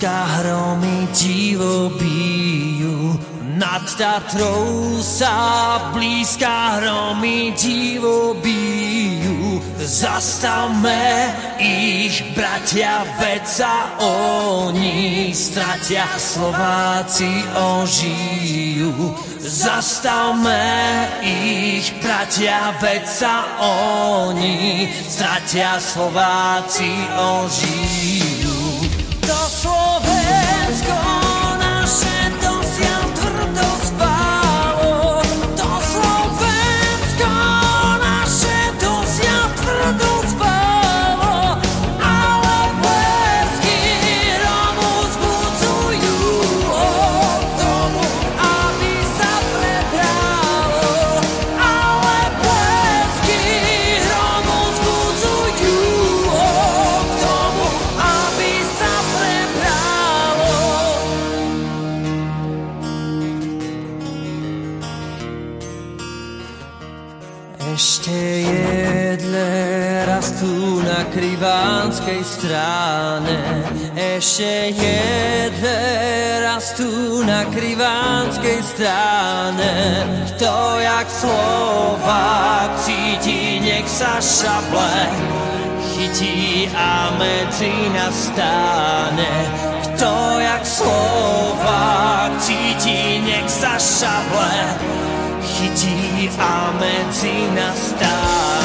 Blízka 0.00 0.24
hromy 0.24 1.12
divo 1.12 1.92
bijú. 2.00 3.20
Nad 3.60 3.84
Tatrou 4.00 4.96
sa 5.04 5.92
blízka 5.92 6.80
hromy 6.80 7.52
divo 7.52 8.32
bijú. 8.40 9.60
Zastavme 9.76 11.36
ich, 11.60 12.32
bratia, 12.32 13.04
veď 13.20 13.44
sa 13.44 14.00
oni 14.00 15.36
stratia, 15.36 16.08
Slováci 16.16 17.44
ožijú. 17.52 19.12
Zastavme 19.36 21.12
ich, 21.20 21.92
bratia, 22.00 22.72
veď 22.80 23.04
sa 23.04 23.44
oni 23.60 24.88
stratia, 25.04 25.76
Slováci 25.76 26.88
ožijú. 27.20 27.99
Ešte 74.20 74.76
jedné 74.76 75.80
raz 76.44 76.76
tu 76.76 77.24
na 77.24 77.48
krivánskej 77.48 78.60
strane 78.60 79.72
kto 80.28 80.76
jak 80.76 81.08
slova 81.08 82.68
cíti, 82.84 83.64
nech 83.64 83.88
sa 83.88 84.20
šable 84.20 85.08
chytí 85.96 86.68
a 86.76 87.16
medzi 87.16 87.72
nás 87.96 88.28
stáne. 88.28 89.32
Kto 89.88 90.12
jak 90.36 90.68
slova 90.68 92.28
cíti, 92.44 93.24
nech 93.24 93.48
sa 93.48 93.80
šable 93.80 94.60
chytí 95.40 96.28
a 96.36 96.76
medzi 96.76 97.48
nás 97.56 97.96
stáne 97.96 98.59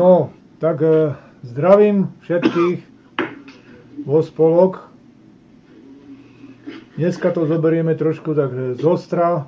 No, 0.00 0.32
tak 0.64 0.80
e, 0.80 1.12
zdravím 1.44 2.08
všetkých 2.24 2.78
vo 4.08 4.24
spolok. 4.24 4.88
Dneska 6.96 7.28
to 7.36 7.44
zoberieme 7.44 7.92
trošku 7.92 8.32
tak 8.32 8.48
e, 8.48 8.80
zostra. 8.80 9.44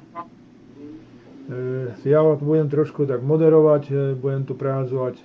E, 1.48 1.96
ja 2.04 2.20
budem 2.36 2.68
trošku 2.68 3.08
tak 3.08 3.24
moderovať, 3.24 3.82
e, 3.88 3.94
budem 4.12 4.44
tu 4.44 4.52
prehazovať 4.52 5.24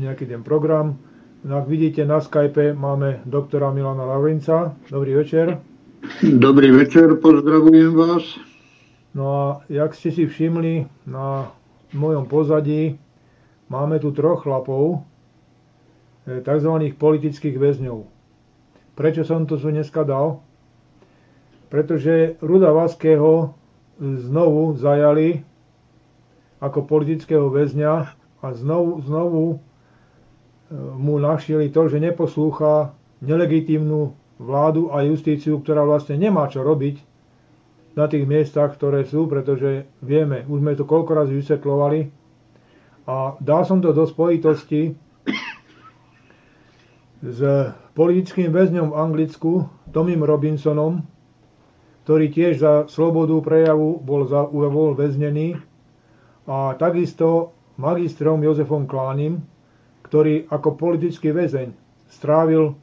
nejaký 0.00 0.24
ten 0.24 0.40
program. 0.40 0.96
No, 1.44 1.60
ak 1.60 1.68
vidíte 1.68 2.08
na 2.08 2.24
Skype 2.24 2.72
máme 2.72 3.20
doktora 3.28 3.68
Milana 3.68 4.08
Lavrinca. 4.16 4.72
Dobrý 4.88 5.12
večer. 5.12 5.60
Dobrý 6.24 6.72
večer, 6.72 7.20
pozdravujem 7.20 7.92
vás. 7.92 8.24
No 9.12 9.24
a 9.28 9.44
jak 9.68 9.92
ste 9.92 10.08
si 10.08 10.24
všimli 10.24 10.88
na 11.04 11.52
mojom 11.92 12.24
pozadí, 12.24 12.96
máme 13.68 14.00
tu 14.00 14.12
troch 14.12 14.44
chlapov, 14.44 15.04
e, 16.26 16.40
tzv. 16.40 16.72
politických 16.96 17.56
väzňov. 17.56 18.04
Prečo 18.98 19.22
som 19.22 19.46
to 19.46 19.60
tu 19.60 19.70
dneska 19.70 20.02
dal? 20.02 20.42
Pretože 21.68 22.40
Ruda 22.42 22.72
Vaského 22.72 23.54
znovu 24.00 24.74
zajali 24.74 25.44
ako 26.58 26.82
politického 26.88 27.46
väzňa 27.52 27.92
a 28.42 28.46
znovu, 28.56 29.04
znovu 29.06 29.44
e, 29.54 29.56
mu 30.98 31.22
našili 31.22 31.70
to, 31.70 31.86
že 31.86 32.02
neposlúcha 32.02 32.90
nelegitímnu 33.22 34.14
vládu 34.38 34.90
a 34.94 35.02
justíciu, 35.02 35.58
ktorá 35.62 35.82
vlastne 35.82 36.18
nemá 36.18 36.46
čo 36.46 36.62
robiť 36.62 37.02
na 37.98 38.06
tých 38.06 38.26
miestach, 38.30 38.78
ktoré 38.78 39.02
sú, 39.02 39.26
pretože 39.26 39.90
vieme, 39.98 40.46
už 40.46 40.62
sme 40.62 40.78
to 40.78 40.86
koľko 40.86 41.10
raz 41.18 41.28
vysvetľovali, 41.30 42.17
a 43.08 43.40
dal 43.40 43.64
som 43.64 43.80
to 43.80 43.96
do 43.96 44.04
spojitosti 44.04 44.92
s 47.24 47.40
politickým 47.96 48.52
väzňom 48.52 48.92
v 48.92 48.98
Anglicku, 49.00 49.52
Tomim 49.90 50.20
Robinsonom, 50.20 51.00
ktorý 52.04 52.28
tiež 52.28 52.52
za 52.60 52.72
slobodu 52.92 53.40
prejavu 53.40 53.96
bol, 54.04 54.28
za, 54.28 54.44
bol 54.52 54.92
väznený 54.92 55.56
a 56.44 56.76
takisto 56.76 57.56
magistrom 57.80 58.44
Jozefom 58.44 58.84
Klánim, 58.84 59.40
ktorý 60.04 60.44
ako 60.52 60.76
politický 60.76 61.32
väzeň 61.32 61.72
strávil 62.12 62.76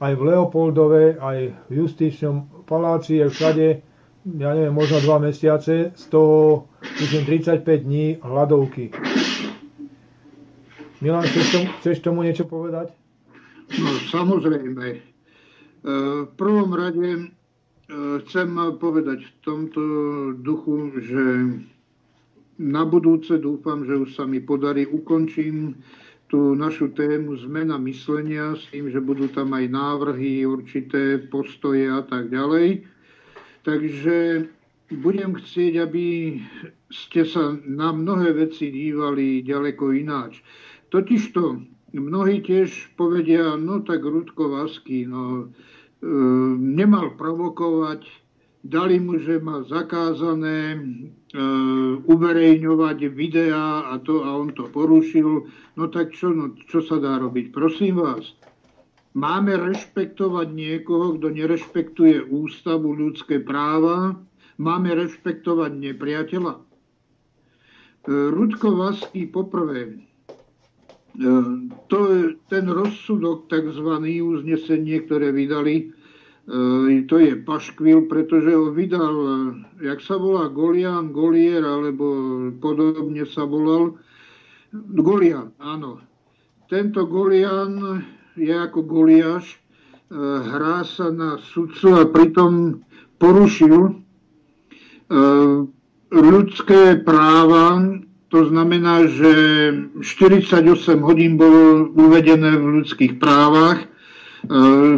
aj 0.00 0.12
v 0.12 0.22
Leopoldove, 0.28 1.16
aj 1.16 1.38
v 1.68 1.72
justičnom 1.72 2.68
paláci, 2.68 3.20
aj 3.20 3.30
všade, 3.32 3.68
ja 4.36 4.50
neviem, 4.52 4.72
možno 4.72 5.00
dva 5.00 5.20
mesiace, 5.20 5.92
z 5.96 6.04
toho, 6.12 6.68
myslím, 7.00 7.24
35 7.24 7.64
dní 7.84 8.06
hladovky. 8.20 8.92
Milan, 11.04 11.28
chceš 11.28 11.52
tomu, 11.52 11.68
chceš 11.84 11.96
tomu 12.00 12.18
niečo 12.24 12.48
povedať? 12.48 12.88
No, 13.76 13.92
samozrejme. 14.08 14.86
E, 14.88 14.98
v 16.24 16.30
prvom 16.40 16.72
rade 16.72 17.10
e, 17.12 17.24
chcem 18.24 18.48
povedať 18.80 19.20
v 19.20 19.32
tomto 19.44 19.82
duchu, 20.40 20.96
že 21.04 21.24
na 22.56 22.88
budúce 22.88 23.36
dúfam, 23.36 23.84
že 23.84 24.00
už 24.00 24.16
sa 24.16 24.24
mi 24.24 24.40
podarí, 24.40 24.88
ukončím 24.88 25.76
tú 26.32 26.56
našu 26.56 26.96
tému 26.96 27.36
zmena 27.36 27.76
myslenia 27.84 28.56
s 28.56 28.64
tým, 28.72 28.88
že 28.88 28.96
budú 28.96 29.28
tam 29.28 29.52
aj 29.52 29.68
návrhy, 29.68 30.48
určité 30.48 31.20
postoje 31.20 31.84
a 31.84 32.00
tak 32.00 32.32
ďalej. 32.32 32.80
Takže 33.60 34.48
budem 35.04 35.36
chcieť, 35.36 35.84
aby 35.84 36.40
ste 36.88 37.28
sa 37.28 37.52
na 37.68 37.92
mnohé 37.92 38.32
veci 38.32 38.72
dívali 38.72 39.44
ďaleko 39.44 39.92
ináč. 39.92 40.40
Totižto 40.94 41.58
mnohí 41.90 42.38
tiež 42.38 42.94
povedia, 42.94 43.58
no 43.58 43.82
tak 43.82 44.06
Rudko 44.06 44.46
Vasky, 44.46 45.02
no, 45.10 45.42
e, 45.42 46.06
nemal 46.54 47.18
provokovať, 47.18 48.06
dali 48.62 49.02
mu, 49.02 49.18
že 49.18 49.42
má 49.42 49.66
zakázané 49.66 50.78
e, 50.78 50.78
uverejňovať 52.06 52.98
videá 53.10 53.90
a 53.90 53.98
to 53.98 54.22
a 54.22 54.38
on 54.38 54.54
to 54.54 54.70
porušil. 54.70 55.50
No 55.74 55.90
tak 55.90 56.14
čo, 56.14 56.30
no, 56.30 56.54
čo 56.70 56.78
sa 56.78 57.02
dá 57.02 57.18
robiť? 57.18 57.50
Prosím 57.50 57.98
vás, 57.98 58.30
máme 59.18 59.58
rešpektovať 59.58 60.46
niekoho, 60.54 61.18
kto 61.18 61.26
nerešpektuje 61.34 62.22
ústavu 62.30 62.94
ľudské 62.94 63.42
práva, 63.42 64.14
máme 64.62 64.94
rešpektovať 64.94 65.74
nepriateľa. 65.74 66.54
E, 66.54 66.62
Rudko 68.30 68.78
Vasky 68.78 69.26
poprvé, 69.26 70.13
to 71.86 71.98
je 72.10 72.34
ten 72.50 72.66
rozsudok, 72.66 73.46
tzv. 73.46 73.90
uznesenie, 74.18 75.06
ktoré 75.06 75.30
vydali, 75.30 75.94
e, 76.50 77.06
to 77.06 77.22
je 77.22 77.38
paškvil, 77.38 78.10
pretože 78.10 78.50
ho 78.50 78.74
vydal, 78.74 79.14
e, 79.14 79.30
jak 79.86 80.02
sa 80.02 80.18
volá 80.18 80.50
Golian, 80.50 81.14
Golier, 81.14 81.62
alebo 81.62 82.06
podobne 82.58 83.22
sa 83.30 83.46
volal, 83.46 83.94
Golian, 84.74 85.54
áno. 85.62 86.02
Tento 86.66 87.06
Golian 87.06 88.02
je 88.34 88.50
ako 88.50 88.82
Goliáš, 88.82 89.62
hrá 90.14 90.82
sa 90.82 91.10
na 91.10 91.38
sudcu 91.38 91.94
a 91.94 92.04
pritom 92.06 92.82
porušil 93.18 93.98
ľudské 96.10 96.98
práva 97.02 97.82
to 98.34 98.50
znamená, 98.50 99.06
že 99.06 99.30
48 100.02 100.66
hodín 101.06 101.38
bolo 101.38 101.86
uvedené 101.94 102.58
v 102.58 102.82
ľudských 102.82 103.22
právach. 103.22 103.78
E, 103.78 103.86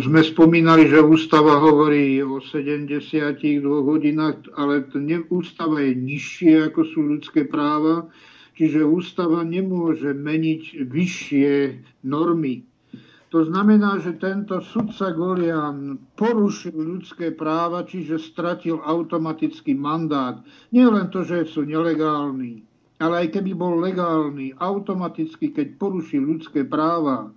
sme 0.00 0.24
spomínali, 0.24 0.88
že 0.88 1.04
ústava 1.04 1.60
hovorí 1.60 2.24
o 2.24 2.40
72 2.40 3.60
hodinách, 3.60 4.40
ale 4.56 4.88
ústava 5.28 5.84
je 5.84 5.92
nižšie 5.92 6.72
ako 6.72 6.80
sú 6.88 7.04
ľudské 7.04 7.44
práva, 7.44 8.08
čiže 8.56 8.88
ústava 8.88 9.44
nemôže 9.44 10.16
meniť 10.16 10.88
vyššie 10.88 11.52
normy. 12.08 12.64
To 13.36 13.44
znamená, 13.44 14.00
že 14.00 14.16
tento 14.16 14.64
sudca 14.64 15.12
Golian 15.12 16.00
porušil 16.16 16.72
ľudské 16.72 17.36
práva, 17.36 17.84
čiže 17.84 18.16
stratil 18.16 18.80
automatický 18.80 19.76
mandát. 19.76 20.40
Nie 20.72 20.88
len 20.88 21.12
to, 21.12 21.20
že 21.20 21.44
sú 21.52 21.68
nelegálni, 21.68 22.64
ale 22.96 23.26
aj 23.26 23.28
keby 23.37 23.52
bol 23.52 23.76
legálny, 23.76 24.56
automaticky, 24.56 25.52
keď 25.52 25.76
poruší 25.76 26.16
ľudské 26.16 26.64
práva, 26.64 27.28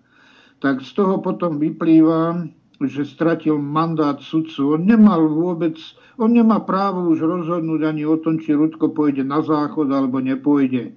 tak 0.59 0.83
z 0.83 0.91
toho 0.95 1.19
potom 1.19 1.59
vyplýva, 1.59 2.47
že 2.79 3.03
stratil 3.03 3.59
mandát 3.59 4.19
sudcu. 4.23 4.79
On 4.79 4.81
nemal 4.83 5.27
vôbec, 5.27 5.75
on 6.15 6.31
nemá 6.31 6.63
právo 6.63 7.11
už 7.11 7.19
rozhodnúť 7.19 7.81
ani 7.83 8.07
o 8.07 8.15
tom, 8.15 8.39
či 8.39 8.55
Rudko 8.55 8.95
pôjde 8.95 9.27
na 9.27 9.43
záchod 9.43 9.91
alebo 9.91 10.23
nepôjde. 10.23 10.95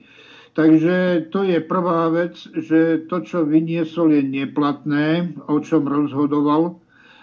Takže 0.52 1.26
to 1.32 1.48
je 1.48 1.58
prvá 1.64 2.12
vec, 2.12 2.36
že 2.54 3.08
to, 3.08 3.24
čo 3.24 3.48
vyniesol, 3.48 4.12
je 4.12 4.22
neplatné, 4.22 5.32
o 5.48 5.58
čom 5.64 5.88
rozhodoval. 5.88 6.76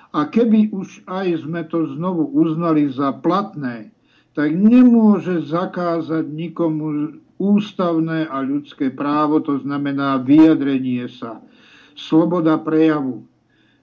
A 0.10 0.26
keby 0.26 0.74
už 0.74 1.06
aj 1.06 1.46
sme 1.46 1.62
to 1.70 1.86
znovu 1.94 2.26
uznali 2.26 2.90
za 2.90 3.14
platné, 3.14 3.94
tak 4.34 4.54
nemôže 4.54 5.46
zakázať 5.50 6.26
nikomu 6.30 7.18
ústavné 7.40 8.28
a 8.28 8.44
ľudské 8.44 8.92
právo, 8.92 9.40
to 9.40 9.64
znamená 9.64 10.20
vyjadrenie 10.20 11.08
sa, 11.08 11.40
sloboda 11.96 12.60
prejavu. 12.60 13.24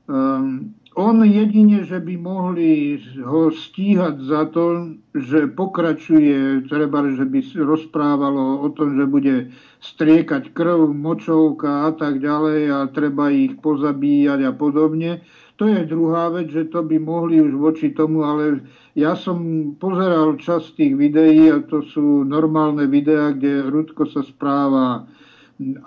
Um, 0.06 0.76
on 0.96 1.20
jedine, 1.28 1.84
že 1.84 2.00
by 2.00 2.16
mohli 2.16 2.96
ho 3.20 3.52
stíhať 3.52 4.16
za 4.16 4.48
to, 4.48 4.96
že 5.12 5.52
pokračuje, 5.52 6.64
treba, 6.72 7.04
že 7.12 7.28
by 7.28 7.40
rozprávalo 7.60 8.64
o 8.64 8.69
tom, 8.72 8.96
že 8.96 9.04
bude 9.04 9.52
striekať 9.84 10.56
krv, 10.56 10.88
močovka 10.96 11.84
a 11.84 11.90
tak 11.93 12.25
ďalej 12.25 12.60
a 12.72 12.78
treba 12.88 13.28
ich 13.28 13.60
pozabíjať 13.60 14.48
a 14.48 14.52
podobne. 14.56 15.20
To 15.56 15.64
je 15.64 15.88
druhá 15.88 16.29
vec, 16.29 16.53
že 16.53 16.69
to 16.69 16.85
by 16.85 17.00
mohli 17.00 17.41
už 17.41 17.56
voči 17.56 17.97
tomu, 17.97 18.20
ale 18.29 18.61
ja 18.93 19.17
som 19.17 19.73
pozeral 19.81 20.37
časť 20.37 20.76
tých 20.76 20.94
videí 21.00 21.49
a 21.49 21.64
to 21.64 21.81
sú 21.81 22.29
normálne 22.29 22.85
videá, 22.85 23.32
kde 23.32 23.64
Rudko 23.64 24.05
sa 24.05 24.20
správa 24.20 25.08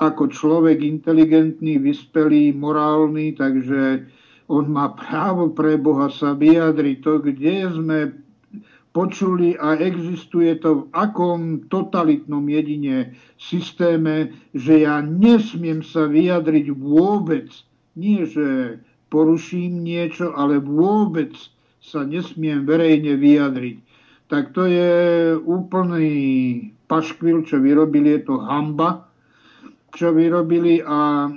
ako 0.01 0.33
človek 0.33 0.81
inteligentný, 0.81 1.77
vyspelý, 1.77 2.49
morálny, 2.57 3.37
takže 3.37 4.09
on 4.49 4.65
má 4.73 4.97
právo 4.97 5.53
pre 5.53 5.77
Boha 5.77 6.09
sa 6.09 6.33
vyjadriť 6.33 6.97
to, 7.05 7.13
kde 7.21 7.55
sme 7.69 7.99
počuli 8.89 9.53
a 9.53 9.77
existuje 9.77 10.57
to 10.57 10.69
v 10.73 10.83
akom 10.97 11.69
totalitnom 11.69 12.41
jedine 12.49 13.13
systéme, 13.37 14.33
že 14.57 14.81
ja 14.81 15.05
nesmiem 15.05 15.85
sa 15.85 16.09
vyjadriť 16.09 16.73
vôbec, 16.73 17.53
nie 17.93 18.25
že 18.25 18.81
poruším 19.09 19.83
niečo, 19.83 20.33
ale 20.37 20.61
vôbec 20.61 21.33
sa 21.81 22.05
nesmiem 22.05 22.63
verejne 22.63 23.17
vyjadriť. 23.17 23.77
Tak 24.29 24.53
to 24.53 24.69
je 24.69 24.93
úplný 25.41 26.13
paškvil, 26.85 27.45
čo 27.49 27.57
vyrobili, 27.57 28.17
je 28.17 28.21
to 28.29 28.35
hamba, 28.41 29.09
čo 29.97 30.13
vyrobili 30.13 30.85
a 30.85 31.29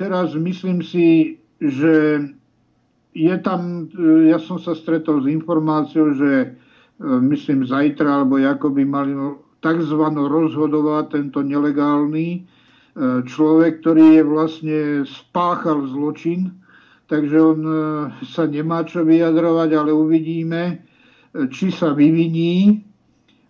teraz 0.00 0.32
myslím 0.32 0.80
si, 0.80 1.36
že 1.60 2.24
je 3.12 3.36
tam, 3.42 3.90
ja 4.24 4.38
som 4.38 4.56
sa 4.62 4.72
stretol 4.72 5.24
s 5.24 5.26
informáciou, 5.26 6.14
že 6.14 6.32
e, 6.40 6.48
myslím 7.04 7.66
zajtra, 7.66 8.22
alebo 8.22 8.38
ako 8.38 8.78
by 8.78 8.82
mali 8.86 9.12
tzv. 9.58 10.02
rozhodovať 10.14 11.04
tento 11.18 11.42
nelegálny 11.42 12.28
e, 12.30 12.40
človek, 13.26 13.82
ktorý 13.82 14.22
je 14.22 14.22
vlastne 14.22 14.78
spáchal 15.02 15.90
zločin, 15.90 16.54
takže 17.08 17.36
on 17.40 17.60
e, 17.64 17.76
sa 18.28 18.44
nemá 18.44 18.84
čo 18.84 19.02
vyjadrovať, 19.02 19.70
ale 19.74 19.90
uvidíme, 19.90 20.62
e, 20.70 20.74
či 21.48 21.72
sa 21.72 21.96
vyviní 21.96 22.84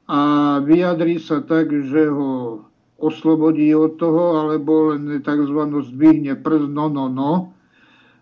a 0.08 0.20
vyjadrí 0.62 1.18
sa 1.20 1.42
tak, 1.44 1.68
že 1.68 2.08
ho 2.08 2.64
oslobodí 2.98 3.74
od 3.74 3.98
toho, 3.98 4.42
alebo 4.46 4.94
len 4.94 5.22
tzv. 5.22 5.60
zdvihne 5.92 6.38
prst, 6.38 6.70
no, 6.70 6.90
no, 6.90 7.06
no. 7.06 7.32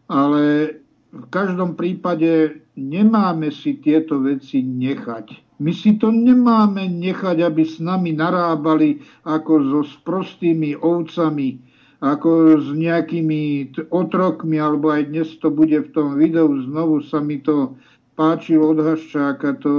Ale 0.09 0.77
v 1.13 1.27
každom 1.33 1.79
prípade 1.79 2.61
nemáme 2.77 3.49
si 3.49 3.81
tieto 3.81 4.21
veci 4.21 4.61
nechať. 4.61 5.57
My 5.57 5.73
si 5.73 5.97
to 5.97 6.13
nemáme 6.13 6.85
nechať, 6.85 7.41
aby 7.41 7.65
s 7.65 7.81
nami 7.81 8.13
narábali 8.13 9.01
ako 9.25 9.53
so 9.65 9.81
sprostými 9.89 10.77
ovcami, 10.77 11.57
ako 12.07 12.63
s 12.63 12.69
nejakými 12.71 13.75
otrokmi, 13.91 14.61
alebo 14.61 14.95
aj 14.95 15.11
dnes 15.11 15.29
to 15.43 15.51
bude 15.51 15.75
v 15.75 15.93
tom 15.93 16.15
videu, 16.15 16.47
znovu 16.63 17.03
sa 17.03 17.19
mi 17.19 17.43
to 17.43 17.75
páčilo 18.17 18.73
od 18.73 18.81
Haščáka, 18.81 19.61
to, 19.61 19.75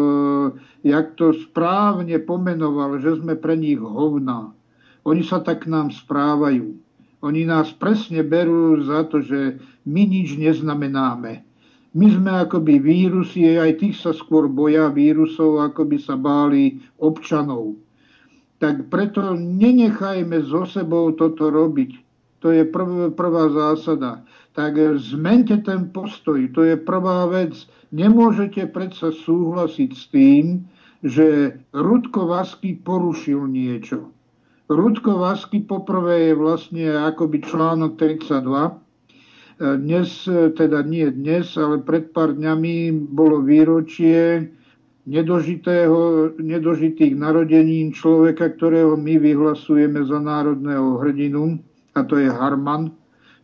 jak 0.85 1.17
to 1.17 1.33
správne 1.33 2.19
pomenoval, 2.21 3.01
že 3.01 3.17
sme 3.17 3.33
pre 3.33 3.57
nich 3.57 3.81
hovná. 3.81 4.53
Oni 5.07 5.23
sa 5.23 5.41
tak 5.41 5.65
k 5.65 5.71
nám 5.71 5.89
správajú. 5.89 6.77
Oni 7.25 7.49
nás 7.49 7.73
presne 7.73 8.21
berú 8.21 8.77
za 8.85 9.09
to, 9.09 9.25
že 9.25 9.57
my 9.89 10.03
nič 10.05 10.37
neznamenáme. 10.37 11.41
My 11.97 12.07
sme 12.13 12.31
akoby 12.45 12.77
vírusy, 12.77 13.57
aj 13.57 13.81
tých 13.81 13.97
sa 13.97 14.13
skôr 14.13 14.45
boja 14.45 14.93
vírusov, 14.93 15.65
ako 15.65 15.81
by 15.89 15.97
sa 15.97 16.13
báli 16.13 16.77
občanov. 17.01 17.73
Tak 18.61 18.93
preto 18.93 19.33
nenechajme 19.33 20.45
so 20.45 20.69
sebou 20.69 21.09
toto 21.17 21.49
robiť. 21.49 22.06
To 22.39 22.53
je 22.53 22.65
prv, 22.65 23.17
prvá 23.17 23.49
zásada. 23.49 24.21
Tak 24.53 24.77
zmente 25.01 25.57
ten 25.61 25.89
postoj, 25.89 26.37
to 26.53 26.65
je 26.65 26.77
prvá 26.77 27.25
vec. 27.25 27.53
Nemôžete 27.89 28.69
predsa 28.69 29.13
súhlasiť 29.13 29.91
s 29.93 30.03
tým, 30.13 30.45
že 31.05 31.57
Rudko 31.73 32.25
Vasky 32.29 32.77
porušil 32.77 33.45
niečo. 33.49 34.13
Rudko 34.67 35.23
Vasky 35.23 35.63
poprvé 35.63 36.29
je 36.29 36.33
vlastne 36.35 36.85
akoby 36.91 37.39
článok 37.45 37.95
32. 37.95 38.85
Dnes, 39.57 40.09
teda 40.53 40.85
nie 40.85 41.09
dnes, 41.09 41.57
ale 41.57 41.81
pred 41.81 42.13
pár 42.13 42.37
dňami 42.37 42.93
bolo 43.09 43.41
výročie 43.41 44.53
nedožitého, 45.07 46.33
nedožitých 46.37 47.15
narodenín 47.15 47.95
človeka, 47.95 48.53
ktorého 48.53 48.99
my 48.99 49.17
vyhlasujeme 49.17 50.03
za 50.03 50.19
národného 50.19 50.99
hrdinu 51.01 51.57
a 51.97 52.05
to 52.05 52.21
je 52.21 52.29
Harman, 52.29 52.93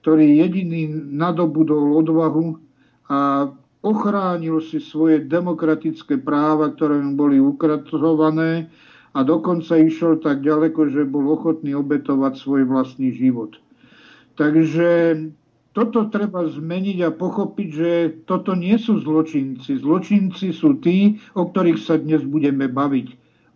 ktorý 0.06 0.46
jediný 0.46 0.86
nadobudol 0.94 1.98
odvahu 2.06 2.62
a 3.10 3.50
ochránil 3.82 4.62
si 4.62 4.80
svoje 4.80 5.26
demokratické 5.26 6.22
práva, 6.22 6.72
ktoré 6.72 7.02
mu 7.02 7.18
boli 7.18 7.42
ukratované 7.42 8.70
a 9.14 9.20
dokonca 9.26 9.78
išiel 9.78 10.22
tak 10.22 10.46
ďaleko, 10.46 10.90
že 10.94 11.10
bol 11.10 11.34
ochotný 11.34 11.74
obetovať 11.74 12.34
svoj 12.38 12.70
vlastný 12.70 13.14
život. 13.14 13.58
Takže 14.34 14.90
toto 15.74 16.10
treba 16.10 16.46
zmeniť 16.46 16.98
a 17.06 17.10
pochopiť, 17.14 17.70
že 17.70 17.90
toto 18.30 18.54
nie 18.54 18.78
sú 18.78 19.02
zločinci. 19.02 19.82
Zločinci 19.82 20.54
sú 20.54 20.78
tí, 20.82 21.18
o 21.34 21.50
ktorých 21.50 21.80
sa 21.82 21.98
dnes 21.98 22.22
budeme 22.26 22.70
baviť. 22.70 23.08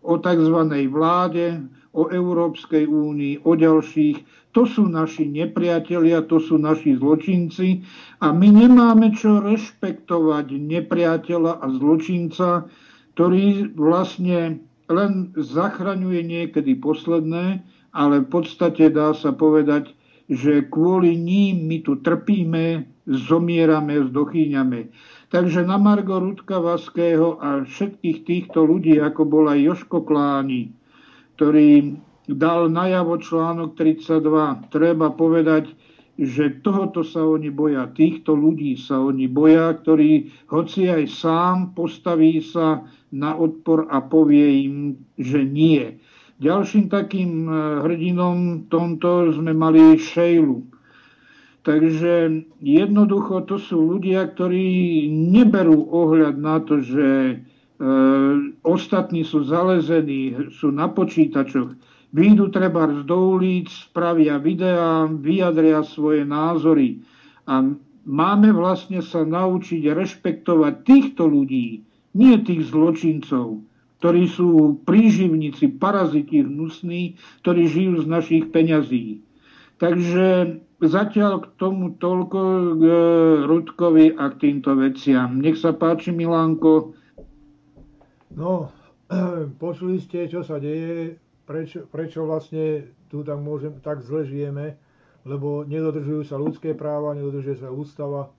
O 0.02 0.18
tzv. 0.22 0.58
vláde, 0.90 1.62
o 1.94 2.10
Európskej 2.10 2.86
únii, 2.86 3.46
o 3.46 3.54
ďalších. 3.58 4.47
To 4.58 4.66
sú 4.66 4.90
naši 4.90 5.30
nepriatelia, 5.30 6.26
to 6.26 6.42
sú 6.42 6.58
naši 6.58 6.98
zločinci 6.98 7.86
a 8.26 8.34
my 8.34 8.50
nemáme 8.50 9.14
čo 9.14 9.38
rešpektovať 9.38 10.50
nepriateľa 10.50 11.62
a 11.62 11.66
zločinca, 11.78 12.66
ktorý 13.14 13.70
vlastne 13.78 14.58
len 14.90 15.30
zachraňuje 15.38 16.26
niekedy 16.26 16.74
posledné, 16.82 17.62
ale 17.94 18.26
v 18.26 18.28
podstate 18.34 18.90
dá 18.90 19.14
sa 19.14 19.30
povedať, 19.30 19.94
že 20.26 20.66
kvôli 20.66 21.14
ním 21.14 21.70
my 21.70 21.86
tu 21.86 22.02
trpíme, 22.02 22.90
zomierame, 23.06 24.10
zdochýňame. 24.10 24.90
Takže 25.30 25.70
na 25.70 25.78
Margo 25.78 26.18
Rudka 26.18 26.58
Vaského 26.58 27.38
a 27.38 27.62
všetkých 27.62 28.26
týchto 28.26 28.66
ľudí, 28.66 28.98
ako 28.98 29.22
bol 29.22 29.54
aj 29.54 29.60
Joško 29.62 30.02
Kláni, 30.02 30.74
ktorý 31.38 32.02
dal 32.28 32.68
najavo 32.68 33.18
článok 33.18 33.80
32, 33.80 34.68
treba 34.72 35.12
povedať, 35.16 35.72
že 36.18 36.50
tohoto 36.66 37.06
sa 37.06 37.22
oni 37.22 37.54
boja, 37.54 37.88
týchto 37.94 38.34
ľudí 38.34 38.74
sa 38.74 38.98
oni 39.00 39.30
boja, 39.30 39.78
ktorí 39.78 40.34
hoci 40.50 40.90
aj 40.90 41.04
sám 41.14 41.56
postaví 41.78 42.42
sa 42.42 42.84
na 43.14 43.38
odpor 43.38 43.86
a 43.88 44.02
povie 44.02 44.66
im, 44.66 44.78
že 45.16 45.46
nie. 45.46 46.02
Ďalším 46.38 46.90
takým 46.90 47.46
e, 47.46 47.52
hrdinom 47.86 48.70
tomto 48.70 49.34
sme 49.34 49.54
mali 49.54 49.98
Šejlu. 49.98 50.66
Takže 51.66 52.46
jednoducho 52.62 53.46
to 53.46 53.58
sú 53.62 53.98
ľudia, 53.98 54.30
ktorí 54.34 55.06
neberú 55.10 55.86
ohľad 55.90 56.36
na 56.38 56.62
to, 56.62 56.82
že 56.82 57.10
e, 57.10 57.36
ostatní 58.66 59.26
sú 59.26 59.46
zalezení, 59.46 60.54
sú 60.54 60.74
na 60.74 60.90
počítačoch. 60.90 61.78
Výjdu 62.16 62.48
treba 62.56 62.88
z 62.88 63.04
ulic, 63.10 63.68
spravia 63.68 64.40
videá, 64.40 65.08
vyjadria 65.12 65.84
svoje 65.84 66.24
názory. 66.24 67.04
A 67.48 67.68
máme 68.08 68.50
vlastne 68.56 69.04
sa 69.04 69.28
naučiť 69.28 69.92
rešpektovať 69.92 70.74
týchto 70.88 71.28
ľudí, 71.28 71.84
nie 72.16 72.36
tých 72.42 72.72
zločincov 72.72 73.68
ktorí 73.98 74.30
sú 74.30 74.78
príživníci, 74.86 75.74
paraziti 75.82 76.46
hnusní, 76.46 77.18
ktorí 77.42 77.66
žijú 77.66 78.06
z 78.06 78.06
našich 78.06 78.44
peňazí. 78.54 79.26
Takže 79.82 80.58
zatiaľ 80.82 81.46
k 81.46 81.48
tomu 81.58 81.98
toľko 81.98 82.40
k 82.78 82.84
e, 82.86 82.94
Rudkovi 83.46 84.08
a 84.18 84.30
k 84.34 84.36
týmto 84.42 84.78
veciam. 84.78 85.38
Nech 85.42 85.58
sa 85.58 85.74
páči, 85.74 86.14
Milánko. 86.14 86.94
No, 88.38 88.70
počuli 89.62 89.98
ste, 90.02 90.30
čo 90.30 90.46
sa 90.46 90.62
deje, 90.62 91.18
prečo, 91.48 91.88
prečo 91.88 92.28
vlastne 92.28 92.92
tu 93.08 93.24
tak, 93.24 93.40
môžem, 93.40 93.80
tak 93.80 94.04
zle 94.04 94.28
žijeme, 94.28 94.76
lebo 95.24 95.64
nedodržujú 95.64 96.28
sa 96.28 96.36
ľudské 96.36 96.76
práva, 96.76 97.16
nedodržuje 97.16 97.64
sa 97.64 97.72
ústava, 97.72 98.30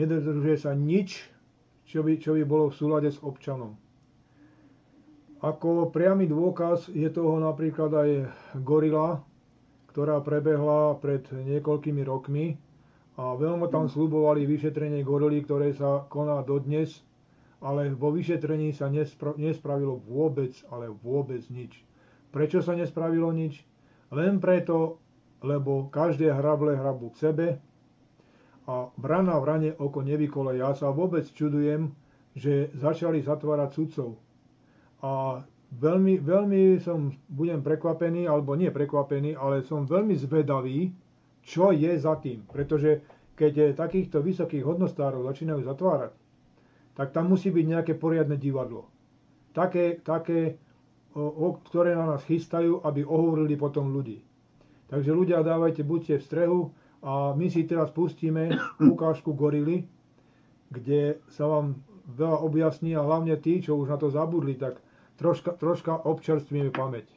nedodržuje 0.00 0.56
sa 0.56 0.72
nič, 0.72 1.28
čo 1.84 2.00
by, 2.00 2.16
čo 2.16 2.32
by 2.32 2.42
bolo 2.48 2.72
v 2.72 2.78
súlade 2.80 3.12
s 3.12 3.20
občanom. 3.20 3.76
Ako 5.44 5.90
priamy 5.92 6.30
dôkaz 6.30 6.88
je 6.88 7.10
toho 7.12 7.36
napríklad 7.42 7.90
aj 7.92 8.10
gorila, 8.62 9.20
ktorá 9.92 10.24
prebehla 10.24 10.96
pred 11.02 11.26
niekoľkými 11.28 12.00
rokmi 12.06 12.56
a 13.20 13.36
veľmi 13.36 13.68
tam 13.68 13.90
slubovali 13.90 14.48
vyšetrenie 14.48 15.04
gorily, 15.04 15.44
ktoré 15.44 15.76
sa 15.76 16.08
koná 16.08 16.40
dodnes, 16.46 17.04
ale 17.60 17.92
vo 17.92 18.14
vyšetrení 18.14 18.72
sa 18.72 18.88
nespra- 18.88 19.36
nespravilo 19.36 20.00
vôbec, 20.00 20.54
ale 20.72 20.88
vôbec 20.88 21.42
nič. 21.52 21.84
Prečo 22.32 22.64
sa 22.64 22.72
nespravilo 22.72 23.28
nič? 23.30 23.62
Len 24.10 24.40
preto, 24.40 24.98
lebo 25.44 25.92
každé 25.92 26.32
hrable 26.32 26.74
hrabu 26.74 27.12
k 27.12 27.20
sebe 27.28 27.46
a 28.66 28.88
vrana 28.96 29.36
vrane 29.38 29.76
oko 29.76 30.00
nevykole. 30.00 30.56
Ja 30.56 30.72
sa 30.72 30.88
vôbec 30.90 31.28
čudujem, 31.28 31.92
že 32.32 32.72
začali 32.72 33.20
zatvárať 33.20 33.70
sudcov 33.76 34.16
a 35.02 35.42
veľmi, 35.82 36.22
veľmi 36.22 36.78
som, 36.78 37.10
budem 37.26 37.58
prekvapený, 37.60 38.30
alebo 38.30 38.54
nie 38.54 38.70
prekvapený, 38.70 39.34
ale 39.34 39.66
som 39.66 39.82
veľmi 39.82 40.14
zvedavý, 40.14 40.94
čo 41.42 41.74
je 41.74 41.90
za 41.98 42.16
tým. 42.22 42.46
Pretože 42.46 43.02
keď 43.34 43.74
takýchto 43.74 44.22
vysokých 44.22 44.62
hodnostárov 44.62 45.26
začínajú 45.26 45.66
zatvárať, 45.66 46.14
tak 46.94 47.10
tam 47.10 47.34
musí 47.34 47.50
byť 47.50 47.66
nejaké 47.66 47.92
poriadne 47.98 48.38
divadlo. 48.38 48.86
Také, 49.50 49.98
také 50.06 50.60
o, 51.14 51.56
ktoré 51.68 51.92
na 51.94 52.16
nás 52.16 52.22
chystajú, 52.24 52.80
aby 52.82 53.04
ohovorili 53.04 53.56
potom 53.56 53.92
ľudí. 53.92 54.24
Takže 54.92 55.12
ľudia, 55.12 55.40
dávajte, 55.40 55.84
buďte 55.84 56.20
v 56.20 56.26
strehu 56.26 56.60
a 57.00 57.32
my 57.32 57.48
si 57.48 57.64
teraz 57.64 57.88
pustíme 57.90 58.52
ukážku 58.92 59.32
gorily, 59.32 59.88
kde 60.68 61.20
sa 61.32 61.48
vám 61.48 61.80
veľa 62.12 62.38
objasní 62.44 62.92
a 62.96 63.04
hlavne 63.04 63.36
tí, 63.40 63.60
čo 63.60 63.76
už 63.76 63.88
na 63.92 63.98
to 64.00 64.12
zabudli, 64.12 64.56
tak 64.56 64.80
troška, 65.16 65.56
troška 65.56 66.02
občerstvíme 66.04 66.72
pamäť. 66.72 67.08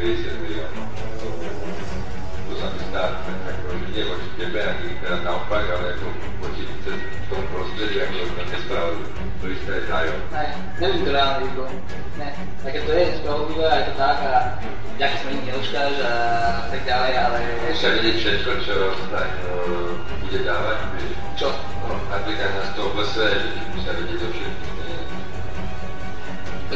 50 0.00 0.32
miliónov. 0.40 0.88
To 2.48 2.52
sa 2.56 2.72
mi 2.72 2.80
zdá, 2.88 3.20
akože 3.20 3.88
nevoči 3.92 4.28
tebe, 4.40 4.60
ani 4.64 4.96
teda 4.96 5.20
naopak, 5.28 5.60
ale 5.60 5.92
ako 5.92 6.08
voči 6.40 6.64
v 6.64 7.26
tom 7.28 7.44
prostredí, 7.52 8.00
ako 8.00 8.32
sme 8.32 8.42
nespravili, 8.48 9.04
to 9.12 9.44
isté 9.52 9.72
je 9.76 9.82
zájom. 9.92 10.20
Ne, 10.32 10.44
nevyberali 10.80 11.46
to. 11.52 11.64
Ne, 12.16 12.28
takéto 12.64 12.90
je 12.96 13.04
spravodlivé, 13.20 13.68
je 13.68 13.84
to 13.86 13.92
tak 14.00 14.18
a 14.24 14.36
ďaký 14.96 15.16
sme 15.20 15.30
nikdy 15.36 15.48
nedočkáš 15.52 15.94
a 16.00 16.12
tak 16.72 16.82
ďalej, 16.88 17.12
ale... 17.20 17.38
Musia 17.68 17.90
vidieť 18.00 18.16
všetko, 18.24 18.50
čo 18.64 18.76
sa 19.12 19.20
bude 20.24 20.40
dávať. 20.48 20.78
Čo? 21.36 21.48
No, 21.84 22.00
napríklad 22.08 22.50
na 22.56 22.64
100 22.72 22.96
BSE, 22.96 23.28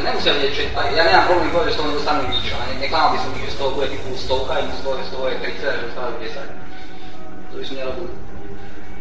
nemusia 0.05 0.37
vedieť 0.37 0.53
všetko. 0.53 0.79
Ja 0.93 1.03
nemám 1.09 1.27
problém 1.33 1.51
povedať, 1.51 1.73
že 1.73 1.75
z 1.75 1.79
toho 1.81 1.89
nedostanú 1.91 2.23
nič, 2.29 2.47
ale 2.53 2.65
neklámal 2.77 3.11
by 3.17 3.19
som 3.19 3.31
že 3.41 3.51
z 3.51 3.59
toho 3.59 3.71
bude 3.73 3.89
typu 3.89 4.09
stovka, 4.15 4.53
im 4.61 4.71
z 4.77 4.83
toho, 4.85 4.95
z 5.01 5.11
toho 5.11 5.25
je 5.33 5.37
30 5.41 5.65
a 5.65 5.75
že 5.81 5.87
stále 5.97 6.11
10. 6.21 7.49
To 7.49 7.55
by 7.57 7.65
som 7.65 7.77
nerobil. 7.81 8.09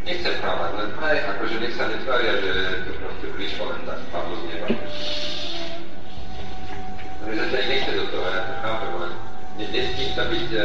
Nechcem 0.04 0.36
právať, 0.44 0.70
len 0.76 0.90
aj 1.00 1.18
akože 1.32 1.56
nech 1.64 1.76
sa 1.80 1.86
netvária, 1.88 2.34
že 2.44 2.52
to 2.84 2.92
proste 3.00 3.28
prišlo 3.40 3.64
len 3.72 3.82
tak 3.88 4.00
padlo 4.12 4.36
z 4.36 4.44
neba. 4.52 4.68
Takže 7.24 7.44
sa 7.48 7.56
aj 7.56 7.68
nechce 7.72 7.92
do 7.96 8.06
toho, 8.12 8.26
ja 8.28 8.42
to 8.44 8.54
chápem, 8.60 8.92
len 9.00 9.12
nesmí 9.64 10.06
sa 10.12 10.24
byť 10.28 10.48
e, 10.52 10.60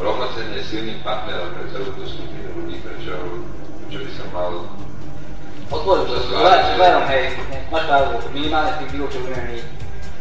rovnocenne 0.00 0.58
silným 0.64 0.98
partnerom 1.04 1.52
pre 1.54 1.64
celú 1.76 1.88
tú 1.92 2.04
skupinu 2.08 2.48
ľudí, 2.56 2.80
prečo, 2.80 3.14
prečo 3.84 3.98
by 4.00 4.12
som 4.16 4.28
mal 4.32 4.52
Otvorím 5.70 6.06
to, 6.06 6.14
zvedom, 6.76 7.04
hej, 7.08 7.22
máš 7.72 7.84
pravdu, 7.88 8.20
minimálne 8.36 8.76
tých 8.76 8.92
výučov 8.92 9.24
my. 9.24 9.56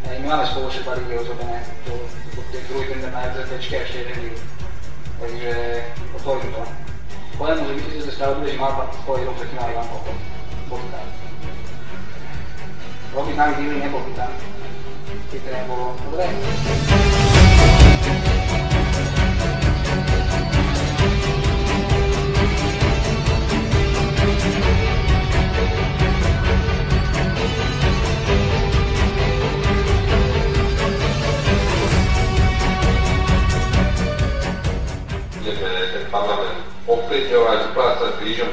My 0.04 0.26
máme 0.28 0.46
spoločné 0.48 0.82
balíky 0.88 1.20
rozrobené, 1.20 1.64
to, 1.84 1.94
to, 2.36 2.40
ten 2.52 2.62
druhý 2.72 2.86
tender 2.88 3.12
na 3.12 3.28
FZTčke 3.32 3.76
a 3.76 3.84
ešte 3.84 3.98
jeden 4.04 4.16
deal. 4.20 4.38
Takže 5.20 5.52
otvorím 6.16 6.52
to. 6.54 6.64
Poviem 7.38 7.58
mu, 7.60 7.64
že 7.68 7.74
myslíte, 7.76 8.06
že 8.06 8.16
stále 8.16 8.36
bude, 8.36 8.52
že 8.52 8.60
mal 8.62 8.72
svoj 9.04 9.26
rok 9.26 9.36
predtým 9.36 9.60
aj 9.60 9.74
vám 9.74 9.88
potom. 9.90 10.16
To 10.70 10.76
tak. 10.92 11.08
Robiť 13.14 13.36
nami 13.36 13.54
dealy 13.58 13.78
nebol 13.84 14.02
by 14.06 14.12
tam. 14.16 14.32
Keď 15.32 15.40
to 15.44 15.50
nebolo, 15.50 15.86
dobre? 16.08 17.33
the 35.44 35.52
American 35.58 36.10
Parliament. 36.10 36.64
Open 36.88 37.30
your 37.30 37.50
eyes, 37.50 37.74
plus 37.74 38.20
vision, 38.20 38.48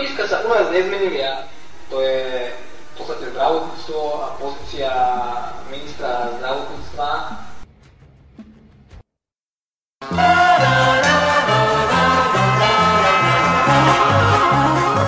uplácať 0.00 0.40
krížom 0.40 0.48
kráľov. 0.48 0.72
nezmenili 0.72 1.20
a 1.24 1.32
to 1.90 1.96
je 2.00 2.20
v 2.54 2.92
podstate 2.96 3.24
zdravotníctvo 3.32 4.00
a 4.00 4.28
pozícia 4.38 4.92
ministra 5.68 6.10
zdravotníctva. 6.38 7.08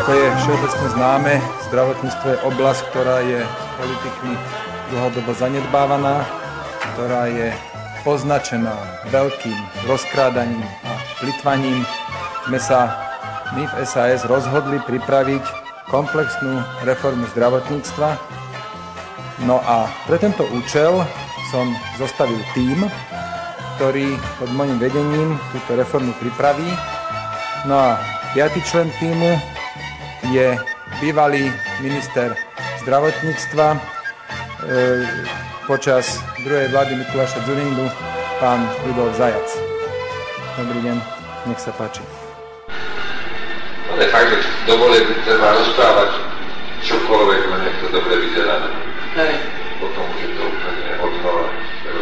Ako 0.02 0.10
je 0.12 0.26
všeobecne 0.42 0.86
známe, 0.98 1.32
zdravotníctvo 1.70 2.26
je 2.26 2.38
oblasť, 2.42 2.82
ktorá 2.90 3.16
je 3.22 3.40
politikmi 3.78 4.34
dlhodobo 4.90 5.32
zanedbávaná, 5.32 6.26
ktorá 6.94 7.30
je 7.30 7.54
poznačená 8.02 8.74
veľkým 9.14 9.56
rozkrádaním 9.86 10.66
a 10.82 10.92
plitvaním. 11.22 11.86
My 12.50 12.58
sa 12.58 13.11
my 13.52 13.68
v 13.68 13.72
SAS 13.84 14.24
rozhodli 14.24 14.80
pripraviť 14.80 15.44
komplexnú 15.92 16.64
reformu 16.88 17.28
zdravotníctva. 17.36 18.16
No 19.44 19.60
a 19.60 19.90
pre 20.08 20.16
tento 20.16 20.46
účel 20.56 21.04
som 21.52 21.68
zostavil 22.00 22.40
tím, 22.56 22.88
ktorý 23.76 24.16
pod 24.40 24.50
môjim 24.56 24.78
vedením 24.80 25.36
túto 25.52 25.76
reformu 25.76 26.16
pripraví. 26.16 26.70
No 27.68 27.76
a 27.76 28.00
piatý 28.32 28.64
člen 28.64 28.88
týmu 28.96 29.36
je 30.32 30.56
bývalý 31.02 31.52
minister 31.84 32.32
zdravotníctva 32.80 33.66
e, 33.74 33.78
počas 35.66 36.22
druhej 36.40 36.72
vlády 36.72 37.04
Mikuláša 37.04 37.42
Zurindu, 37.44 37.86
pán 38.40 38.64
Rudolf 38.86 39.18
Zajac. 39.18 39.48
Dobrý 40.56 40.80
deň, 40.88 40.96
nech 41.50 41.60
sa 41.60 41.74
páči. 41.74 42.21
Je 44.00 44.06
fakt, 44.08 44.28
že 44.32 44.40
dovolie 44.64 45.04
treba 45.28 45.52
rozprávať 45.52 46.10
čokoľvek, 46.80 47.40
len 47.44 47.60
nech 47.68 47.78
to 47.84 47.88
dobre 47.92 48.14
vyzerá. 48.24 48.56
Hej. 49.20 49.34
Potom 49.78 50.04
už 50.16 50.18
je 50.24 50.30
to 50.32 50.42
úplne 50.48 50.86
odhora, 51.02 51.46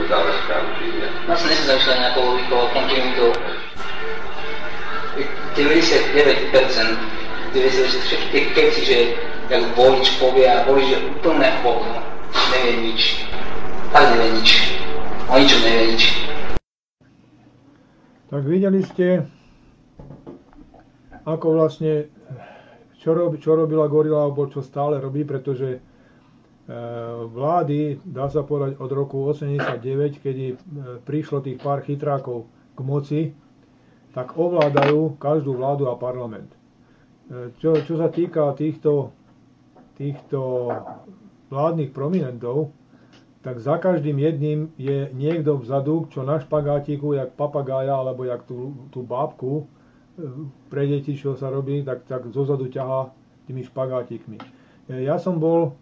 záležká 0.06 0.54
určite. 0.70 1.06
No 1.26 1.32
sa 1.34 1.46
nechcem 1.50 1.66
zamýšľať 1.66 1.96
nejakou 1.98 2.24
logikou, 2.34 2.62
kontinuitou. 2.70 3.30
99%, 5.58 7.54
96, 7.54 8.06
všetky 8.06 8.26
tie 8.30 8.42
keci, 8.54 8.80
že 8.86 8.98
jak 9.50 9.62
volič 9.74 10.06
povie 10.22 10.46
a 10.46 10.62
volič 10.62 10.94
je 10.94 10.98
úplne 11.10 11.50
hovno, 11.66 11.98
nevie 12.54 12.94
nič. 12.94 13.26
Tak 13.90 14.14
nevie 14.14 14.38
nič. 14.38 14.50
O 15.26 15.34
ničom 15.34 15.60
nevie 15.66 15.84
nič. 15.98 16.04
Tak 18.30 18.42
videli 18.46 18.80
ste, 18.86 19.26
ako 21.24 21.46
vlastne, 21.56 22.08
čo, 23.00 23.12
rob, 23.12 23.36
čo 23.36 23.56
robila 23.56 23.88
Gorila, 23.88 24.28
alebo 24.28 24.48
čo 24.48 24.64
stále 24.64 25.00
robí, 25.00 25.24
pretože 25.24 25.76
e, 25.76 25.80
vlády, 27.28 28.00
dá 28.04 28.28
sa 28.32 28.44
povedať 28.44 28.80
od 28.80 28.90
roku 28.92 29.28
89, 29.28 30.24
keď 30.24 30.36
e, 30.36 30.52
prišlo 31.04 31.44
tých 31.44 31.60
pár 31.60 31.84
chytrákov 31.84 32.48
k 32.76 32.80
moci, 32.80 33.22
tak 34.10 34.34
ovládajú 34.34 35.20
každú 35.20 35.54
vládu 35.60 35.92
a 35.92 35.94
parlament. 36.00 36.50
E, 37.28 37.52
čo, 37.60 37.76
čo 37.84 37.94
sa 38.00 38.08
týka 38.08 38.52
týchto, 38.56 39.12
týchto 40.00 40.72
vládnych 41.52 41.92
prominentov, 41.92 42.72
tak 43.40 43.56
za 43.56 43.80
každým 43.80 44.20
jedným 44.20 44.68
je 44.76 45.08
niekto 45.16 45.56
vzadu, 45.56 46.12
čo 46.12 46.20
na 46.20 46.36
špagátiku, 46.36 47.16
jak 47.16 47.32
papagája, 47.40 47.96
alebo 47.96 48.28
jak 48.28 48.44
tú, 48.44 48.76
tú 48.92 49.00
bábku, 49.00 49.64
pre 50.68 50.86
deti, 50.86 51.16
čo 51.16 51.34
sa 51.34 51.48
robí, 51.48 51.82
tak, 51.82 52.06
tak 52.06 52.28
zozadu 52.30 52.68
ťahá 52.70 53.10
tými 53.46 53.66
špagátikmi. 53.66 54.38
E, 54.88 55.04
ja 55.04 55.18
som 55.18 55.42
bol 55.42 55.74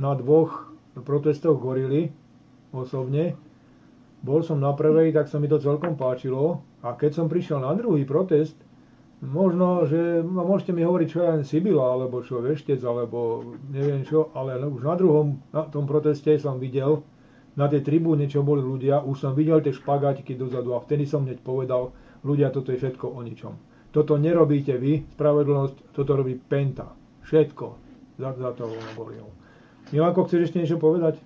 na 0.00 0.14
dvoch 0.14 0.74
protestoch 1.02 1.58
gorily 1.58 2.10
osobne. 2.74 3.38
Bol 4.24 4.40
som 4.40 4.58
na 4.58 4.72
prvej, 4.72 5.12
tak 5.12 5.28
sa 5.28 5.36
mi 5.36 5.46
to 5.46 5.60
celkom 5.60 5.94
páčilo. 6.00 6.64
A 6.80 6.96
keď 6.96 7.22
som 7.22 7.26
prišiel 7.28 7.60
na 7.60 7.76
druhý 7.76 8.08
protest, 8.08 8.56
možno, 9.20 9.84
že 9.88 10.20
no, 10.24 10.44
môžete 10.44 10.72
mi 10.72 10.84
hovoriť, 10.84 11.08
čo 11.08 11.18
je 11.20 11.28
len 11.28 11.42
Sibila, 11.44 11.96
alebo 11.96 12.20
čo 12.24 12.40
Veštec, 12.40 12.80
alebo 12.84 13.44
neviem 13.72 14.04
čo, 14.04 14.32
ale 14.36 14.56
už 14.60 14.82
na 14.84 14.94
druhom, 14.96 15.40
na 15.52 15.64
tom 15.68 15.88
proteste 15.88 16.36
som 16.36 16.60
videl, 16.60 17.04
na 17.54 17.70
tej 17.70 17.86
tribúne, 17.86 18.26
čo 18.26 18.42
boli 18.42 18.60
ľudia, 18.60 19.06
už 19.06 19.16
som 19.16 19.32
videl 19.32 19.62
tie 19.62 19.70
špagátiky 19.70 20.34
dozadu 20.34 20.74
a 20.74 20.82
vtedy 20.82 21.06
som 21.06 21.22
hneď 21.22 21.38
povedal, 21.38 21.94
ľudia, 22.24 22.50
toto 22.50 22.72
je 22.72 22.80
všetko 22.80 23.06
o 23.14 23.20
ničom. 23.20 23.54
Toto 23.94 24.18
nerobíte 24.18 24.74
vy, 24.74 25.06
spravedlnosť, 25.14 25.94
toto 25.94 26.18
robí 26.18 26.34
Penta. 26.34 26.90
Všetko. 27.22 27.66
Za, 28.18 28.34
za 28.34 28.50
to 28.58 28.66
hovoril. 28.66 29.30
Milanko, 29.94 30.26
chceš 30.26 30.50
ešte 30.50 30.64
niečo 30.64 30.82
povedať? 30.82 31.20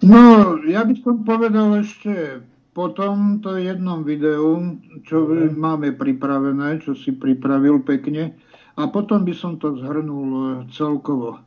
No, 0.00 0.54
ja 0.62 0.86
by 0.86 0.94
som 1.02 1.26
povedal 1.26 1.82
ešte 1.82 2.40
po 2.70 2.94
tomto 2.94 3.58
jednom 3.58 4.06
videu, 4.06 4.78
čo 5.02 5.26
okay. 5.26 5.50
máme 5.50 5.98
pripravené, 5.98 6.78
čo 6.78 6.94
si 6.94 7.10
pripravil 7.10 7.82
pekne, 7.82 8.38
a 8.78 8.86
potom 8.86 9.26
by 9.26 9.34
som 9.34 9.58
to 9.58 9.74
zhrnul 9.74 10.30
e, 10.30 10.46
celkovo. 10.70 11.42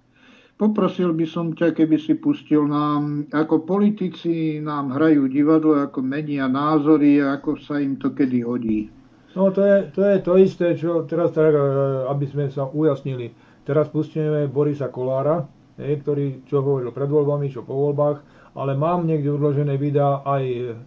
Poprosil 0.62 1.10
by 1.18 1.26
som 1.26 1.58
ťa, 1.58 1.74
keby 1.74 1.98
si 1.98 2.14
pustil 2.22 2.70
nám, 2.70 3.26
ako 3.34 3.66
politici 3.66 4.62
nám 4.62 4.94
hrajú 4.94 5.26
divadlo, 5.26 5.74
ako 5.82 6.06
menia 6.06 6.46
názory, 6.46 7.18
ako 7.18 7.58
sa 7.58 7.82
im 7.82 7.98
to 7.98 8.14
kedy 8.14 8.46
hodí. 8.46 8.86
No 9.34 9.50
to 9.50 9.66
je 9.66 9.90
to, 9.90 10.06
je 10.06 10.18
to 10.22 10.34
isté, 10.38 10.68
čo 10.78 11.10
teraz, 11.10 11.34
tak, 11.34 11.58
e, 11.58 11.66
aby 12.06 12.26
sme 12.30 12.46
sa 12.54 12.70
ujasnili. 12.70 13.34
Teraz 13.66 13.90
pustíme 13.90 14.46
Borisa 14.54 14.94
Kolára, 14.94 15.50
ktorý 15.82 16.46
čo 16.46 16.62
hovoril 16.62 16.94
pred 16.94 17.10
voľbami, 17.10 17.50
čo 17.50 17.66
po 17.66 17.74
voľbách, 17.90 18.22
ale 18.54 18.78
mám 18.78 19.10
niekde 19.10 19.34
odložené 19.34 19.82
videá 19.82 20.22
aj 20.22 20.78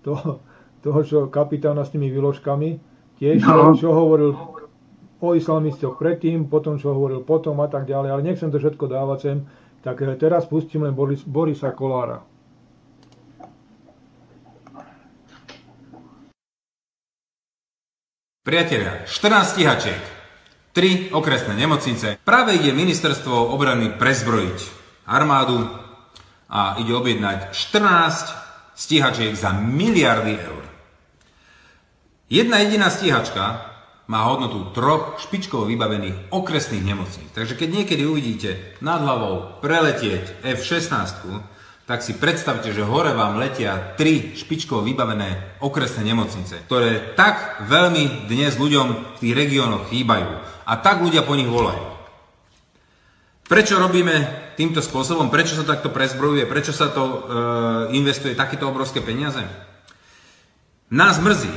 toho, 0.00 0.40
toho 0.80 1.00
čo 1.04 1.18
kapitána 1.28 1.84
s 1.84 1.92
tými 1.92 2.08
výložkami, 2.08 2.80
tiež 3.20 3.44
no. 3.44 3.76
čo 3.76 3.92
hovoril 3.92 4.59
o 5.20 5.36
islamistoch 5.36 6.00
predtým, 6.00 6.48
potom 6.48 6.80
čo 6.80 6.96
hovoril 6.96 7.20
potom 7.22 7.60
a 7.60 7.68
tak 7.68 7.84
ďalej, 7.84 8.08
ale 8.10 8.26
nechcem 8.26 8.48
to 8.48 8.56
všetko 8.56 8.88
dávať 8.88 9.18
sem, 9.20 9.38
tak 9.84 10.00
e, 10.00 10.16
teraz 10.16 10.48
pustím 10.48 10.88
len 10.88 10.96
Boris, 10.96 11.24
Borisa 11.24 11.72
Kolára. 11.76 12.24
Priatelia, 18.40 19.04
14 19.04 19.52
stíhačiek, 19.52 20.02
3 20.72 21.12
okresné 21.12 21.54
nemocnice. 21.54 22.24
Práve 22.24 22.56
ide 22.56 22.72
ministerstvo 22.72 23.52
obrany 23.52 23.92
prezbrojiť 23.94 24.58
armádu 25.04 25.60
a 26.48 26.80
ide 26.80 26.90
objednať 26.96 27.52
14 27.52 28.74
stíhačiek 28.74 29.36
za 29.36 29.52
miliardy 29.52 30.34
eur. 30.40 30.64
Jedna 32.32 32.64
jediná 32.64 32.88
stíhačka 32.88 33.69
má 34.10 34.26
hodnotu 34.26 34.74
troch 34.74 35.22
špičkovo 35.22 35.70
vybavených 35.70 36.34
okresných 36.34 36.82
nemocníc. 36.82 37.30
Takže 37.30 37.54
keď 37.54 37.68
niekedy 37.70 38.02
uvidíte 38.02 38.74
nad 38.82 38.98
hlavou 38.98 39.62
preletieť 39.62 40.42
F-16, 40.42 41.30
tak 41.86 42.02
si 42.02 42.18
predstavte, 42.18 42.74
že 42.74 42.82
hore 42.82 43.14
vám 43.14 43.38
letia 43.38 43.94
tri 43.94 44.34
špičkovo 44.34 44.82
vybavené 44.82 45.62
okresné 45.62 46.10
nemocnice, 46.10 46.66
ktoré 46.66 47.14
tak 47.14 47.62
veľmi 47.70 48.26
dnes 48.26 48.58
ľuďom 48.58 49.14
v 49.14 49.20
tých 49.22 49.34
regiónoch 49.34 49.94
chýbajú 49.94 50.30
a 50.66 50.72
tak 50.78 51.06
ľudia 51.06 51.22
po 51.22 51.38
nich 51.38 51.50
volajú. 51.50 51.82
Prečo 53.46 53.82
robíme 53.82 54.14
týmto 54.54 54.78
spôsobom? 54.78 55.30
Prečo 55.30 55.58
sa 55.58 55.66
takto 55.66 55.90
prezbrojuje? 55.90 56.46
Prečo 56.46 56.70
sa 56.70 56.94
to 56.94 57.02
e, 57.02 57.18
investuje 57.98 58.38
takéto 58.38 58.70
obrovské 58.70 59.02
peniaze? 59.02 59.42
Nás 60.94 61.18
mrzí, 61.18 61.50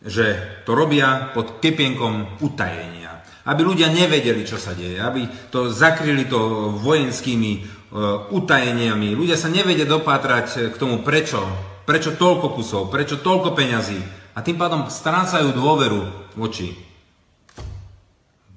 že 0.00 0.60
to 0.64 0.72
robia 0.72 1.32
pod 1.36 1.60
kepienkom 1.60 2.40
utajenia. 2.40 3.20
Aby 3.44 3.72
ľudia 3.72 3.88
nevedeli, 3.92 4.44
čo 4.44 4.60
sa 4.60 4.76
deje. 4.76 5.00
Aby 5.00 5.28
to 5.48 5.72
zakryli 5.72 6.28
to 6.28 6.72
vojenskými 6.76 7.80
Eh, 7.90 7.98
utajeniami. 8.30 9.18
Ľudia 9.18 9.34
sa 9.34 9.50
nevedia 9.50 9.82
dopátrať 9.82 10.70
k 10.70 10.76
tomu 10.78 11.02
prečo, 11.02 11.42
prečo 11.82 12.14
toľko 12.14 12.54
kusov, 12.54 12.86
prečo 12.86 13.18
toľko 13.18 13.50
peňazí 13.50 13.98
a 14.30 14.46
tým 14.46 14.54
pádom 14.54 14.86
strácajú 14.86 15.50
dôveru 15.50 16.30
voči 16.38 16.70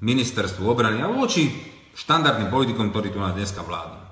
ministerstvu 0.05 0.69
obrany 0.69 1.01
a 1.01 1.09
voči 1.09 1.49
štandardným 1.97 2.53
politikom, 2.53 2.93
ktorí 2.93 3.09
tu 3.09 3.17
nás 3.17 3.33
dneska 3.33 3.65
vládnu 3.65 4.05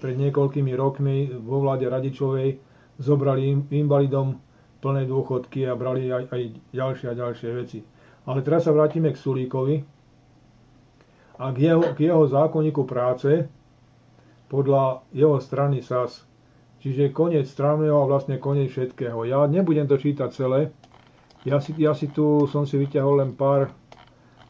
pred 0.02 0.16
niekoľkými 0.18 0.74
rokmi 0.78 1.30
vo 1.34 1.62
vláde 1.62 1.90
Radičovej 1.90 2.58
zobrali 3.02 3.54
im, 3.54 3.60
invalidom 3.70 4.38
plné 4.82 5.06
dôchodky 5.10 5.66
a 5.66 5.78
brali 5.78 6.10
aj, 6.10 6.30
aj 6.30 6.42
ďalšie 6.74 7.06
a 7.10 7.18
ďalšie 7.18 7.50
veci. 7.54 7.80
Ale 8.26 8.42
teraz 8.42 8.66
sa 8.66 8.74
vrátime 8.74 9.14
k 9.14 9.22
Sulíkovi 9.22 9.76
a 11.38 11.46
k 11.54 11.58
jeho, 11.58 11.94
k 11.94 12.10
jeho 12.10 12.26
zákonníku 12.26 12.86
práce 12.86 13.46
podľa 14.50 15.06
jeho 15.14 15.38
strany 15.38 15.86
SAS. 15.86 16.25
Čiže 16.86 17.18
koniec 17.18 17.50
strávneho 17.50 17.98
a 17.98 18.06
vlastne 18.06 18.38
koniec 18.38 18.70
všetkého. 18.70 19.26
Ja 19.26 19.50
nebudem 19.50 19.90
to 19.90 19.98
čítať 19.98 20.30
celé. 20.30 20.70
Ja 21.42 21.58
si, 21.58 21.74
ja 21.82 21.98
si 21.98 22.14
tu 22.14 22.46
som 22.46 22.70
si 22.70 22.78
vyťahol 22.78 23.26
len 23.26 23.34
pár 23.34 23.74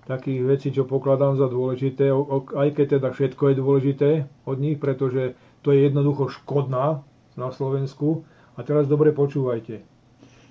takých 0.04 0.44
vecí, 0.44 0.68
čo 0.76 0.84
pokladám 0.84 1.40
za 1.40 1.48
dôležité, 1.48 2.12
aj 2.52 2.76
keď 2.76 3.00
teda 3.00 3.16
všetko 3.16 3.44
je 3.48 3.56
dôležité 3.56 4.10
od 4.44 4.60
nich, 4.60 4.76
pretože 4.76 5.40
to 5.64 5.72
je 5.72 5.88
jednoducho 5.88 6.28
škodná 6.28 7.08
na 7.40 7.50
Slovensku. 7.56 8.28
A 8.60 8.68
teraz 8.68 8.92
dobre 8.92 9.16
počúvajte. 9.16 9.88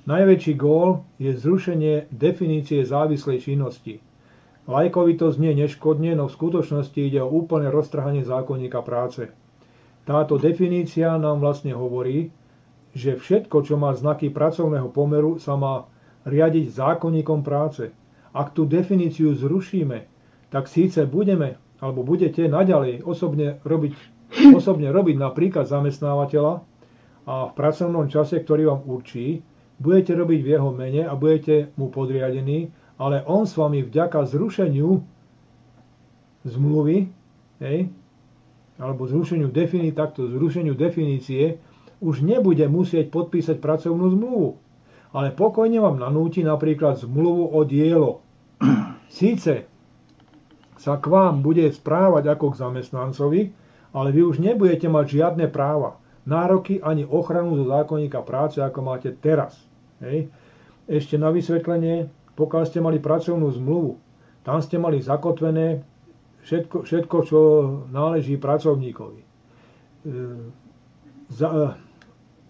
Najväčší 0.08 0.56
gól 0.56 1.04
je 1.20 1.36
zrušenie 1.36 2.08
definície 2.08 2.80
závislej 2.80 3.44
činnosti. 3.44 4.00
Lajkovi 4.64 5.20
to 5.20 5.28
znie 5.28 5.52
neškodne, 5.52 6.16
no 6.16 6.32
v 6.32 6.36
skutočnosti 6.36 6.96
ide 6.96 7.20
o 7.20 7.28
úplné 7.28 7.68
roztrhanie 7.68 8.24
zákonníka 8.24 8.80
práce. 8.80 9.28
Táto 10.04 10.36
definícia 10.36 11.16
nám 11.16 11.40
vlastne 11.40 11.72
hovorí, 11.72 12.28
že 12.94 13.16
všetko, 13.16 13.64
čo 13.64 13.74
má 13.80 13.90
znaky 13.96 14.30
pracovného 14.30 14.92
pomeru, 14.92 15.40
sa 15.40 15.56
má 15.56 15.88
riadiť 16.28 16.76
zákonníkom 16.76 17.40
práce. 17.42 17.90
Ak 18.30 18.52
tú 18.52 18.68
definíciu 18.68 19.34
zrušíme, 19.34 20.06
tak 20.52 20.70
síce 20.70 21.02
budeme, 21.08 21.58
alebo 21.82 22.06
budete 22.06 22.46
naďalej 22.46 23.02
osobne 23.02 23.58
robiť, 23.66 23.92
osobne 24.54 24.92
robiť 24.92 25.16
napríklad 25.18 25.66
zamestnávateľa 25.66 26.62
a 27.24 27.34
v 27.50 27.52
pracovnom 27.56 28.06
čase, 28.06 28.44
ktorý 28.44 28.70
vám 28.70 28.82
určí, 28.86 29.40
budete 29.80 30.14
robiť 30.14 30.40
v 30.44 30.50
jeho 30.54 30.70
mene 30.70 31.02
a 31.08 31.16
budete 31.16 31.72
mu 31.80 31.90
podriadení, 31.90 32.70
ale 33.00 33.24
on 33.26 33.48
s 33.48 33.58
vami 33.58 33.82
vďaka 33.82 34.22
zrušeniu 34.28 35.02
zmluvy, 36.44 37.10
hej, 37.64 37.90
alebo 38.78 39.06
zrušeniu, 39.06 39.54
defini- 39.54 39.94
takto, 39.94 40.26
zrušeniu 40.26 40.74
definície 40.74 41.62
už 42.02 42.26
nebude 42.26 42.66
musieť 42.66 43.08
podpísať 43.14 43.62
pracovnú 43.62 44.10
zmluvu. 44.12 44.48
Ale 45.14 45.30
pokojne 45.30 45.78
vám 45.78 46.02
nanúti 46.02 46.42
napríklad 46.42 46.98
zmluvu 46.98 47.54
o 47.54 47.60
dielo. 47.62 48.26
Síce 49.06 49.70
sa 50.74 50.98
k 50.98 51.06
vám 51.06 51.40
bude 51.40 51.64
správať 51.70 52.34
ako 52.34 52.50
k 52.50 52.60
zamestnancovi, 52.60 53.42
ale 53.94 54.08
vy 54.10 54.20
už 54.26 54.42
nebudete 54.42 54.90
mať 54.90 55.22
žiadne 55.22 55.46
práva, 55.54 56.02
nároky 56.26 56.82
ani 56.82 57.06
ochranu 57.06 57.54
zo 57.54 57.70
zákonníka 57.70 58.26
práce, 58.26 58.58
ako 58.58 58.82
máte 58.82 59.14
teraz. 59.14 59.54
Hej. 60.02 60.28
Ešte 60.90 61.14
na 61.14 61.30
vysvetlenie, 61.30 62.10
pokiaľ 62.34 62.62
ste 62.66 62.82
mali 62.82 62.98
pracovnú 62.98 63.48
zmluvu, 63.54 63.96
tam 64.42 64.58
ste 64.60 64.76
mali 64.76 65.00
zakotvené 65.00 65.80
všetko, 66.44 66.76
všetko 66.84 67.16
čo 67.24 67.40
náleží 67.90 68.36
pracovníkovi. 68.36 69.20
E, 69.20 69.26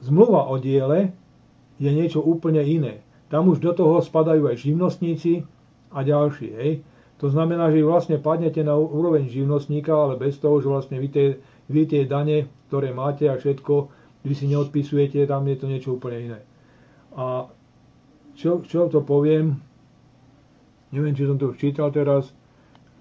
zmluva 0.02 0.50
o 0.50 0.58
diele 0.58 1.14
je 1.78 1.90
niečo 1.90 2.20
úplne 2.20 2.60
iné. 2.60 3.00
Tam 3.30 3.48
už 3.50 3.62
do 3.62 3.72
toho 3.72 3.98
spadajú 4.02 4.50
aj 4.50 4.62
živnostníci 4.62 5.46
a 5.90 6.02
ďalší. 6.02 6.48
Hej. 6.54 6.72
To 7.22 7.30
znamená, 7.30 7.70
že 7.70 7.86
vlastne 7.86 8.18
padnete 8.18 8.60
na 8.66 8.74
úroveň 8.74 9.30
živnostníka, 9.30 9.94
ale 9.94 10.18
bez 10.18 10.36
toho, 10.42 10.58
že 10.58 10.68
vlastne 10.68 10.98
vy 10.98 11.08
tie, 11.08 11.26
vy 11.70 11.82
tie 11.86 12.02
dane, 12.04 12.50
ktoré 12.68 12.90
máte 12.90 13.30
a 13.30 13.38
všetko, 13.38 13.88
vy 14.26 14.34
si 14.34 14.50
neodpisujete, 14.50 15.24
tam 15.30 15.46
je 15.46 15.56
to 15.56 15.66
niečo 15.70 15.96
úplne 15.96 16.18
iné. 16.20 16.40
A 17.14 17.46
čo, 18.34 18.66
čo 18.66 18.90
to 18.90 19.06
poviem, 19.06 19.62
neviem, 20.90 21.14
či 21.14 21.26
som 21.26 21.38
to 21.38 21.54
čítal 21.54 21.94
teraz, 21.94 22.34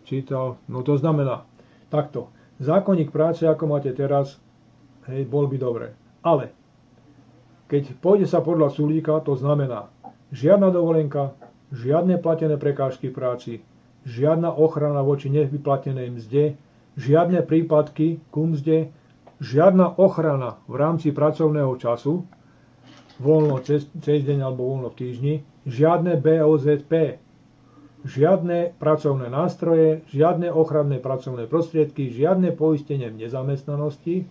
čítal, 0.03 0.59
no 0.67 0.83
to 0.83 0.99
znamená, 0.99 1.47
takto, 1.89 2.29
zákonník 2.59 3.09
práce, 3.09 3.43
ako 3.43 3.67
máte 3.67 3.91
teraz, 3.91 4.37
hej, 5.09 5.25
bol 5.27 5.47
by 5.47 5.57
dobre. 5.57 5.87
Ale, 6.23 6.53
keď 7.67 7.97
pôjde 7.99 8.27
sa 8.29 8.39
podľa 8.39 8.71
Sulíka, 8.71 9.19
to 9.25 9.35
znamená, 9.35 9.89
žiadna 10.31 10.69
dovolenka, 10.69 11.35
žiadne 11.73 12.21
platené 12.21 12.55
prekážky 12.55 13.09
práci, 13.09 13.65
žiadna 14.05 14.51
ochrana 14.53 15.01
voči 15.01 15.31
nevyplatenej 15.31 16.07
mzde, 16.13 16.43
žiadne 16.99 17.41
prípadky 17.43 18.21
ku 18.29 18.53
mzde, 18.53 18.93
žiadna 19.41 19.97
ochrana 19.97 20.61
v 20.69 20.75
rámci 20.77 21.09
pracovného 21.09 21.73
času, 21.81 22.23
voľno 23.17 23.61
cez, 23.63 23.87
cez 24.01 24.21
deň 24.25 24.39
alebo 24.43 24.69
voľno 24.69 24.89
v 24.93 24.97
týždni, 24.99 25.33
žiadne 25.65 26.19
BOZP, 26.19 27.21
žiadne 28.03 28.75
pracovné 28.79 29.31
nástroje, 29.31 30.03
žiadne 30.11 30.51
ochranné 30.51 30.99
pracovné 30.99 31.47
prostriedky, 31.47 32.11
žiadne 32.11 32.51
poistenie 32.51 33.07
v 33.07 33.23
nezamestnanosti, 33.27 34.27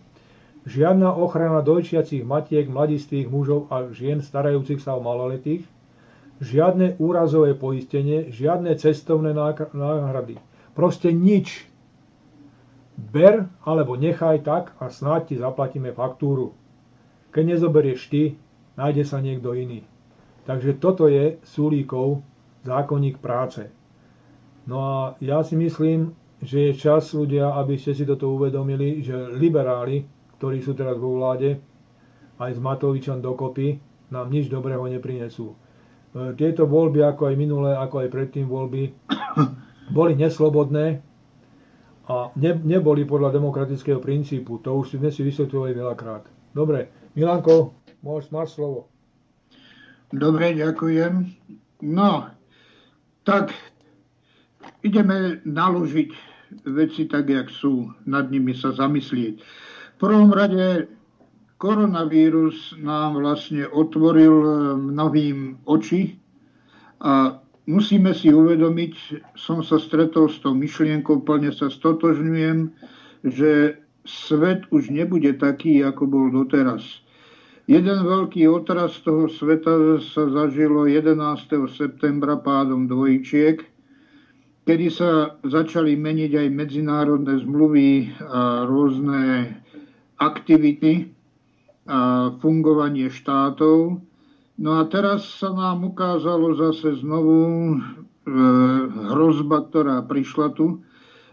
žiadna 0.68 1.16
ochrana 1.16 1.64
dojčiacich 1.64 2.22
matiek, 2.22 2.68
mladistvých 2.68 3.26
mužov 3.32 3.72
a 3.72 3.88
žien 3.90 4.20
starajúcich 4.20 4.78
sa 4.78 4.94
o 4.94 5.00
maloletých, 5.00 5.64
žiadne 6.38 7.00
úrazové 7.00 7.56
poistenie, 7.56 8.28
žiadne 8.28 8.76
cestovné 8.76 9.32
náhrady. 9.72 10.36
Proste 10.76 11.12
nič. 11.12 11.64
Ber 12.92 13.48
alebo 13.64 13.96
nechaj 13.96 14.44
tak 14.44 14.76
a 14.76 14.92
snáď 14.92 15.32
ti 15.32 15.34
zaplatíme 15.40 15.96
faktúru. 15.96 16.52
Keď 17.32 17.56
nezoberieš 17.56 18.00
ty, 18.12 18.36
nájde 18.76 19.08
sa 19.08 19.24
niekto 19.24 19.56
iný. 19.56 19.80
Takže 20.44 20.76
toto 20.76 21.08
je 21.08 21.40
súlíkov 21.46 22.20
zákonník 22.62 23.18
práce. 23.18 23.66
No 24.66 24.76
a 24.78 24.96
ja 25.18 25.42
si 25.42 25.58
myslím, 25.58 26.14
že 26.42 26.70
je 26.70 26.78
čas 26.78 27.14
ľudia, 27.14 27.54
aby 27.58 27.78
ste 27.78 27.94
si 27.94 28.02
toto 28.02 28.30
uvedomili, 28.34 29.02
že 29.02 29.14
liberáli, 29.34 30.02
ktorí 30.38 30.58
sú 30.58 30.74
teraz 30.74 30.98
vo 30.98 31.18
vláde, 31.18 31.58
aj 32.42 32.58
s 32.58 32.60
Matovičom 32.62 33.22
dokopy, 33.22 33.78
nám 34.10 34.26
nič 34.26 34.50
dobrého 34.50 34.82
neprinesú. 34.90 35.54
E, 35.54 35.56
tieto 36.34 36.66
voľby, 36.66 37.06
ako 37.06 37.30
aj 37.30 37.34
minulé, 37.38 37.70
ako 37.78 38.02
aj 38.02 38.08
predtým 38.10 38.50
voľby, 38.50 38.90
boli 39.96 40.18
neslobodné 40.18 40.98
a 42.10 42.34
ne, 42.34 42.52
neboli 42.66 43.06
podľa 43.06 43.38
demokratického 43.38 44.02
princípu. 44.02 44.58
To 44.66 44.82
už 44.82 44.98
sme 44.98 45.14
si 45.14 45.22
vysvetľovali 45.22 45.72
veľakrát. 45.78 46.26
Dobre, 46.50 46.90
Milanko, 47.14 47.78
môž, 48.02 48.26
máš 48.34 48.58
slovo. 48.58 48.90
Dobre, 50.10 50.58
ďakujem. 50.58 51.24
No, 51.86 52.28
tak 53.22 53.54
ideme 54.82 55.40
naložiť 55.46 56.10
veci 56.68 57.08
tak, 57.08 57.28
jak 57.28 57.48
sú, 57.48 57.90
nad 58.04 58.28
nimi 58.28 58.52
sa 58.52 58.74
zamyslieť. 58.76 59.34
V 59.40 59.96
prvom 59.98 60.34
rade 60.34 60.90
koronavírus 61.62 62.74
nám 62.82 63.22
vlastne 63.22 63.70
otvoril 63.70 64.34
eh, 64.42 64.52
mnohým 64.76 65.62
oči 65.64 66.18
a 66.98 67.38
musíme 67.70 68.10
si 68.14 68.34
uvedomiť, 68.34 68.94
som 69.38 69.62
sa 69.62 69.78
stretol 69.78 70.26
s 70.26 70.42
tou 70.42 70.54
myšlienkou, 70.58 71.22
plne 71.22 71.54
sa 71.54 71.70
stotožňujem, 71.70 72.74
že 73.22 73.78
svet 74.02 74.66
už 74.74 74.90
nebude 74.90 75.38
taký, 75.38 75.78
ako 75.86 76.02
bol 76.10 76.26
doteraz. 76.34 76.82
Jeden 77.70 78.02
veľký 78.02 78.50
otraz 78.50 78.98
toho 79.06 79.30
sveta 79.30 80.02
sa 80.02 80.26
zažilo 80.26 80.82
11. 80.90 81.14
septembra 81.70 82.34
pádom 82.34 82.90
dvojčiek, 82.90 83.62
kedy 84.66 84.86
sa 84.90 85.38
začali 85.46 85.94
meniť 85.94 86.42
aj 86.42 86.48
medzinárodné 86.50 87.38
zmluvy 87.46 88.18
a 88.18 88.66
rôzne 88.66 89.54
aktivity 90.18 91.14
a 91.86 92.34
fungovanie 92.42 93.06
štátov. 93.06 94.02
No 94.58 94.70
a 94.78 94.82
teraz 94.90 95.26
sa 95.38 95.54
nám 95.54 95.86
ukázalo 95.86 96.58
zase 96.58 96.98
znovu 96.98 97.38
e, 97.46 97.76
hrozba, 99.14 99.70
ktorá 99.70 100.02
prišla 100.02 100.54
tu. 100.58 100.82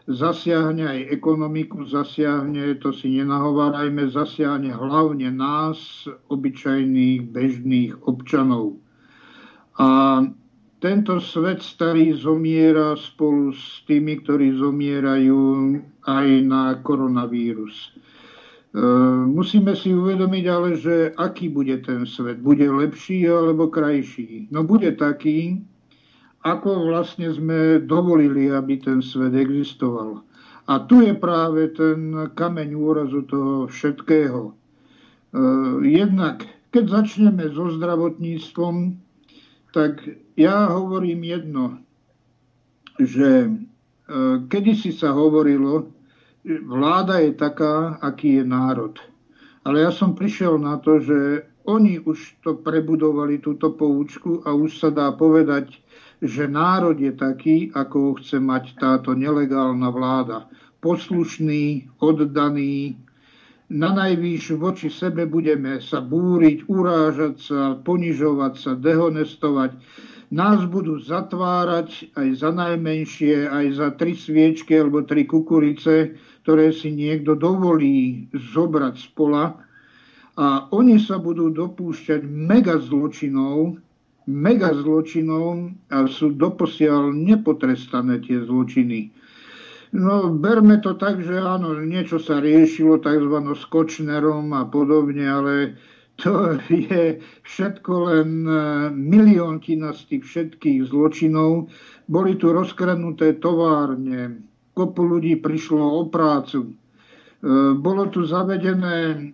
Zasiahne 0.10 0.90
aj 0.90 1.14
ekonomiku, 1.14 1.86
zasiahne, 1.86 2.82
to 2.82 2.90
si 2.90 3.14
nenahovárajme, 3.22 4.10
zasiahne 4.10 4.74
hlavne 4.74 5.30
nás, 5.30 6.10
obyčajných, 6.34 7.30
bežných 7.30 7.94
občanov. 8.10 8.82
A 9.78 10.26
tento 10.82 11.22
svet 11.22 11.62
starý 11.62 12.18
zomiera 12.18 12.98
spolu 12.98 13.54
s 13.54 13.86
tými, 13.86 14.18
ktorí 14.26 14.58
zomierajú 14.58 15.78
aj 16.08 16.28
na 16.42 16.80
koronavírus. 16.82 17.94
E, 18.74 18.82
musíme 19.30 19.76
si 19.76 19.92
uvedomiť 19.92 20.46
ale, 20.50 20.70
že 20.74 21.14
aký 21.20 21.54
bude 21.54 21.78
ten 21.86 22.08
svet. 22.10 22.42
Bude 22.42 22.66
lepší 22.66 23.30
alebo 23.30 23.70
krajší? 23.70 24.50
No 24.50 24.64
bude 24.64 24.90
taký, 24.96 25.62
ako 26.44 26.88
vlastne 26.88 27.28
sme 27.36 27.84
dovolili, 27.84 28.48
aby 28.48 28.80
ten 28.80 29.04
svet 29.04 29.36
existoval. 29.36 30.24
A 30.70 30.86
tu 30.86 31.02
je 31.02 31.18
práve 31.18 31.74
ten 31.74 32.14
kameň 32.32 32.70
úrazu 32.78 33.26
toho 33.26 33.68
všetkého. 33.68 34.42
E, 34.50 34.54
jednak, 35.90 36.46
keď 36.70 37.04
začneme 37.04 37.50
so 37.50 37.74
zdravotníctvom, 37.74 38.96
tak 39.74 40.06
ja 40.38 40.70
hovorím 40.70 41.26
jedno, 41.26 41.66
že 43.02 43.46
e, 43.46 43.50
kedysi 44.48 44.94
sa 44.94 45.12
hovorilo, 45.12 45.90
vláda 46.46 47.20
je 47.20 47.34
taká, 47.36 48.00
aký 48.00 48.40
je 48.40 48.46
národ. 48.46 48.96
Ale 49.68 49.84
ja 49.84 49.92
som 49.92 50.16
prišiel 50.16 50.56
na 50.56 50.80
to, 50.80 51.04
že 51.04 51.50
oni 51.68 52.02
už 52.02 52.42
to 52.42 52.58
prebudovali, 52.58 53.38
túto 53.38 53.70
poučku 53.76 54.42
a 54.48 54.56
už 54.56 54.82
sa 54.82 54.90
dá 54.90 55.14
povedať, 55.14 55.78
že 56.20 56.52
národ 56.52 57.00
je 57.00 57.16
taký, 57.16 57.72
ako 57.72 57.96
ho 58.00 58.12
chce 58.20 58.44
mať 58.44 58.76
táto 58.76 59.16
nelegálna 59.16 59.88
vláda. 59.88 60.52
Poslušný, 60.84 61.88
oddaný, 62.04 63.00
na 63.70 63.94
najvýš 63.94 64.58
voči 64.58 64.90
sebe 64.90 65.30
budeme 65.30 65.78
sa 65.78 66.02
búriť, 66.02 66.66
urážať 66.66 67.36
sa, 67.38 67.62
ponižovať 67.78 68.54
sa, 68.58 68.72
dehonestovať. 68.74 69.78
Nás 70.34 70.66
budú 70.66 70.98
zatvárať 70.98 72.14
aj 72.18 72.28
za 72.38 72.50
najmenšie, 72.50 73.50
aj 73.50 73.66
za 73.78 73.88
tri 73.94 74.18
sviečky 74.18 74.78
alebo 74.78 75.06
tri 75.06 75.26
kukurice, 75.26 76.18
ktoré 76.46 76.74
si 76.74 76.94
niekto 76.94 77.38
dovolí 77.38 78.30
zobrať 78.34 78.96
z 78.98 79.08
pola 79.14 79.58
a 80.40 80.66
oni 80.74 80.98
sa 80.98 81.22
budú 81.22 81.54
dopúšťať 81.54 82.26
mega 82.26 82.80
zločinov, 82.82 83.78
mega 84.30 84.70
zločinov 84.78 85.74
a 85.90 86.06
sú 86.06 86.38
doposiaľ 86.38 87.10
nepotrestané 87.18 88.22
tie 88.22 88.46
zločiny. 88.46 89.10
No, 89.90 90.30
berme 90.30 90.78
to 90.86 90.94
tak, 90.94 91.26
že 91.26 91.42
áno, 91.42 91.74
niečo 91.82 92.22
sa 92.22 92.38
riešilo 92.38 93.02
tzv. 93.02 93.36
s 93.58 93.66
Kočnerom 93.66 94.54
a 94.54 94.70
podobne, 94.70 95.26
ale 95.26 95.54
to 96.22 96.62
je 96.70 97.18
všetko 97.42 97.94
len 98.06 98.30
e, 98.46 98.54
milióntina 98.94 99.98
z 99.98 100.02
tých 100.14 100.24
všetkých 100.30 100.94
zločinov. 100.94 101.74
Boli 102.06 102.38
tu 102.38 102.54
rozkradnuté 102.54 103.42
továrne, 103.42 104.46
kopu 104.78 105.10
ľudí 105.10 105.42
prišlo 105.42 105.82
o 105.82 106.02
prácu. 106.06 106.70
E, 106.70 106.72
bolo 107.74 108.14
tu 108.14 108.30
zavedené 108.30 109.34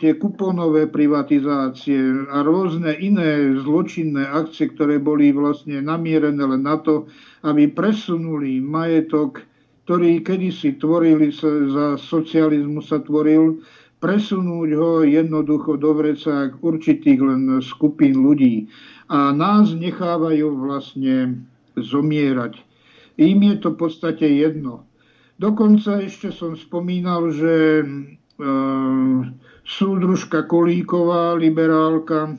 tie 0.00 0.16
kuponové 0.16 0.88
privatizácie 0.88 2.24
a 2.32 2.40
rôzne 2.40 2.96
iné 3.04 3.52
zločinné 3.60 4.24
akcie, 4.24 4.72
ktoré 4.72 4.96
boli 4.96 5.28
vlastne 5.28 5.84
namierené 5.84 6.40
len 6.40 6.64
na 6.64 6.80
to, 6.80 7.04
aby 7.44 7.68
presunuli 7.68 8.64
majetok, 8.64 9.44
ktorý 9.84 10.24
kedysi 10.24 10.80
tvorili 10.80 11.28
za 11.36 12.00
socializmu 12.00 12.80
sa 12.80 13.04
tvoril, 13.04 13.60
presunúť 14.00 14.70
ho 14.72 15.04
jednoducho 15.04 15.76
do 15.76 15.92
vreca 15.92 16.56
určitých 16.56 17.20
len 17.20 17.60
skupín 17.60 18.24
ľudí. 18.24 18.72
A 19.12 19.36
nás 19.36 19.76
nechávajú 19.76 20.48
vlastne 20.64 21.44
zomierať. 21.76 22.56
Im 23.20 23.44
je 23.44 23.56
to 23.60 23.76
v 23.76 23.84
podstate 23.84 24.24
jedno. 24.24 24.88
Dokonca 25.36 26.00
ešte 26.04 26.32
som 26.32 26.56
spomínal, 26.56 27.32
že 27.32 27.80
e, 27.80 27.84
súdružka 29.64 30.48
Kolíková, 30.48 31.36
liberálka, 31.36 32.36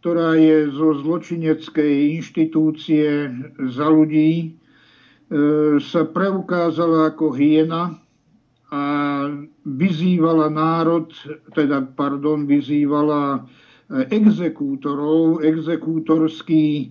ktorá 0.00 0.38
je 0.38 0.72
zo 0.72 0.96
zločineckej 1.04 2.22
inštitúcie 2.22 3.28
za 3.68 3.86
ľudí, 3.90 4.56
sa 5.84 6.08
preukázala 6.08 7.12
ako 7.12 7.36
hyena 7.36 8.00
a 8.72 8.82
vyzývala 9.64 10.48
národ, 10.48 11.12
teda, 11.52 11.84
pardon, 11.92 12.48
vyzývala 12.48 13.44
exekútorov, 14.12 15.40
exekútorský 15.40 16.64
e, 16.68 16.86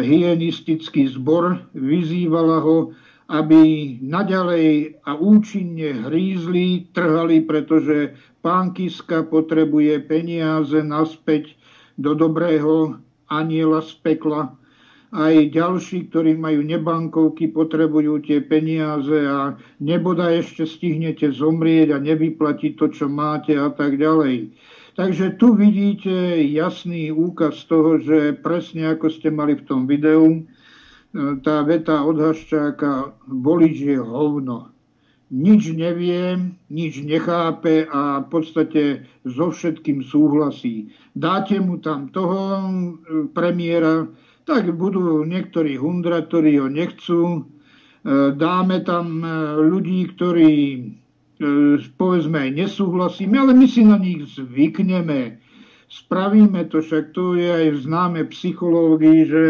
hyenistický 0.00 1.12
zbor, 1.12 1.60
vyzývala 1.76 2.64
ho, 2.64 2.96
aby 3.28 3.96
naďalej 4.04 5.00
a 5.08 5.16
účinne 5.16 6.08
hrízli, 6.08 6.92
trhali, 6.92 7.40
pretože 7.40 8.12
pán 8.44 8.76
Kiska 8.76 9.24
potrebuje 9.24 10.04
peniaze 10.04 10.76
naspäť 10.84 11.56
do 11.96 12.12
dobrého 12.12 13.00
aniela 13.32 13.80
z 13.80 13.96
pekla. 14.04 14.52
Aj 15.14 15.30
ďalší, 15.30 16.10
ktorí 16.10 16.34
majú 16.34 16.66
nebankovky, 16.66 17.46
potrebujú 17.54 18.18
tie 18.26 18.42
peniaze 18.42 19.14
a 19.14 19.54
neboda 19.78 20.26
ešte 20.34 20.66
stihnete 20.66 21.30
zomrieť 21.30 21.94
a 21.94 22.02
nevyplatiť 22.02 22.72
to, 22.74 22.90
čo 22.90 23.06
máte 23.06 23.54
a 23.54 23.70
tak 23.70 23.94
ďalej. 23.94 24.50
Takže 24.98 25.38
tu 25.38 25.54
vidíte 25.54 26.38
jasný 26.50 27.14
úkaz 27.14 27.62
toho, 27.70 27.98
že 28.02 28.34
presne 28.42 28.94
ako 28.94 29.06
ste 29.10 29.30
mali 29.30 29.54
v 29.58 29.66
tom 29.66 29.86
videu, 29.86 30.46
tá 31.46 31.62
veta 31.62 32.02
od 32.02 32.18
Haščáka, 32.18 33.14
volič 33.30 33.76
je 33.78 33.98
hovno. 34.02 34.74
Nič 35.30 35.72
nevie, 35.74 36.36
nič 36.68 37.00
nechápe 37.02 37.86
a 37.88 38.22
v 38.22 38.26
podstate 38.28 38.82
so 39.24 39.50
všetkým 39.50 40.04
súhlasí. 40.04 40.92
Dáte 41.16 41.58
mu 41.58 41.80
tam 41.80 42.12
toho 42.12 42.38
e, 42.38 42.70
premiéra, 43.32 44.10
tak 44.44 44.68
budú 44.76 45.24
niektorí 45.24 45.80
hundra, 45.80 46.22
ktorí 46.28 46.60
ho 46.60 46.68
nechcú. 46.68 47.22
E, 47.24 47.40
dáme 48.36 48.84
tam 48.84 49.24
ľudí, 49.58 50.12
ktorí 50.12 50.52
E, 51.34 51.82
povedzme 51.98 52.46
nesúhlasíme, 52.54 53.34
ale 53.34 53.58
my 53.58 53.66
si 53.66 53.82
na 53.82 53.98
nich 53.98 54.22
zvykneme. 54.38 55.42
Spravíme 55.90 56.70
to, 56.70 56.78
však 56.78 57.10
to 57.10 57.34
je 57.34 57.50
aj 57.50 57.66
v 57.74 57.78
známe 57.82 58.20
psychológii, 58.30 59.20
že 59.26 59.44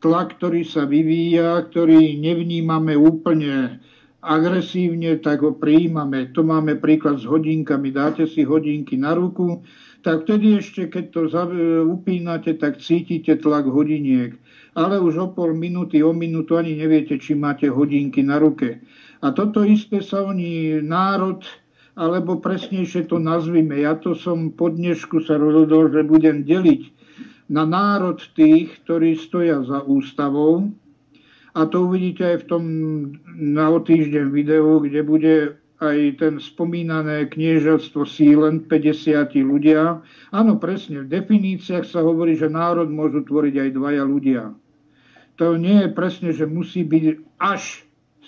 tlak, 0.00 0.40
ktorý 0.40 0.64
sa 0.64 0.88
vyvíja, 0.88 1.68
ktorý 1.68 2.16
nevnímame 2.16 2.96
úplne 2.96 3.80
agresívne, 4.20 5.16
tak 5.20 5.40
ho 5.40 5.56
prijímame. 5.56 6.32
To 6.36 6.44
máme 6.44 6.76
príklad 6.76 7.20
s 7.20 7.24
hodinkami. 7.24 7.92
Dáte 7.92 8.28
si 8.28 8.44
hodinky 8.44 9.00
na 9.00 9.16
ruku, 9.16 9.64
tak 10.00 10.24
vtedy 10.24 10.60
ešte, 10.60 10.88
keď 10.88 11.04
to 11.12 11.20
upínate, 11.88 12.56
tak 12.56 12.80
cítite 12.80 13.36
tlak 13.40 13.68
hodiniek. 13.68 14.36
Ale 14.76 15.00
už 15.00 15.14
o 15.20 15.28
pol 15.32 15.52
minúty, 15.56 16.00
o 16.00 16.12
minútu 16.12 16.56
ani 16.56 16.76
neviete, 16.76 17.16
či 17.20 17.36
máte 17.36 17.68
hodinky 17.68 18.24
na 18.24 18.40
ruke. 18.40 18.80
A 19.20 19.32
toto 19.36 19.64
isté 19.64 20.00
sa 20.00 20.24
oni 20.24 20.80
národ, 20.80 21.44
alebo 21.96 22.40
presnejšie 22.40 23.08
to 23.10 23.20
nazvime. 23.20 23.76
Ja 23.76 23.98
to 23.98 24.16
som 24.16 24.52
po 24.56 24.72
dnešku 24.72 25.20
sa 25.28 25.36
rozhodol, 25.36 25.92
že 25.92 26.08
budem 26.08 26.48
deliť 26.48 26.99
na 27.50 27.66
národ 27.66 28.22
tých, 28.38 28.78
ktorí 28.86 29.18
stoja 29.18 29.66
za 29.66 29.82
ústavou. 29.82 30.70
A 31.50 31.66
to 31.66 31.90
uvidíte 31.90 32.22
aj 32.22 32.46
v 32.46 32.48
tom 32.48 32.64
na 33.34 33.74
o 33.74 33.82
týždeň 33.82 34.30
videu, 34.30 34.78
kde 34.78 35.00
bude 35.02 35.34
aj 35.82 36.22
ten 36.22 36.38
spomínané 36.38 37.26
kniežatstvo 37.26 38.06
sílen, 38.06 38.70
50 38.70 39.34
ľudia. 39.42 39.98
Áno, 40.30 40.62
presne, 40.62 41.02
v 41.02 41.10
definíciách 41.10 41.88
sa 41.88 42.06
hovorí, 42.06 42.38
že 42.38 42.52
národ 42.52 42.86
môžu 42.86 43.26
tvoriť 43.26 43.54
aj 43.66 43.70
dvaja 43.74 44.04
ľudia. 44.06 44.42
To 45.42 45.56
nie 45.56 45.88
je 45.88 45.90
presne, 45.90 46.30
že 46.30 46.44
musí 46.46 46.86
byť 46.86 47.04
až 47.40 47.82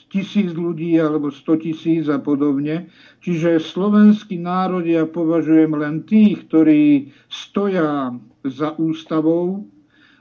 tisíc 0.08 0.52
ľudí 0.52 0.96
alebo 0.96 1.32
100 1.32 1.64
tisíc 1.64 2.04
a 2.08 2.20
podobne. 2.20 2.88
Čiže 3.24 3.60
slovenský 3.60 4.40
národ 4.40 4.84
ja 4.84 5.04
považujem 5.08 5.72
len 5.76 6.04
tých, 6.08 6.48
ktorí 6.48 7.12
stoja 7.28 8.16
za 8.44 8.74
ústavou 8.78 9.66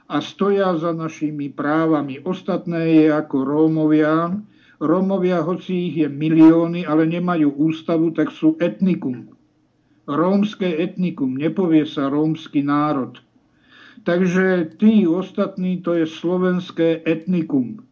a 0.08 0.20
stoja 0.20 0.74
za 0.78 0.92
našimi 0.92 1.50
právami. 1.50 2.22
Ostatné 2.22 3.02
je 3.02 3.06
ako 3.10 3.36
Rómovia. 3.42 4.34
Rómovia, 4.82 5.42
hoci 5.46 5.90
ich 5.90 5.96
je 6.02 6.08
milióny, 6.10 6.86
ale 6.86 7.06
nemajú 7.06 7.54
ústavu, 7.54 8.10
tak 8.10 8.34
sú 8.34 8.58
etnikum. 8.58 9.30
Rómske 10.10 10.66
etnikum, 10.66 11.38
nepovie 11.38 11.86
sa 11.86 12.10
rómsky 12.10 12.66
národ. 12.66 13.22
Takže 14.02 14.74
tí 14.82 15.06
ostatní, 15.06 15.78
to 15.78 15.94
je 15.94 16.10
slovenské 16.10 17.06
etnikum. 17.06 17.86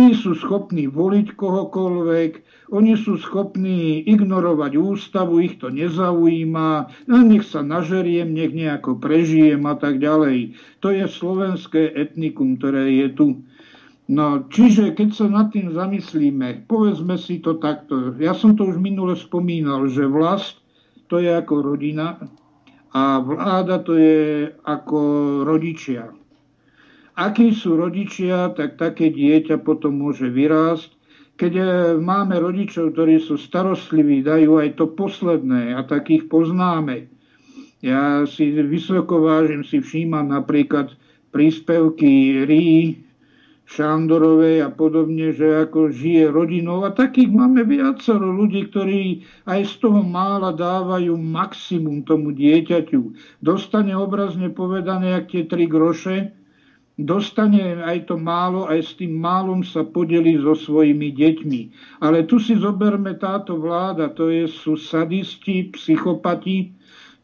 Tí 0.00 0.16
sú 0.16 0.32
schopní 0.32 0.88
voliť 0.88 1.36
kohokoľvek, 1.36 2.30
oni 2.72 2.96
sú 2.96 3.20
schopní 3.20 4.00
ignorovať 4.08 4.80
ústavu, 4.80 5.44
ich 5.44 5.60
to 5.60 5.68
nezaujíma, 5.68 6.88
no 7.04 7.16
nech 7.20 7.44
sa 7.44 7.60
nažeriem, 7.60 8.32
nech 8.32 8.56
nejako 8.56 8.96
prežijem 8.96 9.60
a 9.68 9.76
tak 9.76 10.00
ďalej. 10.00 10.56
To 10.80 10.88
je 10.88 11.04
slovenské 11.04 11.92
etnikum, 11.92 12.56
ktoré 12.56 12.88
je 12.96 13.08
tu. 13.12 13.26
No, 14.08 14.48
čiže 14.48 14.96
keď 14.96 15.08
sa 15.12 15.28
nad 15.28 15.52
tým 15.52 15.68
zamyslíme, 15.76 16.64
povedzme 16.64 17.20
si 17.20 17.36
to 17.44 17.60
takto. 17.60 18.16
Ja 18.16 18.32
som 18.32 18.56
to 18.56 18.72
už 18.72 18.80
minule 18.80 19.20
spomínal, 19.20 19.84
že 19.92 20.08
vlast 20.08 20.64
to 21.12 21.20
je 21.20 21.28
ako 21.28 21.76
rodina 21.76 22.24
a 22.96 23.20
vláda 23.20 23.84
to 23.84 24.00
je 24.00 24.48
ako 24.64 25.00
rodičia 25.44 26.16
akí 27.20 27.52
sú 27.52 27.76
rodičia, 27.76 28.56
tak 28.56 28.80
také 28.80 29.12
dieťa 29.12 29.60
potom 29.60 30.00
môže 30.00 30.32
vyrásť. 30.32 30.96
Keď 31.36 31.52
e, 31.56 31.64
máme 32.00 32.40
rodičov, 32.40 32.96
ktorí 32.96 33.20
sú 33.20 33.36
starostliví, 33.36 34.24
dajú 34.24 34.56
aj 34.56 34.80
to 34.80 34.88
posledné 34.88 35.76
a 35.76 35.84
takých 35.84 36.32
poznáme. 36.32 37.12
Ja 37.84 38.24
si 38.28 38.52
vysoko 38.52 39.24
vážim, 39.24 39.64
si 39.64 39.80
všímam 39.80 40.32
napríklad 40.32 40.96
príspevky 41.32 42.44
Rí, 42.44 43.00
Šandorovej 43.70 44.66
a 44.66 44.68
podobne, 44.74 45.30
že 45.30 45.62
ako 45.62 45.94
žije 45.94 46.26
rodinou. 46.26 46.82
A 46.82 46.90
takých 46.90 47.30
máme 47.30 47.62
viacero 47.62 48.26
ľudí, 48.26 48.66
ktorí 48.66 49.22
aj 49.46 49.62
z 49.62 49.74
toho 49.86 50.02
mála 50.02 50.50
dávajú 50.50 51.14
maximum 51.14 52.02
tomu 52.02 52.34
dieťaťu. 52.34 53.14
Dostane 53.38 53.94
obrazne 53.94 54.50
povedané, 54.50 55.14
ak 55.14 55.30
tie 55.30 55.46
tri 55.46 55.70
groše, 55.70 56.34
dostane 57.04 57.80
aj 57.80 58.10
to 58.10 58.16
málo, 58.16 58.66
aj 58.66 58.80
s 58.82 58.92
tým 58.96 59.16
málom 59.16 59.60
sa 59.60 59.84
podeli 59.84 60.36
so 60.40 60.56
svojimi 60.56 61.12
deťmi. 61.14 61.60
Ale 62.02 62.24
tu 62.24 62.40
si 62.40 62.56
zoberme 62.56 63.16
táto 63.20 63.60
vláda, 63.60 64.10
to 64.10 64.32
je, 64.32 64.48
sú 64.48 64.74
sadisti, 64.80 65.70
psychopati, 65.72 66.72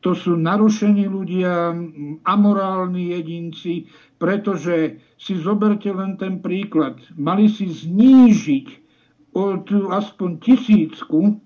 to 0.05 0.15
sú 0.15 0.39
narušení 0.39 1.09
ľudia, 1.09 1.75
amorálni 2.23 3.17
jedinci, 3.17 3.91
pretože 4.21 5.03
si 5.19 5.35
zoberte 5.41 5.91
len 5.91 6.15
ten 6.21 6.39
príklad. 6.39 7.01
Mali 7.17 7.51
si 7.51 7.67
znížiť 7.67 8.69
od 9.35 9.67
aspoň 9.93 10.31
tisícku, 10.41 11.43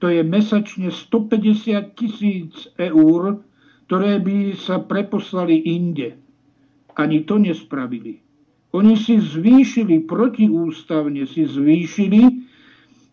to 0.00 0.06
je 0.08 0.24
mesačne 0.24 0.88
150 0.88 1.92
tisíc 1.92 2.72
eur, 2.80 3.44
ktoré 3.86 4.18
by 4.18 4.56
sa 4.56 4.80
preposlali 4.80 5.60
inde 5.60 6.29
ani 7.00 7.24
to 7.24 7.40
nespravili. 7.40 8.20
Oni 8.76 8.94
si 8.94 9.18
zvýšili, 9.18 10.06
protiústavne 10.06 11.26
si 11.26 11.48
zvýšili, 11.48 12.22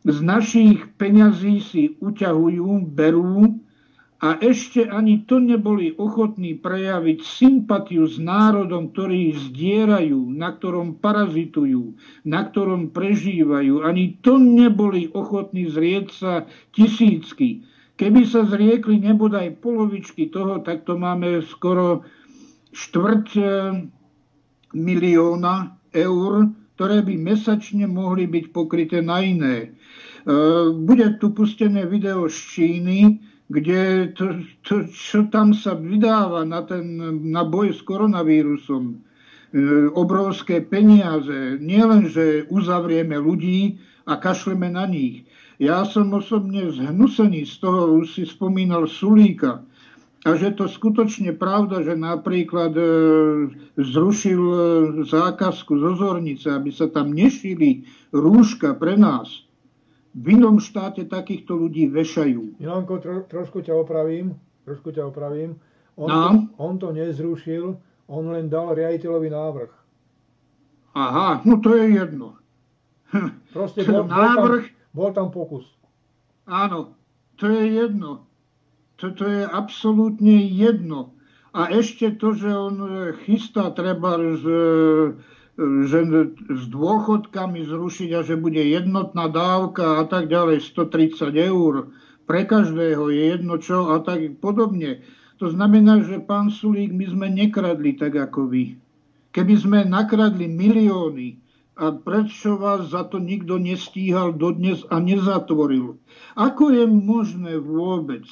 z 0.07 0.17
našich 0.23 0.87
peňazí 0.95 1.55
si 1.59 1.83
uťahujú, 1.99 2.87
berú 2.93 3.59
a 4.17 4.37
ešte 4.41 4.85
ani 4.89 5.25
to 5.29 5.37
neboli 5.37 5.93
ochotní 5.93 6.57
prejaviť 6.57 7.19
sympatiu 7.21 8.09
s 8.09 8.17
národom, 8.17 8.89
ktorý 8.89 9.35
zdierajú, 9.49 10.33
na 10.33 10.57
ktorom 10.57 10.97
parazitujú, 10.97 11.97
na 12.25 12.45
ktorom 12.49 12.89
prežívajú. 12.93 13.85
Ani 13.85 14.17
to 14.21 14.41
neboli 14.41 15.09
ochotní 15.13 15.69
zrieť 15.69 16.07
sa 16.13 16.33
tisícky. 16.73 17.65
Keby 17.97 18.29
sa 18.29 18.45
zriekli 18.45 19.01
nebodaj 19.01 19.57
polovičky 19.61 20.29
toho, 20.29 20.61
tak 20.61 20.85
to 20.85 20.97
máme 20.97 21.41
skoro 21.45 22.05
štvrť 22.77 23.27
e, 23.37 23.43
milióna 24.77 25.55
eur, 25.97 26.53
ktoré 26.77 27.01
by 27.01 27.15
mesačne 27.17 27.89
mohli 27.89 28.29
byť 28.29 28.45
pokryté 28.53 29.01
na 29.01 29.25
iné. 29.25 29.55
E, 29.65 29.67
bude 30.77 31.17
tu 31.17 31.33
pustené 31.33 31.89
video 31.89 32.29
z 32.29 32.37
Číny, 32.37 32.99
kde 33.49 34.11
to, 34.13 34.43
to, 34.61 34.85
čo 34.91 35.25
tam 35.33 35.57
sa 35.57 35.73
vydáva 35.73 36.45
na, 36.45 36.61
ten, 36.67 36.99
na 37.31 37.47
boj 37.47 37.73
s 37.73 37.81
koronavírusom, 37.81 38.83
e, 38.93 38.95
obrovské 39.97 40.61
peniaze, 40.61 41.57
nielen, 41.57 42.05
že 42.13 42.45
uzavrieme 42.53 43.17
ľudí 43.17 43.81
a 44.05 44.21
kašleme 44.21 44.69
na 44.69 44.85
nich. 44.85 45.25
Ja 45.57 45.81
som 45.89 46.13
osobne 46.13 46.69
zhnusený 46.69 47.49
z 47.49 47.55
toho, 47.57 47.97
už 47.97 48.21
si 48.21 48.23
spomínal 48.29 48.85
Sulíka, 48.85 49.65
a 50.25 50.33
že 50.33 50.51
to 50.51 50.65
skutočne 50.65 51.33
pravda, 51.33 51.81
že 51.81 51.93
napríklad 51.93 52.73
e, 52.73 52.83
zrušil 53.77 54.41
e, 54.41 54.57
zákazku 55.05 55.73
zo 55.73 55.91
Zornice, 55.93 56.49
aby 56.49 56.69
sa 56.69 56.89
tam 56.89 57.13
nešili 57.13 57.83
rúška 58.09 58.73
pre 58.75 58.97
nás. 58.97 59.45
V 60.13 60.33
inom 60.33 60.57
štáte 60.57 61.05
takýchto 61.05 61.53
ľudí 61.53 61.89
vešajú. 61.89 62.57
Milanko, 62.57 62.97
tro, 62.97 63.21
trošku 63.25 63.61
ťa 63.61 63.73
opravím. 63.77 64.33
Trošku 64.65 64.89
ťa 64.91 65.05
opravím. 65.05 65.57
On, 65.95 66.05
No. 66.05 66.21
to, 66.21 66.29
on 66.59 66.73
to 66.77 66.87
nezrušil, 66.91 67.77
on 68.05 68.23
len 68.29 68.49
dal 68.49 68.73
riaditeľovi 68.73 69.29
návrh. 69.29 69.71
Aha, 70.93 71.41
no 71.41 71.57
to 71.57 71.73
je 71.73 71.93
jedno. 71.93 72.37
Proste 73.49 73.81
bol, 73.87 74.03
bol, 74.03 74.11
návrh, 74.11 74.63
tam, 74.67 74.75
bol 74.91 75.09
tam 75.13 75.27
pokus. 75.31 75.65
áno, 76.45 76.93
to 77.33 77.47
je 77.47 77.63
jedno. 77.79 78.26
Toto 78.97 79.29
je 79.29 79.45
absolútne 79.45 80.41
jedno. 80.49 81.13
A 81.53 81.69
ešte 81.69 82.17
to, 82.17 82.33
že 82.33 82.49
on 82.49 82.75
e, 82.81 82.89
chystá 83.25 83.69
treba 83.73 84.17
z, 84.17 84.45
e, 84.45 85.07
že 85.85 85.99
s 86.49 86.63
dôchodkami 86.69 87.65
zrušiť 87.65 88.09
a 88.17 88.21
že 88.25 88.37
bude 88.37 88.61
jednotná 88.61 89.29
dávka 89.29 90.01
a 90.01 90.03
tak 90.05 90.29
ďalej, 90.29 90.65
130 90.65 91.33
eur 91.33 91.93
pre 92.27 92.43
každého 92.43 93.07
je 93.07 93.23
jedno 93.37 93.55
čo 93.57 93.95
a 93.95 94.03
tak 94.03 94.19
podobne. 94.43 95.01
To 95.39 95.47
znamená, 95.47 96.03
že 96.03 96.19
pán 96.19 96.51
Sulík, 96.51 96.91
my 96.91 97.05
sme 97.07 97.27
nekradli 97.31 97.95
tak 97.95 98.19
ako 98.19 98.51
vy. 98.51 98.75
Keby 99.31 99.55
sme 99.55 99.79
nakradli 99.87 100.51
milióny, 100.51 101.39
a 101.77 101.93
prečo 101.93 102.57
vás 102.57 102.89
za 102.89 103.05
to 103.05 103.21
nikto 103.21 103.61
nestíhal 103.61 104.33
dodnes 104.33 104.81
a 104.89 104.97
nezatvoril? 104.97 106.01
Ako 106.33 106.73
je 106.73 106.89
možné 106.89 107.61
vôbec, 107.61 108.25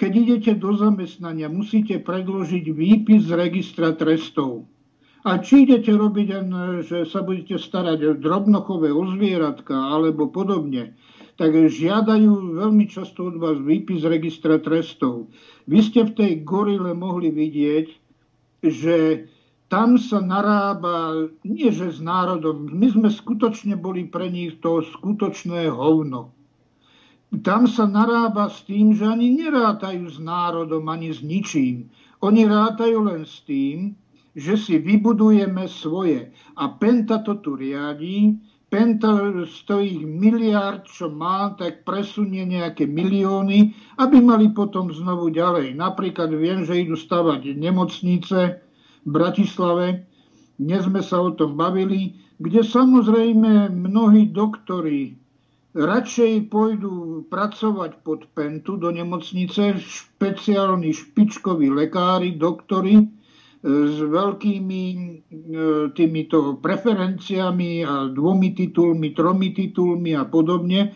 keď 0.00 0.12
idete 0.16 0.52
do 0.56 0.72
zamestnania, 0.72 1.52
musíte 1.52 2.00
predložiť 2.00 2.72
výpis 2.72 3.28
z 3.28 3.36
registra 3.36 3.92
trestov. 3.92 4.64
A 5.28 5.36
či 5.36 5.68
idete 5.68 5.92
robiť 5.92 6.28
že 6.80 7.04
sa 7.04 7.20
budete 7.20 7.60
starať 7.60 8.16
drobnochové 8.16 8.88
o 8.88 9.04
zvieratka 9.12 9.76
alebo 9.76 10.32
podobne, 10.32 10.96
tak 11.36 11.52
žiadajú 11.52 12.56
veľmi 12.56 12.88
často 12.88 13.28
od 13.28 13.36
vás 13.36 13.60
výpis 13.60 14.00
z 14.00 14.08
registra 14.08 14.56
trestov. 14.56 15.28
Vy 15.68 15.84
ste 15.84 16.08
v 16.08 16.16
tej 16.16 16.32
gorile 16.48 16.96
mohli 16.96 17.28
vidieť, 17.28 17.86
že 18.64 19.28
tam 19.68 20.00
sa 20.00 20.24
narába, 20.24 21.28
nie 21.44 21.68
že 21.68 21.92
s 21.92 22.00
národom, 22.00 22.72
my 22.72 22.88
sme 22.88 23.08
skutočne 23.12 23.76
boli 23.76 24.08
pre 24.08 24.32
nich 24.32 24.56
to 24.64 24.80
skutočné 24.80 25.68
hovno. 25.68 26.32
Tam 27.30 27.70
sa 27.70 27.86
narába 27.86 28.50
s 28.50 28.66
tým, 28.66 28.90
že 28.90 29.06
ani 29.06 29.30
nerátajú 29.38 30.02
s 30.10 30.18
národom, 30.18 30.90
ani 30.90 31.14
s 31.14 31.22
ničím. 31.22 31.86
Oni 32.26 32.42
rátajú 32.42 33.06
len 33.06 33.22
s 33.22 33.46
tým, 33.46 33.94
že 34.34 34.58
si 34.58 34.82
vybudujeme 34.82 35.70
svoje. 35.70 36.34
A 36.58 36.74
Penta 36.74 37.22
to 37.22 37.38
tu 37.38 37.54
riadí, 37.54 38.34
Penta 38.70 39.14
z 39.46 39.56
tých 39.66 39.98
miliárd, 40.02 40.86
čo 40.86 41.10
má, 41.10 41.54
tak 41.58 41.82
presunie 41.82 42.46
nejaké 42.46 42.86
milióny, 42.86 43.74
aby 43.98 44.22
mali 44.22 44.50
potom 44.50 44.90
znovu 44.90 45.30
ďalej. 45.34 45.74
Napríklad 45.74 46.30
viem, 46.34 46.62
že 46.62 46.82
idú 46.82 46.94
stavať 46.94 47.58
nemocnice, 47.58 48.62
v 49.04 49.08
Bratislave. 49.08 50.04
Dnes 50.60 50.84
sme 50.84 51.00
sa 51.00 51.24
o 51.24 51.32
tom 51.32 51.56
bavili, 51.56 52.20
kde 52.36 52.60
samozrejme 52.60 53.72
mnohí 53.72 54.28
doktori 54.28 55.16
radšej 55.74 56.50
pôjdu 56.50 57.24
pracovať 57.30 58.02
pod 58.02 58.26
pentu 58.34 58.74
do 58.74 58.90
nemocnice, 58.90 59.78
špeciálni 59.78 60.90
špičkoví 60.90 61.70
lekári, 61.70 62.34
doktori 62.34 62.98
e, 62.98 63.04
s 63.64 63.96
veľkými 64.02 64.82
e, 64.90 64.98
týmito 65.94 66.58
preferenciami 66.58 67.86
a 67.86 68.10
dvomi 68.10 68.50
titulmi, 68.50 69.14
tromi 69.14 69.54
titulmi 69.54 70.18
a 70.18 70.26
podobne. 70.26 70.90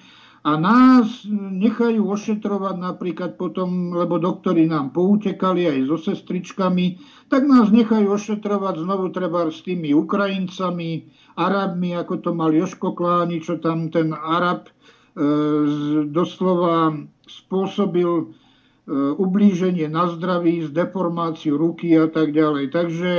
A 0.45 0.61
nás 0.61 1.25
nechajú 1.33 2.05
ošetrovať 2.05 2.77
napríklad 2.77 3.41
potom, 3.41 3.97
lebo 3.97 4.21
doktori 4.21 4.69
nám 4.69 4.93
poutekali 4.93 5.65
aj 5.65 5.89
so 5.89 5.97
sestričkami, 5.97 7.01
tak 7.33 7.49
nás 7.49 7.73
nechajú 7.73 8.13
ošetrovať 8.13 8.85
znovu 8.85 9.09
treba 9.09 9.49
s 9.49 9.65
tými 9.65 9.97
Ukrajincami, 9.97 11.09
Arabmi, 11.35 11.99
ako 11.99 12.23
to 12.23 12.31
mal 12.31 12.55
Joško 12.55 12.95
Kláni, 12.95 13.43
čo 13.43 13.59
tam 13.59 13.91
ten 13.91 14.15
Arab 14.15 14.71
e, 14.71 14.73
doslova 16.07 16.95
spôsobil 17.27 18.11
e, 18.11 18.25
ublíženie 19.19 19.91
na 19.91 20.07
zdraví, 20.15 20.71
deformáciu 20.71 21.59
ruky 21.59 21.95
a 21.99 22.07
tak 22.07 22.31
ďalej. 22.31 22.71
Takže 22.71 23.13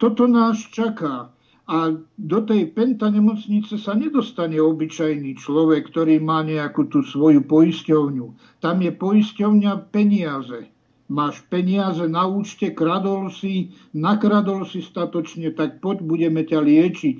toto 0.00 0.24
nás 0.24 0.56
čaká. 0.72 1.28
A 1.68 1.92
do 2.16 2.38
tej 2.48 2.72
penta 2.72 3.12
nemocnice 3.12 3.76
sa 3.76 3.92
nedostane 3.92 4.56
obyčajný 4.56 5.36
človek, 5.36 5.92
ktorý 5.92 6.16
má 6.16 6.40
nejakú 6.40 6.88
tú 6.88 7.04
svoju 7.04 7.44
poisťovňu. 7.44 8.26
Tam 8.64 8.80
je 8.80 8.88
poisťovňa 8.88 9.92
peniaze. 9.92 10.72
Máš 11.12 11.44
peniaze 11.52 12.08
na 12.08 12.24
účte, 12.24 12.72
kradol 12.72 13.28
si, 13.28 13.76
nakradol 13.92 14.64
si 14.64 14.80
statočne, 14.80 15.52
tak 15.52 15.84
poď, 15.84 16.00
budeme 16.04 16.40
ťa 16.40 16.60
liečiť. 16.64 17.16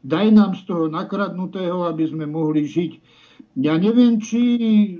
Daj 0.00 0.26
nám 0.32 0.56
z 0.56 0.62
toho 0.64 0.88
nakradnutého, 0.88 1.84
aby 1.84 2.08
sme 2.08 2.24
mohli 2.24 2.64
žiť. 2.64 2.92
Ja 3.60 3.76
neviem, 3.76 4.22
či 4.22 4.40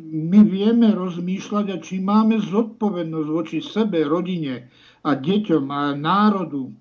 my 0.04 0.44
vieme 0.44 0.92
rozmýšľať 0.92 1.66
a 1.72 1.76
či 1.80 2.02
máme 2.02 2.40
zodpovednosť 2.42 3.28
voči 3.30 3.58
sebe, 3.64 4.04
rodine 4.04 4.68
a 5.06 5.16
deťom 5.16 5.64
a 5.70 5.96
národu 5.96 6.74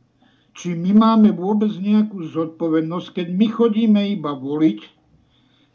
či 0.59 0.75
my 0.75 0.91
máme 0.91 1.31
vôbec 1.31 1.71
nejakú 1.71 2.19
zodpovednosť, 2.35 3.07
keď 3.15 3.27
my 3.31 3.47
chodíme 3.47 4.01
iba 4.11 4.35
voliť, 4.35 4.79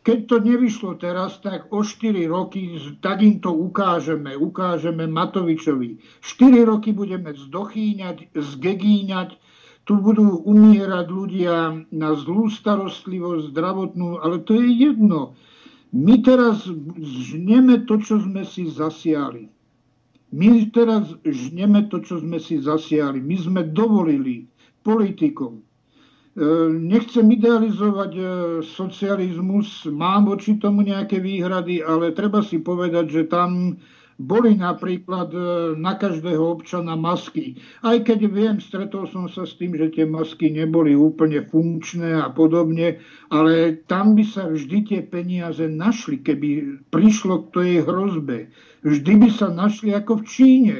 keď 0.04 0.18
to 0.28 0.36
nevyšlo 0.44 1.00
teraz, 1.00 1.40
tak 1.40 1.72
o 1.72 1.80
4 1.80 2.12
roky 2.28 2.76
tak 3.00 3.24
im 3.24 3.40
to 3.40 3.48
ukážeme, 3.48 4.36
ukážeme 4.36 5.08
Matovičovi. 5.08 5.96
4 6.20 6.68
roky 6.68 6.92
budeme 6.92 7.32
zdochýňať, 7.32 8.36
zgegíňať, 8.36 9.40
tu 9.84 10.00
budú 10.00 10.40
umierať 10.48 11.06
ľudia 11.12 11.84
na 11.92 12.10
zlú 12.16 12.48
starostlivosť, 12.48 13.52
zdravotnú, 13.52 14.20
ale 14.24 14.40
to 14.40 14.56
je 14.56 14.68
jedno. 14.88 15.36
My 15.92 16.24
teraz 16.24 16.64
žneme 16.98 17.84
to, 17.84 18.00
čo 18.00 18.18
sme 18.18 18.48
si 18.48 18.66
zasiali. 18.66 19.52
My 20.34 20.66
teraz 20.74 21.14
žneme 21.22 21.86
to, 21.86 22.02
čo 22.02 22.18
sme 22.18 22.42
si 22.42 22.58
zasiali. 22.58 23.22
My 23.22 23.36
sme 23.38 23.60
dovolili 23.62 24.50
politikom. 24.82 25.62
Nechcem 26.74 27.30
idealizovať 27.30 28.12
socializmus, 28.66 29.86
mám 29.86 30.26
voči 30.26 30.58
tomu 30.58 30.82
nejaké 30.82 31.22
výhrady, 31.22 31.78
ale 31.78 32.10
treba 32.10 32.42
si 32.42 32.58
povedať, 32.58 33.06
že 33.06 33.22
tam 33.30 33.78
boli 34.16 34.54
napríklad 34.54 35.34
na 35.74 35.98
každého 35.98 36.60
občana 36.60 36.94
masky. 36.94 37.58
Aj 37.82 37.98
keď 37.98 38.30
viem, 38.30 38.56
stretol 38.62 39.10
som 39.10 39.26
sa 39.26 39.42
s 39.42 39.58
tým, 39.58 39.74
že 39.74 39.90
tie 39.90 40.06
masky 40.06 40.54
neboli 40.54 40.94
úplne 40.94 41.42
funkčné 41.42 42.22
a 42.22 42.30
podobne, 42.30 43.02
ale 43.34 43.82
tam 43.90 44.14
by 44.14 44.24
sa 44.26 44.46
vždy 44.46 44.78
tie 44.86 45.00
peniaze 45.02 45.66
našli, 45.66 46.22
keby 46.22 46.80
prišlo 46.94 47.48
k 47.48 47.58
tej 47.58 47.72
hrozbe. 47.82 48.50
Vždy 48.86 49.12
by 49.26 49.28
sa 49.34 49.50
našli 49.50 49.90
ako 49.96 50.22
v 50.22 50.24
Číne 50.28 50.78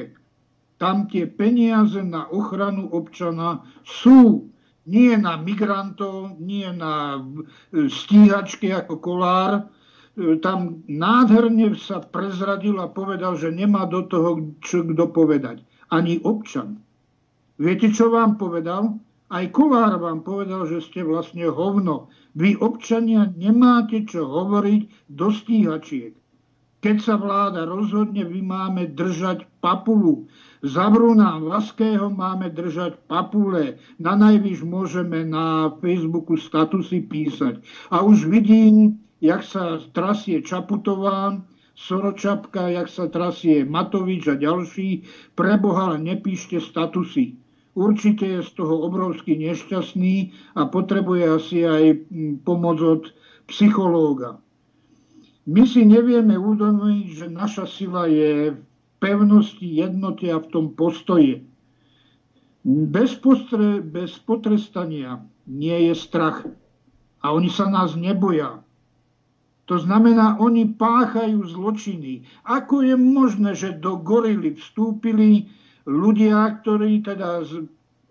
tam 0.75 1.07
tie 1.07 1.23
peniaze 1.27 2.03
na 2.03 2.27
ochranu 2.27 2.91
občana 2.91 3.63
sú. 3.87 4.51
Nie 4.85 5.17
na 5.17 5.33
migrantov, 5.41 6.37
nie 6.37 6.69
na 6.69 7.17
stíhačky 7.73 8.69
ako 8.69 9.01
kolár. 9.01 9.65
Tam 10.15 10.79
nádherne 10.87 11.75
sa 11.75 11.99
prezradil 11.99 12.79
a 12.79 12.87
povedal, 12.87 13.35
že 13.35 13.51
nemá 13.51 13.83
do 13.83 14.07
toho 14.07 14.55
čo 14.63 14.87
kto 14.87 15.11
povedať. 15.11 15.59
Ani 15.91 16.23
občan. 16.23 16.79
Viete, 17.59 17.91
čo 17.91 18.11
vám 18.11 18.39
povedal? 18.39 18.95
Aj 19.27 19.45
kolár 19.51 19.99
vám 19.99 20.23
povedal, 20.23 20.63
že 20.69 20.79
ste 20.85 21.03
vlastne 21.03 21.51
hovno. 21.51 22.07
Vy, 22.37 22.55
občania, 22.61 23.27
nemáte 23.35 24.07
čo 24.07 24.23
hovoriť 24.23 25.11
do 25.11 25.27
stíhačiek. 25.33 26.15
Keď 26.85 26.97
sa 27.01 27.17
vláda 27.17 27.65
rozhodne, 27.65 28.21
vy 28.21 28.45
máme 28.45 28.93
držať 28.93 29.49
papulu. 29.57 30.29
Zavrú 30.61 31.17
nám 31.17 31.41
Laského, 31.49 32.13
máme 32.13 32.53
držať 32.53 33.01
papule. 33.09 33.81
Na 33.97 34.13
najvyš 34.13 34.61
môžeme 34.61 35.25
na 35.25 35.73
Facebooku 35.81 36.37
statusy 36.37 37.01
písať. 37.09 37.65
A 37.89 38.05
už 38.05 38.29
vidím, 38.29 39.01
jak 39.21 39.41
sa 39.43 39.79
trasie 39.93 40.41
Čaputová, 40.41 41.39
Soročapka, 41.75 42.71
jak 42.71 42.87
sa 42.87 43.11
trasie 43.11 43.67
Matovič 43.67 44.31
a 44.31 44.39
ďalší. 44.39 45.03
Preboha, 45.35 45.99
nepíšte 45.99 46.63
statusy. 46.63 47.35
Určite 47.75 48.23
je 48.23 48.39
z 48.39 48.51
toho 48.55 48.87
obrovsky 48.87 49.35
nešťastný 49.35 50.31
a 50.55 50.71
potrebuje 50.71 51.23
asi 51.27 51.67
aj 51.67 51.83
pomoc 52.47 52.79
od 52.79 53.03
psychológa. 53.51 54.39
My 55.45 55.67
si 55.67 55.85
nevieme 55.85 56.39
uvedomiť, 56.39 57.05
že 57.11 57.25
naša 57.29 57.69
sila 57.69 58.07
je 58.07 58.55
pevnosti, 58.97 59.67
jednote 59.67 60.25
a 60.31 60.41
v 60.41 60.47
tom 60.49 60.65
postoji. 60.73 61.45
Bez, 62.65 63.13
postre, 63.21 63.83
bez 63.83 64.17
potrestania 64.25 65.21
nie 65.45 65.91
je 65.91 65.93
strach. 65.93 66.41
A 67.21 67.29
oni 67.29 67.51
sa 67.51 67.69
nás 67.69 67.93
neboja. 67.93 68.64
To 69.65 69.81
znamená, 69.81 70.37
oni 70.37 70.77
páchajú 70.77 71.41
zločiny. 71.49 72.25
Ako 72.45 72.85
je 72.85 72.93
možné, 72.93 73.57
že 73.57 73.73
do 73.73 73.97
gorily 73.97 74.53
vstúpili 74.53 75.49
ľudia, 75.89 76.61
ktorí 76.61 77.01
teda 77.01 77.41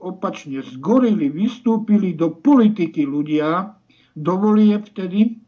opačne 0.02 0.66
z 0.66 0.74
gorily 0.82 1.30
vystúpili 1.30 2.12
do 2.18 2.34
politiky 2.34 3.06
ľudia, 3.06 3.70
dovolie 4.18 4.82
vtedy, 4.82 5.38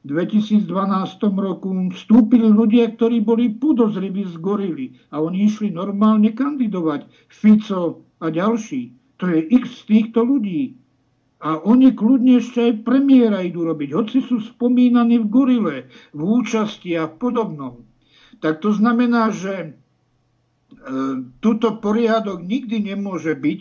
v 0.00 0.16
2012 0.16 0.64
roku 1.36 1.68
vstúpili 1.92 2.48
ľudia, 2.48 2.96
ktorí 2.96 3.20
boli 3.20 3.52
podozriví 3.52 4.24
z 4.32 4.40
gorily 4.40 4.96
a 5.12 5.20
oni 5.20 5.44
išli 5.44 5.68
normálne 5.68 6.32
kandidovať. 6.32 7.04
Fico 7.28 8.00
a 8.16 8.32
ďalší. 8.32 8.96
To 9.20 9.28
je 9.28 9.44
x 9.60 9.84
z 9.84 9.92
týchto 9.92 10.24
ľudí. 10.24 10.79
A 11.40 11.56
oni 11.56 11.96
kľudne 11.96 12.36
ešte 12.36 12.60
aj 12.60 12.84
premiéra 12.84 13.40
idú 13.40 13.64
robiť, 13.64 13.96
hoci 13.96 14.20
sú 14.20 14.44
spomínaní 14.44 15.24
v 15.24 15.30
gorile, 15.32 15.76
v 16.12 16.20
účasti 16.20 16.92
a 17.00 17.08
v 17.08 17.16
podobnom. 17.16 17.74
Tak 18.44 18.60
to 18.60 18.76
znamená, 18.76 19.32
že 19.32 19.54
e, 19.56 19.70
túto 21.40 21.80
poriadok 21.80 22.44
nikdy 22.44 22.92
nemôže 22.92 23.32
byť, 23.32 23.60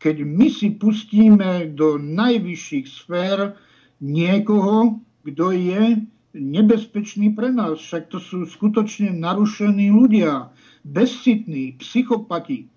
keď 0.00 0.16
my 0.26 0.48
si 0.50 0.74
pustíme 0.74 1.70
do 1.76 2.02
najvyšších 2.02 2.86
sfér 2.88 3.54
niekoho, 4.02 4.98
kto 5.22 5.46
je 5.54 6.02
nebezpečný 6.34 7.36
pre 7.36 7.52
nás. 7.52 7.78
Však 7.78 8.08
to 8.08 8.18
sú 8.18 8.48
skutočne 8.48 9.12
narušení 9.12 9.92
ľudia, 9.92 10.50
bezcitní, 10.82 11.76
psychopati. 11.78 12.70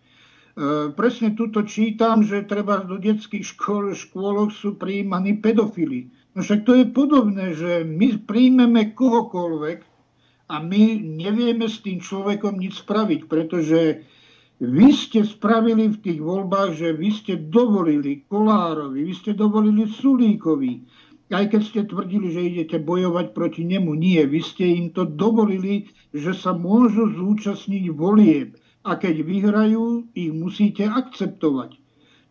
E, 0.54 0.94
presne 0.94 1.34
tuto 1.34 1.66
čítam, 1.66 2.22
že 2.22 2.46
treba 2.46 2.86
do 2.86 3.02
detských 3.02 3.42
škôl, 3.42 3.98
škôlok 3.98 4.54
sú 4.54 4.78
prijímaní 4.78 5.42
pedofily. 5.42 6.14
No 6.38 6.46
však 6.46 6.62
to 6.62 6.78
je 6.78 6.86
podobné, 6.94 7.58
že 7.58 7.82
my 7.82 8.22
príjmeme 8.22 8.94
kohokoľvek 8.94 9.82
a 10.54 10.56
my 10.62 11.02
nevieme 11.02 11.66
s 11.66 11.82
tým 11.82 11.98
človekom 11.98 12.62
nič 12.62 12.86
spraviť, 12.86 13.26
pretože 13.26 14.06
vy 14.62 14.94
ste 14.94 15.26
spravili 15.26 15.90
v 15.90 15.98
tých 15.98 16.20
voľbách, 16.22 16.78
že 16.78 16.94
vy 16.94 17.10
ste 17.10 17.34
dovolili 17.50 18.22
Kolárovi, 18.30 19.10
vy 19.10 19.14
ste 19.18 19.34
dovolili 19.34 19.90
Sulíkovi, 19.90 20.86
aj 21.34 21.50
keď 21.50 21.62
ste 21.66 21.82
tvrdili, 21.90 22.30
že 22.30 22.46
idete 22.46 22.78
bojovať 22.78 23.34
proti 23.34 23.66
nemu. 23.66 23.98
Nie, 23.98 24.30
vy 24.30 24.46
ste 24.46 24.70
im 24.70 24.94
to 24.94 25.10
dovolili, 25.10 25.90
že 26.14 26.38
sa 26.38 26.54
môžu 26.54 27.10
zúčastniť 27.10 27.90
volieb. 27.90 28.54
A 28.84 29.00
keď 29.00 29.24
vyhrajú, 29.24 30.12
ich 30.12 30.32
musíte 30.36 30.84
akceptovať. 30.84 31.80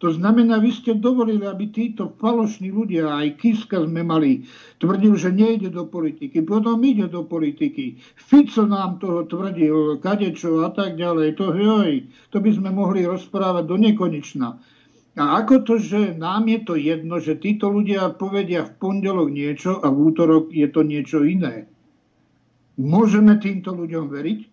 To 0.03 0.11
znamená, 0.11 0.59
vy 0.59 0.75
ste 0.75 0.99
dovolili, 0.99 1.47
aby 1.47 1.71
títo 1.71 2.11
falošní 2.19 2.75
ľudia, 2.75 3.07
aj 3.07 3.39
Kiska 3.39 3.87
sme 3.87 4.03
mali, 4.03 4.43
tvrdil, 4.83 5.15
že 5.15 5.31
nejde 5.31 5.71
do 5.71 5.87
politiky, 5.87 6.43
potom 6.43 6.83
ide 6.83 7.07
do 7.07 7.23
politiky. 7.23 8.03
Fico 8.19 8.67
nám 8.67 8.99
toho 8.99 9.23
tvrdil, 9.31 10.03
kadečo 10.03 10.67
a 10.67 10.75
tak 10.75 10.99
ďalej. 10.99 11.39
To, 11.39 11.55
hej, 11.55 12.11
to 12.35 12.43
by 12.43 12.51
sme 12.51 12.75
mohli 12.75 13.07
rozprávať 13.07 13.63
do 13.63 13.79
nekonečna. 13.79 14.59
A 15.15 15.23
ako 15.39 15.63
to, 15.63 15.75
že 15.79 16.19
nám 16.19 16.51
je 16.51 16.59
to 16.67 16.75
jedno, 16.75 17.23
že 17.23 17.39
títo 17.39 17.71
ľudia 17.71 18.11
povedia 18.19 18.67
v 18.67 18.75
pondelok 18.83 19.31
niečo 19.31 19.79
a 19.79 19.87
v 19.87 20.11
útorok 20.11 20.51
je 20.51 20.67
to 20.67 20.83
niečo 20.83 21.23
iné? 21.23 21.71
Môžeme 22.75 23.39
týmto 23.39 23.71
ľuďom 23.71 24.11
veriť? 24.11 24.52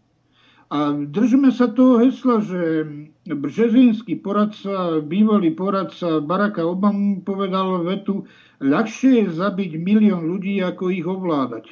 A 0.69 0.93
držme 0.93 1.49
sa 1.49 1.65
toho 1.73 1.97
hesla, 1.97 2.45
že 2.45 2.85
březinský 3.25 4.21
poradca, 4.21 5.01
bývalý 5.01 5.57
poradca 5.57 6.21
Baracka 6.21 6.61
Obama 6.61 7.17
povedal 7.25 7.81
vetu, 7.81 8.29
ľahšie 8.61 9.25
je 9.25 9.33
zabiť 9.33 9.81
milión 9.81 10.29
ľudí, 10.29 10.61
ako 10.61 10.93
ich 10.93 11.05
ovládať. 11.09 11.65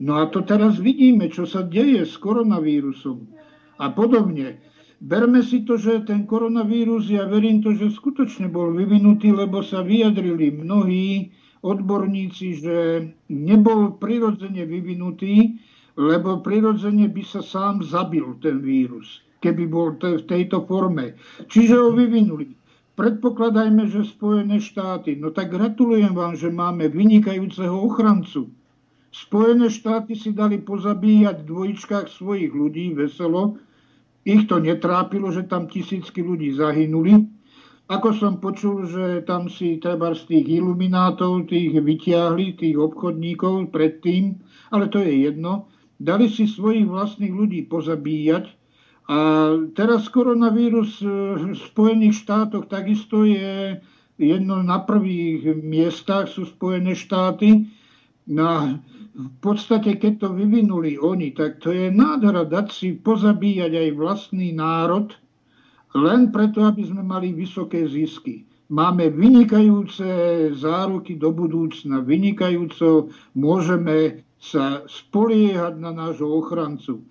No 0.00 0.24
a 0.24 0.26
to 0.32 0.40
teraz 0.40 0.80
vidíme, 0.80 1.28
čo 1.28 1.44
sa 1.44 1.60
deje 1.60 2.08
s 2.08 2.16
koronavírusom 2.16 3.28
a 3.76 3.92
podobne. 3.92 4.58
Berme 5.02 5.42
si 5.42 5.66
to, 5.66 5.76
že 5.76 6.06
ten 6.06 6.24
koronavírus, 6.24 7.10
ja 7.10 7.26
verím 7.26 7.58
to, 7.60 7.74
že 7.74 7.90
skutočne 7.90 8.46
bol 8.46 8.70
vyvinutý, 8.70 9.34
lebo 9.34 9.60
sa 9.60 9.82
vyjadrili 9.82 10.54
mnohí 10.54 11.34
odborníci, 11.62 12.46
že 12.62 12.76
nebol 13.26 13.98
prirodzene 13.98 14.62
vyvinutý, 14.62 15.58
lebo 15.96 16.40
prirodzene 16.40 17.08
by 17.08 17.22
sa 17.24 17.42
sám 17.44 17.84
zabil 17.84 18.24
ten 18.40 18.64
vírus, 18.64 19.20
keby 19.44 19.68
bol 19.68 19.94
v 19.96 20.24
tejto 20.24 20.64
forme. 20.64 21.16
Čiže 21.48 21.74
ho 21.76 21.90
vyvinuli. 21.92 22.56
Predpokladajme, 22.92 23.88
že 23.88 24.04
Spojené 24.04 24.60
štáty. 24.60 25.16
No 25.16 25.32
tak 25.32 25.52
gratulujem 25.52 26.12
vám, 26.12 26.36
že 26.36 26.52
máme 26.52 26.92
vynikajúceho 26.92 27.72
ochrancu. 27.72 28.52
Spojené 29.12 29.68
štáty 29.68 30.16
si 30.16 30.32
dali 30.32 30.60
pozabíjať 30.60 31.44
v 31.44 31.48
dvojičkách 31.48 32.08
svojich 32.08 32.52
ľudí 32.52 32.96
veselo, 32.96 33.60
ich 34.22 34.46
to 34.46 34.62
netrápilo, 34.62 35.34
že 35.34 35.50
tam 35.50 35.66
tisícky 35.66 36.22
ľudí 36.22 36.54
zahynuli. 36.54 37.26
Ako 37.90 38.14
som 38.14 38.38
počul, 38.38 38.86
že 38.86 39.26
tam 39.26 39.50
si 39.50 39.82
treba 39.82 40.14
z 40.14 40.30
tých 40.30 40.62
iluminátov, 40.62 41.50
tých 41.50 41.76
vyťahli, 41.76 42.54
tých 42.56 42.78
obchodníkov 42.78 43.74
predtým, 43.74 44.38
ale 44.70 44.86
to 44.88 45.02
je 45.02 45.28
jedno, 45.28 45.68
dali 46.02 46.26
si 46.26 46.50
svojich 46.50 46.84
vlastných 46.90 47.30
ľudí 47.30 47.70
pozabíjať. 47.70 48.50
A 49.10 49.18
teraz 49.74 50.10
koronavírus 50.10 51.02
v 51.02 51.54
Spojených 51.54 52.22
štátoch 52.22 52.70
takisto 52.70 53.26
je 53.26 53.78
jedno 54.18 54.62
na 54.62 54.82
prvých 54.82 55.58
miestach 55.58 56.30
sú 56.30 56.46
Spojené 56.46 56.94
štáty. 56.94 57.66
Na, 58.22 58.78
v 59.12 59.30
podstate, 59.42 59.98
keď 59.98 60.12
to 60.22 60.28
vyvinuli 60.30 60.94
oni, 60.94 61.34
tak 61.34 61.58
to 61.58 61.74
je 61.74 61.90
nádhera 61.90 62.46
dať 62.46 62.66
si 62.70 62.88
pozabíjať 62.94 63.74
aj 63.74 63.88
vlastný 63.98 64.54
národ, 64.54 65.10
len 65.92 66.30
preto, 66.30 66.62
aby 66.64 66.86
sme 66.86 67.02
mali 67.02 67.34
vysoké 67.34 67.84
zisky. 67.90 68.46
Máme 68.72 69.12
vynikajúce 69.12 70.08
záruky 70.56 71.20
do 71.20 71.34
budúcna, 71.34 72.00
vynikajúco 72.00 73.12
môžeme 73.36 74.24
sa 74.42 74.82
spoliehať 74.90 75.78
na 75.78 75.94
nášho 75.94 76.26
ochrancu. 76.26 77.06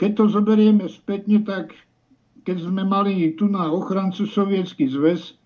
Keď 0.00 0.10
to 0.16 0.24
zoberieme 0.32 0.88
spätne, 0.88 1.44
tak 1.44 1.76
keď 2.48 2.64
sme 2.64 2.82
mali 2.88 3.36
tu 3.36 3.46
na 3.46 3.68
ochrancu 3.68 4.24
Sovietský 4.24 4.88
zväz, 4.88 5.36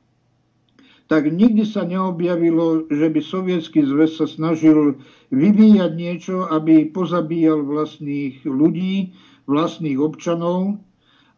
tak 1.10 1.26
nikdy 1.26 1.66
sa 1.66 1.82
neobjavilo, 1.82 2.86
že 2.90 3.10
by 3.10 3.20
Sovietský 3.22 3.82
zväz 3.82 4.22
sa 4.22 4.26
snažil 4.30 4.98
vyvíjať 5.34 5.92
niečo, 5.98 6.46
aby 6.46 6.90
pozabíjal 6.94 7.62
vlastných 7.62 8.42
ľudí, 8.46 9.14
vlastných 9.50 9.98
občanov, 9.98 10.78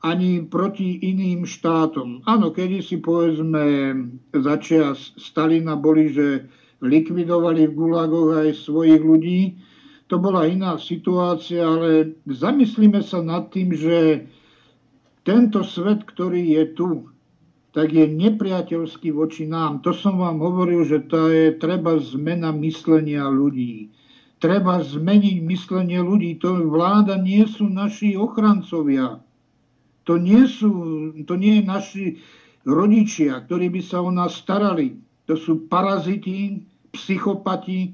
ani 0.05 0.47
proti 0.47 1.03
iným 1.03 1.43
štátom. 1.43 2.23
Áno, 2.25 2.55
kedy 2.55 2.81
si 2.85 3.03
povedzme 3.03 3.93
začias 4.31 5.17
Stalina 5.19 5.75
boli, 5.75 6.15
že 6.15 6.47
likvidovali 6.79 7.67
v 7.67 7.75
gulagoch 7.75 8.39
aj 8.39 8.63
svojich 8.63 9.03
ľudí, 9.03 9.59
to 10.09 10.17
bola 10.17 10.49
iná 10.49 10.81
situácia, 10.81 11.69
ale 11.69 12.17
zamyslíme 12.25 13.05
sa 13.05 13.21
nad 13.21 13.53
tým, 13.53 13.77
že 13.77 14.25
tento 15.29 15.61
svet, 15.61 16.09
ktorý 16.09 16.57
je 16.57 16.65
tu, 16.73 16.91
tak 17.77 17.93
je 17.93 18.09
nepriateľský 18.09 19.13
voči 19.13 19.45
nám. 19.45 19.85
To 19.85 19.93
som 19.93 20.17
vám 20.17 20.41
hovoril, 20.41 20.89
že 20.89 21.05
to 21.05 21.29
je 21.29 21.53
treba 21.61 22.01
zmena 22.01 22.49
myslenia 22.57 23.29
ľudí. 23.29 23.93
Treba 24.41 24.81
zmeniť 24.81 25.45
myslenie 25.45 26.01
ľudí. 26.01 26.41
To 26.41 26.57
vláda 26.65 27.21
nie 27.21 27.45
sú 27.45 27.69
naši 27.69 28.17
ochrancovia. 28.17 29.21
To 30.09 30.17
nie, 30.17 30.49
sú, 30.49 30.73
to 31.29 31.37
nie 31.37 31.61
je 31.61 31.65
naši 31.69 32.07
rodičia, 32.65 33.45
ktorí 33.45 33.69
by 33.69 33.81
sa 33.85 34.01
o 34.01 34.09
nás 34.09 34.41
starali. 34.41 34.97
To 35.29 35.37
sú 35.37 35.69
paraziti, 35.69 36.65
psychopati, 36.97 37.93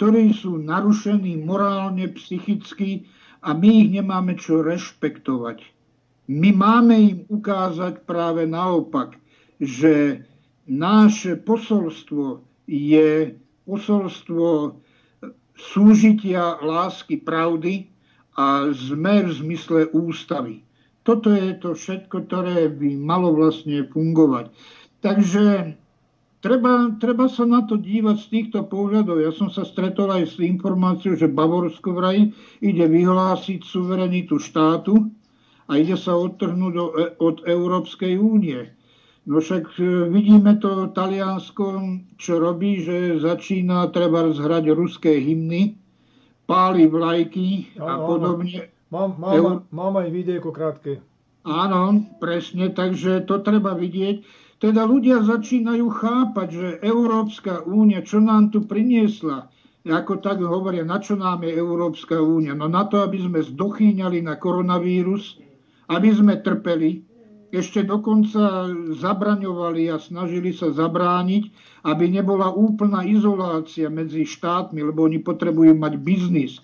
ktorí 0.00 0.32
sú 0.32 0.56
narušení 0.56 1.44
morálne, 1.44 2.08
psychicky 2.16 3.04
a 3.44 3.52
my 3.52 3.68
ich 3.84 4.00
nemáme 4.00 4.32
čo 4.40 4.64
rešpektovať. 4.64 5.60
My 6.24 6.56
máme 6.56 6.96
im 6.96 7.18
ukázať 7.28 8.08
práve 8.08 8.48
naopak, 8.48 9.20
že 9.60 10.24
naše 10.64 11.36
posolstvo 11.36 12.40
je 12.64 13.36
posolstvo 13.68 14.80
súžitia 15.60 16.56
lásky, 16.64 17.20
pravdy 17.20 17.92
a 18.40 18.72
sme 18.72 19.28
v 19.28 19.30
zmysle 19.36 19.92
ústavy. 19.92 20.64
Toto 21.04 21.28
je 21.28 21.52
to 21.60 21.76
všetko, 21.76 22.24
ktoré 22.24 22.72
by 22.72 22.96
malo 22.96 23.36
vlastne 23.36 23.84
fungovať. 23.84 24.48
Takže 25.04 25.76
treba, 26.40 26.92
treba 27.00 27.28
sa 27.28 27.44
na 27.44 27.64
to 27.64 27.76
dívať 27.76 28.16
z 28.20 28.26
týchto 28.28 28.66
pohľadov. 28.68 29.20
Ja 29.20 29.32
som 29.32 29.48
sa 29.48 29.64
stretol 29.64 30.12
aj 30.12 30.34
s 30.34 30.36
informáciou, 30.40 31.16
že 31.16 31.28
Bavorsko 31.28 31.96
vraj 31.96 32.32
ide 32.60 32.84
vyhlásiť 32.88 33.64
suverenitu 33.64 34.40
štátu 34.40 35.08
a 35.70 35.78
ide 35.78 35.94
sa 35.94 36.16
odtrhnúť 36.16 36.74
od 37.20 37.36
Európskej 37.46 38.18
únie. 38.18 38.68
No 39.28 39.38
však 39.38 39.76
e, 39.76 40.08
vidíme 40.08 40.56
to 40.58 40.90
Taliansko, 40.96 41.64
čo 42.16 42.40
robí, 42.40 42.80
že 42.80 43.20
začína 43.20 43.92
treba 43.92 44.32
zhrať 44.32 44.72
ruské 44.72 45.20
hymny, 45.20 45.76
páli 46.48 46.88
vlajky 46.88 47.78
a 47.78 48.00
podobne. 48.00 48.72
Mám, 48.90 49.22
mám, 49.22 49.70
mám 49.70 49.94
aj 50.02 50.08
videjko 50.10 50.50
krátke. 50.50 50.98
Áno, 51.46 52.04
presne, 52.18 52.74
takže 52.74 53.22
to 53.24 53.38
treba 53.40 53.78
vidieť. 53.78 54.26
Teda 54.60 54.84
ľudia 54.84 55.24
začínajú 55.24 55.88
chápať, 55.88 56.48
že 56.52 56.68
Európska 56.84 57.64
únia, 57.64 58.04
čo 58.04 58.20
nám 58.20 58.52
tu 58.52 58.68
priniesla, 58.68 59.48
ako 59.88 60.20
tak 60.20 60.44
hovoria, 60.44 60.84
na 60.84 61.00
čo 61.00 61.16
nám 61.16 61.40
je 61.48 61.56
Európska 61.56 62.20
únia? 62.20 62.52
No 62.52 62.68
na 62.68 62.84
to, 62.84 63.00
aby 63.00 63.24
sme 63.24 63.40
zdochýňali 63.40 64.20
na 64.20 64.36
koronavírus, 64.36 65.40
aby 65.88 66.12
sme 66.12 66.44
trpeli, 66.44 67.00
ešte 67.50 67.82
dokonca 67.82 68.70
zabraňovali 68.94 69.90
a 69.90 69.98
snažili 69.98 70.54
sa 70.54 70.70
zabrániť, 70.70 71.50
aby 71.82 72.04
nebola 72.06 72.52
úplná 72.52 73.02
izolácia 73.02 73.90
medzi 73.90 74.22
štátmi, 74.22 74.84
lebo 74.84 75.08
oni 75.08 75.18
potrebujú 75.18 75.74
mať 75.74 75.94
biznis. 75.98 76.60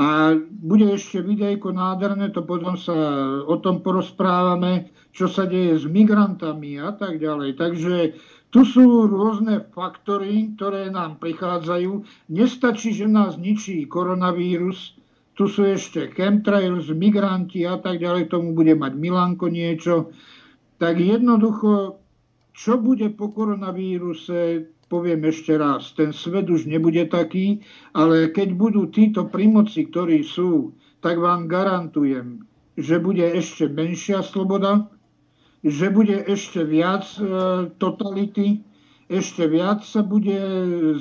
A 0.00 0.32
bude 0.48 0.96
ešte 0.96 1.20
videjko 1.20 1.76
nádherné, 1.76 2.32
to 2.32 2.40
potom 2.40 2.80
sa 2.80 2.96
o 3.44 3.60
tom 3.60 3.84
porozprávame, 3.84 4.88
čo 5.12 5.28
sa 5.28 5.44
deje 5.44 5.76
s 5.76 5.84
migrantami 5.84 6.80
a 6.80 6.96
tak 6.96 7.20
ďalej. 7.20 7.60
Takže 7.60 8.16
tu 8.48 8.64
sú 8.64 9.04
rôzne 9.04 9.60
faktory, 9.76 10.56
ktoré 10.56 10.88
nám 10.88 11.20
prichádzajú. 11.20 12.00
Nestačí, 12.32 12.96
že 12.96 13.12
nás 13.12 13.36
ničí 13.36 13.84
koronavírus, 13.84 14.96
tu 15.36 15.48
sú 15.48 15.68
ešte 15.68 16.08
chemtrails, 16.16 16.88
migranti 16.92 17.68
a 17.68 17.76
tak 17.76 18.00
ďalej, 18.00 18.32
tomu 18.32 18.56
bude 18.56 18.72
mať 18.72 18.92
Milanko 18.96 19.52
niečo. 19.52 20.16
Tak 20.80 20.96
jednoducho, 20.96 22.00
čo 22.56 22.80
bude 22.80 23.12
po 23.12 23.36
koronavíruse, 23.36 24.68
poviem 24.90 25.22
ešte 25.30 25.54
raz, 25.54 25.94
ten 25.94 26.10
svet 26.10 26.50
už 26.50 26.66
nebude 26.66 27.06
taký, 27.06 27.62
ale 27.94 28.34
keď 28.34 28.58
budú 28.58 28.90
títo 28.90 29.30
primoci, 29.30 29.86
ktorí 29.86 30.26
sú, 30.26 30.74
tak 30.98 31.22
vám 31.22 31.46
garantujem, 31.46 32.42
že 32.74 32.98
bude 32.98 33.22
ešte 33.22 33.70
menšia 33.70 34.26
sloboda, 34.26 34.90
že 35.62 35.94
bude 35.94 36.18
ešte 36.26 36.66
viac 36.66 37.06
e, 37.16 37.22
totality, 37.78 38.66
ešte 39.10 39.50
viac 39.50 39.82
sa 39.82 40.06
bude 40.06 40.38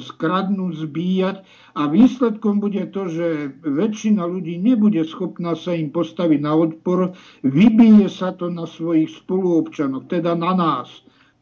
skradnúť, 0.01 0.73
zbíjať 0.81 1.37
a 1.77 1.81
výsledkom 1.85 2.57
bude 2.57 2.89
to, 2.89 3.05
že 3.05 3.53
väčšina 3.61 4.25
ľudí 4.25 4.57
nebude 4.57 5.05
schopná 5.05 5.53
sa 5.53 5.77
im 5.77 5.93
postaviť 5.93 6.39
na 6.41 6.57
odpor, 6.57 7.13
vybije 7.45 8.09
sa 8.09 8.33
to 8.33 8.49
na 8.49 8.65
svojich 8.65 9.13
spoluobčanoch, 9.13 10.09
teda 10.09 10.33
na 10.33 10.57
nás. 10.57 10.89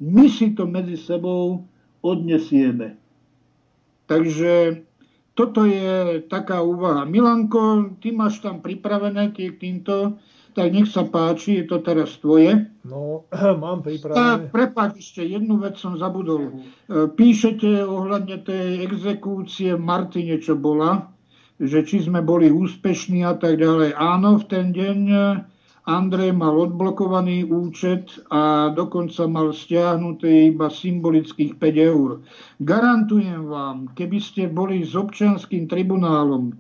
My 0.03 0.27
si 0.27 0.53
to 0.53 0.67
medzi 0.67 0.99
sebou 0.99 1.63
odnesieme. 2.07 2.95
Takže 4.07 4.83
toto 5.35 5.67
je 5.67 6.23
taká 6.31 6.63
úvaha. 6.63 7.03
Milanko, 7.03 7.93
ty 7.99 8.15
máš 8.15 8.39
tam 8.39 8.63
pripravené 8.63 9.35
k 9.35 9.51
týmto 9.59 10.15
tak 10.57 10.73
nech 10.73 10.89
sa 10.89 11.05
páči, 11.05 11.61
je 11.61 11.65
to 11.69 11.85
teraz 11.85 12.17
tvoje. 12.17 12.65
No, 12.81 13.29
mám 13.61 13.85
pripravené. 13.85 14.49
Prepáč, 14.49 15.05
ešte 15.05 15.21
jednu 15.21 15.61
vec 15.61 15.77
som 15.77 15.93
zabudol. 16.01 16.49
E, 16.49 16.51
píšete 17.13 17.85
ohľadne 17.85 18.41
tej 18.41 18.81
exekúcie 18.89 19.77
v 19.77 19.85
Martine, 19.85 20.41
čo 20.41 20.57
bola, 20.57 21.13
že 21.61 21.85
či 21.85 22.01
sme 22.01 22.25
boli 22.25 22.49
úspešní 22.49 23.21
a 23.21 23.37
tak 23.37 23.61
ďalej. 23.61 23.93
Áno, 23.93 24.41
v 24.41 24.45
ten 24.49 24.73
deň 24.73 24.99
Andrej 25.87 26.35
mal 26.35 26.51
odblokovaný 26.51 27.47
účet 27.47 28.11
a 28.27 28.75
dokonca 28.75 29.23
mal 29.23 29.55
stiahnuté 29.55 30.51
iba 30.51 30.67
symbolických 30.67 31.55
5 31.55 31.91
eur. 31.95 32.09
Garantujem 32.59 33.47
vám, 33.47 33.95
keby 33.95 34.19
ste 34.19 34.51
boli 34.51 34.83
s 34.83 34.99
občanským 34.99 35.71
tribunálom, 35.71 36.51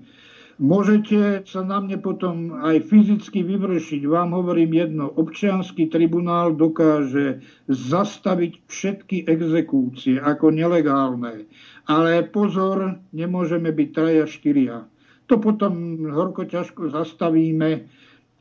Môžete 0.57 1.45
sa 1.45 1.61
na 1.61 1.77
mne 1.77 2.01
potom 2.01 2.49
aj 2.65 2.89
fyzicky 2.89 3.45
vyvršiť. 3.45 4.09
Vám 4.09 4.33
hovorím 4.33 4.73
jedno, 4.73 5.05
občianský 5.05 5.85
tribunál 5.85 6.57
dokáže 6.57 7.45
zastaviť 7.69 8.65
všetky 8.65 9.29
exekúcie 9.29 10.17
ako 10.17 10.49
nelegálne. 10.49 11.45
Ale 11.85 12.25
pozor, 12.25 12.97
nemôžeme 13.13 13.69
byť 13.69 13.89
traja, 13.93 14.25
štyria. 14.25 14.89
To 15.29 15.37
potom 15.37 16.01
horko 16.09 16.49
ťažko 16.49 16.89
zastavíme 16.89 17.85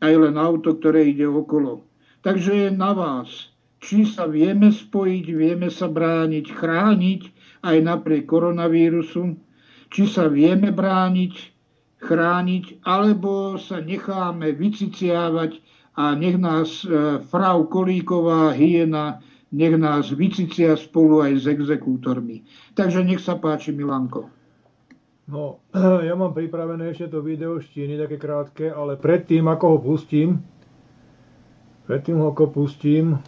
aj 0.00 0.12
len 0.12 0.36
auto, 0.36 0.76
ktoré 0.76 1.08
ide 1.08 1.24
okolo. 1.24 1.86
Takže 2.20 2.52
je 2.52 2.68
na 2.74 2.92
vás, 2.92 3.54
či 3.78 4.02
sa 4.02 4.26
vieme 4.26 4.74
spojiť, 4.74 5.26
vieme 5.30 5.68
sa 5.70 5.86
brániť, 5.86 6.46
chrániť 6.50 7.22
aj 7.62 7.76
napriek 7.86 8.26
koronavírusu, 8.26 9.38
či 9.92 10.02
sa 10.10 10.26
vieme 10.26 10.74
brániť, 10.74 11.34
chrániť, 12.02 12.82
alebo 12.82 13.56
sa 13.56 13.80
necháme 13.80 14.52
vyciciavať 14.52 15.62
a 15.96 16.12
nech 16.12 16.36
nás 16.36 16.84
e, 16.84 17.22
frau 17.24 17.64
Kolíková, 17.70 18.52
hyena, 18.52 19.24
nech 19.54 19.78
nás 19.80 20.12
vycicia 20.12 20.76
spolu 20.76 21.24
aj 21.24 21.32
s 21.40 21.44
exekútormi. 21.48 22.44
Takže 22.76 23.00
nech 23.00 23.22
sa 23.24 23.40
páči, 23.40 23.72
Milanko. 23.72 24.35
No, 25.26 25.58
ja 26.08 26.14
mám 26.14 26.30
pripravené 26.30 26.94
ešte 26.94 27.10
to 27.10 27.18
video 27.18 27.58
štíny, 27.58 27.98
také 27.98 28.14
krátke, 28.14 28.70
ale 28.70 28.94
predtým, 28.94 29.42
ako 29.50 29.64
ho 29.74 29.78
pustím, 29.82 30.38
predtým, 31.90 32.22
ako 32.22 32.54
pustím, 32.54 33.18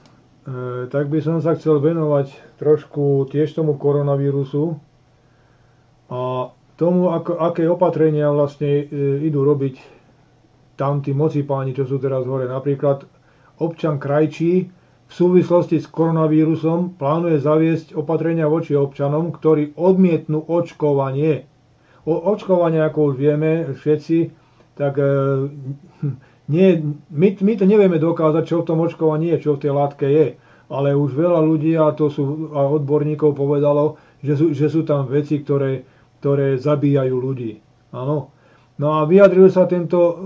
e, 0.46 0.86
tak 0.86 1.10
by 1.10 1.18
som 1.18 1.42
sa 1.42 1.58
chcel 1.58 1.82
venovať 1.82 2.58
trošku 2.62 3.26
tiež 3.34 3.50
tomu 3.50 3.74
koronavírusu. 3.74 4.78
A 6.08 6.54
tomu, 6.78 7.10
ako, 7.10 7.34
aké 7.42 7.66
opatrenia 7.66 8.30
vlastne 8.30 8.86
e, 8.86 9.26
idú 9.26 9.42
robiť 9.42 9.98
tam 10.78 11.02
tí 11.02 11.10
mocipáni, 11.10 11.74
čo 11.74 11.82
sú 11.82 11.98
teraz 11.98 12.22
hore. 12.22 12.46
Napríklad 12.46 13.10
občan 13.58 13.98
Krajčí 13.98 14.70
v 15.08 15.12
súvislosti 15.12 15.82
s 15.82 15.90
koronavírusom 15.90 16.94
plánuje 16.94 17.42
zaviesť 17.42 17.98
opatrenia 17.98 18.46
voči 18.46 18.78
občanom, 18.78 19.34
ktorí 19.34 19.74
odmietnú 19.74 20.46
očkovanie. 20.46 21.57
O, 22.08 22.32
očkovanie, 22.32 22.80
ako 22.80 23.12
už 23.12 23.14
vieme 23.20 23.76
všetci, 23.76 24.32
tak 24.80 24.96
e, 24.96 25.04
nie, 26.54 26.80
my, 27.12 27.28
my 27.36 27.52
to 27.60 27.68
nevieme 27.68 28.00
dokázať, 28.00 28.48
čo 28.48 28.64
v 28.64 28.68
tom 28.72 28.80
očkovaní 28.80 29.36
je, 29.36 29.44
čo 29.44 29.60
v 29.60 29.68
tej 29.68 29.72
látke 29.76 30.08
je. 30.08 30.40
Ale 30.72 30.96
už 30.96 31.12
veľa 31.12 31.44
ľudí, 31.44 31.76
a 31.76 31.92
to 31.92 32.08
sú 32.08 32.52
a 32.56 32.64
odborníkov 32.64 33.36
povedalo, 33.36 34.00
že 34.24 34.40
sú, 34.40 34.56
že 34.56 34.72
sú 34.72 34.88
tam 34.88 35.04
veci, 35.04 35.44
ktoré 35.44 35.84
ktoré 36.18 36.58
zabíjajú 36.58 37.14
ľudí. 37.14 37.62
Áno. 37.94 38.34
No 38.78 38.86
a 38.98 39.06
vyjadril 39.06 39.50
sa 39.50 39.66
tento 39.66 39.98
eh, 39.98 40.16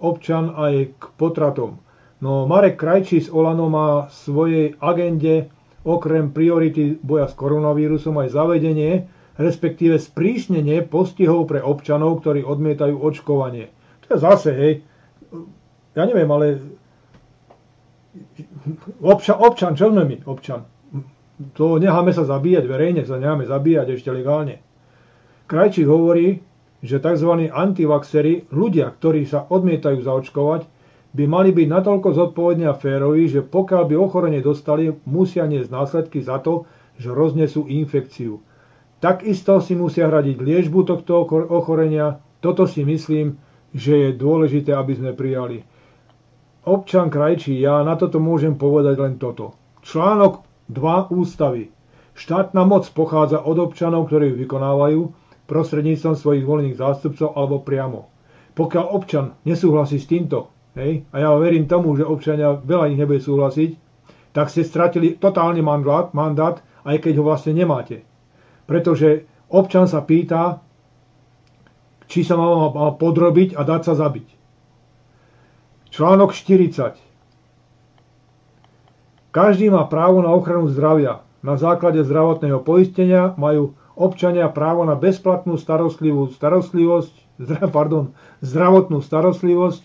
občan 0.00 0.52
aj 0.52 0.96
k 0.96 1.04
potratom. 1.16 1.80
No 2.20 2.48
Marek 2.48 2.80
Krajčí 2.80 3.20
z 3.20 3.28
Olano 3.32 3.68
má 3.68 4.08
v 4.08 4.12
svojej 4.12 4.66
agende 4.80 5.52
okrem 5.84 6.32
priority 6.32 6.96
boja 6.96 7.28
s 7.28 7.36
koronavírusom 7.36 8.16
aj 8.24 8.32
zavedenie, 8.32 9.04
respektíve 9.34 9.98
sprísnenie 9.98 10.86
postihov 10.86 11.50
pre 11.50 11.58
občanov, 11.58 12.22
ktorí 12.22 12.46
odmietajú 12.46 12.94
očkovanie. 13.02 13.70
To 14.06 14.14
je 14.14 14.18
zase, 14.20 14.50
hej, 14.54 14.72
ja 15.94 16.02
neviem, 16.06 16.30
ale 16.30 16.62
občan, 19.02 19.36
občan 19.42 19.72
čo 19.74 19.90
sme 19.90 20.06
my, 20.06 20.16
občan? 20.26 20.66
To 21.58 21.82
necháme 21.82 22.14
sa 22.14 22.22
zabíjať, 22.22 22.64
verejne 22.70 23.02
sa 23.02 23.18
necháme 23.18 23.46
zabíjať 23.46 23.98
ešte 23.98 24.14
legálne. 24.14 24.62
Krajčík 25.50 25.86
hovorí, 25.90 26.38
že 26.84 27.02
tzv. 27.02 27.50
antivaxery, 27.50 28.46
ľudia, 28.54 28.92
ktorí 28.94 29.26
sa 29.26 29.48
odmietajú 29.50 29.98
zaočkovať, 30.04 30.62
by 31.14 31.24
mali 31.30 31.50
byť 31.54 31.66
natoľko 31.70 32.08
zodpovední 32.10 32.66
a 32.66 32.74
féroví, 32.74 33.30
že 33.30 33.42
pokiaľ 33.42 33.82
by 33.86 33.94
ochorenie 33.94 34.42
dostali, 34.42 34.90
musia 35.06 35.46
niesť 35.46 35.70
následky 35.70 36.18
za 36.22 36.42
to, 36.42 36.66
že 36.98 37.14
roznesú 37.14 37.70
infekciu. 37.70 38.42
Takisto 39.04 39.60
si 39.60 39.76
musia 39.76 40.08
hradiť 40.08 40.40
liežbu 40.40 40.88
tohto 40.88 41.28
ochorenia. 41.52 42.24
Toto 42.40 42.64
si 42.64 42.88
myslím, 42.88 43.36
že 43.76 44.08
je 44.08 44.10
dôležité, 44.16 44.72
aby 44.72 44.96
sme 44.96 45.12
prijali. 45.12 45.60
Občan 46.64 47.12
Krajčí, 47.12 47.52
ja 47.60 47.84
na 47.84 48.00
toto 48.00 48.16
môžem 48.16 48.56
povedať 48.56 48.96
len 48.96 49.20
toto. 49.20 49.60
Článok 49.84 50.48
2 50.72 51.12
ústavy. 51.12 51.68
Štátna 52.16 52.64
moc 52.64 52.88
pochádza 52.96 53.44
od 53.44 53.60
občanov, 53.60 54.08
ktorí 54.08 54.32
ju 54.32 54.40
vykonávajú, 54.40 55.00
prostredníctvom 55.52 56.16
svojich 56.16 56.48
volených 56.48 56.80
zástupcov 56.80 57.36
alebo 57.36 57.60
priamo. 57.60 58.08
Pokiaľ 58.56 58.84
občan 58.88 59.36
nesúhlasí 59.44 60.00
s 60.00 60.08
týmto, 60.08 60.48
hej, 60.80 61.04
a 61.12 61.16
ja 61.20 61.28
verím 61.36 61.68
tomu, 61.68 61.92
že 61.92 62.08
občania 62.08 62.56
veľa 62.56 62.88
ich 62.88 62.96
nebude 62.96 63.20
súhlasiť, 63.20 63.70
tak 64.32 64.48
ste 64.48 64.64
stratili 64.64 65.20
totálny 65.20 65.60
mandát, 65.60 66.64
aj 66.88 66.96
keď 67.04 67.20
ho 67.20 67.28
vlastne 67.28 67.52
nemáte. 67.52 68.13
Pretože 68.64 69.28
občan 69.52 69.84
sa 69.84 70.00
pýta, 70.00 70.64
či 72.08 72.24
sa 72.24 72.36
má, 72.36 72.70
má 72.72 72.92
podrobiť 72.94 73.56
a 73.56 73.64
dať 73.64 73.80
sa 73.84 73.94
zabiť. 73.96 74.28
Článok 75.94 76.34
40. 76.34 76.98
Každý 79.34 79.66
má 79.70 79.86
právo 79.90 80.22
na 80.22 80.30
ochranu 80.30 80.70
zdravia. 80.70 81.22
Na 81.44 81.58
základe 81.58 82.00
zdravotného 82.06 82.62
poistenia 82.62 83.34
majú 83.36 83.74
občania 83.94 84.50
právo 84.50 84.86
na 84.86 84.94
bezplatnú 84.98 85.58
starostlivú 85.58 86.30
starostlivosť, 86.34 87.14
pardon, 87.76 88.14
zdravotnú 88.42 89.02
starostlivosť 89.02 89.82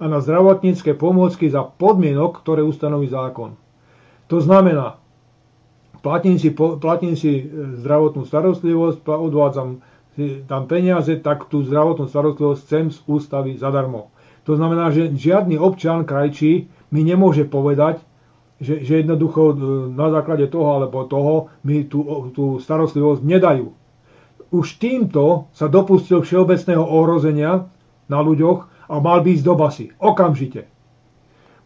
a 0.00 0.04
na 0.12 0.20
zdravotnícke 0.20 0.92
pomôcky 0.92 1.48
za 1.48 1.64
podmienok, 1.64 2.44
ktoré 2.44 2.60
ustanoví 2.60 3.08
zákon. 3.08 3.56
To 4.28 4.42
znamená, 4.42 5.00
platím 6.02 6.36
si, 6.40 6.50
platím 6.54 7.14
si 7.14 7.42
e, 7.42 7.44
zdravotnú 7.80 8.24
starostlivosť, 8.24 9.04
odvádzam 9.04 9.80
si 10.16 10.42
tam 10.48 10.64
peniaze, 10.64 11.20
tak 11.20 11.48
tú 11.52 11.60
zdravotnú 11.62 12.08
starostlivosť 12.08 12.60
chcem 12.64 12.84
z 12.88 12.98
ústavy 13.04 13.60
zadarmo. 13.60 14.12
To 14.48 14.54
znamená, 14.54 14.94
že 14.94 15.10
žiadny 15.12 15.58
občan 15.58 16.06
krajčí 16.06 16.70
mi 16.94 17.02
nemôže 17.02 17.44
povedať, 17.44 18.00
že, 18.56 18.80
že 18.80 19.04
jednoducho 19.04 19.52
e, 19.52 19.54
na 19.92 20.08
základe 20.08 20.48
toho 20.48 20.80
alebo 20.80 21.04
toho 21.04 21.52
mi 21.66 21.84
tú, 21.84 22.32
tú 22.32 22.56
starostlivosť 22.62 23.20
nedajú. 23.20 23.72
Už 24.54 24.78
týmto 24.78 25.50
sa 25.50 25.66
dopustil 25.66 26.22
všeobecného 26.22 26.80
ohrozenia 26.80 27.66
na 28.06 28.18
ľuďoch 28.22 28.88
a 28.88 28.94
mal 29.02 29.20
by 29.20 29.34
ísť 29.34 29.44
do 29.44 29.54
basy. 29.58 29.86
Okamžite. 29.98 30.75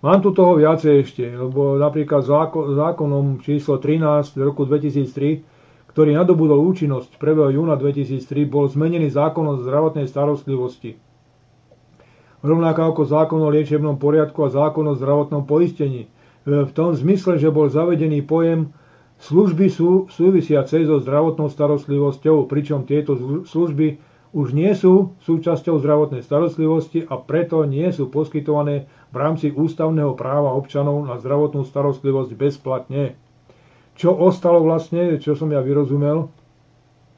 Mám 0.01 0.25
tu 0.25 0.33
toho 0.33 0.57
viacej 0.57 0.95
ešte, 1.05 1.25
lebo 1.29 1.77
napríklad 1.77 2.25
zákon, 2.25 2.73
zákonom 2.73 3.45
číslo 3.45 3.77
13 3.77 4.33
z 4.33 4.41
roku 4.41 4.65
2003, 4.65 5.93
ktorý 5.93 6.17
nadobudol 6.17 6.57
účinnosť 6.73 7.21
1. 7.21 7.57
júna 7.61 7.77
2003, 7.77 8.49
bol 8.49 8.65
zmenený 8.65 9.13
zákon 9.13 9.45
o 9.45 9.61
zdravotnej 9.61 10.09
starostlivosti. 10.09 10.97
Rovnako 12.41 12.81
ako 12.97 13.03
zákon 13.05 13.41
o 13.45 13.53
liečebnom 13.53 14.01
poriadku 14.01 14.49
a 14.49 14.49
zákon 14.49 14.89
o 14.89 14.97
zdravotnom 14.97 15.45
poistení– 15.45 16.09
E, 16.41 16.65
v 16.65 16.73
tom 16.73 16.97
zmysle, 16.97 17.37
že 17.37 17.53
bol 17.53 17.69
zavedený 17.69 18.25
pojem 18.25 18.73
služby 19.21 19.69
sú 19.69 20.09
súvisiace 20.09 20.81
so 20.89 20.97
zdravotnou 20.97 21.53
starostlivosťou, 21.53 22.49
pričom 22.49 22.89
tieto 22.89 23.13
služby 23.45 24.01
už 24.33 24.57
nie 24.57 24.73
sú 24.73 25.13
súčasťou 25.27 25.77
zdravotnej 25.83 26.25
starostlivosti 26.25 27.05
a 27.05 27.21
preto 27.21 27.67
nie 27.69 27.85
sú 27.93 28.09
poskytované 28.09 28.89
v 29.11 29.17
rámci 29.19 29.51
ústavného 29.51 30.15
práva 30.15 30.55
občanov 30.55 31.03
na 31.07 31.19
zdravotnú 31.19 31.67
starostlivosť 31.67 32.31
bezplatne. 32.39 33.19
Čo 33.99 34.15
ostalo 34.15 34.63
vlastne, 34.63 35.19
čo 35.19 35.35
som 35.35 35.51
ja 35.51 35.61
vyrozumel, 35.61 36.31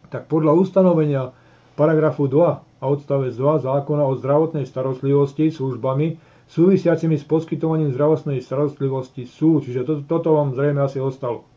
tak 0.09 0.29
podľa 0.29 0.57
ustanovenia 0.57 1.33
paragrafu 1.77 2.29
2 2.29 2.81
a 2.81 2.85
odstavec 2.85 3.33
2 3.33 3.65
zákona 3.65 4.03
o 4.09 4.17
zdravotnej 4.17 4.65
starostlivosti 4.65 5.53
službami 5.53 6.21
súvisiacimi 6.53 7.17
s 7.17 7.25
poskytovaním 7.25 7.97
zdravotnej 7.97 8.45
starostlivosti 8.45 9.25
sú, 9.25 9.65
čiže 9.65 9.89
to, 9.89 9.95
toto 10.05 10.37
vám 10.37 10.53
zrejme 10.53 10.85
asi 10.85 11.01
ostalo. 11.01 11.49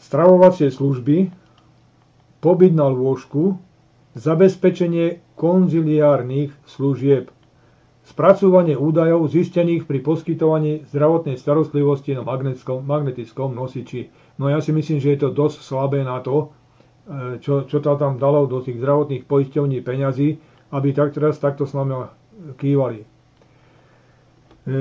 Stravovacie 0.00 0.72
služby, 0.72 1.28
pobyt 2.40 2.72
na 2.72 2.88
lôžku, 2.88 3.60
zabezpečenie 4.16 5.20
konziliárnych 5.36 6.54
služieb, 6.64 7.28
spracovanie 8.08 8.72
údajov 8.72 9.28
zistených 9.28 9.84
pri 9.84 10.00
poskytovaní 10.00 10.88
zdravotnej 10.88 11.36
starostlivosti 11.36 12.16
na 12.16 12.24
magnetickom, 12.24 12.80
magnetickom 12.80 13.52
nosiči. 13.52 14.08
No 14.40 14.48
ja 14.48 14.64
si 14.64 14.72
myslím, 14.72 14.96
že 14.96 15.12
je 15.12 15.28
to 15.28 15.36
dosť 15.36 15.60
slabé 15.60 16.00
na 16.00 16.24
to, 16.24 16.48
e, 17.04 17.36
čo, 17.44 17.68
čo 17.68 17.84
to 17.84 17.92
tam 18.00 18.16
dalo 18.16 18.48
do 18.48 18.64
tých 18.64 18.80
zdravotných 18.80 19.28
poisťovní 19.28 19.84
peňazí, 19.84 20.40
aby 20.72 20.88
tak 20.96 21.12
teraz 21.12 21.36
takto 21.36 21.68
s 21.68 21.76
nami 21.76 22.08
kývali. 22.56 23.04
E, 23.04 23.06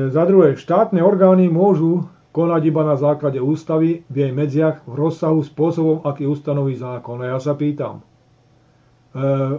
za 0.08 0.24
druhé, 0.24 0.56
štátne 0.56 1.04
orgány 1.04 1.52
môžu 1.52 2.08
konať 2.32 2.62
iba 2.64 2.88
na 2.88 2.96
základe 2.96 3.44
ústavy 3.44 4.08
v 4.08 4.16
jej 4.16 4.32
medziach 4.32 4.88
v 4.88 4.94
rozsahu 4.94 5.44
spôsobom, 5.44 6.08
aký 6.08 6.24
ustanoví 6.30 6.80
zákon. 6.80 7.20
A 7.28 7.36
ja 7.36 7.40
sa 7.44 7.60
pýtam, 7.60 8.00
e, 8.00 8.04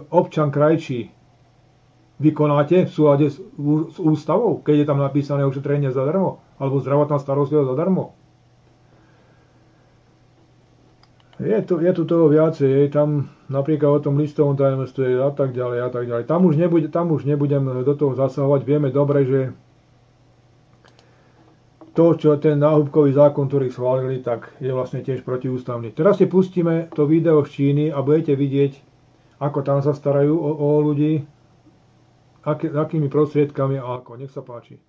občan 0.09 0.49
krajčí, 0.49 1.18
vykonáte 2.19 2.85
v 2.85 2.91
súlade 2.91 3.31
s, 3.31 3.39
ústavou, 3.97 4.59
keď 4.59 4.83
je 4.83 4.87
tam 4.87 4.99
napísané 4.99 5.47
ošetrenie 5.47 5.89
zadarmo, 5.95 6.43
alebo 6.59 6.83
zdravotná 6.83 7.17
starostlivosť 7.17 7.71
zadarmo? 7.71 8.19
Je 11.39 11.55
tu, 11.63 11.79
je 11.79 11.91
tu 11.95 12.03
toho 12.03 12.27
viacej, 12.27 12.67
je 12.67 12.89
tam 12.91 13.31
napríklad 13.47 14.03
o 14.03 14.03
tom 14.03 14.19
listovom 14.19 14.59
tajomstve 14.59 15.23
a 15.23 15.31
tak 15.31 15.55
ďalej 15.55 15.79
a 15.87 15.89
tak 15.89 16.03
ďalej. 16.03 16.23
Tam 16.27 16.43
už, 16.43 16.59
nebude, 16.59 16.91
tam 16.91 17.15
už 17.15 17.23
nebudem 17.23 17.63
do 17.63 17.95
toho 17.95 18.11
zasahovať, 18.11 18.61
vieme 18.67 18.91
dobre, 18.91 19.23
že 19.23 19.39
to, 21.95 22.19
čo 22.19 22.35
ten 22.35 22.59
náhubkový 22.59 23.15
zákon, 23.15 23.47
ktorý 23.47 23.71
schválili, 23.71 24.19
tak 24.19 24.51
je 24.59 24.71
vlastne 24.75 24.99
tiež 24.99 25.23
protiústavný. 25.23 25.95
Teraz 25.95 26.19
si 26.19 26.27
pustíme 26.27 26.91
to 26.91 27.07
video 27.07 27.39
z 27.47 27.55
Číny 27.55 27.85
a 27.87 28.03
budete 28.03 28.35
vidieť, 28.35 28.75
ako 29.39 29.63
tam 29.63 29.79
sa 29.79 29.95
starajú 29.95 30.35
o, 30.35 30.51
o 30.59 30.69
ľudí, 30.83 31.23
aký, 32.43 32.71
akými 32.71 33.07
prostriedkami 33.11 33.79
a 33.79 33.99
ako. 33.99 34.19
Nech 34.19 34.31
sa 34.31 34.41
páči. 34.43 34.79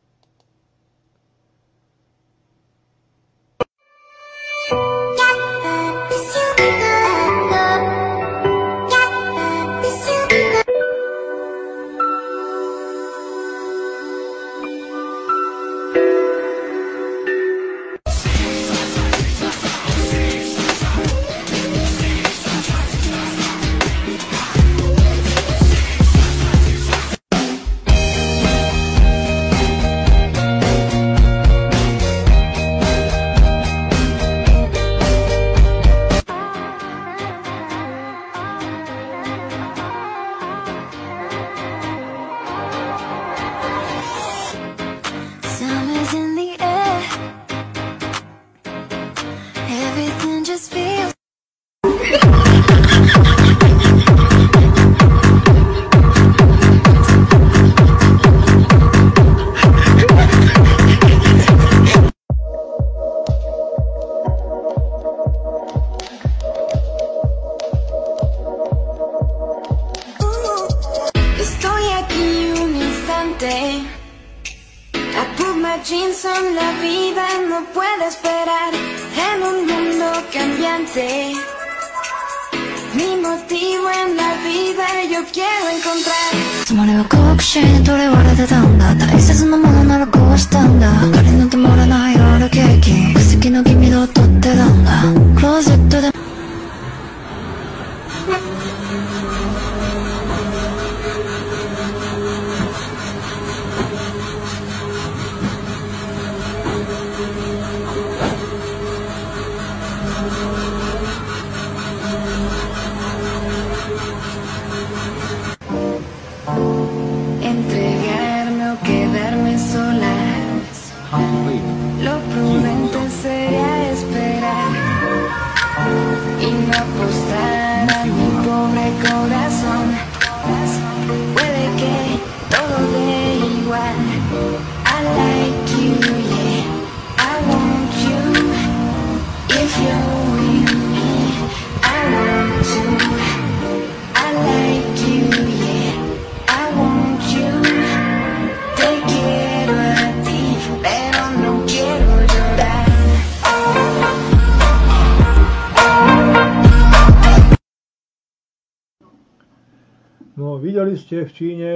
Ste 161.10 161.26
v 161.26 161.34
Číne, 161.34 161.70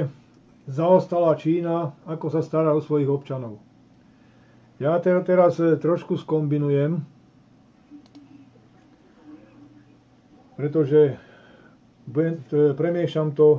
zaostala 0.70 1.35
Čína, 1.35 1.91
ako 2.07 2.30
sa 2.30 2.39
stará 2.39 2.70
o 2.70 2.78
svojich 2.78 3.11
občanov. 3.11 3.59
Ja 4.78 4.95
teraz 5.03 5.59
e, 5.59 5.74
trošku 5.74 6.14
skombinujem, 6.22 7.03
pretože 10.55 11.18
premiešam 12.78 13.35
to 13.35 13.59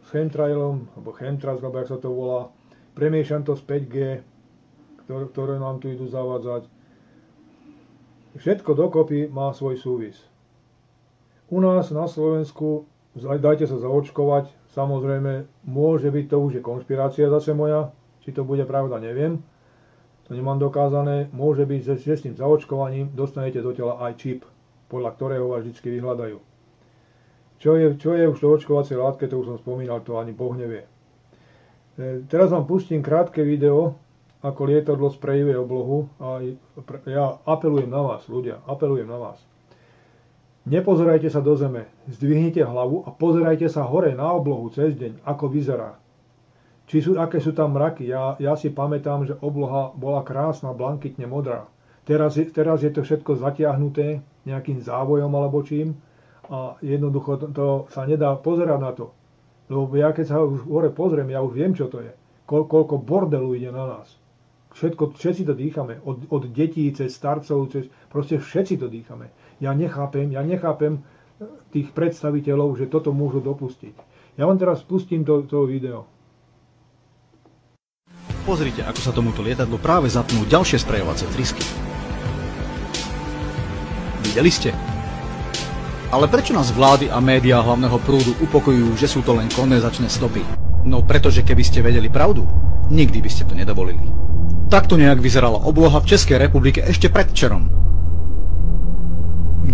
s 0.00 0.16
chemtrailom, 0.16 0.88
alebo 0.96 1.12
chemtras, 1.12 1.60
alebo 1.60 1.76
jak 1.76 1.92
sa 1.92 2.00
to 2.00 2.08
volá, 2.08 2.48
premiešam 2.96 3.44
to 3.44 3.52
s 3.52 3.60
5G, 3.68 4.24
ktoré, 5.04 5.24
ktoré 5.28 5.54
nám 5.60 5.76
tu 5.76 5.92
idú 5.92 6.08
zavádzať. 6.08 6.72
Všetko 8.40 8.72
dokopy 8.72 9.28
má 9.28 9.52
svoj 9.52 9.76
súvis. 9.76 10.16
U 11.52 11.60
nás 11.60 11.92
na 11.92 12.08
Slovensku 12.08 12.88
dajte 13.24 13.64
sa 13.64 13.80
zaočkovať. 13.80 14.52
Samozrejme, 14.76 15.48
môže 15.64 16.12
byť 16.12 16.24
to 16.28 16.36
už 16.36 16.60
je 16.60 16.62
konšpirácia 16.62 17.32
zase 17.32 17.56
moja, 17.56 17.88
či 18.20 18.36
to 18.36 18.44
bude 18.44 18.60
pravda, 18.68 19.00
neviem. 19.00 19.40
To 20.28 20.36
nemám 20.36 20.60
dokázané. 20.60 21.32
Môže 21.32 21.64
byť, 21.64 21.80
že, 21.80 21.94
že 21.96 22.14
s 22.20 22.24
tým 22.28 22.36
zaočkovaním 22.36 23.08
dostanete 23.16 23.64
do 23.64 23.72
tela 23.72 23.96
aj 24.04 24.20
čip, 24.20 24.44
podľa 24.92 25.16
ktorého 25.16 25.48
vás 25.48 25.64
vždy 25.64 25.80
vyhľadajú. 25.80 26.38
Čo 27.56 27.70
je, 27.72 27.86
čo 27.96 28.12
je 28.12 28.28
už 28.28 28.36
to 28.36 28.52
očkovacie 28.52 29.00
látke, 29.00 29.24
to 29.24 29.40
už 29.40 29.56
som 29.56 29.56
spomínal, 29.56 30.04
to 30.04 30.20
ani 30.20 30.36
Boh 30.36 30.52
nevie. 30.52 30.84
E, 31.96 32.20
teraz 32.28 32.52
vám 32.52 32.68
pustím 32.68 33.00
krátke 33.00 33.40
video, 33.40 33.96
ako 34.44 34.60
lietadlo 34.68 35.08
sprejuje 35.08 35.56
oblohu 35.56 36.12
a 36.20 36.44
ja 37.08 37.40
apelujem 37.48 37.88
na 37.88 38.04
vás, 38.04 38.28
ľudia, 38.28 38.60
apelujem 38.68 39.08
na 39.08 39.16
vás. 39.16 39.40
Nepozerajte 40.66 41.30
sa 41.30 41.38
do 41.38 41.54
zeme, 41.54 41.86
zdvihnite 42.10 42.58
hlavu 42.66 43.06
a 43.06 43.14
pozerajte 43.14 43.70
sa 43.70 43.86
hore 43.86 44.18
na 44.18 44.34
oblohu 44.34 44.66
cez 44.74 44.98
deň, 44.98 45.22
ako 45.22 45.46
vyzerá. 45.46 45.94
Či 46.90 47.06
sú, 47.06 47.10
aké 47.22 47.38
sú 47.38 47.54
tam 47.54 47.78
mraky. 47.78 48.10
Ja, 48.10 48.34
ja 48.42 48.58
si 48.58 48.74
pamätám, 48.74 49.30
že 49.30 49.38
obloha 49.38 49.94
bola 49.94 50.26
krásna, 50.26 50.74
blankitne 50.74 51.30
modrá. 51.30 51.70
Teraz 52.02 52.34
je, 52.34 52.50
teraz 52.50 52.82
je 52.82 52.90
to 52.90 53.06
všetko 53.06 53.38
zatiahnuté 53.38 54.26
nejakým 54.42 54.82
závojom 54.82 55.30
alebo 55.38 55.62
čím 55.62 56.02
a 56.50 56.74
jednoducho 56.82 57.42
to, 57.42 57.46
to 57.54 57.66
sa 57.94 58.02
nedá 58.02 58.34
pozerať 58.34 58.78
na 58.82 58.90
to. 58.90 59.14
Lebo 59.70 59.94
ja 59.94 60.10
keď 60.10 60.34
sa 60.34 60.42
už 60.42 60.66
hore 60.66 60.90
pozriem, 60.90 61.30
ja 61.30 61.46
už 61.46 61.54
viem, 61.54 61.78
čo 61.78 61.86
to 61.86 62.02
je. 62.02 62.10
Ko, 62.42 62.66
koľko 62.66 63.02
bordelu 63.02 63.54
ide 63.54 63.70
na 63.70 63.86
nás. 63.86 64.18
Všetko, 64.74 65.14
všetci 65.14 65.42
to 65.46 65.54
dýchame. 65.54 66.02
Od, 66.02 66.26
od 66.26 66.42
detí 66.50 66.90
cez 66.90 67.14
starcov, 67.14 67.70
cez, 67.70 67.86
proste 68.10 68.42
všetci 68.42 68.82
to 68.82 68.90
dýchame 68.90 69.30
ja 69.60 69.72
nechápem, 69.72 70.32
ja 70.32 70.42
nechápem 70.44 71.00
eh, 71.00 71.02
tých 71.72 71.92
predstaviteľov, 71.92 72.76
že 72.76 72.90
toto 72.90 73.12
môžu 73.12 73.40
dopustiť. 73.40 73.94
Ja 74.36 74.44
vám 74.44 74.60
teraz 74.60 74.84
pustím 74.84 75.24
to, 75.24 75.44
to 75.48 75.64
video. 75.64 76.04
Pozrite, 78.44 78.84
ako 78.86 79.00
sa 79.02 79.10
tomuto 79.10 79.42
lietadlu 79.42 79.74
práve 79.80 80.06
zapnú 80.06 80.46
ďalšie 80.46 80.78
sprejovacie 80.78 81.26
trysky. 81.34 81.66
Videli 84.22 84.52
ste? 84.52 84.70
Ale 86.14 86.30
prečo 86.30 86.54
nás 86.54 86.70
vlády 86.70 87.10
a 87.10 87.18
médiá 87.18 87.58
hlavného 87.58 87.98
prúdu 88.06 88.38
upokojujú, 88.46 88.94
že 88.94 89.10
sú 89.10 89.26
to 89.26 89.34
len 89.34 89.50
kondenzačné 89.50 90.06
stopy? 90.06 90.46
No 90.86 91.02
pretože 91.02 91.42
keby 91.42 91.66
ste 91.66 91.82
vedeli 91.82 92.06
pravdu, 92.06 92.46
nikdy 92.86 93.18
by 93.18 93.30
ste 93.32 93.42
to 93.42 93.58
nedovolili. 93.58 94.06
Takto 94.70 94.94
nejak 94.94 95.18
vyzerala 95.18 95.66
obloha 95.66 95.98
v 95.98 96.14
Českej 96.14 96.38
republike 96.38 96.78
ešte 96.86 97.10
predčerom. 97.10 97.85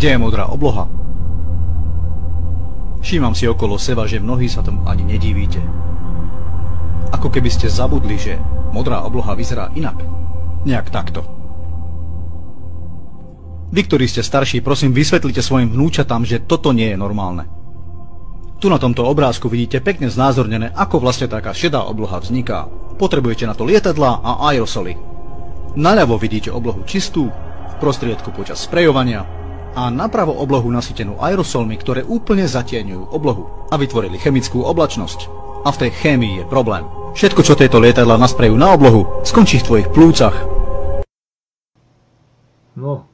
Kde 0.02 0.18
je 0.18 0.24
modrá 0.26 0.50
obloha? 0.50 0.90
Všímam 3.06 3.38
si 3.38 3.46
okolo 3.46 3.78
seba, 3.78 4.02
že 4.02 4.18
mnohí 4.18 4.50
sa 4.50 4.58
tomu 4.58 4.82
ani 4.82 5.06
nedivíte. 5.06 5.62
Ako 7.14 7.30
keby 7.30 7.46
ste 7.46 7.70
zabudli, 7.70 8.18
že 8.18 8.34
modrá 8.74 9.06
obloha 9.06 9.38
vyzerá 9.38 9.70
inak. 9.78 10.02
Nejak 10.66 10.90
takto. 10.90 11.22
Vy, 13.70 13.86
ktorí 13.86 14.10
ste 14.10 14.26
starší, 14.26 14.58
prosím, 14.66 14.90
vysvetlite 14.90 15.38
svojim 15.38 15.70
vnúčatám, 15.70 16.26
že 16.26 16.42
toto 16.50 16.74
nie 16.74 16.90
je 16.90 16.98
normálne. 16.98 17.46
Tu 18.58 18.66
na 18.66 18.82
tomto 18.82 19.06
obrázku 19.06 19.46
vidíte 19.46 19.78
pekne 19.86 20.10
znázornené, 20.10 20.74
ako 20.74 20.98
vlastne 20.98 21.30
taká 21.30 21.54
šedá 21.54 21.86
obloha 21.86 22.18
vzniká. 22.18 22.66
Potrebujete 22.98 23.46
na 23.46 23.54
to 23.54 23.62
lietadla 23.62 24.18
a 24.18 24.50
aerosoly. 24.50 24.98
Naľavo 25.78 26.18
vidíte 26.18 26.50
oblohu 26.50 26.82
čistú, 26.90 27.30
v 27.70 27.74
prostriedku 27.78 28.34
počas 28.34 28.66
sprejovania 28.66 29.41
a 29.72 29.88
napravo 29.88 30.36
oblohu 30.36 30.68
nasytenú 30.68 31.16
aerosolmi, 31.16 31.80
ktoré 31.80 32.04
úplne 32.04 32.44
zatieňujú 32.44 33.08
oblohu 33.08 33.68
a 33.72 33.80
vytvorili 33.80 34.20
chemickú 34.20 34.60
oblačnosť. 34.68 35.32
A 35.64 35.72
v 35.72 35.80
tej 35.86 35.90
chémii 35.96 36.42
je 36.42 36.44
problém. 36.44 36.84
Všetko, 37.16 37.40
čo 37.40 37.56
tieto 37.56 37.80
lietadla 37.80 38.20
nasprejú 38.20 38.52
na 38.52 38.76
oblohu, 38.76 39.24
skončí 39.24 39.60
v 39.60 39.66
tvojich 39.68 39.88
plúcach. 39.88 40.36
No, 42.76 43.08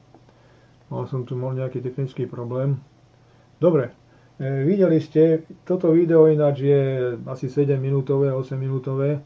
mal 0.90 1.04
som 1.06 1.22
tu 1.22 1.38
mal 1.38 1.54
nejaký 1.54 1.82
technický 1.82 2.26
problém. 2.26 2.82
Dobre, 3.58 3.94
e, 4.38 4.66
videli 4.66 4.98
ste, 5.02 5.46
toto 5.66 5.94
video 5.94 6.30
ináč 6.30 6.62
je 6.62 6.82
asi 7.26 7.50
7 7.50 7.78
minútové, 7.78 8.30
8 8.34 8.54
minútové, 8.54 9.22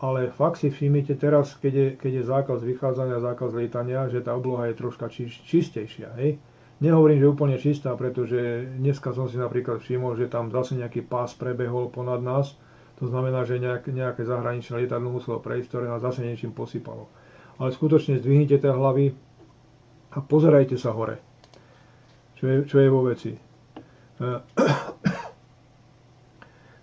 ale 0.00 0.32
fakt 0.32 0.60
si 0.60 0.68
všimnite 0.68 1.16
teraz, 1.16 1.56
keď 1.56 1.72
je, 1.72 1.88
keď 1.96 2.12
je 2.20 2.24
zákaz 2.28 2.58
vychádzania, 2.64 3.24
zákaz 3.24 3.56
lietania, 3.56 4.08
že 4.08 4.24
tá 4.24 4.36
obloha 4.36 4.68
je 4.68 4.76
troška 4.76 5.08
či, 5.08 5.28
čistejšia, 5.28 6.12
hej? 6.20 6.40
Nehovorím, 6.82 7.22
že 7.22 7.30
úplne 7.30 7.56
čistá, 7.60 7.94
pretože 7.94 8.66
dneska 8.82 9.14
som 9.14 9.30
si 9.30 9.38
napríklad 9.38 9.78
všimol, 9.78 10.18
že 10.18 10.26
tam 10.26 10.50
zase 10.50 10.74
nejaký 10.74 11.06
pás 11.06 11.30
prebehol 11.34 11.90
ponad 11.90 12.18
nás. 12.18 12.58
To 12.98 13.06
znamená, 13.06 13.46
že 13.46 13.62
nejak, 13.62 13.90
nejaké 13.90 14.26
zahraničné 14.26 14.86
lietadlo 14.86 15.10
muselo 15.10 15.38
prejsť, 15.38 15.66
ktoré 15.70 15.84
nás 15.86 16.02
zase 16.02 16.26
niečím 16.26 16.50
posypalo. 16.50 17.06
Ale 17.58 17.70
skutočne 17.70 18.18
zdvihnite 18.18 18.58
tie 18.58 18.70
hlavy 18.70 19.14
a 20.14 20.18
pozerajte 20.22 20.74
sa 20.78 20.94
hore, 20.94 21.18
čo 22.38 22.44
je, 22.46 22.56
čo 22.66 22.76
je 22.82 22.88
vo 22.90 23.02
veci. 23.06 23.34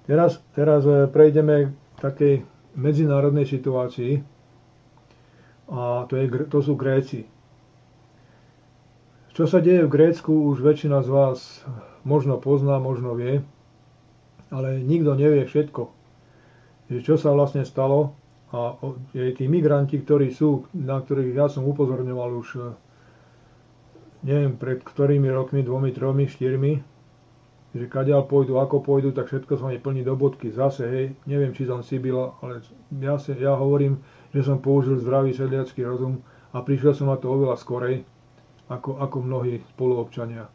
Teraz, 0.01 0.43
teraz 0.51 0.83
eh, 0.83 1.07
prejdeme 1.07 1.71
k 1.71 1.97
takej 2.03 2.33
medzinárodnej 2.75 3.47
situácii 3.47 4.19
a 5.71 6.03
to, 6.03 6.19
je, 6.19 6.25
to 6.51 6.59
sú 6.59 6.75
Gréci. 6.75 7.30
Čo 9.41 9.57
sa 9.57 9.57
deje 9.57 9.89
v 9.89 9.93
Grécku, 9.97 10.53
už 10.53 10.61
väčšina 10.61 11.01
z 11.01 11.09
vás 11.09 11.65
možno 12.05 12.37
pozná, 12.37 12.77
možno 12.77 13.17
vie, 13.17 13.41
ale 14.53 14.77
nikto 14.85 15.17
nevie 15.17 15.49
všetko. 15.49 15.89
Čo 17.01 17.17
sa 17.17 17.33
vlastne 17.33 17.65
stalo 17.65 18.13
a 18.53 18.77
tí 19.09 19.49
migranti, 19.49 19.97
ktorí 19.97 20.29
sú, 20.29 20.69
na 20.77 21.01
ktorých 21.01 21.33
ja 21.33 21.49
som 21.49 21.65
upozorňoval 21.65 22.29
už 22.37 22.47
e, 22.53 22.61
neviem 24.29 24.61
pred 24.61 24.85
ktorými 24.85 25.33
rokmi, 25.33 25.65
dvomi, 25.65 25.89
tromi, 25.89 26.29
štyrmi, 26.29 26.77
že 27.73 27.89
kadiaľ 27.89 28.29
pôjdu, 28.29 28.61
ako 28.61 28.85
pôjdu, 28.85 29.09
tak 29.09 29.25
všetko 29.25 29.57
sa 29.57 29.73
mi 29.73 29.81
plní 29.81 30.05
do 30.05 30.13
bodky. 30.13 30.53
Zase, 30.53 30.85
hej, 30.85 31.05
neviem, 31.25 31.49
či 31.57 31.65
som 31.65 31.81
Sibila, 31.81 32.37
ale 32.45 32.61
ja, 33.01 33.17
si, 33.17 33.33
ja 33.41 33.57
hovorím, 33.57 34.05
že 34.37 34.45
som 34.45 34.61
použil 34.61 35.01
zdravý 35.01 35.33
sedliacký 35.33 35.81
rozum 35.81 36.21
a 36.53 36.61
prišiel 36.61 36.93
som 36.93 37.09
na 37.09 37.17
to 37.17 37.25
oveľa 37.25 37.57
skorej, 37.57 38.05
ako, 38.72 38.95
ako 38.97 39.17
mnohí 39.19 39.59
spoluobčania. 39.69 40.47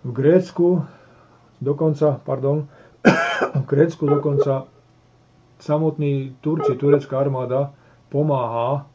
V 0.00 0.10
Grécku 0.10 0.80
dokonca, 1.60 2.16
pardon, 2.24 2.64
v 3.60 3.64
Grécku 3.68 4.08
dokonca 4.08 4.64
samotní 5.60 6.40
Turci, 6.40 6.72
turecká 6.74 7.20
armáda 7.20 7.76
pomáha 8.08 8.88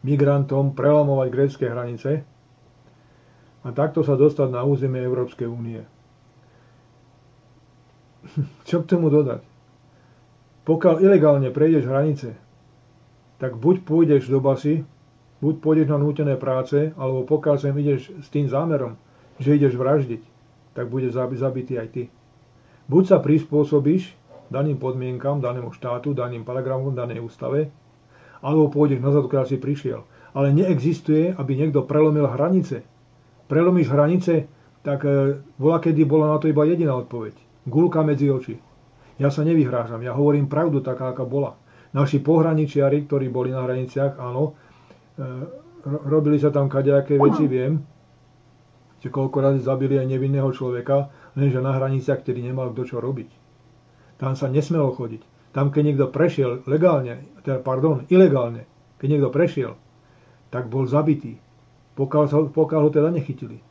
migrantom 0.00 0.72
prelamovať 0.72 1.28
grécké 1.28 1.66
hranice 1.68 2.24
a 3.60 3.68
takto 3.70 4.00
sa 4.00 4.16
dostať 4.16 4.48
na 4.48 4.64
územie 4.64 5.04
Európskej 5.04 5.44
únie. 5.44 5.84
Čo 8.68 8.80
k 8.82 8.88
tomu 8.88 9.12
dodať? 9.12 9.44
Pokiaľ 10.64 10.94
ilegálne 11.00 11.48
prejdeš 11.48 11.84
hranice, 11.84 12.28
tak 13.36 13.56
buď 13.56 13.84
pôjdeš 13.84 14.28
do 14.28 14.40
basy, 14.40 14.84
Buď 15.38 15.54
pôjdeš 15.62 15.86
na 15.86 15.98
nútené 16.02 16.34
práce, 16.34 16.90
alebo 16.98 17.22
pokiaľ 17.22 17.56
sem 17.58 17.74
ideš 17.78 18.10
s 18.18 18.28
tým 18.30 18.50
zámerom, 18.50 18.98
že 19.38 19.54
ideš 19.54 19.78
vraždiť, 19.78 20.22
tak 20.74 20.90
budeš 20.90 21.14
zabitý 21.14 21.78
aj 21.78 21.88
ty. 21.94 22.02
Buď 22.90 23.02
sa 23.06 23.18
prispôsobíš 23.22 24.18
daným 24.48 24.80
podmienkam, 24.80 25.40
danému 25.40 25.72
štátu, 25.76 26.16
daným 26.16 26.42
paragrafom, 26.42 26.96
danej 26.96 27.20
ústave, 27.20 27.68
alebo 28.40 28.72
pôjdeš 28.72 29.00
nazad, 29.04 29.28
keď 29.28 29.46
si 29.46 29.56
prišiel. 29.60 30.00
Ale 30.32 30.54
neexistuje, 30.54 31.34
aby 31.36 31.52
niekto 31.56 31.84
prelomil 31.84 32.28
hranice. 32.28 32.84
Prelomíš 33.48 33.88
hranice, 33.92 34.48
tak 34.84 35.04
e, 35.04 35.40
bola, 35.56 35.80
kedy 35.80 36.04
bola 36.04 36.36
na 36.36 36.38
to 36.38 36.48
iba 36.48 36.64
jediná 36.68 36.96
odpoveď. 37.00 37.34
Gulka 37.68 38.04
medzi 38.04 38.28
oči. 38.28 38.56
Ja 39.18 39.34
sa 39.34 39.42
nevyhrážam, 39.42 39.98
ja 40.04 40.14
hovorím 40.14 40.46
pravdu 40.46 40.78
taká, 40.78 41.10
aká 41.10 41.26
bola. 41.26 41.58
Naši 41.90 42.20
pohraničiari, 42.22 43.08
ktorí 43.08 43.32
boli 43.32 43.50
na 43.50 43.64
hraniciach, 43.64 44.20
áno, 44.20 44.54
e, 44.54 44.67
robili 45.84 46.38
sa 46.38 46.54
tam 46.54 46.70
kadejaké 46.70 47.18
veci, 47.18 47.50
viem, 47.50 47.82
že 48.98 49.08
koľko 49.10 49.38
razy 49.38 49.60
zabili 49.62 49.98
aj 49.98 50.10
nevinného 50.10 50.50
človeka, 50.50 51.10
lenže 51.38 51.62
na 51.62 51.74
hraniciach, 51.74 52.22
ktorý 52.22 52.42
nemal 52.42 52.74
kto 52.74 52.82
čo 52.86 52.96
robiť. 52.98 53.30
Tam 54.18 54.34
sa 54.34 54.50
nesmelo 54.50 54.90
chodiť. 54.90 55.22
Tam, 55.54 55.70
keď 55.70 55.82
niekto 55.82 56.06
prešiel 56.10 56.66
legálne, 56.66 57.22
teda, 57.46 57.62
pardon, 57.62 58.04
ilegálne, 58.10 58.66
keď 58.98 59.06
niekto 59.06 59.30
prešiel, 59.30 59.78
tak 60.50 60.66
bol 60.66 60.90
zabitý, 60.90 61.38
pokiaľ, 61.94 62.50
pokiaľ 62.50 62.80
ho 62.82 62.90
teda 62.90 63.08
nechytili. 63.14 63.62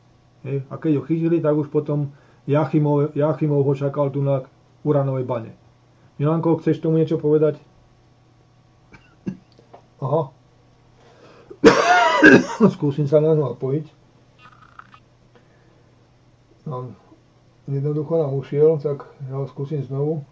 Hej. 0.48 0.64
A 0.72 0.74
keď 0.80 1.00
ho 1.00 1.02
chytili, 1.04 1.44
tak 1.44 1.54
už 1.56 1.68
potom 1.68 2.12
Jachimov, 2.48 3.12
Jachimov 3.12 3.68
ho 3.68 3.74
čakal 3.76 4.08
tu 4.08 4.24
na 4.24 4.40
uranovej 4.86 5.28
bane. 5.28 5.52
Milanko, 6.16 6.56
chceš 6.58 6.80
tomu 6.80 6.98
niečo 6.98 7.20
povedať? 7.20 7.60
Aha. 10.00 10.37
Skúsim 12.74 13.06
sa 13.06 13.22
na 13.22 13.34
ňo 13.34 13.54
napojiť. 13.54 13.86
No, 16.68 16.92
jednoducho 17.64 18.12
nám 18.20 18.36
ušiel, 18.36 18.76
tak 18.82 19.08
ja 19.30 19.40
ho 19.40 19.46
skúsim 19.48 19.80
znovu. 19.80 20.26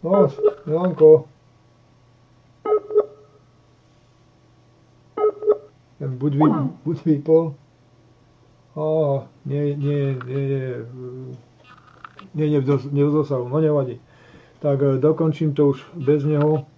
No, 0.00 0.28
Milanko. 0.66 1.28
Buď, 6.00 6.32
vy, 6.36 6.48
buď 6.84 6.96
vypol. 7.04 7.44
Á, 8.76 8.84
nie, 9.44 9.76
nie, 9.76 10.16
nie, 10.24 10.40
nie, 10.48 10.68
nie, 12.32 12.46
nie, 12.48 12.60
nie 12.92 13.04
v 13.04 13.12
dosahu, 13.12 13.48
no 13.48 13.60
nevadí. 13.60 14.00
Tak 14.60 14.76
e, 14.82 15.00
dokončím 15.00 15.56
to 15.56 15.72
už 15.72 15.84
bez 15.96 16.24
neho. 16.24 16.68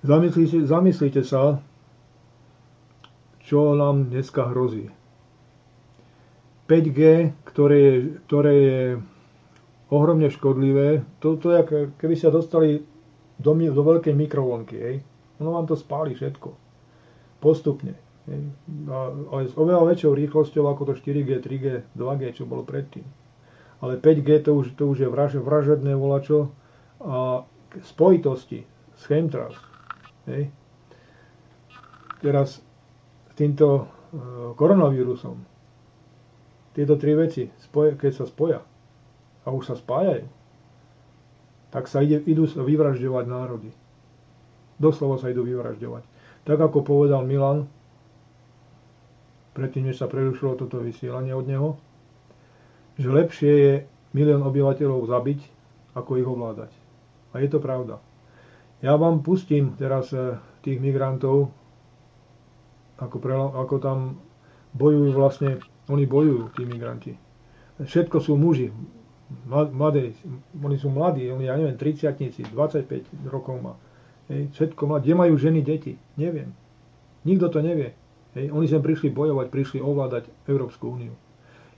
Zamyslite, 0.00 0.64
zamyslite 0.64 1.22
sa, 1.24 1.60
čo 3.44 3.76
nám 3.76 4.08
dneska 4.08 4.48
hrozí. 4.48 4.88
5G, 6.66 7.30
ktoré 7.46 7.78
je, 7.78 7.94
ktoré 8.26 8.54
je 8.54 8.80
ohromne 9.90 10.26
škodlivé. 10.30 11.06
To, 11.22 11.38
to 11.38 11.54
je, 11.54 11.60
keby 12.00 12.14
sa 12.18 12.32
dostali 12.32 12.82
do, 13.38 13.52
do 13.54 13.82
veľkej 13.82 14.14
mikrovlnky, 14.16 14.76
hej. 14.78 14.96
Ono 15.38 15.54
vám 15.54 15.68
to 15.68 15.76
spáli 15.76 16.16
všetko. 16.16 16.48
Postupne. 17.38 17.94
Hej. 18.26 18.50
A, 18.88 18.98
ale 19.30 19.40
s 19.46 19.54
oveľa 19.54 19.84
väčšou 19.94 20.16
rýchlosťou 20.16 20.64
ako 20.66 20.82
to 20.90 20.92
4G, 20.98 21.30
3G, 21.44 21.66
2G, 21.94 22.22
čo 22.34 22.48
bolo 22.48 22.66
predtým. 22.66 23.25
Ale 23.80 24.00
5G 24.00 24.42
to 24.42 24.56
už, 24.56 24.72
to 24.74 24.88
už 24.88 25.04
je 25.04 25.08
vraž, 25.08 25.36
vražedné 25.36 25.92
volačo 25.92 26.52
a 27.00 27.44
spojitosti 27.84 28.64
s 28.96 29.02
chemtrails. 29.04 29.56
Hej. 30.26 30.48
Teraz 32.24 32.58
s 33.28 33.32
týmto 33.36 33.66
e, 33.76 33.82
koronavírusom 34.56 35.36
tieto 36.72 37.00
tri 37.00 37.16
veci, 37.16 37.48
spoje, 37.56 37.96
keď 37.96 38.12
sa 38.12 38.24
spoja, 38.28 38.60
a 39.44 39.48
už 39.48 39.72
sa 39.72 39.76
spájajú, 39.80 40.28
tak 41.72 41.88
sa 41.88 42.04
ide, 42.04 42.20
idú 42.28 42.44
vyvražďovať 42.44 43.24
národy. 43.24 43.70
Doslova 44.76 45.16
sa 45.16 45.32
idú 45.32 45.40
vyvražďovať. 45.48 46.04
Tak 46.44 46.58
ako 46.60 46.84
povedal 46.84 47.24
Milan, 47.24 47.64
predtým, 49.56 49.88
než 49.88 50.04
sa 50.04 50.08
prerušilo 50.10 50.60
toto 50.60 50.84
vysielanie 50.84 51.32
od 51.32 51.46
neho, 51.48 51.68
že 52.96 53.08
lepšie 53.08 53.52
je 53.52 53.72
milión 54.12 54.40
obyvateľov 54.44 55.08
zabiť, 55.08 55.40
ako 55.92 56.10
ich 56.16 56.28
ovládať. 56.28 56.72
A 57.32 57.40
je 57.44 57.48
to 57.48 57.60
pravda. 57.60 58.00
Ja 58.80 58.96
vám 58.96 59.24
pustím 59.24 59.76
teraz 59.76 60.12
eh, 60.12 60.36
tých 60.60 60.80
migrantov, 60.80 61.52
ako, 62.96 63.16
pre, 63.20 63.36
ako 63.36 63.76
tam 63.80 63.98
bojujú 64.72 65.12
vlastne, 65.12 65.60
oni 65.88 66.04
bojujú, 66.08 66.52
tí 66.56 66.64
migranti. 66.64 67.12
Všetko 67.76 68.24
sú 68.24 68.40
muži, 68.40 68.72
mladé, 69.48 70.16
oni 70.56 70.76
sú 70.80 70.88
mladí, 70.88 71.28
oni, 71.28 71.44
ja 71.44 71.60
neviem, 71.60 71.76
30 71.76 72.16
25 72.52 73.28
rokov 73.28 73.60
má. 73.60 73.76
Hej, 74.32 74.48
všetko 74.56 74.82
má. 74.88 74.96
Kde 74.98 75.12
majú 75.12 75.34
ženy, 75.36 75.60
deti? 75.60 76.00
Neviem. 76.16 76.56
Nikto 77.22 77.52
to 77.52 77.60
nevie. 77.60 77.92
Hej, 78.32 78.48
oni 78.50 78.66
sem 78.66 78.80
prišli 78.80 79.12
bojovať, 79.12 79.46
prišli 79.52 79.78
ovládať 79.78 80.28
Európsku 80.48 80.88
úniu. 80.88 81.12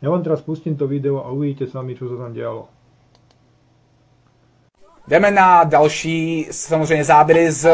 Ja 0.02 0.10
vám 0.10 0.22
teraz 0.22 0.40
pustím 0.42 0.76
to 0.76 0.86
video 0.86 1.24
a 1.24 1.30
uvidíte 1.30 1.66
sami, 1.66 1.98
čo 1.98 2.06
sa 2.06 2.16
tam 2.22 2.32
dialo. 2.32 2.68
Jdeme 5.08 5.30
na 5.30 5.64
další 5.64 6.48
samozřejmě 6.50 7.04
záběry 7.04 7.52
z 7.52 7.70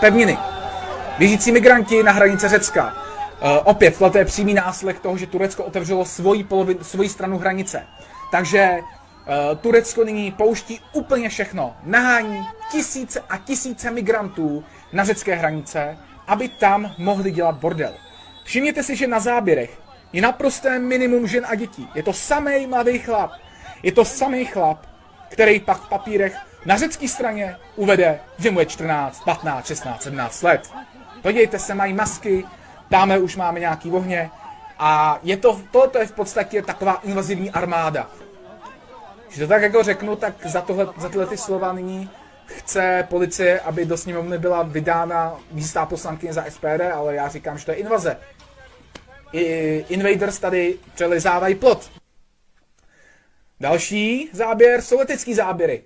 pevniny. 0.00 0.38
Běžící 1.18 1.52
migranti 1.52 2.02
na 2.02 2.12
hranice 2.12 2.48
Řecka. 2.48 2.84
Uh, 2.84 3.50
opět, 3.64 3.98
to 3.98 4.18
je 4.18 4.24
přímý 4.24 4.54
následek 4.54 5.00
toho, 5.00 5.16
že 5.16 5.26
Turecko 5.26 5.64
otevřelo 5.64 6.04
svoji, 6.04 6.44
polovin, 6.44 6.78
svoji 6.82 7.08
stranu 7.08 7.38
hranice. 7.38 7.86
Takže 8.30 8.80
Eh, 9.26 9.56
Turecko 9.56 10.04
nyní 10.04 10.32
pouští 10.32 10.80
úplně 10.92 11.28
všechno. 11.28 11.76
Nahání 11.82 12.46
tisíce 12.72 13.20
a 13.28 13.36
tisíce 13.38 13.90
migrantů 13.90 14.64
na 14.92 15.04
řecké 15.04 15.34
hranice, 15.34 15.98
aby 16.26 16.48
tam 16.48 16.94
mohli 16.98 17.30
dělat 17.30 17.56
bordel. 17.56 17.92
Všimněte 18.44 18.82
si, 18.82 18.96
že 18.96 19.06
na 19.06 19.20
záběrech 19.20 19.78
je 20.14 20.22
naprosté 20.22 20.78
minimum 20.78 21.26
žen 21.26 21.46
a 21.48 21.54
dětí. 21.54 21.88
Je 21.94 22.02
to 22.02 22.12
samý 22.12 22.66
mladý 22.66 22.98
chlap. 22.98 23.30
Je 23.82 23.92
to 23.92 24.04
samý 24.04 24.44
chlap, 24.44 24.86
který 25.28 25.60
pak 25.60 25.80
v 25.80 25.88
papírech 25.88 26.36
na 26.66 26.76
řecké 26.76 27.08
straně 27.08 27.56
uvede, 27.76 28.20
že 28.38 28.50
mu 28.50 28.60
je 28.60 28.66
14, 28.66 29.24
15, 29.24 29.66
16, 29.66 30.02
17 30.02 30.42
let. 30.42 30.70
Podívejte 31.22 31.58
se, 31.58 31.74
mají 31.74 31.92
masky, 31.92 32.44
tamhle 32.88 33.18
už 33.18 33.36
máme 33.36 33.60
nějaký 33.60 33.90
ohně 33.90 34.30
a 34.78 35.18
je 35.22 35.36
to, 35.36 35.60
tohle 35.70 35.90
je 35.98 36.06
v 36.06 36.12
podstatě 36.12 36.62
taková 36.62 37.00
invazivní 37.02 37.50
armáda. 37.50 38.10
Že 39.28 39.42
to 39.42 39.48
tak 39.48 39.62
jako 39.62 39.82
řeknu, 39.82 40.16
tak 40.16 40.46
za, 40.46 40.60
tohle, 40.60 40.88
za 40.96 41.08
tyhle 41.08 41.26
ty 41.26 41.36
slova 41.36 41.72
nyní 41.72 42.10
chce 42.46 43.06
policie, 43.10 43.60
aby 43.60 43.84
do 43.84 43.96
sněmovny 43.96 44.38
byla 44.38 44.62
vydána 44.62 45.36
jistá 45.54 45.86
poslankyně 45.86 46.32
za 46.32 46.44
SPD, 46.48 46.80
ale 46.94 47.14
já 47.14 47.28
říkám, 47.28 47.58
že 47.58 47.64
to 47.64 47.70
je 47.70 47.76
invaze. 47.76 48.16
Invaders 49.88 50.38
tady 50.38 50.78
přelizávají 50.94 51.54
plot. 51.54 51.90
Další 53.60 54.30
záběr 54.32 54.82
jsou 54.82 54.98
letecký 54.98 55.34
záběry. 55.34 55.84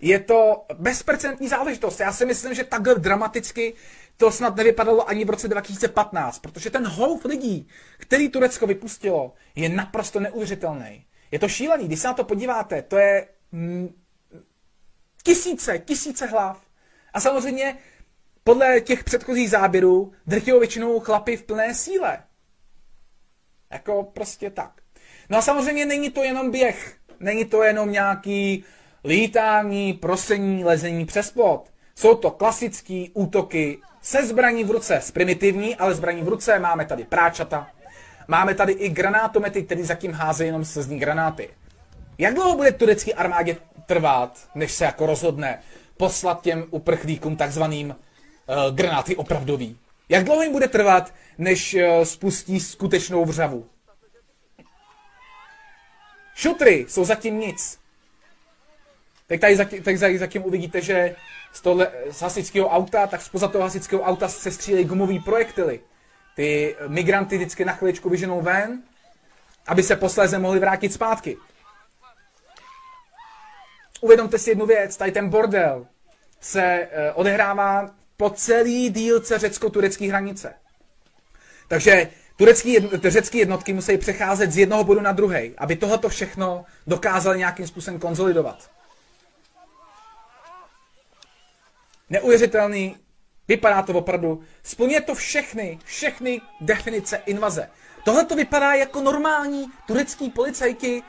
Je 0.00 0.20
to 0.20 0.66
bezprecedentní 0.78 1.48
záležitost. 1.48 2.00
Já 2.00 2.12
si 2.12 2.26
myslím, 2.26 2.54
že 2.54 2.64
takhle 2.64 2.94
dramaticky 2.94 3.74
to 4.16 4.30
snad 4.32 4.56
nevypadalo 4.56 5.08
ani 5.08 5.24
v 5.24 5.30
roce 5.30 5.48
2015, 5.48 6.38
protože 6.38 6.70
ten 6.70 6.86
holf 6.86 7.24
lidí, 7.24 7.68
který 7.98 8.28
Turecko 8.28 8.66
vypustilo, 8.66 9.34
je 9.54 9.68
naprosto 9.68 10.20
neuvěřitelný. 10.20 11.06
Je 11.30 11.38
to 11.38 11.48
šílený, 11.48 11.86
když 11.86 12.00
se 12.00 12.08
na 12.08 12.14
to 12.14 12.24
podíváte, 12.24 12.82
to 12.82 12.96
je 12.96 13.28
mm, 13.52 13.94
tisíce, 15.22 15.78
tisíce 15.78 16.26
hlav. 16.26 16.62
A 17.14 17.20
samozřejmě 17.20 17.76
podle 18.44 18.80
těch 18.80 19.04
předchozích 19.04 19.50
záběrů 19.50 20.12
drtivou 20.26 20.58
většinou 20.58 21.00
chlapy 21.00 21.36
v 21.36 21.42
plné 21.42 21.74
síle. 21.74 22.22
Jako 23.74 24.02
prostě 24.02 24.50
tak. 24.50 24.70
No 25.28 25.38
a 25.38 25.42
samozřejmě 25.42 25.86
není 25.86 26.10
to 26.10 26.22
jenom 26.22 26.50
běh. 26.50 26.96
Není 27.20 27.44
to 27.44 27.62
jenom 27.62 27.92
nějaký 27.92 28.64
lítání, 29.04 29.92
prosení, 29.92 30.64
lezení 30.64 31.06
přes 31.06 31.30
plot. 31.30 31.70
Jsou 31.94 32.14
to 32.14 32.30
klasické 32.30 33.06
útoky 33.14 33.78
se 34.02 34.26
zbraní 34.26 34.64
v 34.64 34.70
ruce, 34.70 34.96
s 34.96 35.10
primitivní, 35.10 35.76
ale 35.76 35.94
zbraní 35.94 36.22
v 36.22 36.28
ruce. 36.28 36.58
Máme 36.58 36.84
tady 36.86 37.04
práčata, 37.04 37.70
Máme 38.28 38.54
tady 38.54 38.72
i 38.72 38.88
granátomety, 38.88 39.62
které 39.62 39.84
zatím 39.84 40.12
házejí 40.12 40.48
jenom 40.48 40.64
slzní 40.64 40.98
granáty. 40.98 41.50
Jak 42.18 42.34
dlouho 42.34 42.56
bude 42.56 42.72
turecký 42.72 43.14
armádě 43.14 43.56
trvat, 43.86 44.48
než 44.54 44.72
se 44.72 44.84
jako 44.84 45.06
rozhodne 45.06 45.60
poslat 45.96 46.42
těm 46.42 46.64
uprchlíkům 46.70 47.36
takzvaným 47.36 47.88
uh, 47.88 48.76
granáty 48.76 49.16
opravdový? 49.16 49.78
Jak 50.08 50.24
dlouho 50.24 50.42
jim 50.42 50.52
bude 50.52 50.68
trvat, 50.68 51.14
než 51.38 51.74
uh, 51.74 52.04
spustí 52.04 52.60
skutečnou 52.60 53.24
vřavu? 53.24 53.70
Šutry 56.34 56.86
jsou 56.88 57.04
zatím 57.04 57.38
nic. 57.38 57.80
Tak 59.26 59.40
tady 59.40 59.56
zatím, 59.56 59.82
tak 59.82 59.98
zatím 59.98 60.44
uvidíte, 60.44 60.80
že 60.80 61.16
z, 61.52 61.60
tohle, 61.60 61.92
z 62.10 62.22
hasičského 62.22 62.68
auta, 62.68 63.06
tak 63.06 63.22
z 63.22 63.30
toho 63.30 63.60
hasičského 63.60 64.02
auta 64.02 64.28
se 64.28 64.50
střílejí 64.50 64.84
gumový 64.84 65.20
projektily 65.20 65.80
ty 66.34 66.76
migranty 66.88 67.36
vždycky 67.36 67.64
na 67.64 67.72
chviličku 67.72 68.08
vyženou 68.08 68.40
ven, 68.40 68.82
aby 69.66 69.82
se 69.82 69.96
posléze 69.96 70.38
mohli 70.38 70.60
vrátit 70.60 70.92
zpátky. 70.92 71.36
uvědomte 74.00 74.38
si 74.38 74.50
jednu 74.50 74.66
věc, 74.66 74.96
tady 74.96 75.12
ten 75.12 75.28
bordel 75.28 75.86
se 76.40 76.88
odehrává 77.14 77.90
po 78.16 78.30
celý 78.30 78.90
dílce 78.90 79.38
řecko-turecké 79.38 80.08
hranice. 80.08 80.54
Takže 81.68 82.10
turecký, 82.36 82.88
řecké 83.02 83.38
jednotky 83.38 83.72
musí 83.72 83.98
přecházet 83.98 84.52
z 84.52 84.58
jednoho 84.58 84.84
bodu 84.84 85.00
na 85.00 85.12
druhý, 85.12 85.54
aby 85.58 85.76
tohoto 85.76 86.08
všechno 86.08 86.64
dokázali 86.86 87.38
nějakým 87.38 87.66
způsobem 87.66 88.00
konzolidovat. 88.00 88.70
Neuvěřitelný, 92.10 92.96
vypadá 93.48 93.82
to 93.82 93.92
opravdu, 93.92 94.42
splňuje 94.62 95.00
to 95.00 95.14
všechny, 95.14 95.78
všechny 95.84 96.40
definice 96.60 97.16
invaze. 97.16 97.70
Tohle 98.04 98.24
to 98.24 98.36
vypadá 98.36 98.74
jako 98.74 99.00
normální 99.00 99.66
turecký 99.86 100.30
policajti, 100.30 101.02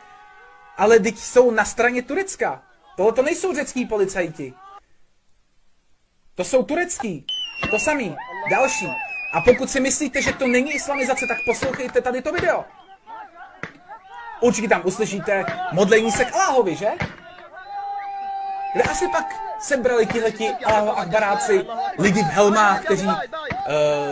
ale 0.77 0.99
teď 0.99 1.17
jsou 1.17 1.51
na 1.51 1.65
straně 1.65 2.01
Turecka. 2.01 2.63
Tohle 2.97 3.13
to 3.13 3.21
nejsou 3.21 3.55
řecký 3.55 3.85
policajti. 3.85 4.53
To 6.36 6.43
jsou 6.43 6.63
turecký. 6.63 7.25
To 7.71 7.79
samý. 7.79 8.15
Další. 8.51 8.88
A 9.33 9.41
pokud 9.41 9.69
si 9.69 9.79
myslíte, 9.79 10.21
že 10.21 10.33
to 10.33 10.47
není 10.47 10.71
islamizace, 10.71 11.25
tak 11.27 11.38
poslouchejte 11.45 12.01
tady 12.01 12.21
to 12.21 12.31
video. 12.31 12.65
Určitě 14.41 14.67
tam 14.67 14.81
uslyšíte 14.86 15.45
modlení 15.71 16.11
se 16.11 16.25
k 16.25 16.33
Aláhovi, 16.33 16.75
že? 16.75 16.88
Kde 18.73 18.83
asi 18.83 19.07
pak 19.07 19.25
sebrali 19.59 20.05
tihleti 20.05 20.49
Aláho 20.65 20.97
Akbaráci 20.97 21.65
lidi 21.99 22.23
v 22.23 22.31
helmách, 22.31 22.86
kteří 22.86 23.07
uh, 23.07 23.13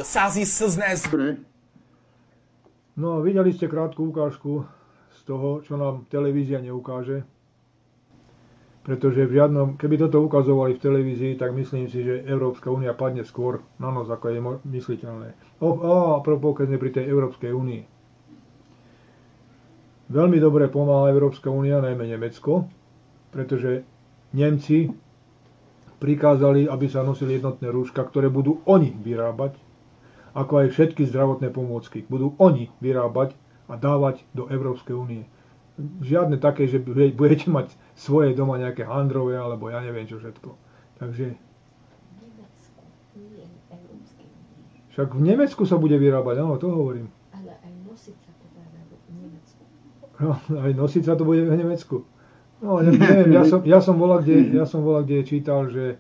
sází 0.02 0.46
slzné 0.46 0.98
z... 0.98 1.08
No, 2.98 3.22
videli 3.26 3.54
ste 3.54 3.66
krátku 3.66 4.14
ukážku 4.14 4.70
z 5.18 5.20
toho, 5.26 5.66
čo 5.66 5.82
nám 5.82 6.06
televízia 6.14 6.62
neukáže 6.62 7.26
pretože 8.84 9.24
v 9.24 9.40
žiadnom, 9.40 9.68
keby 9.74 9.96
toto 9.98 10.20
ukazovali 10.20 10.76
v 10.76 10.84
televízii, 10.84 11.34
tak 11.36 11.52
myslím 11.52 11.88
si, 11.88 12.04
že 12.04 12.24
Európska 12.26 12.68
únia 12.68 12.92
padne 12.92 13.24
skôr 13.24 13.64
na 13.78 13.88
nos, 13.90 14.06
ako 14.06 14.26
je 14.28 14.40
mysliteľné. 14.62 15.30
O, 15.58 15.72
o 15.72 15.96
a 16.14 16.24
sme 16.60 16.78
pri 16.78 16.92
tej 16.92 17.08
Európskej 17.08 17.50
únii. 17.50 17.82
Veľmi 20.06 20.38
dobre 20.38 20.68
pomáha 20.68 21.08
Európska 21.08 21.48
únia, 21.48 21.80
najmä 21.80 22.04
Nemecko, 22.06 22.68
pretože 23.32 23.88
Nemci 24.30 24.92
prikázali, 25.96 26.68
aby 26.68 26.86
sa 26.86 27.02
nosili 27.02 27.40
jednotné 27.40 27.72
rúška, 27.72 28.04
ktoré 28.04 28.28
budú 28.28 28.60
oni 28.66 28.92
vyrábať, 28.94 29.56
ako 30.34 30.54
aj 30.60 30.68
všetky 30.70 31.08
zdravotné 31.08 31.48
pomôcky. 31.50 32.04
Budú 32.04 32.36
oni 32.36 32.68
vyrábať 32.78 33.32
a 33.66 33.80
dávať 33.80 34.28
do 34.30 34.46
Európskej 34.46 34.92
únie 34.92 35.24
žiadne 35.80 36.38
také, 36.38 36.70
že 36.70 36.78
budete 37.14 37.50
mať 37.50 37.74
svoje 37.98 38.38
doma 38.38 38.62
nejaké 38.62 38.86
handrové, 38.86 39.38
alebo 39.38 39.70
ja 39.74 39.82
neviem 39.82 40.06
čo 40.06 40.22
všetko. 40.22 40.50
Takže... 41.02 41.34
Však 44.94 45.10
v 45.18 45.22
Nemecku 45.26 45.66
sa 45.66 45.82
bude 45.82 45.98
vyrábať, 45.98 46.46
áno, 46.46 46.62
to 46.62 46.70
hovorím. 46.70 47.10
Ale 47.34 47.58
aj 47.58 47.74
nosiť 47.90 48.14
sa 48.22 48.30
to 48.38 48.46
bude 48.46 48.70
v 49.10 49.14
Nemecku. 49.18 49.62
No, 50.22 50.32
aj 50.62 50.72
nosiť 50.78 51.04
sa 51.04 51.14
to 51.18 51.24
bude 51.26 51.42
v 51.50 51.54
Nemecku. 51.58 51.98
No, 52.62 52.78
neviem, 52.80 53.34
ja 53.34 53.44
som, 53.44 53.60
ja 53.66 53.80
som 53.82 53.98
bola, 53.98 54.22
kde, 54.22 54.54
ja 54.54 54.70
som 54.70 54.86
bola, 54.86 55.02
kde 55.02 55.26
čítal, 55.26 55.66
že 55.74 55.98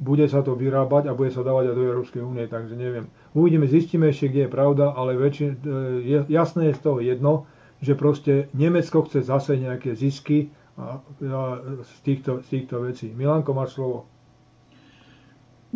bude 0.00 0.24
sa 0.28 0.40
to 0.40 0.56
vyrábať 0.56 1.08
a 1.08 1.16
bude 1.16 1.28
sa 1.28 1.44
dávať 1.44 1.72
aj 1.72 1.76
do 1.76 1.84
Európskej 1.88 2.22
únie, 2.24 2.44
takže 2.48 2.72
neviem. 2.76 3.08
Uvidíme, 3.36 3.68
zistíme 3.68 4.08
ešte, 4.08 4.32
kde 4.32 4.48
je 4.48 4.50
pravda, 4.50 4.96
ale 4.96 5.16
väčšin, 5.16 5.60
je, 6.04 6.18
jasné 6.28 6.72
je 6.72 6.76
z 6.76 6.80
toho 6.80 6.98
jedno, 7.00 7.48
že 7.80 7.92
proste 7.94 8.48
Nemecko 8.56 9.04
chce 9.04 9.22
zase 9.24 9.56
nejaké 9.60 9.92
zisky 9.92 10.48
a, 10.76 11.00
a 11.00 11.40
z, 11.84 11.92
týchto, 12.04 12.40
z 12.44 12.48
týchto 12.48 12.84
vecí. 12.84 13.12
Milanko, 13.12 13.52
máš 13.56 13.76
slovo. 13.76 14.08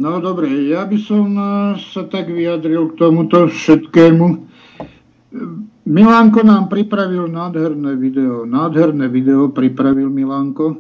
No 0.01 0.17
dobre, 0.17 0.49
ja 0.71 0.89
by 0.89 0.99
som 1.03 1.27
e, 1.37 1.45
sa 1.77 2.09
tak 2.09 2.33
vyjadril 2.33 2.95
k 2.95 2.99
tomuto 3.01 3.51
všetkému. 3.51 4.27
Milanko 5.91 6.41
nám 6.47 6.73
pripravil 6.73 7.29
nádherné 7.29 7.99
video. 8.01 8.49
Nádherné 8.49 9.11
video 9.13 9.53
pripravil 9.53 10.09
Milanko. 10.09 10.67
E, 10.73 10.77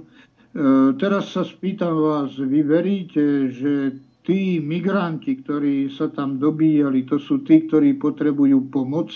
teraz 0.97 1.37
sa 1.37 1.45
spýtam 1.45 2.01
vás, 2.01 2.33
vy 2.39 2.61
veríte, 2.64 3.51
že 3.53 3.99
tí 4.25 4.62
migranti, 4.62 5.37
ktorí 5.43 5.91
sa 5.93 6.09
tam 6.09 6.39
dobíjali, 6.39 7.05
to 7.05 7.18
sú 7.18 7.43
tí, 7.43 7.66
ktorí 7.66 7.99
potrebujú 7.99 8.73
pomoc? 8.73 9.11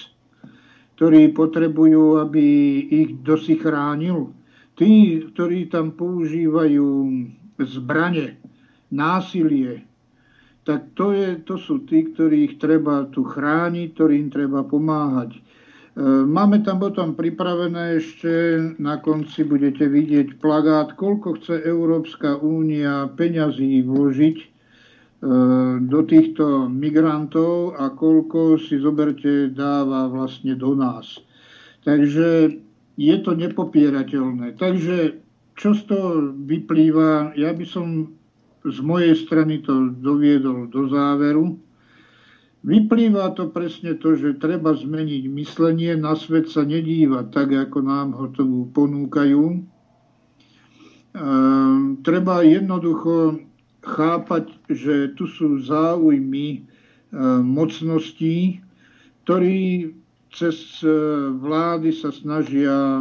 Ktorí 0.95 1.35
potrebujú, 1.35 2.23
aby 2.23 2.45
ich 2.87 3.11
dosi 3.27 3.59
chránil. 3.59 4.31
Tí, 4.75 5.23
ktorí 5.31 5.71
tam 5.71 5.95
používajú 5.95 6.87
zbranie, 7.63 8.39
násilie, 8.91 9.87
tak 10.65 10.97
to, 10.97 11.13
je, 11.13 11.39
to 11.45 11.61
sú 11.61 11.85
tí, 11.85 12.09
ktorých 12.11 12.57
treba 12.57 13.07
tu 13.13 13.23
chrániť, 13.23 13.89
ktorým 13.95 14.33
treba 14.33 14.65
pomáhať. 14.65 15.37
E, 15.37 15.41
máme 16.25 16.65
tam 16.65 16.81
potom 16.81 17.13
pripravené 17.13 18.01
ešte, 18.01 18.33
na 18.81 18.99
konci 18.99 19.45
budete 19.45 19.85
vidieť 19.87 20.41
plagát, 20.41 20.97
koľko 20.97 21.39
chce 21.39 21.55
Európska 21.69 22.41
únia 22.41 23.13
peňazí 23.13 23.85
vložiť 23.85 24.54
do 25.81 26.01
týchto 26.05 26.69
migrantov 26.69 27.81
a 27.81 27.89
koľko 27.97 28.61
si 28.61 28.77
zoberte 28.77 29.49
dáva 29.49 30.13
vlastne 30.13 30.53
do 30.53 30.77
nás. 30.77 31.17
Takže 31.89 32.61
je 33.01 33.17
to 33.25 33.33
nepopierateľné. 33.33 34.61
Takže 34.61 35.25
čo 35.55 35.73
z 35.73 35.83
toho 35.89 36.35
vyplýva, 36.45 37.33
ja 37.41 37.57
by 37.57 37.65
som 37.65 38.13
z 38.65 38.79
mojej 38.81 39.15
strany 39.17 39.61
to 39.61 39.93
doviedol 40.01 40.69
do 40.69 40.89
záveru. 40.89 41.57
Vyplýva 42.65 43.37
to 43.37 43.53
presne 43.53 43.93
to, 44.01 44.17
že 44.17 44.41
treba 44.41 44.73
zmeniť 44.73 45.29
myslenie, 45.29 46.01
na 46.01 46.17
svet 46.17 46.49
sa 46.49 46.65
nedívať 46.65 47.29
tak, 47.29 47.53
ako 47.53 47.79
nám 47.85 48.17
ho 48.17 48.33
tu 48.33 48.73
ponúkajú. 48.73 49.45
E, 49.53 49.59
treba 52.01 52.41
jednoducho 52.41 53.37
chápať, 53.85 54.51
že 54.73 55.13
tu 55.15 55.29
sú 55.29 55.61
záujmy 55.61 56.49
e, 56.57 56.61
mocností, 57.45 58.65
ktorí 59.25 59.93
cez 60.35 60.83
e, 60.83 60.91
vlády 61.37 61.95
sa 61.95 62.11
snažia, 62.11 63.01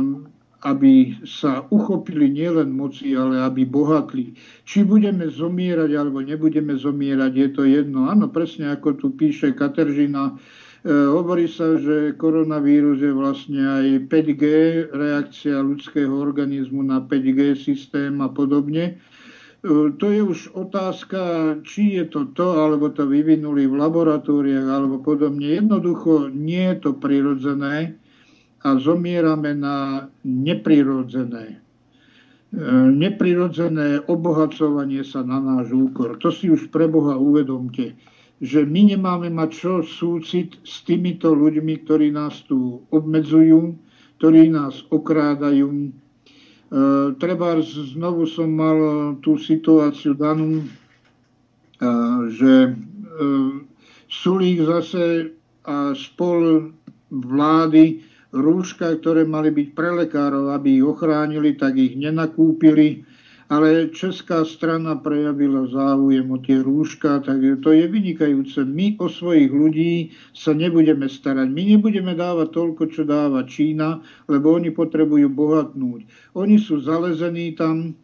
aby 0.63 1.19
sa 1.27 1.67
uchopili 1.71 2.31
nielen 2.31 2.71
moci, 2.71 3.15
ale 3.15 3.41
aby 3.43 3.67
bohatli. 3.67 4.37
Či 4.63 4.87
budeme 4.87 5.27
zomierať 5.27 5.91
alebo 5.97 6.23
nebudeme 6.23 6.75
zomierať, 6.77 7.31
je 7.35 7.49
to 7.51 7.63
jedno. 7.67 8.07
Áno, 8.07 8.31
presne 8.31 8.71
ako 8.71 8.95
tu 8.95 9.07
píše 9.11 9.51
Kateržina, 9.55 10.31
e, 10.31 10.91
hovorí 10.91 11.47
sa, 11.47 11.75
že 11.79 12.15
koronavírus 12.15 12.99
je 12.99 13.11
vlastne 13.11 13.59
aj 13.59 13.85
5G, 14.07 14.43
reakcia 14.93 15.59
ľudského 15.59 16.11
organizmu 16.11 16.83
na 16.85 17.03
5G 17.03 17.55
systém 17.59 18.19
a 18.23 18.29
podobne. 18.31 18.99
E, 19.63 19.95
to 19.95 20.11
je 20.11 20.21
už 20.23 20.39
otázka, 20.51 21.19
či 21.63 21.95
je 21.95 22.05
to 22.11 22.35
to, 22.35 22.59
alebo 22.59 22.91
to 22.91 23.07
vyvinuli 23.07 23.63
v 23.63 23.79
laboratóriách, 23.79 24.67
alebo 24.67 24.99
podobne. 24.99 25.55
Jednoducho 25.55 26.27
nie 26.35 26.75
je 26.75 26.77
to 26.83 26.91
prirodzené 26.99 27.95
a 28.59 28.75
zomierame 28.75 29.55
na 29.55 30.07
neprirodzené. 30.27 31.55
E, 31.55 31.57
neprirodzené 32.91 34.03
obohacovanie 34.03 35.07
sa 35.07 35.23
na 35.23 35.39
náš 35.39 35.71
úkor. 35.71 36.19
To 36.19 36.27
si 36.27 36.51
už 36.51 36.67
pre 36.67 36.91
Boha 36.91 37.15
uvedomte, 37.15 37.95
že 38.43 38.67
my 38.67 38.91
nemáme 38.91 39.31
mať 39.31 39.49
čo 39.55 39.73
súcit 39.79 40.59
s 40.67 40.83
týmito 40.83 41.31
ľuďmi, 41.31 41.87
ktorí 41.87 42.11
nás 42.11 42.43
tu 42.43 42.83
obmedzujú, 42.91 43.79
ktorí 44.19 44.51
nás 44.51 44.83
okrádajú, 44.91 45.95
treba 47.21 47.61
znovu 47.61 48.25
som 48.25 48.49
mal 48.49 48.79
tú 49.21 49.37
situáciu 49.37 50.17
danú, 50.17 50.61
e, 50.61 50.65
že 52.33 52.53
e, 52.65 52.71
Sulík 54.09 54.65
zase 54.65 55.33
a 55.63 55.93
spol 55.93 56.73
vlády 57.09 58.01
rúška, 58.33 58.97
ktoré 58.97 59.23
mali 59.23 59.53
byť 59.53 59.67
pre 59.77 59.89
lekárov, 59.93 60.49
aby 60.53 60.81
ich 60.81 60.85
ochránili, 60.85 61.53
tak 61.53 61.77
ich 61.77 61.93
nenakúpili 61.93 63.05
ale 63.49 63.91
česká 63.91 64.45
strana 64.45 64.95
prejavila 64.95 65.67
záujem 65.67 66.27
o 66.31 66.37
tie 66.39 66.63
rúška, 66.63 67.19
tak 67.23 67.43
to 67.59 67.69
je 67.71 67.85
vynikajúce. 67.87 68.63
My 68.63 68.95
o 68.99 69.11
svojich 69.11 69.51
ľudí 69.51 70.15
sa 70.31 70.55
nebudeme 70.55 71.09
starať. 71.11 71.51
My 71.51 71.63
nebudeme 71.75 72.15
dávať 72.15 72.55
toľko, 72.55 72.83
čo 72.91 73.01
dáva 73.03 73.43
Čína, 73.43 73.99
lebo 74.31 74.55
oni 74.55 74.71
potrebujú 74.71 75.27
bohatnúť. 75.27 76.07
Oni 76.39 76.55
sú 76.59 76.79
zalezení 76.79 77.55
tam, 77.55 77.97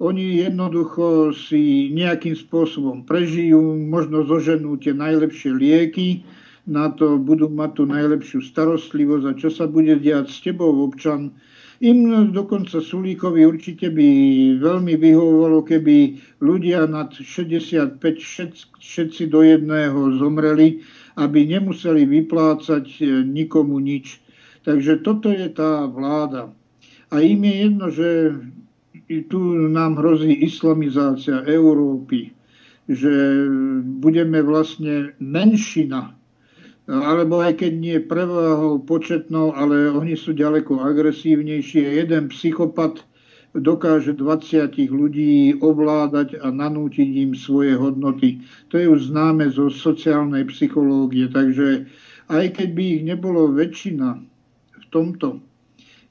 oni 0.00 0.40
jednoducho 0.48 1.36
si 1.36 1.92
nejakým 1.92 2.32
spôsobom 2.32 3.04
prežijú, 3.04 3.60
možno 3.76 4.24
zoženú 4.24 4.80
tie 4.80 4.96
najlepšie 4.96 5.52
lieky, 5.52 6.24
na 6.64 6.88
to 6.88 7.20
budú 7.20 7.52
mať 7.52 7.70
tú 7.76 7.84
najlepšiu 7.84 8.40
starostlivosť 8.40 9.24
a 9.28 9.32
čo 9.36 9.48
sa 9.52 9.68
bude 9.68 9.96
diať 10.00 10.32
s 10.32 10.40
tebou, 10.40 10.72
občan, 10.86 11.36
Im 11.80 12.28
dokonca 12.36 12.76
Sulíkovi 12.84 13.48
určite 13.48 13.88
by 13.88 14.08
veľmi 14.60 15.00
vyhovovalo, 15.00 15.64
keby 15.64 16.20
ľudia 16.44 16.84
nad 16.84 17.08
65 17.16 17.96
všetci 18.76 19.22
do 19.32 19.40
jedného 19.40 20.12
zomreli, 20.20 20.84
aby 21.16 21.48
nemuseli 21.48 22.04
vyplácať 22.04 22.84
e, 23.00 23.24
nikomu 23.24 23.80
nič. 23.80 24.20
Takže 24.60 25.00
toto 25.00 25.32
je 25.32 25.48
tá 25.48 25.88
vláda. 25.88 26.52
A 27.08 27.24
im 27.24 27.48
je 27.48 27.54
jedno, 27.64 27.86
že 27.88 28.08
tu 29.32 29.40
nám 29.72 29.96
hrozí 29.96 30.36
islamizácia 30.36 31.48
Európy, 31.48 32.36
že 32.92 33.08
budeme 34.04 34.44
vlastne 34.44 35.16
menšina, 35.16 36.12
alebo 36.90 37.38
aj 37.38 37.62
keď 37.62 37.72
nie 37.78 37.98
prevahou 38.02 38.82
početnou, 38.82 39.54
ale 39.54 39.94
oni 39.94 40.18
sú 40.18 40.34
ďaleko 40.34 40.82
agresívnejšie. 40.82 42.02
Jeden 42.02 42.26
psychopat 42.34 43.06
dokáže 43.54 44.18
20 44.18 44.74
ľudí 44.90 45.54
ovládať 45.62 46.42
a 46.42 46.50
nanútiť 46.50 47.30
im 47.30 47.32
svoje 47.38 47.78
hodnoty. 47.78 48.42
To 48.74 48.78
je 48.78 48.90
už 48.90 49.14
známe 49.14 49.46
zo 49.54 49.70
sociálnej 49.70 50.50
psychológie. 50.50 51.30
Takže 51.30 51.86
aj 52.26 52.58
keď 52.58 52.68
by 52.74 52.82
ich 52.82 53.02
nebolo 53.06 53.54
väčšina 53.54 54.08
v 54.74 54.84
tomto, 54.90 55.38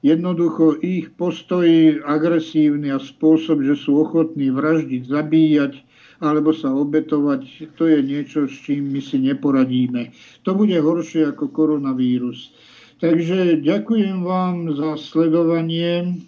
Jednoducho 0.00 0.80
ich 0.80 1.12
postoj 1.12 1.68
agresívny 2.08 2.88
a 2.88 2.96
spôsob, 2.96 3.60
že 3.60 3.76
sú 3.76 4.00
ochotní 4.00 4.48
vraždiť, 4.48 5.04
zabíjať 5.04 5.84
alebo 6.20 6.52
sa 6.52 6.68
obetovať, 6.68 7.72
to 7.80 7.88
je 7.88 8.04
niečo, 8.04 8.44
s 8.44 8.54
čím 8.64 8.92
my 8.92 9.00
si 9.00 9.16
neporadíme. 9.24 10.12
To 10.44 10.52
bude 10.52 10.76
horšie 10.76 11.32
ako 11.32 11.48
koronavírus. 11.48 12.52
Takže 13.00 13.64
ďakujem 13.64 14.20
vám 14.20 14.76
za 14.76 15.00
sledovanie 15.00 16.20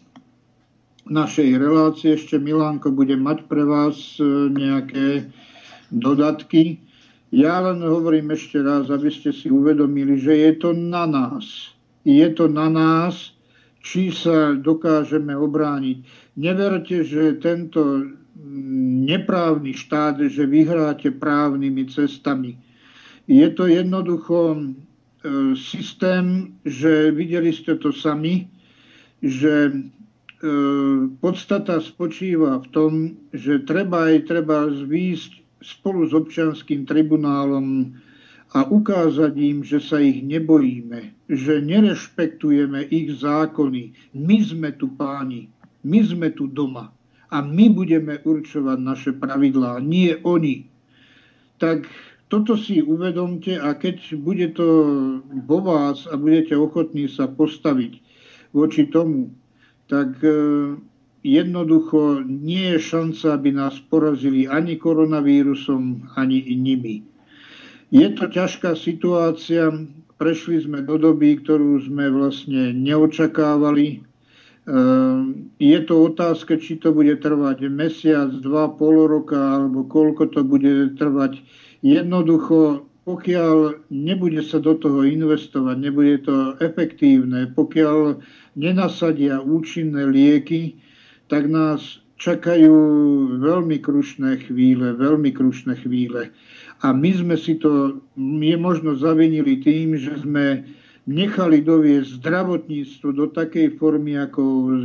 našej 1.05 1.61
relácie. 1.61 2.17
Ešte 2.17 2.41
Milánko 2.41 2.89
bude 2.89 3.13
mať 3.21 3.45
pre 3.45 3.69
vás 3.69 4.17
e, 4.17 4.49
nejaké 4.49 5.29
dodatky. 5.93 6.81
Ja 7.29 7.61
len 7.61 7.85
hovorím 7.85 8.33
ešte 8.33 8.65
raz, 8.65 8.89
aby 8.89 9.13
ste 9.13 9.37
si 9.37 9.53
uvedomili, 9.53 10.17
že 10.17 10.33
je 10.33 10.53
to 10.57 10.71
na 10.73 11.05
nás. 11.05 11.77
Je 12.09 12.25
to 12.33 12.49
na 12.49 12.73
nás, 12.73 13.37
či 13.85 14.09
sa 14.09 14.57
dokážeme 14.57 15.37
obrániť. 15.37 16.09
Neverte, 16.41 17.05
že 17.05 17.37
tento 17.37 18.09
neprávny 19.07 19.77
štát, 19.77 20.17
že 20.29 20.49
vyhráte 20.49 21.13
právnymi 21.13 21.85
cestami. 21.93 22.57
Je 23.29 23.47
to 23.55 23.69
jednoducho 23.69 24.57
e, 24.57 24.61
systém, 25.55 26.57
že 26.65 27.13
videli 27.13 27.53
ste 27.53 27.77
to 27.79 27.93
sami, 27.93 28.51
že 29.23 29.71
e, 29.71 29.73
podstata 31.23 31.79
spočíva 31.79 32.59
v 32.59 32.67
tom, 32.73 32.93
že 33.31 33.63
treba 33.63 34.11
aj 34.11 34.27
treba 34.27 34.67
zvýsť 34.73 35.63
spolu 35.63 36.11
s 36.11 36.13
občanským 36.17 36.83
tribunálom 36.89 37.95
a 38.53 38.67
ukázať 38.67 39.33
im, 39.39 39.59
že 39.65 39.79
sa 39.81 40.03
ich 40.03 40.21
nebojíme, 40.21 41.31
že 41.31 41.63
nerešpektujeme 41.63 42.85
ich 42.91 43.17
zákony. 43.23 44.13
My 44.19 44.39
sme 44.45 44.75
tu 44.77 44.93
páni, 44.93 45.49
my 45.87 46.01
sme 46.05 46.29
tu 46.35 46.51
doma 46.51 46.93
a 47.33 47.41
my 47.41 47.73
budeme 47.73 48.21
určovať 48.21 48.79
naše 48.79 49.11
pravidlá, 49.17 49.81
nie 49.81 50.13
oni. 50.21 50.69
Tak 51.57 51.89
toto 52.29 52.61
si 52.61 52.85
uvedomte 52.85 53.57
a 53.57 53.73
keď 53.73 54.21
bude 54.21 54.53
to 54.53 54.69
vo 55.49 55.59
vás 55.65 56.05
a 56.09 56.21
budete 56.21 56.53
ochotní 56.53 57.09
sa 57.09 57.29
postaviť 57.29 58.05
voči 58.53 58.89
tomu, 58.93 59.33
tak 59.89 60.21
e, 60.21 60.33
jednoducho 61.25 62.25
nie 62.25 62.77
je 62.77 62.79
šanca, 62.81 63.37
aby 63.37 63.51
nás 63.53 63.81
porazili 63.89 64.45
ani 64.49 64.77
koronavírusom, 64.77 66.13
ani 66.17 66.45
nimi. 66.57 67.05
Je 67.93 68.09
to 68.17 68.29
ťažká 68.29 68.73
situácia, 68.77 69.69
prešli 70.17 70.65
sme 70.65 70.81
do 70.85 70.97
doby, 70.97 71.37
ktorú 71.37 71.85
sme 71.85 72.09
vlastne 72.09 72.73
neočakávali. 72.73 74.01
Ehm, 74.63 75.51
je 75.59 75.79
to 75.83 76.07
otázka, 76.07 76.55
či 76.55 76.79
to 76.79 76.95
bude 76.95 77.19
trvať 77.19 77.67
mesiac, 77.67 78.31
dva, 78.31 78.71
pol 78.71 79.11
roka, 79.11 79.59
alebo 79.59 79.83
koľko 79.83 80.31
to 80.31 80.47
bude 80.47 80.95
trvať. 80.95 81.43
Jednoducho, 81.83 82.87
pokiaľ 83.03 83.83
nebude 83.91 84.39
sa 84.47 84.63
do 84.63 84.79
toho 84.79 85.03
investovať, 85.03 85.77
nebude 85.83 86.23
to 86.23 86.55
efektívne, 86.63 87.51
pokiaľ 87.51 88.23
nenasadia 88.55 89.43
účinné 89.43 90.07
lieky, 90.07 90.79
tak 91.27 91.51
nás 91.51 91.99
čakajú 92.23 92.75
veľmi 93.43 93.83
krušné 93.83 94.47
chvíle, 94.47 94.95
veľmi 94.95 95.35
krušné 95.35 95.75
chvíle. 95.83 96.31
A 96.87 96.95
my 96.95 97.11
sme 97.11 97.35
si 97.35 97.59
to, 97.59 97.99
je 98.15 98.55
možno 98.55 98.95
zavinili 98.95 99.59
tým, 99.59 99.99
že 99.99 100.23
sme 100.23 100.71
nechali 101.07 101.63
doviesť 101.63 102.23
zdravotníctvo 102.23 103.09
do 103.11 103.27
takej 103.31 103.79
formy, 103.79 104.15
ako 104.19 104.43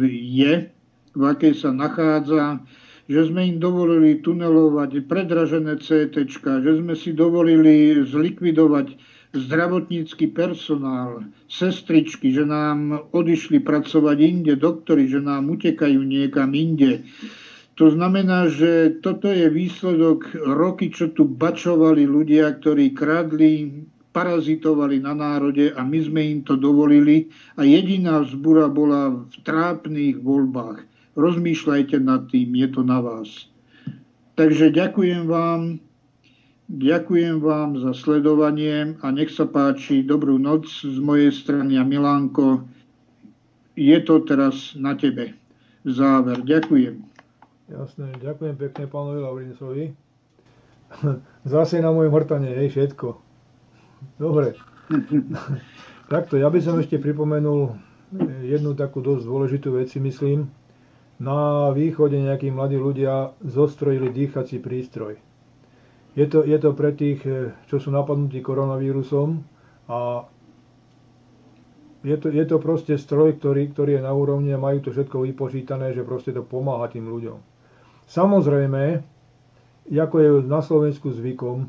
je, 0.10 0.70
v 1.18 1.24
akej 1.24 1.54
sa 1.58 1.70
nachádza, 1.74 2.62
že 3.08 3.32
sme 3.32 3.56
im 3.56 3.58
dovolili 3.58 4.20
tunelovať 4.20 5.08
predražené 5.08 5.80
CT, 5.80 6.28
že 6.38 6.72
sme 6.84 6.94
si 6.94 7.16
dovolili 7.16 8.04
zlikvidovať 8.04 9.18
zdravotnícky 9.32 10.32
personál, 10.32 11.24
sestričky, 11.48 12.32
že 12.36 12.44
nám 12.44 13.12
odišli 13.12 13.64
pracovať 13.64 14.18
inde, 14.20 14.54
doktory, 14.60 15.08
že 15.08 15.24
nám 15.24 15.48
utekajú 15.52 16.00
niekam 16.04 16.52
inde. 16.52 17.08
To 17.78 17.94
znamená, 17.94 18.50
že 18.50 18.98
toto 19.06 19.30
je 19.30 19.54
výsledok 19.54 20.34
roky, 20.34 20.90
čo 20.90 21.14
tu 21.14 21.30
bačovali 21.30 22.10
ľudia, 22.10 22.58
ktorí 22.58 22.98
kradli, 22.98 23.86
parazitovali 24.18 24.98
na 24.98 25.14
národe 25.14 25.70
a 25.78 25.86
my 25.86 26.00
sme 26.02 26.22
im 26.26 26.40
to 26.42 26.58
dovolili 26.58 27.30
a 27.54 27.62
jediná 27.62 28.26
vzbura 28.26 28.66
bola 28.66 29.14
v 29.14 29.36
trápnych 29.46 30.26
voľbách. 30.26 30.82
Rozmýšľajte 31.14 32.02
nad 32.02 32.26
tým, 32.34 32.58
je 32.58 32.68
to 32.74 32.82
na 32.82 32.98
vás. 32.98 33.30
Takže 34.34 34.74
ďakujem 34.74 35.30
vám, 35.30 35.78
ďakujem 36.66 37.46
vám 37.46 37.78
za 37.78 37.94
sledovanie 37.94 38.98
a 39.06 39.14
nech 39.14 39.30
sa 39.30 39.46
páči, 39.46 40.02
dobrú 40.02 40.42
noc 40.42 40.66
z 40.66 40.98
mojej 40.98 41.30
strany 41.30 41.78
a 41.78 41.86
Milánko, 41.86 42.66
je 43.78 43.98
to 44.02 44.26
teraz 44.26 44.74
na 44.74 44.98
tebe. 44.98 45.38
Záver. 45.86 46.42
Ďakujem. 46.42 47.06
Jasné, 47.70 48.18
ďakujem 48.18 48.56
pekne 48.58 48.90
pánovi 48.90 49.20
Laurincovi. 49.22 49.86
Zase 51.54 51.86
na 51.86 51.94
mojom 51.94 52.18
hrtane, 52.18 52.50
hej, 52.50 52.74
všetko. 52.74 53.27
Dobre. 54.18 54.58
Takto, 56.14 56.40
ja 56.40 56.48
by 56.48 56.60
som 56.64 56.80
ešte 56.80 56.98
pripomenul 56.98 57.76
jednu 58.48 58.72
takú 58.74 59.04
dosť 59.04 59.24
dôležitú 59.28 59.76
vec, 59.76 59.92
myslím. 60.00 60.48
Na 61.18 61.70
východe 61.74 62.16
nejakí 62.16 62.54
mladí 62.54 62.78
ľudia 62.78 63.34
zostrojili 63.42 64.14
dýchací 64.14 64.62
prístroj. 64.62 65.18
Je 66.14 66.26
to, 66.26 66.46
je 66.46 66.58
to 66.58 66.74
pre 66.74 66.94
tých, 66.94 67.22
čo 67.70 67.76
sú 67.78 67.90
napadnutí 67.94 68.42
koronavírusom 68.42 69.46
a 69.90 70.26
je 72.06 72.18
to, 72.18 72.30
je 72.30 72.46
to 72.46 72.58
proste 72.62 72.94
stroj, 72.98 73.38
ktorý, 73.38 73.74
ktorý 73.74 74.00
je 74.00 74.06
na 74.06 74.14
úrovni 74.14 74.54
a 74.54 74.62
majú 74.62 74.80
to 74.82 74.90
všetko 74.94 75.28
vypočítané, 75.28 75.92
že 75.92 76.08
proste 76.08 76.32
to 76.32 76.46
pomáha 76.46 76.88
tým 76.90 77.10
ľuďom. 77.10 77.38
Samozrejme, 78.08 79.04
ako 79.92 80.16
je 80.22 80.30
na 80.46 80.62
Slovensku 80.64 81.12
zvykom, 81.12 81.68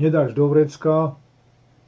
nedáš 0.00 0.32
do 0.32 0.48
vrecka, 0.48 1.18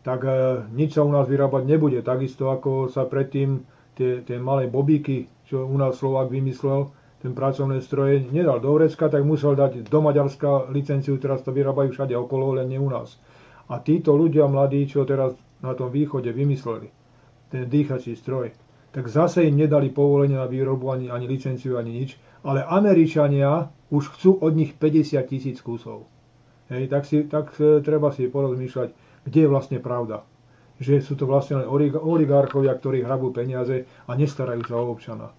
tak 0.07 0.23
e, 0.23 0.63
nič 0.71 0.95
sa 0.95 1.03
u 1.03 1.11
nás 1.11 1.27
vyrábať 1.27 1.67
nebude. 1.67 1.99
Takisto 2.07 2.55
ako 2.55 2.87
sa 2.87 3.11
predtým 3.11 3.67
tie, 3.99 4.23
tie 4.23 4.39
malé 4.39 4.71
bobíky, 4.71 5.27
čo 5.51 5.67
u 5.67 5.75
nás 5.75 5.99
Slovák 5.99 6.31
vymyslel, 6.31 6.95
ten 7.19 7.35
pracovné 7.35 7.83
stroje, 7.83 8.23
nedal 8.31 8.63
do 8.63 8.71
vrecka, 8.79 9.11
tak 9.11 9.27
musel 9.27 9.59
dať 9.59 9.91
do 9.91 9.99
Maďarska 9.99 10.71
licenciu, 10.71 11.19
teraz 11.19 11.43
to 11.43 11.51
vyrábajú 11.51 11.91
všade 11.91 12.15
okolo, 12.15 12.55
len 12.55 12.71
nie 12.71 12.79
u 12.79 12.87
nás. 12.87 13.19
A 13.67 13.83
títo 13.83 14.15
ľudia 14.15 14.47
mladí, 14.47 14.87
čo 14.87 15.03
teraz 15.03 15.35
na 15.59 15.75
tom 15.75 15.91
východe 15.91 16.31
vymysleli, 16.31 16.87
ten 17.51 17.67
dýchací 17.67 18.15
stroj, 18.15 18.55
tak 18.95 19.11
zase 19.11 19.43
im 19.43 19.59
nedali 19.59 19.91
povolenie 19.91 20.39
na 20.39 20.47
výrobu, 20.47 20.95
ani, 20.95 21.11
ani 21.11 21.27
licenciu, 21.27 21.83
ani 21.83 22.05
nič, 22.05 22.15
ale 22.47 22.63
Američania 22.63 23.75
už 23.91 24.15
chcú 24.15 24.39
od 24.39 24.55
nich 24.55 24.79
50 24.79 25.19
tisíc 25.27 25.59
kusov. 25.67 26.07
Hej, 26.71 26.91
tak, 26.91 27.03
si, 27.07 27.27
tak 27.27 27.55
e, 27.59 27.83
treba 27.83 28.11
si 28.11 28.31
porozmýšľať, 28.31 29.06
kde 29.27 29.39
je 29.43 29.49
vlastne 29.49 29.79
pravda. 29.79 30.23
Že 30.79 31.03
sú 31.03 31.15
to 31.15 31.27
vlastne 31.27 31.59
len 31.59 31.67
oligarchovia, 31.97 32.73
ktorí 32.73 33.03
hrabú 33.03 33.35
peniaze 33.35 33.75
a 34.07 34.13
nestarajú 34.15 34.63
sa 34.63 34.77
o 34.77 34.89
občana. 34.89 35.35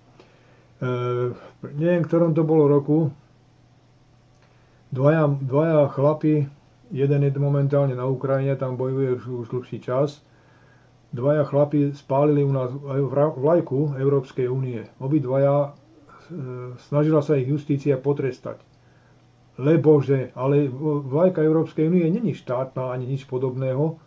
E, 0.77 0.85
neviem, 1.71 2.03
ktorom 2.03 2.33
to 2.33 2.43
bolo 2.43 2.67
roku. 2.67 3.09
Dvaja, 4.89 5.27
dvaja 5.29 5.87
chlapi, 5.89 6.47
jeden 6.89 7.21
je 7.21 7.31
momentálne 7.33 7.93
na 7.93 8.05
Ukrajine, 8.05 8.55
tam 8.55 8.75
bojuje 8.75 9.15
už, 9.15 9.23
už 9.25 9.47
dlhší 9.51 9.79
čas. 9.79 10.19
dvaja 11.09 11.43
chlapi 11.43 11.93
spálili 11.93 12.41
u 12.41 12.51
nás 12.51 12.71
vlajku 13.35 13.95
Európskej 13.95 14.47
únie. 14.47 14.83
Obidvaja 14.97 15.55
e, 15.63 15.69
snažila 16.83 17.21
sa 17.21 17.37
ich 17.37 17.47
justícia 17.47 17.95
potrestať. 17.95 18.59
Lebože, 19.57 20.29
ale 20.37 20.69
vlajka 21.03 21.41
Európskej 21.41 21.89
únie 21.89 22.05
není 22.05 22.31
štátna 22.31 22.93
ani 22.93 23.09
nič 23.09 23.25
podobného. 23.25 23.97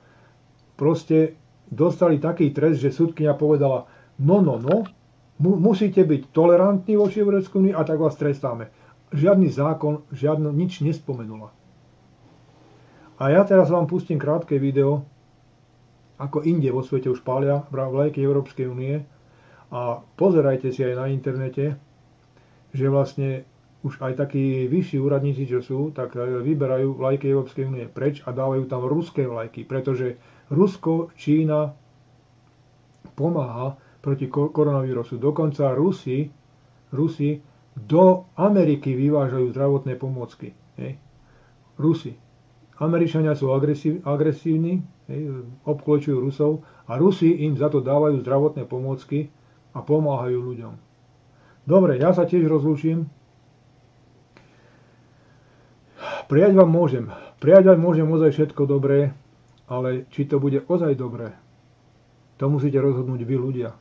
Proste 0.75 1.35
dostali 1.67 2.17
taký 2.17 2.55
trest, 2.55 2.79
že 2.79 2.95
súdkynia 2.95 3.35
povedala, 3.35 3.91
no, 4.17 4.39
no, 4.39 4.63
no, 4.63 4.87
musíte 5.41 6.07
byť 6.07 6.31
tolerantní 6.31 6.95
voči 6.95 7.19
Európskej 7.19 7.59
únii 7.59 7.75
a 7.75 7.83
tak 7.83 7.99
vás 7.99 8.15
trestáme. 8.15 8.71
Žiadny 9.11 9.51
zákon, 9.51 10.07
žiadno, 10.11 10.55
nič 10.55 10.81
nespomenula. 10.81 11.51
A 13.19 13.29
ja 13.29 13.43
teraz 13.43 13.69
vám 13.69 13.85
pustím 13.85 14.17
krátke 14.17 14.57
video, 14.57 15.03
ako 16.17 16.41
inde 16.41 16.71
vo 16.71 16.81
svete 16.81 17.09
už 17.09 17.21
pália 17.21 17.67
vlajky 17.69 18.21
Európskej 18.21 18.65
únie. 18.65 19.03
A 19.69 19.99
pozerajte 20.15 20.71
si 20.71 20.83
aj 20.83 20.95
na 20.95 21.07
internete, 21.09 21.75
že 22.71 22.87
vlastne 22.87 23.50
už 23.81 23.97
aj 24.01 24.13
takí 24.17 24.69
vyšší 24.69 25.01
úradníci, 25.01 25.49
čo 25.49 25.65
sú, 25.65 25.79
tak 25.91 26.13
e, 26.13 26.21
vyberajú 26.21 27.01
vlajky 27.01 27.33
Európskej 27.33 27.65
únie 27.65 27.89
preč 27.89 28.21
a 28.25 28.31
dávajú 28.31 28.69
tam 28.69 28.85
ruské 28.85 29.25
vlajky, 29.25 29.65
pretože 29.65 30.21
Rusko, 30.53 31.15
Čína 31.17 31.73
pomáha 33.17 33.81
proti 34.01 34.29
koronavírusu. 34.29 35.17
Dokonca 35.17 35.73
Rusi, 35.73 36.29
Rusi 36.93 37.41
do 37.77 38.29
Ameriky 38.37 38.93
vyvážajú 38.97 39.53
zdravotné 39.53 39.97
pomôcky. 39.97 40.53
Hej. 40.77 40.97
Rusi. 41.77 42.17
Američania 42.81 43.37
sú 43.37 43.53
agresív, 43.53 44.01
agresívni, 44.09 44.81
obkločujú 45.69 46.17
Rusov 46.17 46.65
a 46.89 46.97
Rusi 46.97 47.45
im 47.45 47.53
za 47.57 47.69
to 47.69 47.85
dávajú 47.85 48.25
zdravotné 48.25 48.65
pomôcky 48.65 49.29
a 49.77 49.85
pomáhajú 49.85 50.41
ľuďom. 50.41 50.75
Dobre, 51.69 52.01
ja 52.01 52.11
sa 52.17 52.25
tiež 52.25 52.49
rozlúčim. 52.49 53.05
Prijať 56.31 56.55
vám 56.55 56.71
môžem. 56.71 57.11
Prijať 57.43 57.75
vám 57.75 57.83
môžem 57.83 58.07
ozaj 58.07 58.31
všetko 58.39 58.71
dobré, 58.71 59.11
ale 59.67 60.07
či 60.15 60.31
to 60.31 60.39
bude 60.39 60.63
ozaj 60.71 60.95
dobré, 60.95 61.35
to 62.39 62.47
musíte 62.47 62.79
rozhodnúť 62.79 63.27
vy 63.27 63.35
ľudia. 63.35 63.75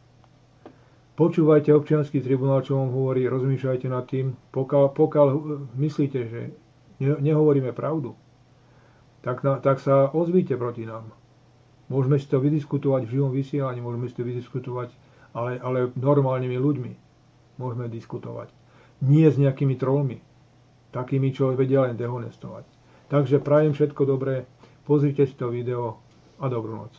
Počúvajte 1.14 1.70
občianský 1.78 2.26
tribunál, 2.26 2.66
čo 2.66 2.82
vám 2.82 2.90
hovorí, 2.90 3.30
rozmýšľajte 3.30 3.88
nad 3.94 4.02
tým, 4.10 4.34
pokiaľ, 4.50 4.98
pokiaľ 4.98 5.28
myslíte, 5.78 6.20
že 6.26 6.42
nehovoríme 6.98 7.70
pravdu, 7.70 8.18
tak, 9.22 9.46
na, 9.46 9.62
tak 9.62 9.78
sa 9.78 10.10
ozvíte 10.10 10.58
proti 10.58 10.90
nám. 10.90 11.06
Môžeme 11.86 12.18
si 12.18 12.26
to 12.26 12.42
vydiskutovať 12.42 13.06
v 13.06 13.14
živom 13.14 13.30
vysielaní, 13.30 13.78
môžeme 13.78 14.10
si 14.10 14.18
to 14.18 14.26
vydiskutovať, 14.26 14.90
ale, 15.38 15.62
ale 15.62 15.94
normálnymi 15.94 16.58
ľuďmi 16.58 16.92
môžeme 17.62 17.86
diskutovať. 17.94 18.50
Nie 19.06 19.30
s 19.30 19.38
nejakými 19.38 19.78
trolmi, 19.78 20.24
takými, 20.90 21.34
čo 21.34 21.54
vedia 21.54 21.86
len 21.86 21.98
dehonestovať. 21.98 22.66
Takže 23.10 23.42
prajem 23.42 23.74
všetko 23.74 24.02
dobré, 24.06 24.46
pozrite 24.86 25.26
si 25.26 25.34
to 25.34 25.50
video 25.50 25.98
a 26.38 26.46
dobrú 26.50 26.78
noc. 26.78 26.94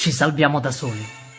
Ci 0.00 0.16
salviamo 0.16 0.64
da 0.64 0.72
soli. 0.72 1.29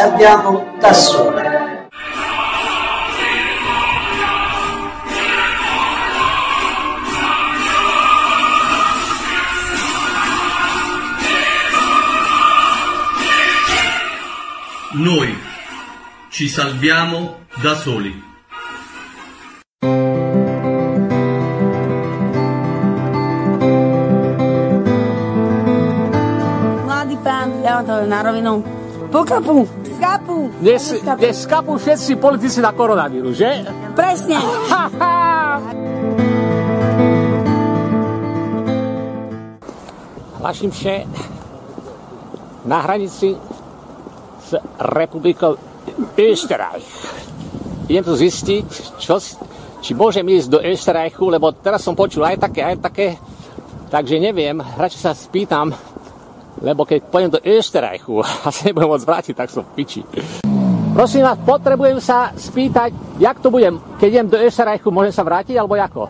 Salviamo 0.00 0.78
da 0.80 0.94
soli. 0.94 1.42
Noi 14.92 15.38
ci 16.30 16.48
salviamo 16.48 17.40
da 17.60 17.74
soli. 17.76 18.28
Mladý 26.86 27.16
pán, 27.20 28.79
to 29.10 29.24
na 29.26 29.36
rovinu. 29.42 29.66
Pokapu, 29.66 29.68
skapu. 29.98 30.38
Dnes, 30.62 30.84
dnes 31.02 31.36
skapú 31.42 31.74
všetci 31.76 32.12
politici 32.16 32.58
na 32.62 32.70
koronavírus, 32.70 33.34
že? 33.34 33.66
Presne. 33.98 34.38
Hlášim 40.40 40.70
vše 40.72 41.04
na 42.64 42.78
hranici 42.80 43.36
s 44.40 44.56
republikou 44.80 45.58
Österreich. 46.16 46.88
Idem 47.90 48.04
tu 48.06 48.14
zistiť, 48.14 48.66
čo, 49.02 49.18
či 49.82 49.92
môžem 49.92 50.24
ísť 50.24 50.48
do 50.48 50.58
Österreichu, 50.62 51.26
lebo 51.28 51.50
teraz 51.50 51.82
som 51.82 51.98
počul 51.98 52.22
aj 52.22 52.38
také, 52.38 52.62
aj 52.62 52.76
také, 52.78 53.06
takže 53.90 54.22
neviem, 54.22 54.62
radšej 54.62 55.00
sa 55.02 55.12
spýtam, 55.12 55.74
lebo 56.60 56.84
keď 56.84 57.00
pôjdem 57.08 57.32
do 57.32 57.40
Österreichu 57.40 58.20
a 58.20 58.48
sa 58.54 58.62
nebudem 58.68 58.88
môcť 58.92 59.08
vrátiť, 59.08 59.34
tak 59.34 59.48
som 59.48 59.64
v 59.64 59.72
piči. 59.80 60.00
Prosím 60.90 61.24
vás, 61.24 61.38
potrebujem 61.40 62.02
sa 62.02 62.34
spýtať, 62.36 62.92
jak 63.16 63.40
to 63.40 63.48
budem, 63.48 63.80
keď 63.96 64.08
idem 64.10 64.28
do 64.28 64.38
Österreichu, 64.38 64.92
môžem 64.92 65.14
sa 65.14 65.24
vrátiť, 65.24 65.56
alebo 65.56 65.78
ako? 65.78 66.02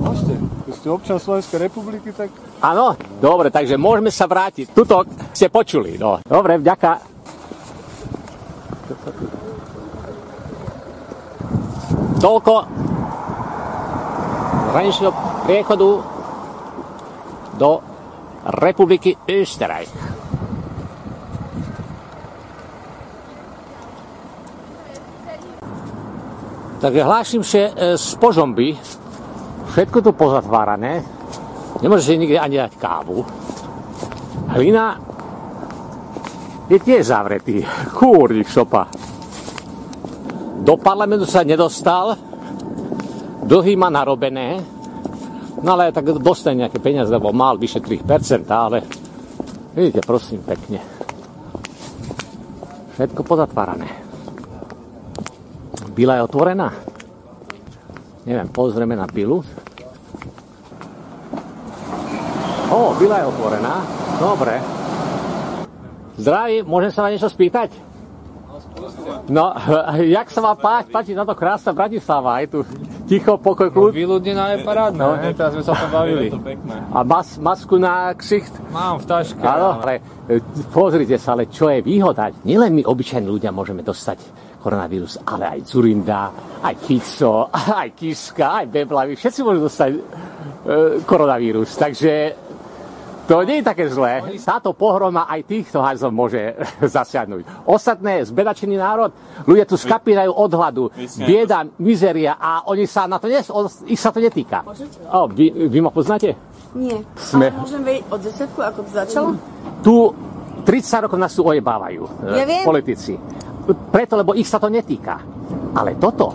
Môžete, 0.00 0.32
keď 0.40 0.74
ste 0.78 0.88
občan 0.88 1.18
Slovenskej 1.20 1.58
republiky, 1.68 2.08
tak... 2.14 2.32
Áno, 2.64 2.96
dobre, 3.20 3.52
takže 3.52 3.76
môžeme 3.76 4.08
sa 4.08 4.24
vrátiť. 4.24 4.72
Tuto 4.72 5.04
ste 5.36 5.52
počuli, 5.52 6.00
no. 6.00 6.24
Dobre, 6.24 6.56
vďaka. 6.56 6.90
Toľko 12.20 12.54
hraničného 14.70 15.12
priechodu 15.44 15.88
do 17.58 17.89
republiky 18.44 19.16
Österreich. 19.28 19.92
Takže 26.80 27.00
hlášim 27.04 27.44
sa 27.44 27.68
e, 27.68 27.72
z 28.00 28.08
Požomby, 28.16 28.72
všetko 29.76 30.00
tu 30.00 30.10
pozatvárané, 30.16 31.04
si 32.00 32.16
nikde 32.16 32.40
ani 32.40 32.56
dať 32.56 32.72
kávu. 32.80 33.20
Hlina 34.56 34.96
je 36.72 36.78
tiež 36.80 37.04
zavretý. 37.04 37.60
Kúrnik 37.92 38.48
šopa. 38.48 38.88
Do 40.64 40.80
parlamentu 40.80 41.28
sa 41.28 41.44
nedostal, 41.44 42.16
dlhy 43.44 43.76
má 43.76 43.92
narobené, 43.92 44.79
no 45.60 45.68
ale 45.76 45.92
tak 45.92 46.08
dostane 46.20 46.66
nejaké 46.66 46.78
peniaze, 46.80 47.12
lebo 47.12 47.32
mal 47.32 47.56
vyše 47.60 47.80
3%, 47.80 48.04
ale 48.48 48.82
vidíte, 49.76 50.00
prosím, 50.04 50.40
pekne. 50.42 50.80
Všetko 52.96 53.24
pozatvárané. 53.24 53.88
Bila 55.96 56.20
je 56.20 56.26
otvorená? 56.28 56.68
Neviem, 58.28 58.48
pozrieme 58.52 58.96
na 58.96 59.08
pilu. 59.08 59.40
O, 62.70 62.94
byla 62.94 63.18
je 63.18 63.26
otvorená. 63.26 63.74
Dobre. 64.20 64.60
Zdraví, 66.20 66.62
môžem 66.62 66.92
sa 66.92 67.08
na 67.08 67.10
niečo 67.16 67.32
spýtať? 67.32 67.72
No, 69.32 69.56
jak 70.18 70.28
sa 70.28 70.40
vám 70.44 70.56
páči, 70.60 70.88
páči 70.92 71.12
na 71.16 71.24
to 71.24 71.32
krásna 71.32 71.72
Bratislava, 71.72 72.44
je 72.44 72.48
tu 72.52 72.58
ticho, 73.10 73.34
pokoj, 73.42 73.74
kľud. 73.74 73.90
No, 73.90 73.98
vyľudnená 73.98 74.44
je 74.54 74.58
parádna, 74.62 75.02
no. 75.02 75.14
ne? 75.18 75.34
teraz 75.34 75.58
sme 75.58 75.66
sa 75.66 75.74
tam 75.74 75.90
bavili. 75.98 76.30
A 76.94 77.02
mas, 77.02 77.34
masku 77.42 77.74
na 77.74 78.14
ksicht? 78.14 78.54
Mám 78.70 79.02
v 79.02 79.04
taške. 79.10 79.42
Áno, 79.42 79.82
ale 79.82 79.98
e, 80.30 80.38
pozrite 80.70 81.18
sa, 81.18 81.34
ale 81.34 81.50
čo 81.50 81.66
je 81.66 81.82
výhoda? 81.82 82.30
Nielen 82.46 82.70
my, 82.78 82.82
obyčajní 82.86 83.26
ľudia, 83.26 83.50
môžeme 83.50 83.82
dostať 83.82 84.22
koronavírus, 84.62 85.18
ale 85.26 85.58
aj 85.58 85.60
Zurinda, 85.66 86.30
aj 86.62 86.74
Fico, 86.86 87.50
aj 87.82 87.90
Kiska, 87.98 88.62
aj 88.62 88.66
Beblavy, 88.70 89.18
všetci 89.18 89.40
môžu 89.42 89.66
dostať 89.66 89.90
e, 89.90 90.00
koronavírus. 91.02 91.74
Takže 91.74 92.12
To 93.30 93.46
nie 93.46 93.62
je 93.62 93.64
také 93.64 93.86
zlé. 93.86 94.26
Táto 94.36 94.74
pohroma 94.74 95.22
aj 95.24 95.46
týchto 95.46 95.78
hajzov 95.78 96.10
môže 96.10 96.58
zasiahnuť. 96.84 97.62
Ostatné, 97.62 98.26
zbedačený 98.26 98.74
národ, 98.74 99.14
ľudia 99.46 99.62
tu 99.62 99.78
skapínajú 99.78 100.28
od 100.28 100.50
hladu. 100.50 100.84
Bieda, 101.20 101.62
mizeria 101.78 102.34
a 102.34 102.66
oni 102.66 102.84
sa 102.84 103.06
na 103.06 103.16
to, 103.16 103.30
nes, 103.30 103.46
ich 103.86 103.96
sa 103.96 104.10
to 104.10 104.18
netýka. 104.18 104.66
O, 105.08 105.30
vy, 105.30 105.70
vy 105.70 105.78
ma 105.78 105.88
poznáte? 105.88 106.34
Nie. 106.72 107.06
Sme- 107.14 107.48
Ale 107.48 107.62
môžem 107.62 107.82
vedieť 107.82 108.04
od 108.08 108.20
začiatku, 108.20 108.58
ako 108.60 108.78
to 108.82 108.90
začalo? 108.92 109.28
Tu 109.80 109.94
30 110.60 111.04
rokov 111.06 111.16
nás 111.16 111.30
tu 111.30 111.42
ojebávajú. 111.42 112.02
e, 112.02 112.10
Ja 112.32 112.44
viem. 112.44 112.62
Politici. 112.62 113.14
Preto, 113.90 114.18
lebo 114.18 114.34
ich 114.34 114.44
sa 114.44 114.58
to 114.58 114.66
netýka. 114.66 115.22
Ale 115.72 115.94
toto, 115.94 116.34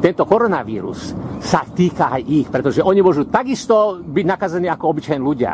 tento 0.00 0.24
koronavírus 0.24 1.12
sa 1.44 1.62
týka 1.68 2.16
aj 2.16 2.22
ich, 2.24 2.46
pretože 2.48 2.80
oni 2.80 3.04
môžu 3.04 3.28
takisto 3.28 4.00
byť 4.00 4.24
nakazení 4.24 4.66
ako 4.72 4.84
obyčajní 4.96 5.22
ľudia. 5.22 5.52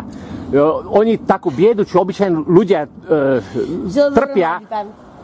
Oni 0.95 1.19
takú 1.27 1.51
biedu, 1.51 1.83
čo 1.83 2.07
obyčajní 2.07 2.47
ľudia 2.47 2.87
e, 2.87 2.89
trpia, 4.15 4.63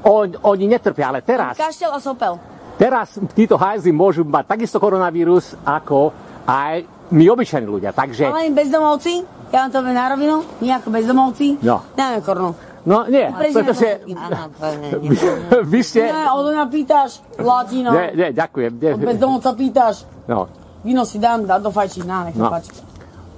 on, 0.03 0.35
oni 0.35 0.65
netrpia, 0.67 1.15
ale 1.15 1.23
teraz, 1.23 1.55
Kaštel 1.55 1.95
a 1.95 2.03
sopel. 2.03 2.35
teraz 2.75 3.15
títo 3.31 3.55
hajzli 3.55 3.95
môžu 3.95 4.27
mať 4.27 4.59
takisto 4.59 4.83
koronavírus 4.83 5.55
ako 5.63 6.11
aj 6.43 6.83
my 7.15 7.25
obyčajní 7.31 7.69
ľudia. 7.71 7.95
Takže, 7.95 8.27
Ale 8.27 8.51
bezdomovci, 8.51 9.23
ja 9.55 9.63
vám 9.63 9.71
to 9.71 9.79
poviem 9.79 9.95
na 9.95 10.07
rovinu, 10.11 10.37
my 10.59 10.69
ako 10.83 10.89
bezdomovci, 10.91 11.63
no, 11.63 11.87
dáme 11.95 12.19
korunu. 12.27 12.72
No 12.83 13.07
nie, 13.07 13.27
Prežijeme 13.29 13.57
pretože 13.65 13.89
vy, 15.03 15.17
vy 15.63 15.81
ste... 15.81 16.01
Nie, 16.05 16.27
od 16.29 16.45
mňa 16.49 16.65
pýtaš, 16.67 17.11
latino. 17.37 17.91
Nie, 17.91 18.07
nie, 18.13 18.29
ďakujem. 18.31 18.73
Nie, 18.75 18.91
Od 18.93 19.01
bezdomovca 19.03 19.51
pýtaš, 19.53 19.95
no, 20.27 20.51
víno 20.83 21.03
si 21.03 21.17
dám, 21.17 21.45
dá 21.45 21.57
do 21.57 21.71
fajči, 21.71 22.03
na, 22.03 22.27
nech 22.27 22.35
No. 22.35 22.49
páči. 22.49 22.71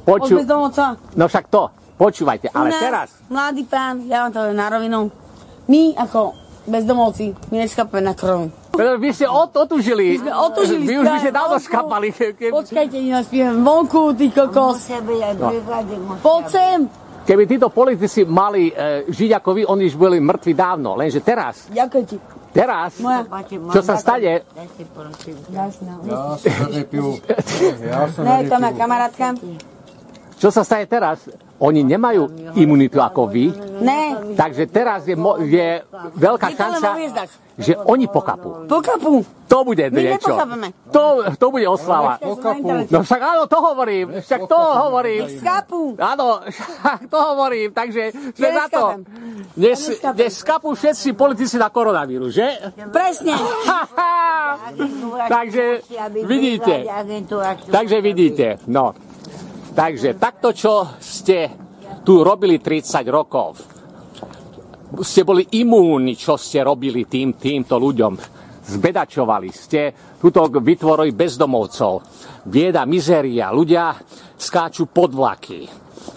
poču, 0.02 0.34
Od 0.34 0.40
bezdomovca. 0.40 0.84
no 1.12 1.24
však 1.24 1.44
to, 1.48 1.68
počúvajte, 1.96 2.48
ale 2.50 2.68
nás, 2.68 2.80
teraz, 2.80 3.08
Mladý 3.26 3.62
pán, 3.64 4.04
ja 4.04 4.24
vám 4.24 4.32
to 4.32 4.40
na 4.50 4.66
rovinu, 4.68 5.08
my 5.64 5.92
ako 5.94 6.32
bezdomovci, 6.64 7.32
my 7.48 7.56
neschapeme 7.58 8.00
na 8.02 8.16
pretože 8.74 8.98
vy 8.98 9.08
ste 9.12 9.26
od, 9.30 9.54
otužili. 9.54 10.04
My 10.10 10.18
sme 10.18 10.32
otužili. 10.34 10.82
Vy 10.82 10.94
už 10.98 11.06
by 11.06 11.18
ste 11.20 11.30
dávno 11.30 11.56
ke- 12.34 12.50
Počkajte, 12.50 12.96
my 12.98 13.10
nás 13.12 13.26
pijeme 13.30 13.62
vonku, 13.62 14.18
ty 14.18 14.26
kokos. 14.28 14.90
No. 15.38 15.48
Poď 16.18 16.42
sem. 16.50 16.78
Keby 17.24 17.42
títo 17.46 17.68
politici 17.68 18.22
mali 18.22 18.68
e, 18.68 18.72
žiť 19.06 19.30
ako 19.34 19.50
vy, 19.50 19.62
oni 19.64 19.88
už 19.88 19.96
boli 19.96 20.20
mŕtvi 20.20 20.52
dávno. 20.52 20.92
Lenže 20.92 21.18
teraz, 21.18 21.72
Ďakujem 21.72 22.04
ti. 22.04 22.16
teraz, 22.52 23.00
Moja. 23.00 23.24
čo 23.48 23.80
sa 23.80 23.96
stane. 23.96 24.44
Ja 25.48 25.64
som. 25.66 25.88
Ja 27.80 28.04
som 28.06 28.22
Ne, 28.22 28.44
to 28.44 28.56
má 28.56 28.70
kamarátka. 28.70 29.32
čo 30.36 30.48
sa 30.48 30.60
stane 30.60 30.84
teraz, 30.84 31.24
oni 31.56 31.80
nemajú 31.80 32.28
imunitu 32.54 33.00
ako 33.00 33.24
vy, 33.26 33.48
Ne, 33.80 34.00
takže 34.36 34.68
teraz 34.68 35.04
je, 35.04 35.16
mo- 35.16 35.38
je 35.38 35.80
veľká 36.14 36.52
šanca. 36.52 36.88
Že 37.58 37.78
oni 37.78 38.10
pokapú. 38.10 38.66
Pokapú. 38.66 39.22
To 39.46 39.62
bude 39.62 39.86
My 39.94 40.18
niečo. 40.18 40.34
To, 40.90 41.22
to 41.38 41.46
bude 41.54 41.66
oslava. 41.70 42.18
Pokapú. 42.18 42.90
No 42.90 43.06
však 43.06 43.20
áno, 43.22 43.42
to 43.46 43.58
hovorím. 43.62 44.06
Však 44.18 44.40
to 44.50 44.58
hovorím. 44.58 45.22
Skapu. 45.38 45.94
Áno, 45.94 46.42
však 46.42 47.06
to 47.06 47.18
hovorím. 47.18 47.68
Takže 47.70 48.02
sme 48.34 48.48
za 48.50 48.66
to. 48.66 48.84
Dnes, 49.54 49.80
dnes 50.02 50.32
skapú 50.34 50.74
všetci 50.74 51.14
politici 51.14 51.54
na 51.54 51.70
koronavírus, 51.70 52.34
že? 52.34 52.74
Presne. 52.90 53.38
Takže 55.30 55.86
vidíte. 56.26 56.74
Takže 57.70 57.96
vidíte. 58.02 58.46
No. 58.66 58.90
Takže 59.74 60.18
takto, 60.18 60.54
čo 60.54 60.98
ste 60.98 61.50
tu 62.06 62.22
robili 62.22 62.58
30 62.62 63.06
rokov, 63.10 63.73
ste 65.02 65.26
boli 65.26 65.48
imúni, 65.58 66.14
čo 66.14 66.36
ste 66.36 66.62
robili 66.62 67.08
tým, 67.08 67.34
týmto 67.34 67.80
ľuďom. 67.80 68.12
Zbedačovali 68.64 69.50
ste, 69.52 69.80
tuto 70.20 70.48
vytvorili 70.48 71.12
bezdomovcov. 71.12 71.92
Bieda, 72.44 72.84
mizéria, 72.84 73.52
ľudia 73.52 73.96
skáču 74.36 74.88
pod 74.88 75.12
vlaky. 75.12 75.68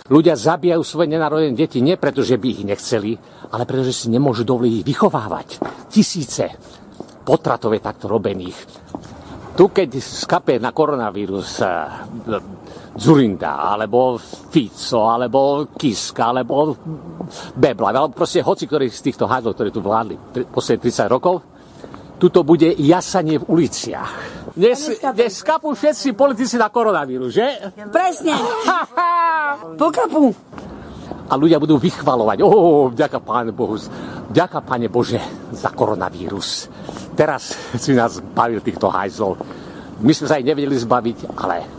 Ľudia 0.07 0.35
zabíjajú 0.35 0.83
svoje 0.83 1.07
nenarodené 1.11 1.55
deti 1.55 1.83
nie 1.83 1.99
preto, 1.99 2.23
že 2.23 2.39
by 2.39 2.47
ich 2.47 2.63
nechceli, 2.63 3.11
ale 3.51 3.63
preto, 3.67 3.87
že 3.87 3.95
si 3.95 4.07
nemôžu 4.07 4.47
dovoliť 4.47 4.71
ich 4.79 4.87
vychovávať. 4.87 5.47
Tisíce 5.91 6.45
potratov 7.27 7.75
je 7.75 7.81
takto 7.83 8.07
robených. 8.07 8.55
Tu, 9.59 9.63
keď 9.67 9.89
skape 9.99 10.55
na 10.63 10.71
koronavírus 10.71 11.59
eh, 11.59 11.67
Zurinda, 12.97 13.61
alebo 13.61 14.17
Fico, 14.49 15.05
alebo 15.05 15.69
Kiska, 15.77 16.33
alebo 16.33 16.73
Bebla, 17.53 17.93
alebo 17.93 18.17
proste 18.17 18.41
hoci 18.41 18.65
ktorý 18.65 18.89
z 18.89 19.05
týchto 19.05 19.29
hádov, 19.29 19.53
ktorí 19.53 19.69
tu 19.69 19.85
vládli 19.85 20.17
posledných 20.49 20.89
30 20.89 21.05
rokov, 21.13 21.45
tuto 22.17 22.41
bude 22.41 22.73
jasanie 22.81 23.37
v 23.37 23.45
uliciach. 23.45 24.11
Dnes, 24.57 24.97
dnes 24.97 25.33
skapú 25.37 25.77
všetci 25.77 26.17
politici 26.17 26.57
na 26.57 26.73
koronavírus, 26.73 27.29
že? 27.29 27.45
Presne. 27.93 28.33
Pokapú. 29.81 30.33
A 31.29 31.37
ľudia 31.37 31.61
budú 31.61 31.77
vychvalovať. 31.77 32.41
Ó, 32.41 32.89
vďaka 32.89 33.21
Páne 33.21 33.53
Bohu, 33.53 33.77
vďaka 34.33 34.65
Páne 34.65 34.89
Bože 34.89 35.21
za 35.53 35.69
koronavírus. 35.69 36.65
Teraz 37.13 37.53
si 37.77 37.93
nás 37.93 38.17
zbavil 38.17 38.65
týchto 38.65 38.89
hajzlov. 38.89 39.37
My 40.01 40.13
sme 40.17 40.25
sa 40.25 40.41
aj 40.41 40.45
nevedeli 40.49 40.77
zbaviť, 40.77 41.17
ale 41.37 41.76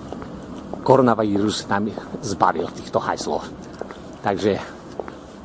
koronavírus 0.82 1.66
nám 1.66 1.90
zbavil 2.22 2.68
týchto 2.74 2.98
hajzlov. 3.00 3.44
Takže 4.22 4.52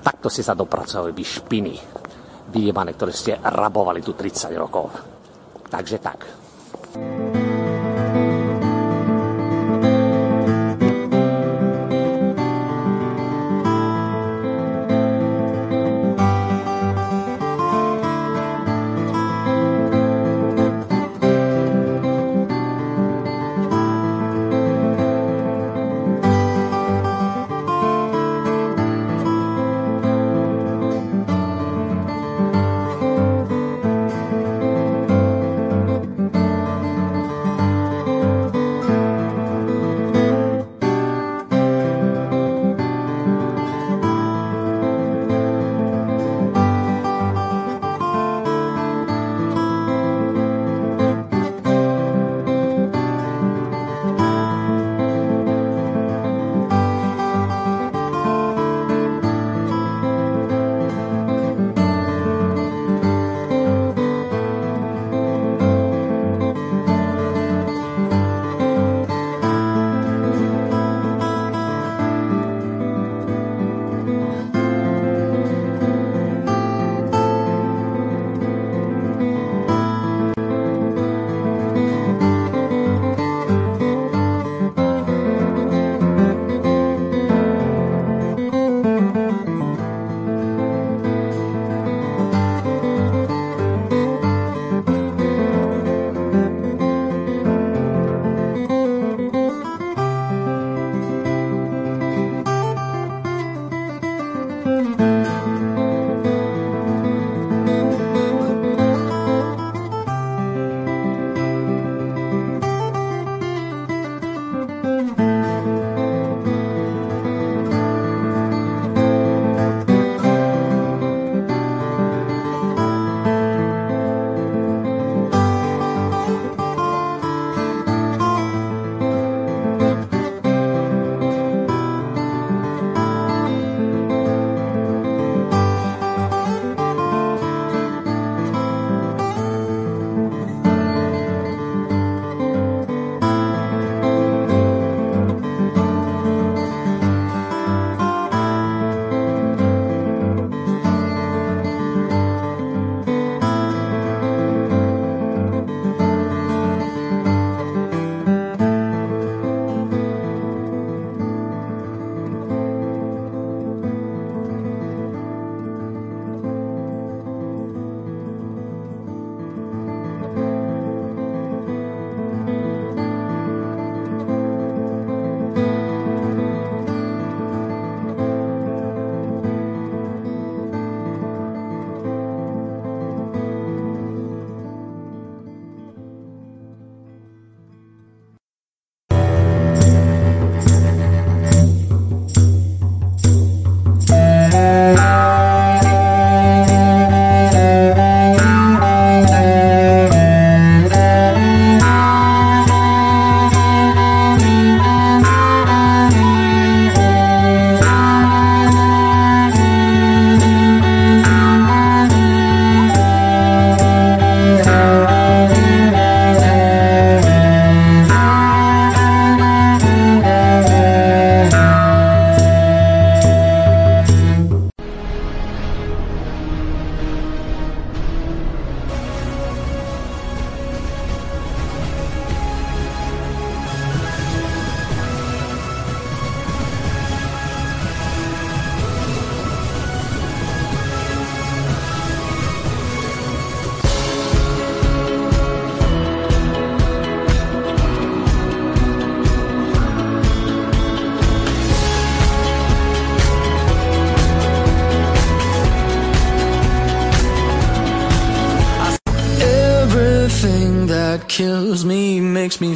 takto 0.04 0.28
ste 0.28 0.44
sa 0.44 0.58
dopracovali 0.58 1.12
vy 1.16 1.24
špiny 1.24 1.74
vyjebané, 2.52 2.94
ktoré 2.94 3.14
ste 3.16 3.40
rabovali 3.40 4.04
tu 4.04 4.14
30 4.14 4.54
rokov. 4.58 4.92
Takže 5.70 5.98
tak. 5.98 6.43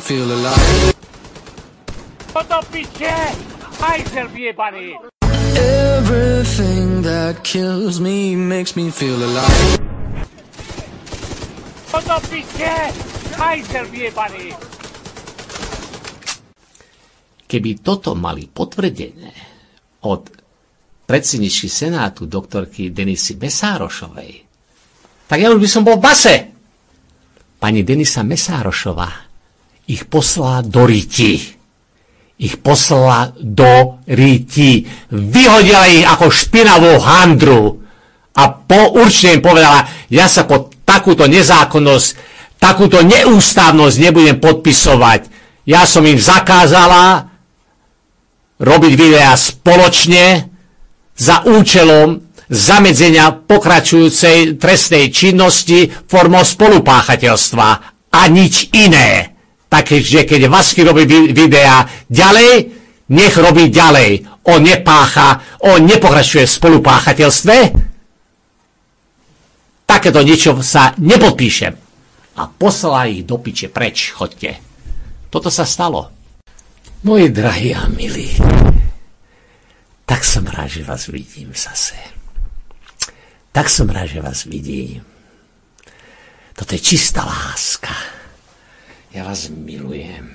Feel 0.07 0.31
alive. 0.31 0.95
Toto 2.31 2.59
piče! 2.71 3.15
Hajzel 3.79 4.27
vyjebaný! 4.31 4.95
Everything 5.99 7.03
that 7.03 7.43
kills 7.43 7.99
me 7.99 8.39
makes 8.39 8.79
me 8.79 8.87
feel 8.87 9.19
alive. 9.19 9.83
Toto 11.91 12.15
piče! 12.31 12.75
Hajzel 13.35 13.85
vyjebaný! 13.91 14.55
Keby 17.47 17.83
toto 17.83 18.15
mali 18.15 18.47
potvrdené 18.47 19.31
od 20.07 20.31
predsedničky 21.03 21.67
Senátu 21.67 22.31
doktorky 22.31 22.95
Denisy 22.95 23.35
Besárošovej, 23.35 24.31
tak 25.27 25.37
ja 25.43 25.51
už 25.51 25.59
by 25.59 25.67
som 25.67 25.83
bol 25.83 25.99
v 25.99 26.03
base. 26.07 26.35
Pani 27.59 27.83
Denisa 27.83 28.23
Mesárošová 28.23 29.26
ich 29.87 30.03
poslala 30.05 30.61
do 30.61 30.83
riti. 30.83 31.39
Ich 32.37 32.59
poslala 32.59 33.33
do 33.39 34.03
riti. 34.05 34.85
Vyhodila 35.09 35.87
ich 35.89 36.05
ako 36.05 36.27
špinavú 36.29 36.99
handru. 37.01 37.81
A 38.37 38.43
po 38.53 38.93
určite 39.01 39.33
im 39.33 39.41
povedala, 39.41 39.89
ja 40.13 40.29
sa 40.29 40.45
po 40.45 40.69
takúto 40.85 41.25
nezákonnosť, 41.25 42.07
takúto 42.61 43.01
neústavnosť 43.01 43.95
nebudem 43.97 44.37
podpisovať. 44.37 45.33
Ja 45.65 45.89
som 45.89 46.05
im 46.05 46.21
zakázala 46.21 47.33
robiť 48.61 48.93
videá 48.93 49.33
spoločne 49.33 50.45
za 51.17 51.41
účelom 51.49 52.21
zamedzenia 52.47 53.33
pokračujúcej 53.43 54.61
trestnej 54.61 55.09
činnosti 55.09 55.89
formou 55.89 56.45
spolupáchateľstva 56.45 57.67
a 58.13 58.21
nič 58.29 58.71
iné. 58.71 59.36
Takže 59.67 60.23
keď 60.23 60.47
Vasky 60.47 60.83
robí 60.87 61.03
videá 61.35 61.83
ďalej, 62.07 62.71
nech 63.11 63.35
robí 63.35 63.67
ďalej. 63.67 64.23
On 64.47 64.63
nepácha, 64.63 65.59
on 65.67 65.83
nepokračuje 65.83 66.47
v 66.47 66.55
spolupáchateľstve. 66.55 67.57
Takéto 69.87 70.19
niečo 70.23 70.55
sa 70.63 70.95
nepodpíšem. 70.95 71.73
A 72.37 72.45
poslala 72.47 73.11
ich 73.11 73.27
do 73.27 73.41
piče 73.41 73.67
preč, 73.67 74.15
chodte. 74.15 74.55
Toto 75.27 75.51
sa 75.51 75.67
stalo. 75.67 76.11
Moji 77.03 77.29
drahí 77.29 77.75
a 77.75 77.87
milí, 77.91 78.35
tak 80.07 80.23
som 80.23 80.47
rád, 80.47 80.71
že 80.71 80.87
vás 80.87 81.11
vidím 81.11 81.51
zase. 81.51 81.99
Tak 83.51 83.67
som 83.67 83.91
rád, 83.91 84.07
že 84.07 84.23
vás 84.23 84.47
vidím. 84.47 85.03
Toto 86.55 86.73
je 86.73 86.81
čistá 86.81 87.27
láska. 87.27 88.16
Ja 89.17 89.25
vás 89.25 89.49
milujem. 89.49 90.29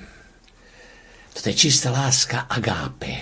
Toto 1.31 1.47
je 1.47 1.55
čistá 1.55 1.87
láska 1.87 2.51
agápe. 2.51 3.15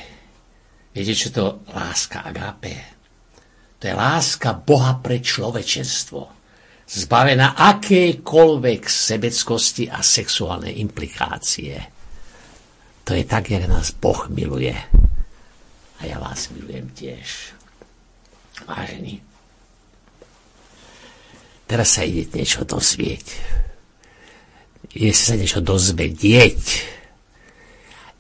Viete, 0.90 1.14
čo 1.14 1.30
to 1.30 1.62
láska 1.70 2.26
agápe? 2.26 2.98
To 3.78 3.86
je 3.86 3.94
láska 3.94 4.58
Boha 4.58 4.98
pre 4.98 5.22
človečenstvo. 5.22 6.34
Zbavená 6.90 7.54
akékoľvek 7.54 8.90
sebeckosti 8.90 9.86
a 9.86 10.02
sexuálnej 10.02 10.82
implikácie. 10.82 11.78
To 13.06 13.14
je 13.14 13.22
tak, 13.30 13.54
jak 13.54 13.70
nás 13.70 13.94
Boh 13.94 14.34
miluje. 14.34 14.74
A 16.02 16.10
ja 16.10 16.18
vás 16.18 16.50
milujem 16.50 16.90
tiež. 16.90 17.54
Vážení. 18.66 19.22
Teraz 21.70 21.94
sa 21.94 22.02
ide 22.02 22.26
niečo 22.34 22.66
dozvieť. 22.66 23.70
Ide 24.92 25.16
sa 25.16 25.40
niečo 25.40 25.64
dozvedieť. 25.64 26.64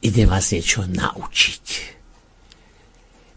Ide 0.01 0.23
vás 0.25 0.55
niečo 0.55 0.87
naučiť. 0.87 1.65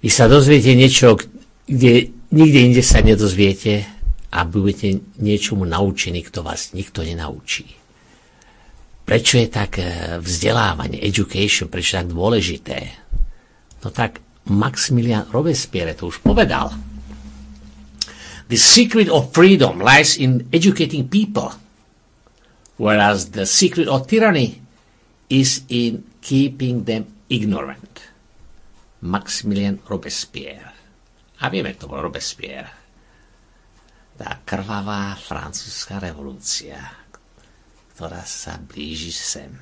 Vy 0.05 0.11
sa 0.13 0.29
dozviete 0.29 0.77
niečo, 0.77 1.19
kde 1.67 2.13
nikde 2.31 2.61
inde 2.61 2.83
sa 2.85 3.01
nedozviete 3.01 3.89
a 4.35 4.45
budete 4.45 5.01
niečomu 5.23 5.65
naučení, 5.65 6.21
kto 6.27 6.45
vás 6.45 6.75
nikto 6.77 7.01
nenaučí. 7.01 7.65
Prečo 9.05 9.37
je 9.37 9.49
tak 9.49 9.79
eh, 9.81 10.19
vzdelávanie, 10.21 11.01
education, 11.05 11.69
prečo 11.69 11.97
je 11.97 12.01
tak 12.01 12.11
dôležité? 12.13 12.79
No 13.85 13.93
tak 13.93 14.25
Maximilian 14.49 15.29
Robespierre 15.29 15.97
to 15.97 16.09
už 16.09 16.21
povedal. 16.21 16.73
The 18.49 18.61
secret 18.61 19.09
of 19.09 19.33
freedom 19.33 19.81
lies 19.81 20.21
in 20.21 20.45
educating 20.53 21.09
people, 21.09 21.53
whereas 22.77 23.33
the 23.33 23.47
secret 23.47 23.89
of 23.89 24.07
tyranny 24.07 24.63
is 25.31 25.63
in 25.69 26.05
keeping 26.21 26.85
them 26.85 27.07
ignorant. 27.29 28.11
Maximilian 29.05 29.81
Robespierre. 29.85 30.73
A 31.45 31.53
vieme, 31.53 31.77
kto 31.77 31.91
bol 31.91 32.01
Robespierre. 32.01 32.73
Tá 34.17 34.41
krvavá 34.47 35.13
francúzska 35.19 36.01
revolúcia 36.01 37.05
ktorá 37.95 38.27
sa 38.27 38.59
blíži 38.59 39.15
sem. 39.15 39.55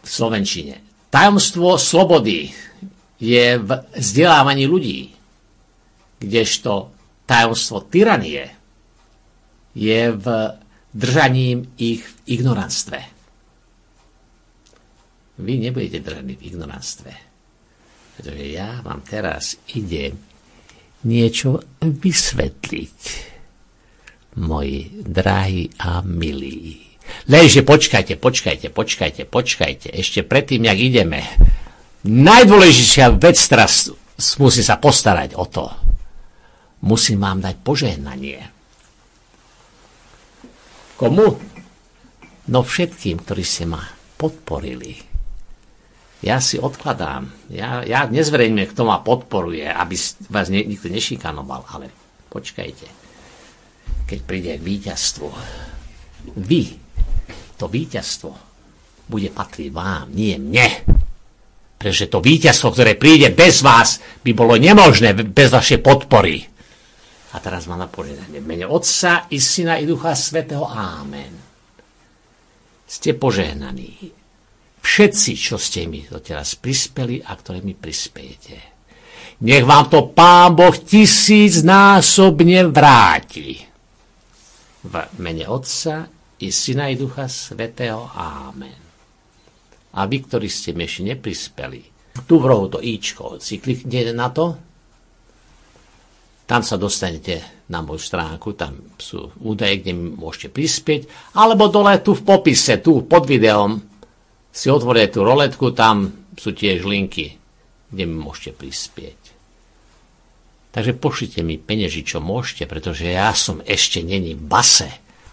V 0.00 0.08
Slovenčine. 0.08 0.80
Tajomstvo 1.12 1.76
slobody 1.76 2.48
je 3.20 3.60
v 3.60 3.68
vzdelávaní 3.92 4.64
ľudí, 4.64 5.12
kdežto 6.16 6.88
tajomstvo 7.28 7.84
tyranie 7.92 8.48
je 9.76 10.08
v 10.16 10.26
držaním 10.96 11.76
ich 11.76 12.00
v 12.00 12.40
ignoranstve. 12.40 12.98
Vy 15.36 15.52
nebudete 15.60 16.00
držaní 16.00 16.40
v 16.40 16.46
ignoranstve. 16.48 17.12
Pretože 18.16 18.44
ja 18.48 18.80
vám 18.80 19.04
teraz 19.04 19.60
idem 19.76 20.16
niečo 21.04 21.60
vysvetliť 21.84 22.98
moji 24.40 25.04
drahí 25.04 25.68
a 25.84 26.00
milí. 26.00 26.80
Lenže 27.28 27.62
počkajte, 27.62 28.16
počkajte, 28.16 28.72
počkajte, 28.72 29.22
počkajte, 29.28 29.88
ešte 29.92 30.24
predtým, 30.24 30.64
jak 30.66 30.78
ideme. 30.80 31.20
Najdôležitejšia 32.08 33.20
vec 33.20 33.36
teraz 33.36 33.92
musí 34.40 34.64
sa 34.64 34.80
postarať 34.80 35.36
o 35.36 35.44
to. 35.46 35.68
Musím 36.88 37.20
vám 37.20 37.44
dať 37.44 37.56
požehnanie. 37.60 38.55
Komu? 40.96 41.28
No 42.46 42.58
všetkým, 42.64 43.20
ktorí 43.20 43.44
ste 43.44 43.68
ma 43.68 43.84
podporili. 44.16 44.96
Ja 46.24 46.40
si 46.40 46.56
odkladám. 46.56 47.52
Ja, 47.52 47.84
ja 47.84 48.08
nezverejňujem, 48.08 48.72
kto 48.72 48.82
ma 48.88 49.04
podporuje, 49.04 49.68
aby 49.68 49.94
vás 50.32 50.48
nikto 50.48 50.88
nešikanoval, 50.88 51.68
ale 51.68 51.92
počkajte 52.32 53.06
keď 54.06 54.18
príde 54.22 54.52
k. 54.62 55.34
Vy, 56.38 56.62
to 57.58 57.66
víťazstvo, 57.66 58.30
bude 59.10 59.30
patriť 59.34 59.68
vám, 59.74 60.14
nie 60.14 60.38
mne. 60.38 60.66
Pretože 61.76 62.08
to 62.08 62.22
víťazstvo, 62.22 62.72
ktoré 62.72 62.94
príde 62.94 63.34
bez 63.34 63.60
vás, 63.60 64.00
by 64.22 64.32
bolo 64.32 64.56
nemožné 64.56 65.12
bez 65.12 65.52
vašej 65.52 65.82
podpory. 65.82 66.46
A 67.34 67.42
teraz 67.42 67.66
má 67.66 67.74
napovedanie. 67.74 68.38
V 68.38 68.46
mene 68.46 68.66
Otca 68.70 69.26
i 69.34 69.42
Syna 69.42 69.82
i 69.82 69.88
Ducha 69.88 70.14
Svetého. 70.14 70.62
Amen. 70.62 71.34
Ste 72.86 73.18
požehnaní. 73.18 74.14
Všetci, 74.78 75.32
čo 75.34 75.58
ste 75.58 75.90
mi 75.90 76.06
doteraz 76.06 76.54
prispeli 76.54 77.18
a 77.18 77.34
ktoré 77.34 77.58
mi 77.66 77.74
prispiejete. 77.74 78.78
Nech 79.42 79.66
vám 79.66 79.90
to 79.90 80.14
Pán 80.14 80.54
Boh 80.54 80.72
tisícnásobne 80.72 82.70
vráti. 82.70 83.58
V 84.86 84.94
mene 85.18 85.44
Otca 85.50 86.06
i 86.38 86.48
Syna 86.54 86.86
i 86.88 86.94
Ducha 86.94 87.26
Svetého. 87.26 88.06
Amen. 88.14 88.80
A 89.96 90.06
vy, 90.06 90.16
ktorí 90.22 90.46
ste 90.46 90.76
mi 90.76 90.86
ešte 90.86 91.02
neprispeli, 91.10 91.82
tu 92.24 92.40
v 92.40 92.48
rohu 92.48 92.68
to 92.72 92.78
íčko, 92.80 93.42
si 93.42 93.60
kliknete 93.60 94.12
na 94.12 94.32
to, 94.32 94.56
tam 96.46 96.62
sa 96.62 96.78
dostanete 96.78 97.66
na 97.66 97.82
moju 97.82 97.98
stránku, 97.98 98.54
tam 98.54 98.94
sú 98.94 99.34
údaje, 99.42 99.82
kde 99.82 99.92
môžete 99.98 100.54
prispieť, 100.54 101.34
alebo 101.34 101.66
dole 101.66 101.98
tu 101.98 102.14
v 102.14 102.22
popise, 102.22 102.78
tu 102.78 103.02
pod 103.02 103.26
videom 103.26 103.82
si 104.54 104.70
otvorite 104.70 105.18
tú 105.18 105.26
roletku, 105.26 105.74
tam 105.74 106.30
sú 106.38 106.54
tiež 106.54 106.86
linky, 106.86 107.34
kde 107.90 108.02
mi 108.06 108.16
môžete 108.16 108.54
prispieť. 108.54 109.20
Takže 110.70 110.92
pošlite 110.94 111.40
mi 111.42 111.58
peneži, 111.58 112.06
čo 112.06 112.22
môžete, 112.22 112.70
pretože 112.70 113.10
ja 113.10 113.34
som 113.34 113.58
ešte 113.66 114.06
není 114.06 114.38
v 114.38 114.46
base, 114.46 114.88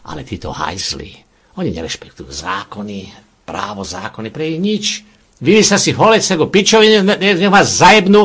ale 0.10 0.26
títo 0.26 0.50
hajzli, 0.50 1.14
oni 1.60 1.70
nerešpektujú 1.70 2.34
zákony, 2.34 3.14
právo, 3.46 3.86
zákony, 3.86 4.34
pre 4.34 4.56
ich 4.56 4.60
nič. 4.60 4.86
Vy 5.44 5.62
sa 5.62 5.78
si 5.78 5.94
holec 5.94 6.24
ako 6.24 6.50
pičovi, 6.50 7.04
nech 7.04 7.52
vás 7.52 7.78
zajebnú 7.78 8.22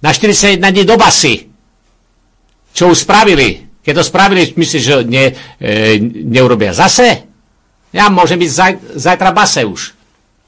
na 0.00 0.10
41 0.14 0.62
dní 0.62 0.86
do 0.86 0.96
basy. 0.96 1.49
Čo 2.74 2.94
už 2.94 3.04
spravili? 3.04 3.70
Keď 3.80 3.94
to 3.96 4.04
spravili, 4.04 4.52
myslíš, 4.54 4.82
že 4.82 4.94
ne, 5.08 5.32
e, 5.58 5.96
neurobia 6.04 6.76
zase? 6.76 7.26
Ja 7.90 8.06
môžem 8.12 8.38
byť 8.38 8.50
zaj, 8.50 8.72
zajtra 8.94 9.30
base 9.34 9.66
už. 9.66 9.96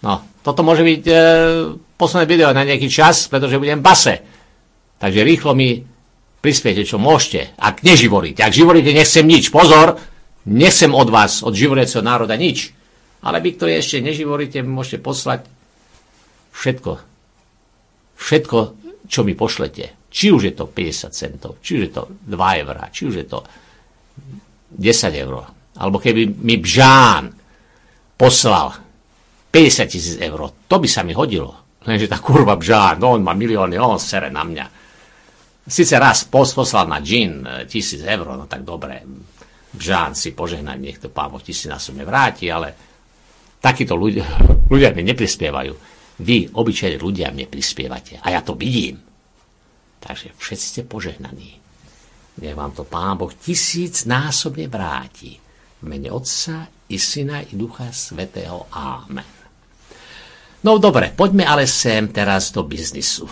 No, 0.04 0.22
toto 0.44 0.62
môže 0.62 0.86
byť 0.86 1.02
e, 1.08 1.14
posledné 1.98 2.26
video 2.28 2.50
na 2.54 2.62
nejaký 2.62 2.86
čas, 2.86 3.26
pretože 3.26 3.58
budem 3.58 3.82
base. 3.82 4.22
Takže 5.02 5.26
rýchlo 5.26 5.56
mi 5.56 5.82
prispiete, 6.42 6.86
čo 6.86 6.98
môžete. 6.98 7.54
Ak 7.58 7.82
neživoríte. 7.86 8.42
Ak 8.42 8.54
živoríte, 8.54 8.94
nechcem 8.94 9.26
nič. 9.26 9.50
Pozor, 9.50 9.98
nechcem 10.46 10.90
od 10.90 11.08
vás, 11.10 11.42
od 11.42 11.54
živoriaceho 11.54 12.02
národa 12.02 12.34
nič. 12.34 12.74
Ale 13.22 13.38
vy, 13.38 13.54
ktorí 13.54 13.78
ešte 13.78 14.02
neživoríte, 14.02 14.66
môžete 14.66 14.98
poslať 14.98 15.46
všetko. 16.54 16.98
Všetko, 18.18 18.58
čo 19.06 19.20
mi 19.22 19.34
pošlete. 19.38 20.01
Či 20.12 20.28
už 20.28 20.52
je 20.52 20.54
to 20.54 20.68
50 20.68 21.08
centov, 21.16 21.56
či 21.64 21.80
už 21.80 21.82
je 21.88 21.92
to 21.96 22.02
2 22.28 22.60
eurá, 22.60 22.92
či 22.92 23.08
už 23.08 23.14
je 23.24 23.26
to 23.26 23.40
10 24.76 25.24
eur. 25.24 25.48
Alebo 25.80 25.96
keby 25.96 26.28
mi 26.44 26.60
Bžán 26.60 27.32
poslal 28.12 28.76
50 29.48 29.88
tisíc 29.88 30.16
eur, 30.20 30.52
to 30.68 30.76
by 30.76 30.88
sa 30.88 31.00
mi 31.00 31.16
hodilo. 31.16 31.80
Lenže 31.88 32.12
tá 32.12 32.20
kurva 32.20 32.60
Bžán, 32.60 33.00
no 33.00 33.16
on 33.16 33.24
má 33.24 33.32
milióny, 33.32 33.80
on 33.80 33.96
sere 33.96 34.28
na 34.28 34.44
mňa. 34.44 34.66
Sice 35.64 35.96
raz 35.96 36.28
poslal 36.28 36.86
na 36.92 37.00
džin 37.00 37.42
e, 37.42 37.50
tisíc 37.64 38.04
eur, 38.04 38.36
no 38.36 38.44
tak 38.44 38.68
dobre, 38.68 39.00
Bžán 39.72 40.12
si 40.12 40.36
požehnať, 40.36 40.76
nech 40.76 41.00
to 41.00 41.08
pán 41.08 41.32
ti 41.40 41.56
si 41.56 41.72
na 41.72 41.80
vráti, 41.80 42.52
ale 42.52 42.76
takíto 43.56 43.96
ľudia, 43.96 44.28
ľudia 44.72 44.92
mi 44.92 45.02
neprispievajú. 45.08 45.72
Vy, 46.22 46.52
obyčajní 46.52 47.00
ľudia, 47.00 47.32
mne 47.32 47.48
prispievate. 47.48 48.20
A 48.20 48.36
ja 48.36 48.44
to 48.44 48.52
vidím. 48.52 49.00
Takže 50.02 50.34
všetci 50.34 50.66
ste 50.66 50.82
požehnaní. 50.82 51.62
Nech 52.42 52.56
vám 52.58 52.74
to 52.74 52.82
Pán 52.82 53.20
Boh 53.20 53.30
tisíc 53.30 54.02
násobne 54.02 54.66
vráti. 54.66 55.38
V 55.82 55.84
mene 55.86 56.10
Otca 56.10 56.66
i 56.90 56.98
Syna 56.98 57.42
i 57.42 57.54
Ducha 57.54 57.90
Svetého. 57.94 58.66
Amen. 58.74 59.26
No 60.62 60.78
dobre, 60.78 61.10
poďme 61.10 61.42
ale 61.42 61.66
sem 61.66 62.10
teraz 62.10 62.54
do 62.54 62.62
biznisu. 62.62 63.26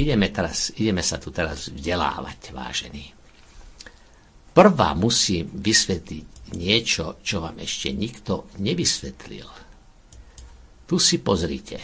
Ideme, 0.00 0.32
teraz, 0.32 0.72
ideme 0.80 1.04
sa 1.04 1.20
tu 1.20 1.28
teraz 1.28 1.68
vzdelávať, 1.68 2.56
vážení. 2.56 3.12
Prvá 4.56 4.96
musím 4.96 5.52
vysvetliť 5.52 6.56
niečo, 6.56 7.20
čo 7.20 7.44
vám 7.44 7.60
ešte 7.60 7.92
nikto 7.92 8.48
nevysvetlil. 8.60 9.48
Tu 10.88 10.96
si 10.96 11.20
pozrite. 11.20 11.80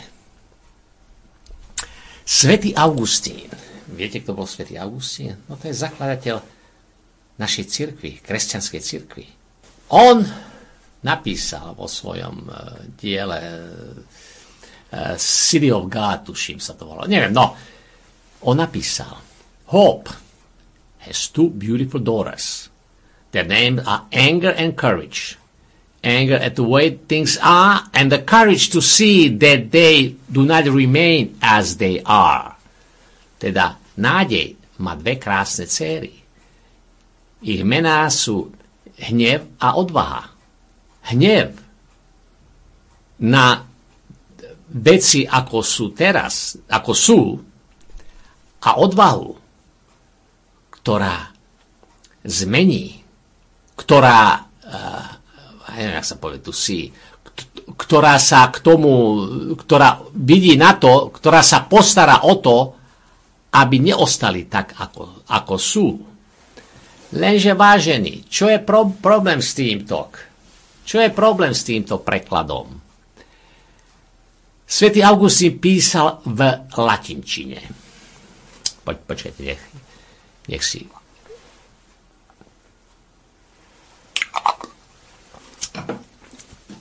Svetý 2.25 2.77
Augustín. 2.77 3.68
Viete, 3.89 4.21
kto 4.21 4.37
bol 4.37 4.45
Svetý 4.45 4.77
Augustín? 4.77 5.37
No 5.49 5.57
to 5.57 5.73
je 5.73 5.77
zakladateľ 5.77 6.37
našej 7.39 7.65
cirkvi, 7.71 8.21
kresťanskej 8.21 8.81
cirkvi. 8.83 9.27
On 9.95 10.21
napísal 11.07 11.73
vo 11.79 11.87
svojom 11.87 12.37
uh, 12.51 12.83
diele 12.99 13.41
uh, 14.93 15.15
City 15.17 15.71
of 15.71 15.87
God, 15.87 16.27
tuším 16.27 16.59
sa 16.59 16.75
to 16.75 16.85
volalo. 16.85 17.07
Neviem, 17.07 17.33
no. 17.33 17.55
On 18.45 18.57
napísal 18.59 19.17
Hope 19.71 20.11
has 21.05 21.29
two 21.29 21.49
beautiful 21.49 22.01
daughters. 22.01 22.69
Their 23.33 23.45
names 23.45 23.85
are 23.85 24.09
anger 24.13 24.51
and 24.51 24.77
courage. 24.77 25.37
Anger 26.03 26.37
at 26.37 26.57
the 26.57 26.65
way 26.65 26.97
things 26.97 27.39
are 27.43 27.85
and 27.93 28.11
the 28.11 28.23
courage 28.23 28.71
to 28.71 28.81
see 28.81 29.29
that 29.29 29.71
they 29.71 30.17
do 30.31 30.47
not 30.47 30.65
remain 30.65 31.37
as 31.43 31.77
they 31.77 32.01
are. 32.07 32.58
Teda 33.39 33.79
nádej 33.97 34.59
má 34.83 34.99
dve 34.99 35.19
krásne 35.19 35.67
céry. 35.67 36.15
Ich 37.43 37.63
mená 37.63 38.11
sú 38.11 38.51
hnev 38.99 39.47
a 39.63 39.79
odvaha. 39.79 40.27
Hnev 41.15 41.55
na 43.23 43.63
veci, 44.69 45.25
ako 45.25 45.65
sú 45.65 45.95
teraz, 45.95 46.59
ako 46.69 46.93
sú, 46.93 47.21
a 48.59 48.71
odvahu, 48.75 49.31
ktorá 50.75 51.31
zmení, 52.27 53.01
ktorá, 53.79 54.43
uh, 54.43 55.09
neviem, 55.79 55.97
jak 56.03 56.11
sa 56.11 56.19
povie 56.19 56.43
tu 56.43 56.51
si, 56.51 56.91
ktorá 57.79 58.19
sa 58.19 58.51
k 58.51 58.59
tomu, 58.59 58.93
ktorá 59.55 60.03
vidí 60.11 60.59
na 60.59 60.75
to, 60.75 61.15
ktorá 61.15 61.39
sa 61.47 61.63
postará 61.71 62.27
o 62.27 62.35
to, 62.43 62.78
aby 63.53 63.77
neostali 63.81 64.45
tak, 64.45 64.77
ako, 64.77 65.25
ako 65.29 65.55
sú. 65.57 65.89
Lenže 67.17 67.57
vážený, 67.57 68.29
čo 68.29 68.53
je 68.53 68.61
pro, 68.61 68.93
problém 68.93 69.41
s 69.41 69.57
týmto? 69.57 70.13
Čo 70.85 71.01
je 71.01 71.09
problém 71.09 71.57
s 71.57 71.65
týmto 71.65 72.01
prekladom? 72.05 72.77
Svetý 74.69 75.01
Augustín 75.01 75.57
písal 75.57 76.21
v 76.29 76.45
latinčine. 76.77 77.61
Poď, 78.85 78.97
počkajte, 79.09 79.41
nech, 79.41 79.63
nech 80.53 80.65
si... 80.65 80.85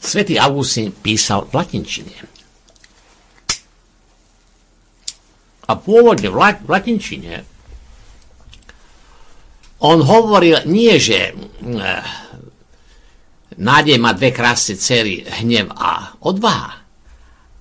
Svetý 0.04 0.40
Augustín 0.40 0.92
písal 0.92 1.48
v 1.48 1.56
latinčine. 1.56 2.37
A 5.68 5.76
pôvodne 5.76 6.32
v, 6.32 6.36
lat, 6.36 6.64
v 6.64 6.70
latinčine 6.72 7.44
on 9.84 10.02
hovoril 10.02 10.66
nie, 10.66 10.98
že 10.98 11.34
eh, 11.34 12.04
nádej 13.58 13.98
má 14.02 14.14
dve 14.18 14.34
krásne 14.34 14.74
cery, 14.80 15.22
hnev 15.22 15.70
a 15.76 16.18
odvaha, 16.26 16.82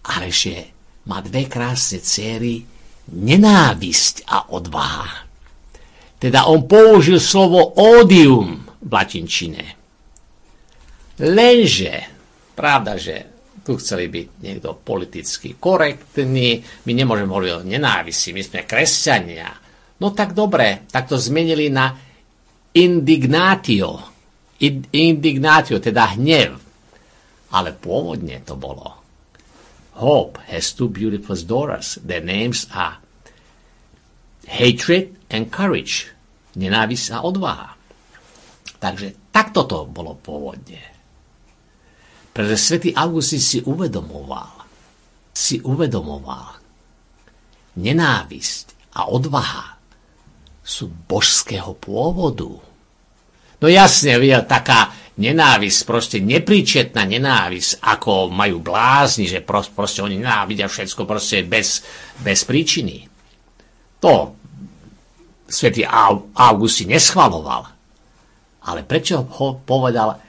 ale 0.06 0.32
že 0.32 0.72
má 1.06 1.20
dve 1.20 1.44
krásne 1.44 2.00
cery, 2.00 2.64
nenávisť 3.12 4.26
a 4.26 4.50
odvaha. 4.50 5.28
Teda 6.16 6.48
on 6.48 6.64
použil 6.64 7.20
slovo 7.20 7.76
odium 7.76 8.64
v 8.80 8.90
latinčine. 8.90 9.64
Lenže, 11.20 11.94
pravda, 12.56 12.96
že 12.96 13.35
tu 13.66 13.74
chceli 13.82 14.06
byť 14.06 14.26
niekto 14.46 14.78
politicky 14.78 15.58
korektný, 15.58 16.62
my 16.86 16.92
nemôžeme 16.94 17.26
hovoriť 17.26 17.52
o 17.58 17.66
nenávisti, 17.66 18.30
my 18.30 18.42
sme 18.46 18.62
kresťania. 18.62 19.50
No 19.98 20.14
tak 20.14 20.38
dobre, 20.38 20.86
tak 20.86 21.10
to 21.10 21.18
zmenili 21.18 21.66
na 21.66 21.90
indignatio. 22.70 24.14
Indignatio, 24.94 25.82
teda 25.82 26.14
hnev. 26.14 26.50
Ale 27.50 27.74
pôvodne 27.74 28.38
to 28.46 28.54
bolo. 28.54 29.02
Hope 29.98 30.38
has 30.46 30.70
two 30.76 30.92
beautiful 30.92 31.34
daughters. 31.34 31.98
Their 32.04 32.22
names 32.22 32.70
are 32.70 33.00
hatred 34.46 35.16
and 35.32 35.50
courage. 35.50 36.12
Nenávisť 36.54 37.06
a 37.16 37.18
odvaha. 37.24 37.70
Takže 38.76 39.32
takto 39.32 39.64
to 39.64 39.78
bolo 39.88 40.14
pôvodne. 40.20 40.95
Pretože 42.36 42.60
svätý 42.60 42.92
Augustín 42.92 43.40
si 43.40 43.64
uvedomoval, 43.64 44.68
si 45.32 45.56
uvedomoval, 45.64 46.60
nenávisť 47.80 48.92
a 48.92 49.08
odvaha 49.08 49.80
sú 50.60 50.92
božského 51.08 51.72
pôvodu. 51.80 52.60
No 53.56 53.66
jasne, 53.72 54.20
taká 54.44 54.92
nenávisť, 55.16 55.80
proste 55.88 56.20
nepríčetná 56.20 57.08
nenávisť, 57.08 57.80
ako 57.80 58.28
majú 58.28 58.60
blázni, 58.60 59.32
že 59.32 59.40
proste, 59.40 59.72
proste 59.72 60.04
oni 60.04 60.20
nenávidia 60.20 60.68
všetko 60.68 61.08
proste 61.08 61.40
bez, 61.40 61.80
bez 62.20 62.44
príčiny. 62.44 63.08
To 64.04 64.36
svätý 65.48 65.88
Augustín 66.36 66.92
neschvaloval. 66.92 67.64
Ale 68.68 68.84
prečo 68.84 69.24
ho 69.24 69.56
povedal 69.64 70.25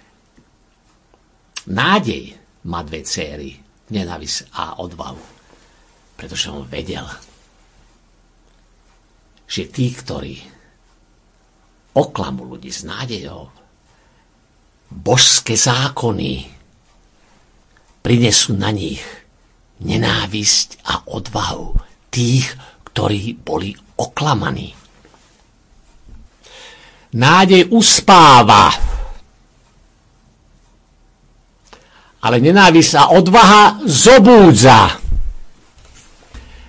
Nádej 1.67 2.31
má 2.71 2.83
dve 2.83 3.03
céry, 3.03 3.51
nenávisť 3.91 4.55
a 4.55 4.79
odvahu. 4.79 5.23
Pretože 6.15 6.47
on 6.49 6.63
vedel, 6.67 7.03
že 9.47 9.67
tí, 9.67 9.91
ktorí 9.91 10.35
oklamú 11.95 12.55
ľudí 12.55 12.71
s 12.71 12.87
nádejou, 12.87 13.51
božské 14.87 15.59
zákony 15.59 16.47
prinesú 17.99 18.55
na 18.55 18.71
nich 18.71 19.03
nenávisť 19.83 20.87
a 20.87 21.03
odvahu 21.11 21.75
tých, 22.07 22.47
ktorí 22.87 23.35
boli 23.43 23.75
oklamaní. 23.99 24.71
Nádej 27.13 27.71
uspáva 27.71 28.96
ale 32.21 32.37
nenávisť 32.41 32.93
a 32.97 33.03
odvaha 33.13 33.81
zobúdza. 33.85 34.97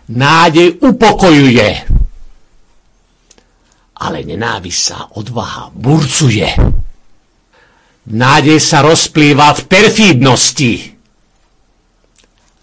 Nádej 0.08 0.80
upokojuje, 0.80 1.70
ale 3.98 4.18
nenávisť 4.24 4.86
a 4.96 5.00
odvaha 5.20 5.68
burcuje. 5.74 6.48
Nádej 8.08 8.56
sa 8.56 8.80
rozplýva 8.80 9.52
v 9.52 9.62
perfídnosti. 9.68 10.72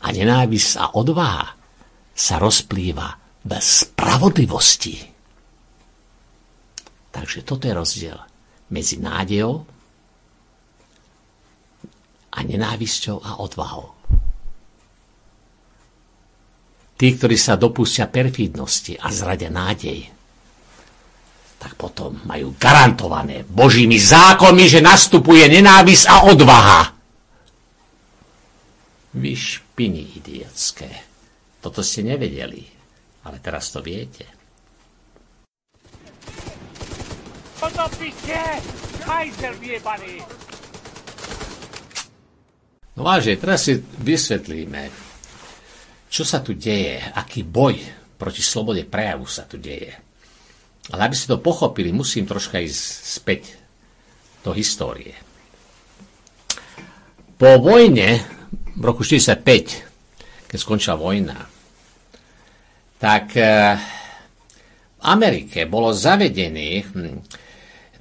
A 0.02 0.08
nenávisť 0.10 0.72
a 0.82 0.86
odvaha 0.98 1.46
sa 2.14 2.36
rozplýva 2.42 3.08
v 3.46 3.52
spravodlivosti. 3.62 4.98
Takže 7.14 7.46
toto 7.46 7.70
je 7.70 7.74
rozdiel 7.78 8.18
medzi 8.74 8.98
nádejou 8.98 9.75
a 12.36 12.40
nenávisťou 12.44 13.18
a 13.24 13.32
odvahou. 13.40 13.96
Tí, 16.96 17.08
ktorí 17.12 17.36
sa 17.36 17.60
dopustia 17.60 18.08
perfídnosti 18.08 18.96
a 18.96 19.12
zradia 19.12 19.52
nádej, 19.52 20.08
tak 21.60 21.76
potom 21.76 22.24
majú 22.24 22.56
garantované 22.56 23.44
Božími 23.44 24.00
zákonmi, 24.00 24.66
že 24.70 24.80
nastupuje 24.80 25.44
nenávisť 25.50 26.06
a 26.08 26.16
odvaha. 26.32 26.82
Vy 29.16 29.32
špiny 29.36 30.20
idiotské. 30.20 30.88
Toto 31.60 31.82
ste 31.84 32.06
nevedeli, 32.06 32.64
ale 33.28 33.42
teraz 33.42 33.72
to 33.72 33.80
viete. 33.80 34.28
Toto 37.60 37.88
piče! 37.98 38.44
Hajzel 39.08 39.56
vyjebaný! 39.58 40.45
No 42.96 43.04
vážne, 43.04 43.36
teraz 43.36 43.68
si 43.68 43.76
vysvetlíme, 43.80 44.88
čo 46.08 46.24
sa 46.24 46.40
tu 46.40 46.56
deje, 46.56 47.04
aký 47.16 47.44
boj 47.44 47.76
proti 48.16 48.40
slobode 48.40 48.88
prejavu 48.88 49.28
sa 49.28 49.44
tu 49.44 49.60
deje. 49.60 49.92
Ale 50.96 51.12
aby 51.12 51.16
ste 51.18 51.36
to 51.36 51.44
pochopili, 51.44 51.92
musím 51.92 52.24
troška 52.24 52.64
ísť 52.64 52.80
späť 53.04 53.42
do 54.48 54.56
histórie. 54.56 55.18
Po 57.36 57.60
vojne 57.60 58.24
v 58.80 58.84
roku 58.86 59.04
1945, 59.04 60.48
keď 60.48 60.58
skončila 60.62 60.96
vojna, 60.96 61.52
tak 62.96 63.36
eh, 63.36 63.76
v 64.96 65.02
Amerike 65.04 65.68
bolo 65.68 65.92
zavedený, 65.92 66.70
hm, 66.86 67.16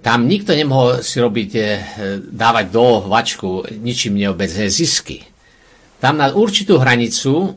tam 0.04 0.28
nikto 0.28 0.52
nemohol 0.52 1.00
si 1.00 1.16
robiť, 1.16 1.50
eh, 1.56 1.68
dávať 2.20 2.66
do 2.68 3.08
vačku 3.08 3.64
ničím 3.80 4.20
neobecné 4.20 4.68
zisky. 4.68 5.24
Tam 5.96 6.20
na 6.20 6.28
určitú 6.28 6.76
hranicu 6.76 7.56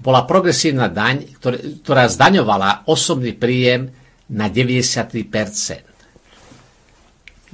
bola 0.00 0.24
progresívna 0.24 0.88
daň, 0.88 1.36
ktorá 1.84 2.08
zdaňovala 2.08 2.88
osobný 2.88 3.36
príjem 3.36 3.92
na 4.32 4.48
93%. 4.48 5.84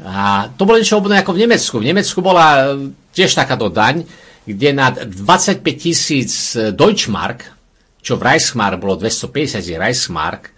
A 0.07 0.47
to 0.55 0.63
bolo 0.63 0.79
niečo 0.79 1.03
obdobné 1.03 1.27
ako 1.27 1.35
v 1.35 1.43
Nemecku. 1.43 1.75
V 1.83 1.89
Nemecku 1.89 2.19
bola 2.23 2.47
e, 2.47 2.95
tiež 3.17 3.33
takáto 3.35 3.73
daň, 3.73 4.05
kde 4.47 4.71
nad 4.71 4.95
25 4.95 5.65
tisíc 5.75 6.55
e, 6.55 6.71
Deutschmark, 6.71 7.43
čo 7.99 8.15
v 8.21 8.23
Reichsmark 8.31 8.77
bolo 8.79 8.95
250 9.01 9.67
Reichsmark, 9.81 10.43
e, 10.47 10.53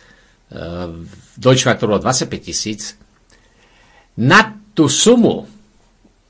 Deutschmark 1.39 1.79
to 1.79 1.87
bolo 1.87 2.03
25 2.03 2.29
tisíc, 2.43 2.99
na 4.19 4.59
tú 4.75 4.91
sumu 4.91 5.47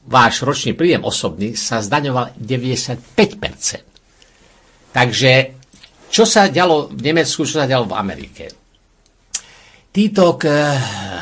váš 0.09 0.41
ročný 0.45 0.73
príjem 0.73 1.05
osobný 1.05 1.57
sa 1.57 1.83
zdaňoval 1.85 2.33
95%. 2.41 4.93
Takže 4.93 5.33
čo 6.09 6.25
sa 6.25 6.49
dialo 6.49 6.89
v 6.89 7.03
Nemecku, 7.05 7.45
čo 7.45 7.61
sa 7.61 7.69
dialo 7.69 7.85
v 7.85 7.97
Amerike? 7.97 8.49
Títo 9.93 10.37
uh, 10.37 10.41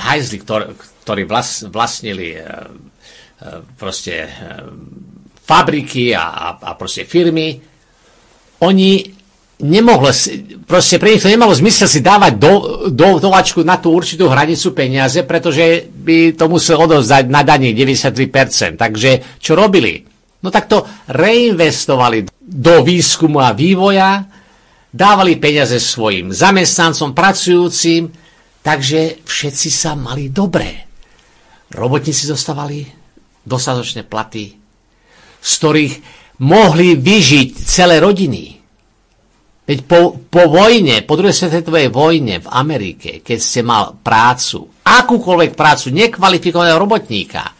hajzli, 0.06 0.38
ktor, 0.43 0.74
ktorí 1.02 1.24
vlas, 1.26 1.64
vlastnili 1.66 2.38
uh, 2.38 2.70
proste 3.74 4.26
uh, 4.26 4.30
fabriky 5.43 6.14
a, 6.14 6.55
a 6.59 6.74
proste 6.78 7.05
firmy, 7.06 7.60
oni 8.62 9.15
nemohli, 9.62 10.12
proste 10.68 11.00
pre 11.00 11.16
nich 11.16 11.24
to 11.24 11.32
nemalo 11.32 11.54
zmysel 11.56 11.88
si 11.88 12.04
dávať 12.04 12.32
do, 12.36 12.52
do 12.92 13.16
dovačku 13.16 13.64
na 13.64 13.80
tú 13.80 13.92
určitú 13.96 14.28
hranicu 14.28 14.76
peniaze, 14.76 15.24
pretože 15.24 15.88
by 15.88 16.36
to 16.36 16.44
musel 16.50 16.84
odovzdať 16.84 17.24
na 17.32 17.40
daní 17.40 17.72
93%. 17.72 18.76
Takže 18.76 19.40
čo 19.40 19.56
robili? 19.56 20.04
No 20.44 20.52
tak 20.52 20.68
to 20.68 20.84
reinvestovali 21.08 22.28
do 22.36 22.84
výskumu 22.84 23.40
a 23.40 23.56
vývoja, 23.56 24.28
dávali 24.92 25.40
peniaze 25.40 25.80
svojim 25.80 26.30
zamestnancom, 26.30 27.16
pracujúcim, 27.16 28.12
takže 28.60 29.24
všetci 29.24 29.68
sa 29.72 29.96
mali 29.96 30.28
dobré. 30.28 30.84
Robotníci 31.72 32.28
dostávali 32.28 32.86
dostatočné 33.42 34.04
platy, 34.04 34.54
z 35.40 35.52
ktorých 35.58 35.94
mohli 36.44 36.94
vyžiť 36.94 37.48
celé 37.64 37.98
rodiny. 37.98 38.55
Veď 39.66 39.82
po, 39.82 40.14
po 40.30 40.47
vojne, 40.47 41.02
po 41.02 41.18
druhej 41.18 41.34
svetovej 41.34 41.90
vojne 41.90 42.38
v 42.38 42.48
Amerike, 42.55 43.18
keď 43.18 43.38
ste 43.43 43.66
mal 43.66 43.98
prácu, 43.98 44.70
akúkoľvek 44.86 45.59
prácu 45.59 45.90
nekvalifikovaného 45.90 46.78
robotníka, 46.78 47.51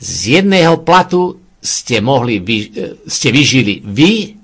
z 0.00 0.40
jedného 0.40 0.80
platu 0.80 1.36
ste 1.60 2.00
mohli, 2.00 2.40
vy, 2.40 2.56
e, 2.56 2.68
ste 3.04 3.28
vyžili 3.28 3.84
vy, 3.84 4.40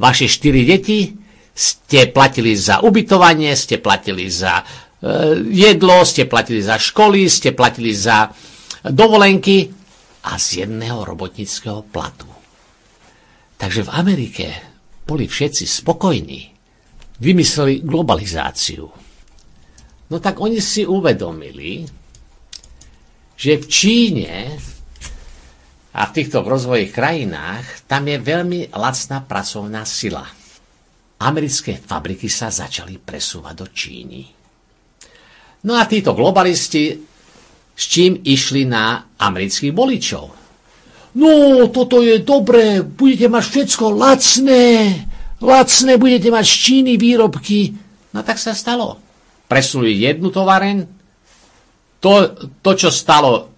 vaše 0.00 0.24
štyri 0.24 0.64
deti, 0.64 1.12
ste 1.52 2.08
platili 2.08 2.56
za 2.56 2.80
ubytovanie, 2.80 3.52
ste 3.52 3.76
platili 3.84 4.32
za 4.32 4.64
e, 4.64 4.64
jedlo, 5.52 6.08
ste 6.08 6.24
platili 6.24 6.64
za 6.64 6.80
školy, 6.80 7.28
ste 7.28 7.52
platili 7.52 7.92
za 7.92 8.32
dovolenky 8.80 9.68
a 10.24 10.40
z 10.40 10.64
jedného 10.64 11.04
robotníckého 11.04 11.84
platu. 11.84 12.26
Takže 13.60 13.84
v 13.84 13.90
Amerike 13.92 14.73
boli 15.04 15.28
všetci 15.28 15.64
spokojní. 15.68 16.42
Vymysleli 17.20 17.84
globalizáciu. 17.84 18.90
No 20.10 20.16
tak 20.20 20.40
oni 20.40 20.58
si 20.60 20.84
uvedomili, 20.84 21.86
že 23.38 23.60
v 23.60 23.64
Číne 23.70 24.34
a 25.94 26.00
v 26.10 26.14
týchto 26.14 26.42
rozvojových 26.42 26.92
krajinách 26.92 27.86
tam 27.86 28.10
je 28.10 28.18
veľmi 28.18 28.60
lacná 28.74 29.22
pracovná 29.22 29.86
sila. 29.86 30.26
Americké 31.22 31.78
fabriky 31.78 32.26
sa 32.26 32.50
začali 32.50 32.98
presúvať 32.98 33.54
do 33.54 33.66
Číny. 33.70 34.20
No 35.64 35.78
a 35.78 35.88
títo 35.88 36.12
globalisti 36.12 36.92
s 37.74 37.84
čím 37.90 38.22
išli 38.22 38.68
na 38.68 39.16
amerických 39.18 39.74
voličov? 39.74 40.43
No, 41.14 41.30
toto 41.70 42.02
je 42.02 42.18
dobré, 42.18 42.82
budete 42.82 43.30
mať 43.30 43.44
všetko 43.46 43.84
lacné, 43.94 44.66
lacné, 45.38 45.92
budete 45.94 46.28
mať 46.34 46.44
z 46.44 46.54
Číny 46.58 46.92
výrobky. 46.98 47.70
No 48.10 48.26
tak 48.26 48.42
sa 48.42 48.50
stalo. 48.50 48.98
Presunuli 49.46 49.94
jednu 49.94 50.34
tovareň, 50.34 50.90
to, 52.02 52.34
to 52.58 52.70
čo 52.74 52.90
stalo 52.90 53.54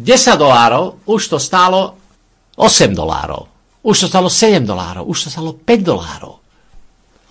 10 0.00 0.40
dolárov, 0.40 1.04
už 1.04 1.36
to 1.36 1.38
stálo 1.38 2.00
8 2.56 2.96
dolárov. 2.96 3.52
Už 3.84 4.06
to 4.06 4.06
stalo 4.08 4.32
7 4.32 4.64
dolárov, 4.64 5.04
už 5.04 5.26
to 5.26 5.28
stalo 5.28 5.52
5 5.60 5.68
dolárov. 5.84 6.34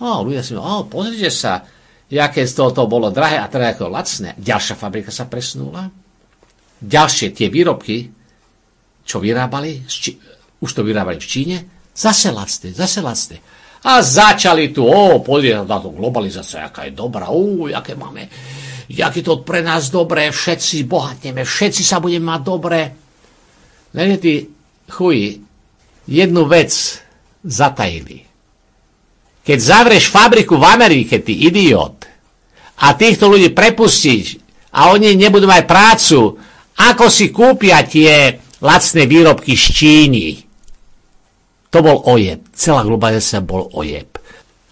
O, 0.02 0.08
ľudia 0.22 0.46
si 0.46 0.54
o, 0.54 0.86
pozrite 0.86 1.30
sa, 1.34 1.66
jaké 2.06 2.46
z 2.46 2.54
toho 2.54 2.70
to 2.70 2.86
bolo 2.86 3.10
drahé 3.10 3.42
a 3.42 3.50
teda 3.50 3.74
ako 3.74 3.90
lacné. 3.90 4.38
Ďalšia 4.38 4.78
fabrika 4.78 5.10
sa 5.10 5.26
presunula. 5.26 5.90
Ďalšie 6.82 7.34
tie 7.34 7.50
výrobky, 7.50 8.21
čo 9.02 9.18
vyrábali, 9.18 9.84
či, 9.86 10.16
už 10.62 10.70
to 10.70 10.82
vyrábali 10.86 11.18
v 11.18 11.28
Číne, 11.28 11.56
zase 11.92 12.30
lacné, 12.30 12.72
zase 12.72 13.02
lacné. 13.02 13.36
A 13.82 13.98
začali 13.98 14.70
tu, 14.70 14.86
o, 14.86 15.18
pozrieť 15.18 15.66
na 15.66 15.78
tú 15.82 15.90
globalizáciu, 15.90 16.62
aká 16.62 16.86
je 16.86 16.94
dobrá, 16.94 17.34
o, 17.34 17.66
aké 17.66 17.98
máme 17.98 18.30
jak 18.92 19.16
je 19.16 19.24
to 19.24 19.40
pre 19.40 19.64
nás 19.64 19.88
dobré, 19.88 20.28
všetci 20.28 20.84
bohatneme, 20.84 21.48
všetci 21.48 21.80
sa 21.80 21.96
budeme 21.96 22.28
mať 22.28 22.40
dobré. 22.44 22.80
Lenže 23.96 24.16
tí 24.20 24.34
chuji 24.92 25.40
jednu 26.04 26.44
vec 26.44 26.72
zatajili. 27.40 28.28
Keď 29.42 29.58
zavrieš 29.58 30.12
fabriku 30.12 30.60
v 30.60 30.68
Amerike, 30.68 31.24
ty 31.24 31.34
idiot, 31.48 32.04
a 32.82 32.98
týchto 32.98 33.30
ľudí 33.30 33.54
prepustiť 33.54 34.24
a 34.74 34.90
oni 34.90 35.14
nebudú 35.14 35.46
mať 35.46 35.62
prácu, 35.64 36.34
ako 36.82 37.04
si 37.06 37.30
kúpia 37.30 37.86
tie 37.86 38.41
lacné 38.62 39.10
výrobky 39.10 39.58
z 39.58 39.64
Číny. 39.74 40.26
To 41.74 41.78
bol 41.82 41.98
ojeb. 42.06 42.46
Celá 42.54 42.86
globalizácia 42.86 43.42
bol 43.42 43.66
ojeb. 43.74 44.16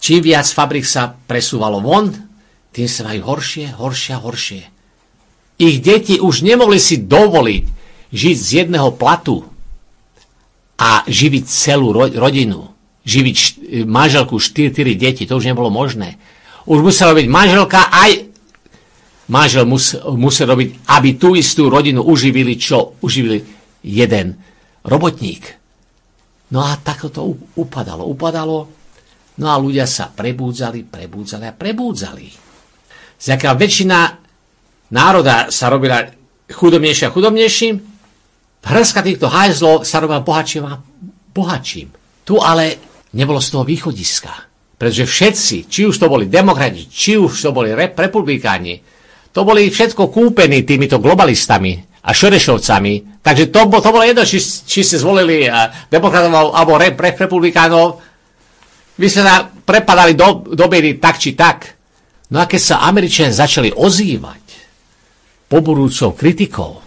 Čím 0.01 0.33
viac 0.33 0.49
fabrik 0.49 0.87
sa 0.87 1.13
presúvalo 1.13 1.83
von, 1.83 2.09
tým 2.71 2.89
sa 2.89 3.05
majú 3.05 3.37
horšie, 3.37 3.77
horšie 3.77 4.13
a 4.17 4.23
horšie. 4.23 4.63
Ich 5.61 5.83
deti 5.85 6.17
už 6.17 6.47
nemohli 6.47 6.81
si 6.81 7.03
dovoliť 7.05 7.65
žiť 8.15 8.37
z 8.37 8.49
jedného 8.65 8.97
platu 8.97 9.45
a 10.81 11.05
živiť 11.05 11.45
celú 11.45 11.93
ro- 11.93 12.09
rodinu. 12.09 12.73
Živiť 13.05 13.37
manželku 13.85 14.41
4, 14.41 14.73
4 14.73 14.97
deti, 14.97 15.29
to 15.29 15.37
už 15.37 15.45
nebolo 15.45 15.69
možné. 15.69 16.17
Už 16.65 16.81
musela 16.81 17.13
byť 17.13 17.27
manželka 17.29 17.93
aj 17.93 18.31
manžel 19.29 19.65
mus, 19.69 19.95
musel 20.17 20.49
robiť, 20.49 20.91
aby 20.91 21.17
tú 21.17 21.37
istú 21.37 21.69
rodinu 21.69 22.03
uživili, 22.03 22.57
čo 22.57 22.99
uživili 23.05 23.60
jeden 23.85 24.41
robotník. 24.85 25.57
No 26.51 26.67
a 26.67 26.77
takto 26.81 27.09
to 27.13 27.21
upadalo, 27.57 28.07
upadalo. 28.11 28.59
No 29.41 29.47
a 29.49 29.57
ľudia 29.57 29.87
sa 29.87 30.11
prebúdzali, 30.11 30.85
prebúdzali 30.85 31.45
a 31.49 31.55
prebúdzali. 31.55 32.27
Zďaká 33.21 33.55
väčšina 33.55 33.99
národa 34.93 35.49
sa 35.53 35.71
robila 35.71 36.03
chudobnejšia 36.51 37.09
a 37.09 37.15
chudobnejším, 37.15 37.75
hrska 38.61 39.01
týchto 39.01 39.31
hajzlov 39.31 39.87
sa 39.87 40.03
robila 40.03 40.21
bohatším 40.21 40.65
a 40.67 40.81
bohatším. 41.33 41.89
Tu 42.27 42.35
ale 42.37 42.65
nebolo 43.17 43.41
z 43.41 43.49
toho 43.55 43.65
východiska. 43.65 44.33
Pretože 44.81 45.05
všetci, 45.05 45.57
či 45.69 45.81
už 45.85 45.97
to 46.01 46.09
boli 46.09 46.25
demokrati, 46.25 46.89
či 46.89 47.21
už 47.21 47.33
to 47.37 47.51
boli 47.53 47.77
rep- 47.77 47.97
republikáni, 47.97 48.81
to 49.31 49.45
boli 49.45 49.69
všetko 49.69 50.09
kúpení 50.09 50.65
týmito 50.65 50.97
globalistami 50.97 51.90
a 52.01 52.11
šerešovcami. 52.17 53.21
Takže 53.21 53.53
to, 53.53 53.69
to 53.69 53.91
bolo 53.93 54.05
jedno, 54.05 54.25
či, 54.25 54.41
či 54.41 54.81
ste 54.81 54.97
zvolili 54.97 55.45
uh, 55.45 55.69
demokratov 55.93 56.33
alebo 56.57 56.81
rep, 56.81 56.97
rep, 56.97 57.17
republikánov. 57.21 58.01
Vy 58.97 59.09
sa 59.09 59.23
na, 59.25 59.37
prepadali 59.49 60.17
do, 60.17 60.45
do 60.53 60.67
biedy 60.69 60.97
tak 60.97 61.21
či 61.21 61.37
tak. 61.37 61.77
No 62.31 62.41
a 62.41 62.49
keď 62.49 62.61
sa 62.61 62.77
Američania 62.87 63.35
začali 63.35 63.75
ozývať 63.75 64.45
poborúcou 65.51 66.15
kritikou, 66.15 66.79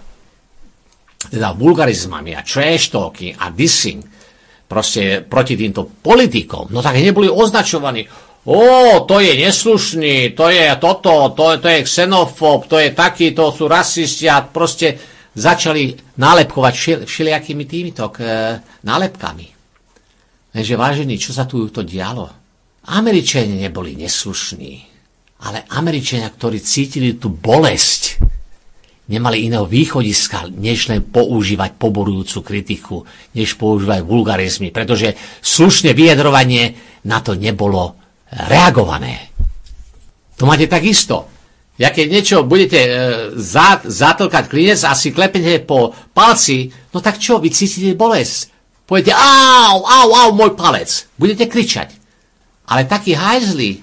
teda 1.27 1.51
vulgarizmami 1.57 2.31
a 2.37 2.45
trash 2.45 2.93
talking 2.93 3.35
a 3.35 3.51
dissing, 3.51 4.05
proste 4.69 5.21
proti 5.21 5.53
týmto 5.53 5.85
politikom, 5.85 6.71
no 6.71 6.79
tak 6.79 6.97
neboli 6.97 7.27
označovaní, 7.29 8.07
o, 8.45 8.59
to 9.07 9.19
je 9.19 9.33
neslušný, 9.39 10.35
to 10.35 10.49
je 10.51 10.65
toto, 10.79 11.31
to, 11.31 11.57
to 11.63 11.67
je 11.67 11.87
xenofób, 11.87 12.67
to 12.67 12.77
je 12.79 12.91
taký, 12.91 13.31
to 13.31 13.51
sú 13.55 13.67
rasisti 13.71 14.27
a 14.27 14.43
proste 14.43 14.99
začali 15.33 15.95
nálepkovať 16.19 16.73
všel, 16.75 16.99
všelijakými 17.07 17.65
týmito 17.65 18.11
e, 18.13 18.59
nálepkami. 18.85 19.47
Takže 20.53 20.73
vážení, 20.77 21.17
čo 21.17 21.33
sa 21.33 21.49
tu 21.49 21.65
to 21.73 21.81
dialo? 21.81 22.29
Američania 22.83 23.57
neboli 23.57 23.95
neslušní, 23.97 24.73
ale 25.47 25.65
Američania, 25.71 26.29
ktorí 26.29 26.59
cítili 26.61 27.15
tú 27.17 27.31
bolesť, 27.31 28.21
nemali 29.07 29.47
iného 29.47 29.65
východiska, 29.65 30.51
než 30.53 30.91
len 30.91 31.03
používať 31.03 31.75
poborujúcu 31.79 32.37
kritiku, 32.43 32.97
než 33.35 33.55
používať 33.55 34.03
vulgarizmy, 34.03 34.69
pretože 34.71 35.15
slušné 35.41 35.95
vyjadrovanie 35.95 36.75
na 37.07 37.19
to 37.19 37.35
nebolo 37.35 38.02
reagované. 38.33 39.33
To 40.37 40.49
máte 40.49 40.65
takisto. 40.65 41.29
Ja 41.77 41.89
keď 41.89 42.05
niečo 42.09 42.37
budete 42.45 42.79
e, 42.85 42.91
zát, 43.37 43.85
zatlkať 43.85 44.45
klinec 44.49 44.81
a 44.85 44.93
si 44.93 45.09
klepnete 45.09 45.65
po 45.65 45.93
palci, 46.13 46.69
no 46.93 47.01
tak 47.01 47.17
čo, 47.17 47.41
vy 47.41 47.49
cítite 47.49 47.97
bolesť. 47.97 48.53
Poviete, 48.85 49.13
au, 49.15 49.81
au, 49.81 50.09
au, 50.13 50.29
môj 50.37 50.53
palec. 50.53 51.09
Budete 51.17 51.49
kričať. 51.49 51.97
Ale 52.69 52.85
takí 52.85 53.17
hajzli, 53.17 53.81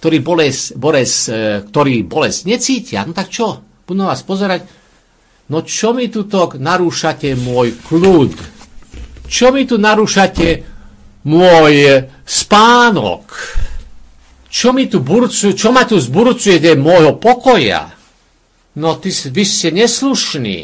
ktorí 0.00 0.24
bolesť, 0.24 0.64
bolesť, 0.80 1.18
e, 1.28 1.32
ktorí 1.68 1.94
bolesť 2.08 2.48
necítia, 2.48 3.04
no 3.04 3.12
tak 3.12 3.28
čo? 3.28 3.68
budú 3.88 4.04
vás 4.04 4.20
pozerať, 4.20 4.68
no 5.48 5.64
čo 5.64 5.96
mi 5.96 6.12
tu 6.12 6.28
narúšate 6.28 7.32
môj 7.40 7.80
kľud? 7.88 8.32
Čo 9.24 9.48
mi 9.56 9.64
tu 9.64 9.80
narúšate 9.80 10.48
môj 11.24 12.04
spánok? 12.28 13.24
Čo 14.48 14.72
mi 14.72 14.88
tu 14.88 15.04
burcu, 15.04 15.52
čo 15.52 15.68
ma 15.70 15.84
tu 15.84 16.00
zburcujete 16.00 16.72
môjho 16.74 17.20
pokoja? 17.20 17.92
No 18.80 18.96
ty, 18.96 19.12
vy 19.12 19.44
ste 19.44 19.68
neslušní. 19.72 20.58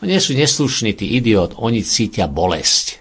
No 0.00 0.04
nie 0.04 0.20
sú 0.20 0.36
neslušní, 0.36 0.96
tí 0.96 1.16
idiot, 1.16 1.56
oni 1.60 1.84
cítia 1.84 2.28
bolesť. 2.28 3.00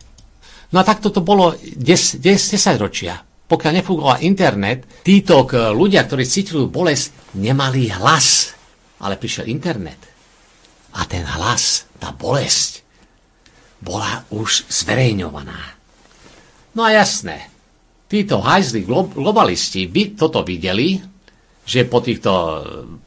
No 0.72 0.84
a 0.84 0.88
takto 0.88 1.12
to 1.12 1.24
bolo 1.24 1.56
10, 1.56 2.20
10, 2.20 2.20
10 2.20 2.84
ročia. 2.84 3.24
Pokiaľ 3.46 3.72
nefungoval 3.78 4.26
internet, 4.26 5.06
títo 5.06 5.46
ľudia, 5.52 6.04
ktorí 6.04 6.26
cítili 6.26 6.66
bolesť, 6.66 7.38
nemali 7.38 7.94
hlas 7.94 8.56
ale 9.06 9.20
prišiel 9.20 9.52
internet 9.52 10.00
a 10.96 11.04
ten 11.04 11.28
hlas, 11.28 11.92
tá 12.00 12.16
bolesť, 12.16 12.82
bola 13.84 14.24
už 14.32 14.66
zverejňovaná. 14.72 15.76
No 16.74 16.88
a 16.88 16.96
jasné, 16.96 17.52
títo 18.16 18.40
hajzli 18.40 18.88
globalisti 18.88 19.92
by 19.92 20.16
toto 20.16 20.48
videli, 20.48 20.96
že 21.66 21.84
po 21.90 22.00
týchto 22.00 22.32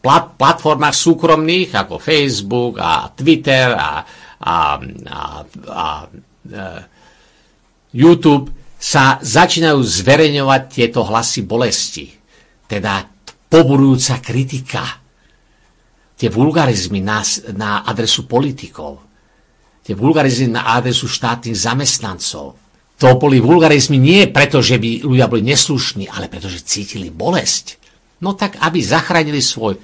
plat, 0.05 0.37
platformách 0.37 0.93
súkromných 0.93 1.73
ako 1.73 1.97
Facebook 1.97 2.77
a 2.77 3.09
Twitter 3.15 3.73
a, 3.73 4.03
a, 4.43 4.53
a, 4.53 4.57
a, 5.09 5.19
a 5.73 5.87
e, 6.45 6.63
YouTube 7.95 8.53
sa 8.77 9.17
začínajú 9.23 9.81
zverejňovať 9.81 10.63
tieto 10.69 11.07
hlasy 11.07 11.47
bolesti. 11.47 12.07
Teda 12.69 13.07
poburujúca 13.49 14.21
kritika. 14.21 14.85
Tie 16.19 16.29
vulgarizmy 16.29 16.99
na, 16.99 17.23
na 17.55 17.87
adresu 17.87 18.27
politikov, 18.27 19.07
tie 19.87 19.95
vulgarizmy 19.95 20.51
na 20.51 20.75
adresu 20.75 21.07
štátnych 21.07 21.55
zamestnancov, 21.55 22.59
to 22.99 23.15
boli 23.15 23.39
vulgarizmy 23.39 23.95
nie 23.95 24.27
preto, 24.27 24.59
že 24.59 24.77
by 24.77 25.07
ľudia 25.07 25.31
boli 25.31 25.47
neslušní, 25.47 26.11
ale 26.11 26.27
preto, 26.27 26.51
že 26.51 26.67
cítili 26.67 27.15
bolesť. 27.15 27.79
No 28.19 28.35
tak, 28.35 28.59
aby 28.59 28.83
zachránili 28.83 29.39
svoj, 29.39 29.79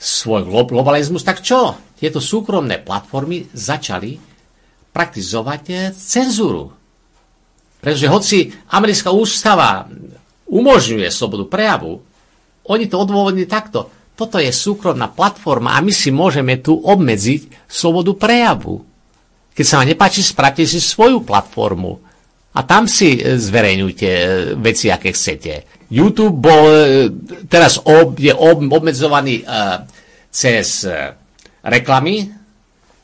svoj 0.00 0.48
globalizmus, 0.48 1.20
tak 1.20 1.44
čo? 1.44 1.76
Tieto 2.00 2.24
súkromné 2.24 2.80
platformy 2.80 3.52
začali 3.52 4.16
praktizovať 4.90 5.62
eh, 5.68 5.92
cenzúru. 5.92 6.72
Pretože 7.84 8.08
hoci 8.08 8.38
americká 8.72 9.12
ústava 9.12 9.84
umožňuje 10.48 11.08
slobodu 11.12 11.44
prejavu, 11.52 12.00
oni 12.64 12.88
to 12.88 12.96
odôvodnili 12.96 13.44
takto 13.44 13.92
toto 14.14 14.38
je 14.38 14.50
súkromná 14.54 15.10
platforma 15.10 15.74
a 15.74 15.82
my 15.82 15.90
si 15.90 16.14
môžeme 16.14 16.54
tu 16.62 16.78
obmedziť 16.78 17.66
slobodu 17.66 18.14
prejavu. 18.14 18.86
Keď 19.54 19.64
sa 19.66 19.78
vám 19.82 19.90
nepáči, 19.90 20.22
spravte 20.22 20.62
si 20.62 20.78
svoju 20.78 21.26
platformu 21.26 22.02
a 22.54 22.60
tam 22.62 22.86
si 22.86 23.18
e, 23.18 23.34
zverejňujte 23.34 24.10
e, 24.10 24.26
veci, 24.58 24.86
aké 24.88 25.10
chcete. 25.10 25.86
YouTube 25.90 26.38
bol, 26.38 26.62
e, 26.70 26.82
teraz 27.50 27.82
ob, 27.82 28.18
je 28.18 28.30
ob, 28.30 28.62
obmedzovaný 28.62 29.42
uh, 29.44 29.84
cez 30.30 30.86
uh, 30.86 31.14
reklamy. 31.66 32.30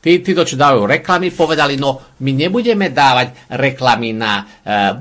Tí, 0.00 0.24
títo, 0.24 0.48
čo 0.48 0.56
dávajú 0.56 0.88
reklamy, 0.88 1.28
povedali, 1.34 1.76
no 1.76 2.16
my 2.24 2.32
nebudeme 2.32 2.88
dávať 2.88 3.52
reklamy 3.52 4.16
na 4.16 4.42
uh, 4.42 4.96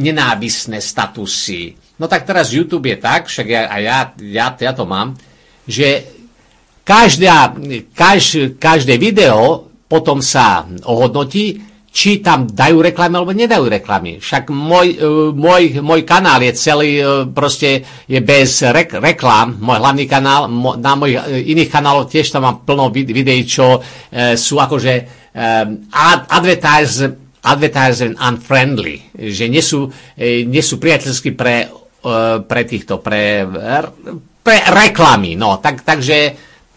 nenávisné 0.00 0.80
statusy, 0.80 1.88
No 1.98 2.06
tak 2.06 2.22
teraz 2.22 2.54
YouTube 2.54 2.86
je 2.86 2.98
tak, 3.02 3.26
však 3.26 3.46
ja, 3.50 3.60
a 3.66 3.76
ja, 3.82 3.98
ja, 4.22 4.54
ja 4.54 4.72
to 4.72 4.86
mám, 4.86 5.18
že 5.66 6.06
každá, 6.86 7.58
kaž, 7.90 8.54
každé 8.54 8.94
video 9.02 9.66
potom 9.90 10.22
sa 10.22 10.62
ohodnotí, 10.86 11.58
či 11.88 12.20
tam 12.20 12.44
dajú 12.44 12.84
reklamy 12.84 13.14
alebo 13.16 13.32
nedajú 13.32 13.64
reklamy. 13.66 14.20
Však 14.20 14.52
môj, 14.52 14.88
e, 14.94 15.08
môj, 15.32 15.80
môj 15.80 16.00
kanál 16.04 16.44
je 16.44 16.52
celý, 16.52 17.00
e, 17.00 17.24
proste 17.32 17.82
je 18.04 18.20
bez 18.20 18.60
rek, 18.60 19.00
reklám, 19.00 19.56
môj 19.56 19.78
hlavný 19.80 20.04
kanál, 20.04 20.46
na 20.78 20.92
mojich 20.94 21.16
e, 21.16 21.48
iných 21.56 21.72
kanáloch 21.72 22.12
tiež 22.12 22.28
tam 22.28 22.44
mám 22.44 22.62
plno 22.62 22.92
videí, 22.92 23.42
čo 23.48 23.80
sú 24.38 24.56
akože 24.58 24.94
ad, 25.92 26.20
advertise, 26.28 27.04
advertising 27.44 28.18
unfriendly, 28.18 29.14
že 29.14 29.46
nie 29.46 29.62
sú, 29.62 29.86
nie 30.18 30.62
sú 30.64 30.76
priateľskí 30.78 31.32
pre 31.34 31.70
pre 32.46 32.62
týchto, 32.62 33.02
pre, 33.02 33.42
pre 34.40 34.56
reklamy. 34.70 35.34
No, 35.34 35.58
tak, 35.58 35.82
takže 35.82 36.30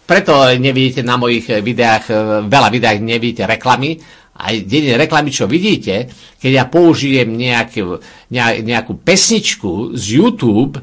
preto 0.03 0.49
nevidíte 0.57 1.05
na 1.05 1.15
mojich 1.15 1.61
videách, 1.61 2.09
veľa 2.49 2.69
videách 2.73 2.99
nevidíte 2.99 3.45
reklamy, 3.45 4.01
aj 4.41 4.65
jediné 4.65 4.97
reklamy, 4.97 5.29
čo 5.29 5.45
vidíte, 5.45 6.09
keď 6.41 6.51
ja 6.51 6.65
použijem 6.65 7.37
nejakú, 7.37 8.01
nejakú 8.65 8.93
pesničku 9.01 9.93
z 9.93 10.03
YouTube, 10.17 10.81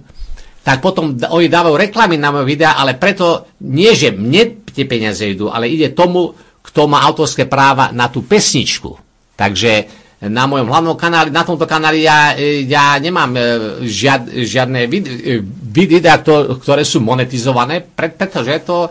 tak 0.63 0.85
potom 0.85 1.17
oni 1.17 1.49
dávajú 1.49 1.75
reklamy 1.81 2.21
na 2.21 2.29
moje 2.29 2.53
videá, 2.53 2.77
ale 2.77 2.95
preto 3.01 3.57
nie, 3.65 3.91
že 3.97 4.13
mne 4.13 4.69
tie 4.69 4.85
peniaze 4.85 5.25
idú, 5.25 5.49
ale 5.49 5.73
ide 5.73 5.97
tomu, 5.97 6.37
kto 6.63 6.85
má 6.87 7.03
autorské 7.09 7.49
práva 7.49 7.89
na 7.91 8.13
tú 8.13 8.23
pesničku. 8.23 8.95
Takže 9.33 9.73
na 10.19 10.51
mojom 10.51 10.66
hlavnom 10.66 10.99
kanáli, 10.99 11.31
na 11.31 11.47
tomto 11.47 11.62
kanáli 11.62 12.03
ja, 12.03 12.35
ja 12.66 12.99
nemám 12.99 13.31
e, 13.39 13.43
žiad, 13.86 14.27
žiadne 14.27 14.90
vid, 14.90 15.05
e, 15.07 15.39
videá, 15.86 16.19
ktoré 16.59 16.82
sú 16.82 16.99
monetizované, 16.99 17.86
pretože 17.86 18.66
to 18.66 18.90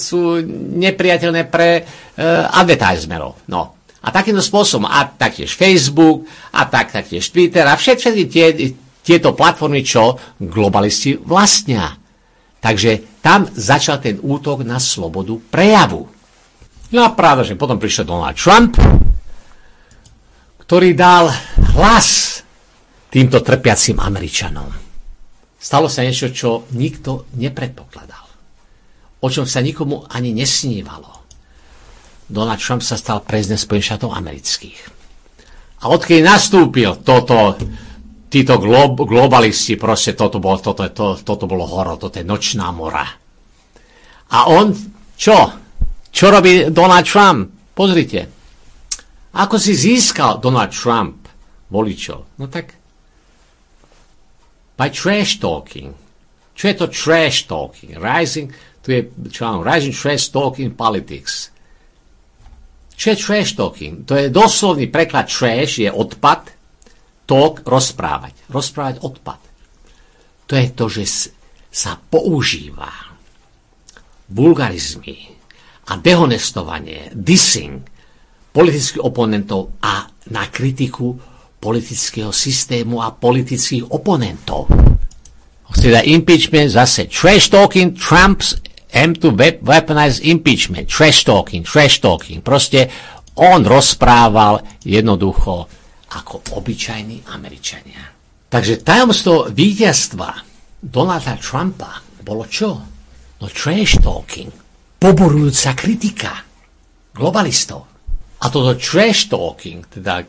sú 0.00 0.40
nepriateľné 0.80 1.44
pre 1.52 1.68
e, 1.76 1.82
advertiserov. 2.56 3.44
No. 3.52 3.76
A 4.00 4.08
takýmto 4.08 4.40
spôsobom, 4.40 4.88
a 4.88 5.04
taktiež 5.12 5.52
Facebook, 5.52 6.24
a 6.56 6.64
tak, 6.64 6.88
taktiež 6.88 7.28
Twitter, 7.28 7.68
a 7.68 7.76
všetky 7.76 8.24
tie, 8.32 8.72
tieto 9.04 9.36
platformy, 9.36 9.84
čo 9.84 10.16
globalisti 10.40 11.20
vlastnia. 11.20 12.00
Takže 12.64 13.20
tam 13.20 13.44
začal 13.44 14.00
ten 14.00 14.16
útok 14.16 14.64
na 14.64 14.80
slobodu 14.80 15.36
prejavu. 15.52 16.08
No 16.96 17.00
a 17.04 17.12
pravda, 17.12 17.44
že 17.44 17.60
potom 17.60 17.76
prišiel 17.76 18.08
Donald 18.08 18.40
Trump, 18.40 18.80
ktorý 20.70 20.94
dal 20.94 21.26
hlas 21.74 22.38
týmto 23.10 23.42
trpiacim 23.42 23.98
Američanom. 23.98 24.70
Stalo 25.58 25.90
sa 25.90 26.06
niečo, 26.06 26.30
čo 26.30 26.70
nikto 26.78 27.26
nepredpokladal. 27.34 28.26
O 29.18 29.26
čom 29.26 29.50
sa 29.50 29.66
nikomu 29.66 30.06
ani 30.06 30.30
nesnívalo. 30.30 31.26
Donald 32.30 32.62
Trump 32.62 32.86
sa 32.86 32.94
stal 32.94 33.26
prezident 33.26 33.58
Spojených 33.58 33.98
štátov 33.98 34.14
amerických. 34.14 34.78
A 35.82 35.90
odkedy 35.90 36.22
nastúpil 36.22 37.02
toto, 37.02 37.58
títo 38.30 38.62
glob, 38.62 38.94
globalisti, 39.10 39.74
proste 39.74 40.14
toto 40.14 40.38
bolo, 40.38 40.62
toto, 40.62 40.86
to, 40.94 41.18
toto 41.18 41.50
bolo 41.50 41.66
horo, 41.66 41.98
toto 41.98 42.14
je 42.14 42.22
nočná 42.22 42.70
mora. 42.70 43.10
A 44.30 44.46
on, 44.46 44.70
čo? 45.18 45.34
Čo 46.14 46.30
robí 46.30 46.70
Donald 46.70 47.10
Trump? 47.10 47.74
Pozrite. 47.74 48.39
Ako 49.30 49.56
si 49.62 49.78
získal 49.78 50.42
Donald 50.42 50.74
Trump 50.74 51.30
voličov? 51.70 52.38
No 52.38 52.50
tak 52.50 52.74
by 54.74 54.88
trash 54.90 55.38
talking. 55.38 55.92
Čo 56.56 56.64
je 56.72 56.74
to 56.76 56.86
trash 56.88 57.44
talking? 57.44 58.00
Rising, 58.00 58.48
tu 58.80 58.96
je, 58.96 59.06
čo 59.28 59.60
rising 59.60 59.92
trash 59.92 60.32
talking 60.32 60.72
politics. 60.72 61.52
Čo 62.96 63.12
je 63.12 63.16
trash 63.16 63.52
talking? 63.56 64.08
To 64.08 64.16
je 64.16 64.32
doslovný 64.32 64.88
preklad 64.88 65.28
trash, 65.28 65.84
je 65.84 65.88
odpad, 65.92 66.52
talk, 67.28 67.64
rozprávať. 67.64 68.48
Rozprávať 68.48 68.96
odpad. 69.04 69.40
To 70.48 70.52
je 70.58 70.66
to, 70.74 70.84
že 70.90 71.04
sa 71.70 71.94
používa 71.96 72.90
vulgarizmy 74.32 75.30
a 75.86 75.98
dehonestovanie, 76.00 77.14
dissing 77.14 77.86
politických 78.50 79.02
oponentov 79.02 79.78
a 79.82 80.06
na 80.30 80.44
kritiku 80.50 81.14
politického 81.60 82.32
systému 82.32 83.02
a 83.02 83.14
politických 83.14 83.90
oponentov. 83.92 84.70
Teda 85.70 86.02
impeachment, 86.02 86.74
zase 86.74 87.06
trash 87.06 87.48
talking, 87.48 87.94
Trump's 87.94 88.58
M 88.90 89.14
to 89.14 89.30
weaponize 89.62 90.18
impeachment, 90.18 90.90
trash 90.90 91.22
talking, 91.22 91.62
trash 91.62 92.02
talking. 92.02 92.42
Proste 92.42 92.90
on 93.38 93.62
rozprával 93.62 94.82
jednoducho 94.82 95.70
ako 96.10 96.42
obyčajní 96.58 97.30
Američania. 97.30 98.02
Takže 98.50 98.82
tajomstvo 98.82 99.46
víťazstva 99.54 100.28
Donalda 100.82 101.38
Trumpa 101.38 102.02
bolo 102.26 102.50
čo? 102.50 102.70
No 103.38 103.46
trash 103.46 104.02
talking, 104.02 104.50
poborujúca 104.98 105.70
kritika 105.78 106.42
globalistov. 107.14 107.89
A 108.40 108.48
toto 108.48 108.72
trash 108.76 109.28
talking, 109.28 109.84
teda 109.84 110.24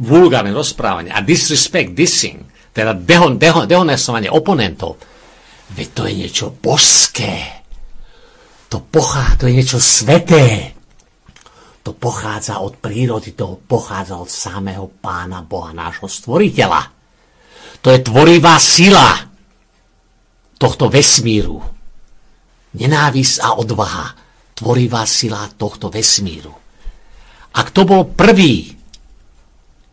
vulgárne 0.00 0.50
rozprávanie 0.50 1.12
a 1.12 1.20
disrespect, 1.20 1.92
dissing, 1.92 2.40
teda 2.72 2.96
dehon, 2.96 3.36
dehon, 3.36 3.68
dehonestovanie 3.68 4.32
oponentov, 4.32 4.98
veď 5.76 5.88
to 5.92 6.02
je 6.08 6.12
niečo 6.24 6.46
božské 6.58 7.64
to 8.74 8.82
pochádza, 8.82 9.38
to 9.38 9.46
je 9.46 9.54
niečo 9.54 9.78
sveté. 9.78 10.74
To 11.86 11.94
pochádza 11.94 12.58
od 12.58 12.74
prírody, 12.82 13.38
to 13.38 13.62
pochádza 13.70 14.18
od 14.18 14.26
samého 14.26 14.90
pána 14.98 15.46
Boha, 15.46 15.70
nášho 15.70 16.10
stvoriteľa. 16.10 16.82
To 17.86 17.94
je 17.94 18.02
tvorivá 18.02 18.58
sila 18.58 19.30
tohto 20.58 20.90
vesmíru. 20.90 21.62
Nenávisť 22.74 23.46
a 23.46 23.54
odvaha, 23.62 24.10
tvorivá 24.58 25.06
sila 25.06 25.46
tohto 25.54 25.86
vesmíru. 25.86 26.63
A 27.54 27.60
kto 27.62 27.80
bol 27.86 28.02
prvý 28.10 28.74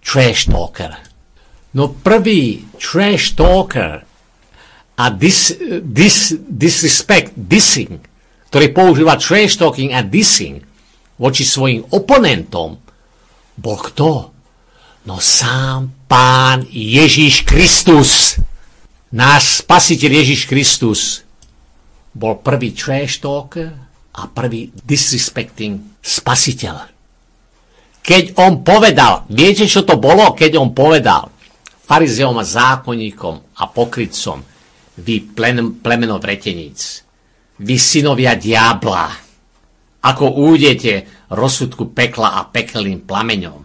trash 0.01 0.49
talker? 0.49 0.97
No 1.77 1.93
prvý 1.93 2.65
trash 2.81 3.37
talker 3.37 4.01
a 4.97 5.05
dis, 5.13 5.55
dis, 5.81 6.35
disrespect, 6.49 7.37
dissing 7.37 8.11
ktorý 8.51 8.67
používa 8.75 9.15
trash 9.15 9.55
talking 9.55 9.95
a 9.95 10.03
dissing 10.03 10.59
voči 11.15 11.47
svojim 11.47 11.87
oponentom, 11.87 12.75
bol 13.55 13.77
kto? 13.79 14.35
No 15.07 15.15
sám 15.23 16.03
pán 16.11 16.67
Ježíš 16.67 17.47
Kristus. 17.47 18.35
Náš 19.15 19.63
spasiteľ 19.63 20.11
Ježíš 20.19 20.51
Kristus 20.51 21.23
bol 22.11 22.43
prvý 22.43 22.75
trash 22.75 23.23
talker 23.23 23.71
a 24.11 24.27
prvý 24.27 24.67
disrespecting 24.83 26.03
spasiteľ. 26.03 26.91
Keď 28.01 28.37
on 28.41 28.65
povedal, 28.65 29.29
viete 29.29 29.69
čo 29.69 29.85
to 29.85 30.01
bolo, 30.01 30.33
keď 30.33 30.57
on 30.57 30.73
povedal 30.73 31.29
farizeom 31.91 32.39
a 32.39 32.45
zákonníkom 32.47 33.59
a 33.59 33.63
pokrytcom, 33.67 34.39
vy 35.03 35.35
plen, 35.35 35.83
plemeno 35.83 36.17
vreteníc, 36.23 37.03
vy 37.61 37.75
synovia 37.75 38.39
diabla, 38.39 39.11
ako 40.01 40.23
újdete 40.39 41.27
rozsudku 41.35 41.91
pekla 41.91 42.39
a 42.39 42.47
pekelným 42.47 43.03
plameňom. 43.03 43.59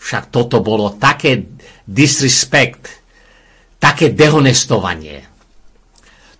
Však 0.00 0.34
toto 0.34 0.58
bolo 0.58 0.98
také 0.98 1.54
disrespect, 1.86 2.90
také 3.78 4.12
dehonestovanie. 4.12 5.24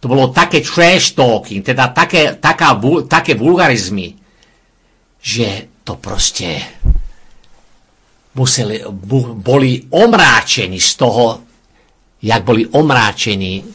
To 0.01 0.09
bolo 0.09 0.32
také 0.35 0.64
trash 0.64 1.14
talking, 1.14 1.62
teda 1.62 1.93
také, 1.94 2.35
taká, 2.35 2.74
také 3.06 3.36
vulgarizmy, 3.36 4.16
že 5.22 5.69
to 5.91 5.99
proste 5.99 6.62
museli, 8.39 8.79
boli 9.43 9.91
omráčení 9.91 10.79
z 10.79 10.91
toho, 10.95 11.43
jak 12.23 12.47
boli 12.47 12.62
omráčení 12.62 13.67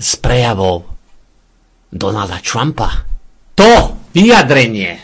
z 0.00 0.10
prejavov 0.24 0.88
Donalda 1.92 2.40
Trumpa. 2.40 2.88
To 3.60 3.70
vyjadrenie 4.08 4.96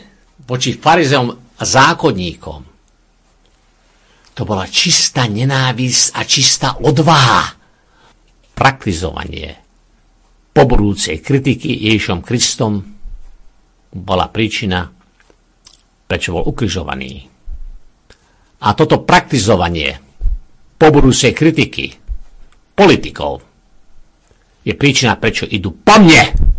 voči 0.49 0.81
farizeom 0.81 1.29
a 1.61 1.62
zákonníkom 1.62 2.61
to 4.33 4.43
bola 4.49 4.65
čistá 4.65 5.29
nenávisť 5.29 6.17
a 6.17 6.21
čistá 6.25 6.69
odvaha. 6.81 7.53
Praktizovanie 8.57 9.61
poborúcej 10.57 11.21
kritiky 11.21 11.69
Ježišom 11.69 12.25
Kristom 12.25 12.81
bola 13.93 14.33
príčina, 14.33 14.99
prečo 16.11 16.35
bol 16.35 16.43
ukrižovaný. 16.51 17.31
A 18.66 18.74
toto 18.74 19.07
praktizovanie 19.07 19.95
poborúcej 20.74 21.31
kritiky 21.31 21.95
politikov 22.74 23.47
je 24.66 24.74
príčina, 24.74 25.15
prečo 25.15 25.47
idú 25.47 25.70
po 25.87 26.03
mne 26.03 26.51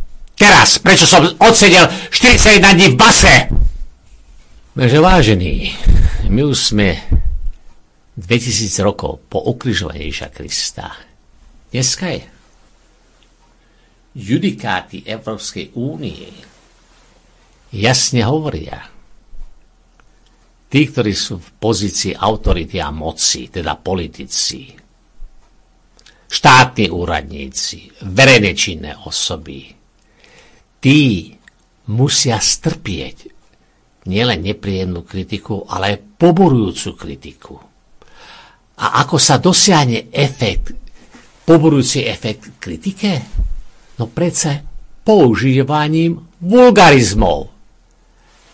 Teraz, 0.42 0.82
prečo 0.82 1.06
som 1.06 1.22
odsedel 1.22 1.86
41 2.10 2.74
dní 2.74 2.88
v 2.90 2.98
base? 2.98 3.46
Takže 4.74 4.98
vážení, 4.98 5.70
my 6.34 6.50
už 6.50 6.74
sme 6.74 6.98
2000 8.18 8.74
rokov 8.82 9.22
po 9.30 9.46
ukrižovaní 9.54 10.10
Ježa 10.10 10.34
Krista. 10.34 10.98
Dneska 11.70 12.18
je 12.18 12.26
judikáty 14.18 15.06
Európskej 15.06 15.78
únie 15.78 16.26
jasne 17.70 18.26
hovoria, 18.26 18.91
tí, 20.72 20.88
ktorí 20.88 21.12
sú 21.12 21.36
v 21.36 21.50
pozícii 21.60 22.16
autority 22.16 22.80
a 22.80 22.96
moci, 22.96 23.52
teda 23.52 23.76
politici, 23.76 24.72
štátni 26.32 26.88
úradníci, 26.88 28.08
verejne 28.08 28.56
činné 28.56 28.96
osoby, 29.04 29.68
tí 30.80 31.28
musia 31.92 32.40
strpieť 32.40 33.18
nielen 34.08 34.40
nepríjemnú 34.42 35.04
kritiku, 35.04 35.68
ale 35.68 35.94
aj 35.94 35.98
poborujúcu 36.16 36.90
kritiku. 36.96 37.56
A 38.82 39.04
ako 39.06 39.20
sa 39.20 39.38
dosiahne 39.38 40.10
efekt, 40.10 40.74
poborujúci 41.46 42.08
efekt 42.08 42.58
kritike? 42.58 43.22
No 44.00 44.10
predsa 44.10 44.64
používaním 45.06 46.18
vulgarizmov. 46.42 47.54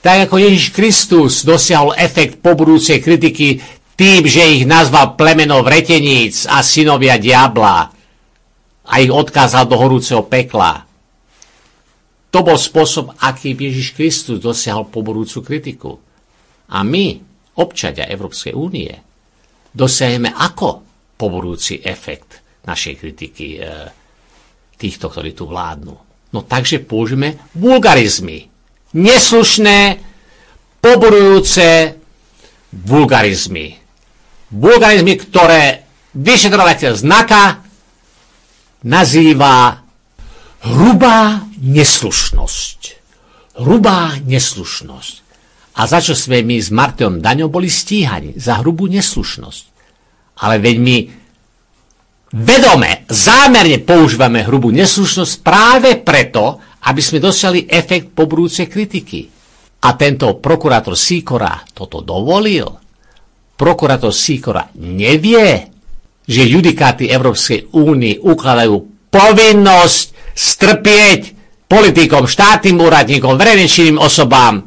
Tak 0.08 0.32
ako 0.32 0.40
Ježiš 0.40 0.72
Kristus 0.72 1.44
dosiahol 1.44 1.92
efekt 2.00 2.40
poborujúcej 2.40 3.04
kritiky 3.04 3.60
tým, 4.00 4.24
že 4.24 4.40
ich 4.40 4.64
nazval 4.64 5.20
plemenov 5.20 5.68
vreteníc 5.68 6.48
a 6.48 6.64
synovia 6.64 7.20
diabla 7.20 7.92
a 8.88 8.94
ich 9.04 9.12
odkázal 9.12 9.68
do 9.68 9.76
horúceho 9.76 10.24
pekla. 10.24 10.88
To 12.32 12.40
bol 12.40 12.56
spôsob, 12.56 13.20
aký 13.20 13.52
Ježiš 13.52 14.00
Kristus 14.00 14.40
dosiahol 14.40 14.88
poborúcu 14.88 15.44
kritiku. 15.44 16.00
A 16.72 16.88
my, 16.88 17.20
občania 17.60 18.08
Európskej 18.08 18.56
únie, 18.56 18.96
dosiahneme 19.76 20.32
ako 20.32 20.88
poborúci 21.20 21.84
efekt 21.84 22.64
našej 22.64 22.96
kritiky. 22.96 23.60
E, 23.60 23.62
týchto, 24.80 25.12
ktorí 25.12 25.36
tu 25.36 25.52
vládnu. 25.52 25.96
No 26.32 26.40
takže 26.48 26.80
použijeme 26.80 27.52
vulgarizmy. 27.60 28.57
Neslušné, 28.96 30.00
poborujúce 30.80 31.98
vulgarizmy. 32.72 33.76
Vulgarizmy, 34.54 35.14
ktoré 35.20 35.84
vyšetrovateľ 36.16 36.92
znaka 36.96 37.68
nazýva 38.88 39.84
hrubá 40.64 41.44
neslušnosť. 41.60 42.80
Hrubá 43.60 44.16
neslušnosť. 44.24 45.16
A 45.78 45.86
za 45.86 46.00
čo 46.02 46.18
sme 46.18 46.42
my 46.42 46.58
s 46.58 46.74
Martiom 46.74 47.22
Daňom 47.22 47.54
boli 47.54 47.70
stíhaní? 47.70 48.34
Za 48.38 48.62
hrubú 48.62 48.90
neslušnosť. 48.90 49.66
Ale 50.42 50.58
veď 50.58 50.76
my 50.82 50.98
vedome, 52.34 53.06
zámerne 53.10 53.78
používame 53.82 54.42
hrubú 54.46 54.74
neslušnosť 54.74 55.34
práve 55.46 55.98
preto, 56.02 56.62
aby 56.86 57.02
sme 57.02 57.24
dosiahli 57.24 57.66
efekt 57.66 58.14
pobrúcej 58.14 58.70
kritiky. 58.70 59.26
A 59.82 59.94
tento 59.98 60.38
prokurátor 60.38 60.94
Sikora 60.94 61.64
toto 61.74 62.02
dovolil. 62.02 62.68
Prokurátor 63.58 64.14
Sikora 64.14 64.70
nevie, 64.78 65.70
že 66.28 66.44
judikáty 66.44 67.08
Európskej 67.10 67.74
únie 67.74 68.20
ukladajú 68.20 69.10
povinnosť 69.10 70.36
strpieť 70.38 71.22
politikom, 71.66 72.30
štátnym 72.30 72.78
úradníkom, 72.78 73.36
verejnečným 73.36 73.98
osobám, 73.98 74.64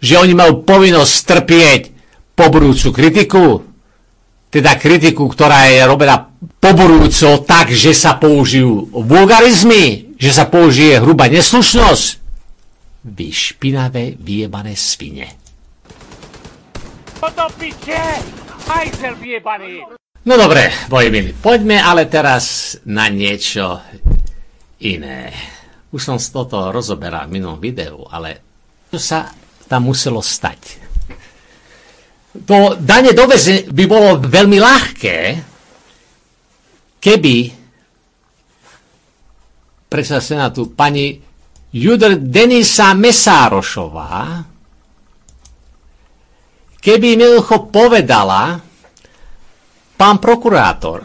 že 0.00 0.16
oni 0.16 0.34
majú 0.34 0.64
povinnosť 0.64 1.12
strpieť 1.12 1.82
poburujúcu 2.32 2.88
kritiku, 2.90 3.44
teda 4.50 4.80
kritiku, 4.80 5.30
ktorá 5.30 5.70
je 5.70 5.86
robená 5.86 6.26
poburujúco 6.58 7.46
tak, 7.46 7.70
že 7.70 7.94
sa 7.94 8.18
použijú 8.18 8.90
vulgarizmy, 8.90 10.09
že 10.20 10.30
sa 10.36 10.44
použije 10.52 11.00
hruba 11.00 11.32
neslušnosť. 11.32 12.06
Vy 13.08 13.32
špinavé 13.32 14.20
vyjebané 14.20 14.76
svine. 14.76 15.32
No 20.20 20.34
dobre, 20.36 20.68
moji 20.92 21.08
milí, 21.08 21.32
poďme 21.32 21.80
ale 21.80 22.04
teraz 22.04 22.76
na 22.84 23.08
niečo 23.08 23.80
iné. 24.84 25.32
Už 25.88 26.00
som 26.04 26.20
toto 26.20 26.68
rozoberal 26.68 27.24
v 27.24 27.40
minulom 27.40 27.56
videu, 27.56 28.04
ale 28.12 28.44
čo 28.92 29.00
sa 29.00 29.32
tam 29.64 29.88
muselo 29.88 30.20
stať? 30.20 30.60
To 32.44 32.76
dane 32.76 33.16
do 33.16 33.24
by 33.72 33.84
bolo 33.88 34.20
veľmi 34.20 34.58
ľahké, 34.60 35.18
keby 37.00 37.59
predseda 39.90 40.22
Senátu 40.22 40.70
pani 40.70 41.18
Judr 41.74 42.14
Denisa 42.14 42.94
Mesárošová 42.94 44.46
keby 46.80 47.14
im 47.14 47.20
jednoducho 47.28 47.68
povedala, 47.68 48.58
pán 49.94 50.16
prokurátor, 50.16 51.04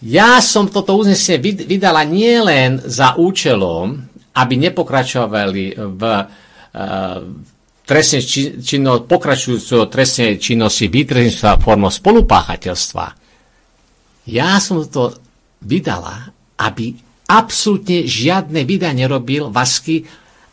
ja 0.00 0.40
som 0.40 0.68
toto 0.68 0.96
uznesenie 0.96 1.68
vydala 1.68 2.04
nielen 2.04 2.80
za 2.84 3.16
účelom, 3.16 3.96
aby 4.36 4.54
nepokračovali 4.68 5.64
v 5.76 6.02
uh, 6.04 6.26
trestnej 7.86 8.22
činnosti, 8.60 9.08
pokračujúceho 9.08 9.88
trestnej 9.88 10.36
činnosti 10.36 10.92
výtržníctva 10.92 11.60
formou 11.64 11.88
spolupáchateľstva. 11.88 13.06
Ja 14.28 14.60
som 14.60 14.84
to 14.84 15.16
vydala, 15.64 16.28
aby 16.60 16.92
absolútne 17.26 18.06
žiadne 18.06 18.62
vydanie 18.62 19.04
nerobil 19.04 19.50
Vasky 19.50 20.06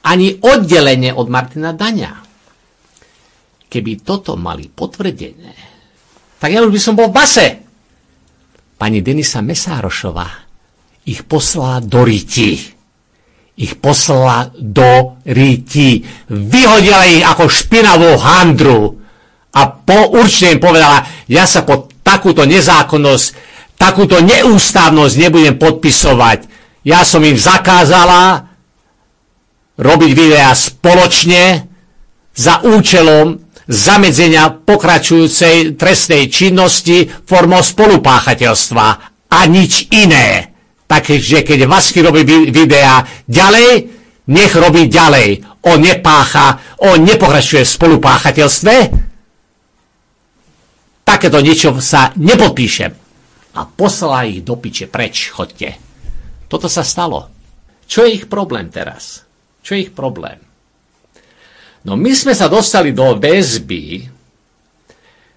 ani 0.04 0.38
oddelenie 0.42 1.14
od 1.14 1.28
Martina 1.32 1.72
Daňa. 1.72 2.14
Keby 3.70 4.06
toto 4.06 4.38
mali 4.38 4.70
potvrdené, 4.70 5.56
tak 6.38 6.50
ja 6.52 6.62
už 6.62 6.74
by 6.76 6.82
som 6.82 6.94
bol 6.94 7.10
v 7.10 7.18
base 7.18 7.46
pani 8.78 9.00
Denisa 9.00 9.40
Mesárošová 9.40 10.44
ich 11.04 11.24
poslala 11.28 11.84
do 11.84 12.04
riti. 12.04 12.60
Ich 13.54 13.78
poslala 13.78 14.50
do 14.56 15.20
riti. 15.28 16.02
Vyhodila 16.32 17.06
ich 17.12 17.24
ako 17.24 17.46
špinavú 17.52 18.18
handru 18.18 18.98
a 19.54 19.62
po, 19.70 20.18
určite 20.18 20.58
im 20.58 20.62
povedala, 20.64 21.06
ja 21.30 21.46
sa 21.46 21.62
pod 21.62 21.94
takúto 22.02 22.48
nezákonnosť, 22.50 23.26
takúto 23.78 24.18
neústavnosť 24.24 25.16
nebudem 25.22 25.56
podpisovať. 25.62 26.53
Ja 26.84 27.08
som 27.08 27.24
im 27.24 27.40
zakázala 27.40 28.52
robiť 29.80 30.12
videá 30.12 30.52
spoločne 30.52 31.66
za 32.36 32.60
účelom 32.68 33.40
zamedzenia 33.64 34.52
pokračujúcej 34.68 35.80
trestnej 35.80 36.28
činnosti 36.28 37.08
formou 37.08 37.64
spolupáchateľstva 37.64 38.88
a 39.32 39.40
nič 39.48 39.88
iné. 39.96 40.52
Takže 40.84 41.48
keď 41.48 41.66
Vasky 41.66 42.04
robí 42.04 42.28
videá 42.52 43.08
ďalej, 43.26 43.88
nech 44.30 44.54
robí 44.54 44.92
ďalej. 44.92 45.42
On 45.64 45.80
nepácha, 45.80 46.60
on 46.84 47.00
nepokračuje 47.02 47.64
v 47.64 47.74
spolupáchateľstve. 47.80 48.76
Takéto 51.08 51.40
niečo 51.40 51.80
sa 51.80 52.12
nepodpíšem. 52.20 52.92
A 53.54 53.62
poslala 53.70 54.28
ich 54.28 54.44
do 54.44 54.60
piče 54.60 54.92
preč, 54.92 55.32
chodte. 55.32 55.93
Toto 56.48 56.68
sa 56.70 56.86
stalo. 56.86 57.30
Čo 57.88 58.08
je 58.08 58.24
ich 58.24 58.26
problém 58.32 58.72
teraz? 58.72 59.28
Čo 59.64 59.76
je 59.76 59.90
ich 59.90 59.94
problém? 59.96 60.40
No 61.84 62.00
my 62.00 62.12
sme 62.16 62.32
sa 62.32 62.48
dostali 62.48 62.96
do 62.96 63.20
väzby, 63.20 64.08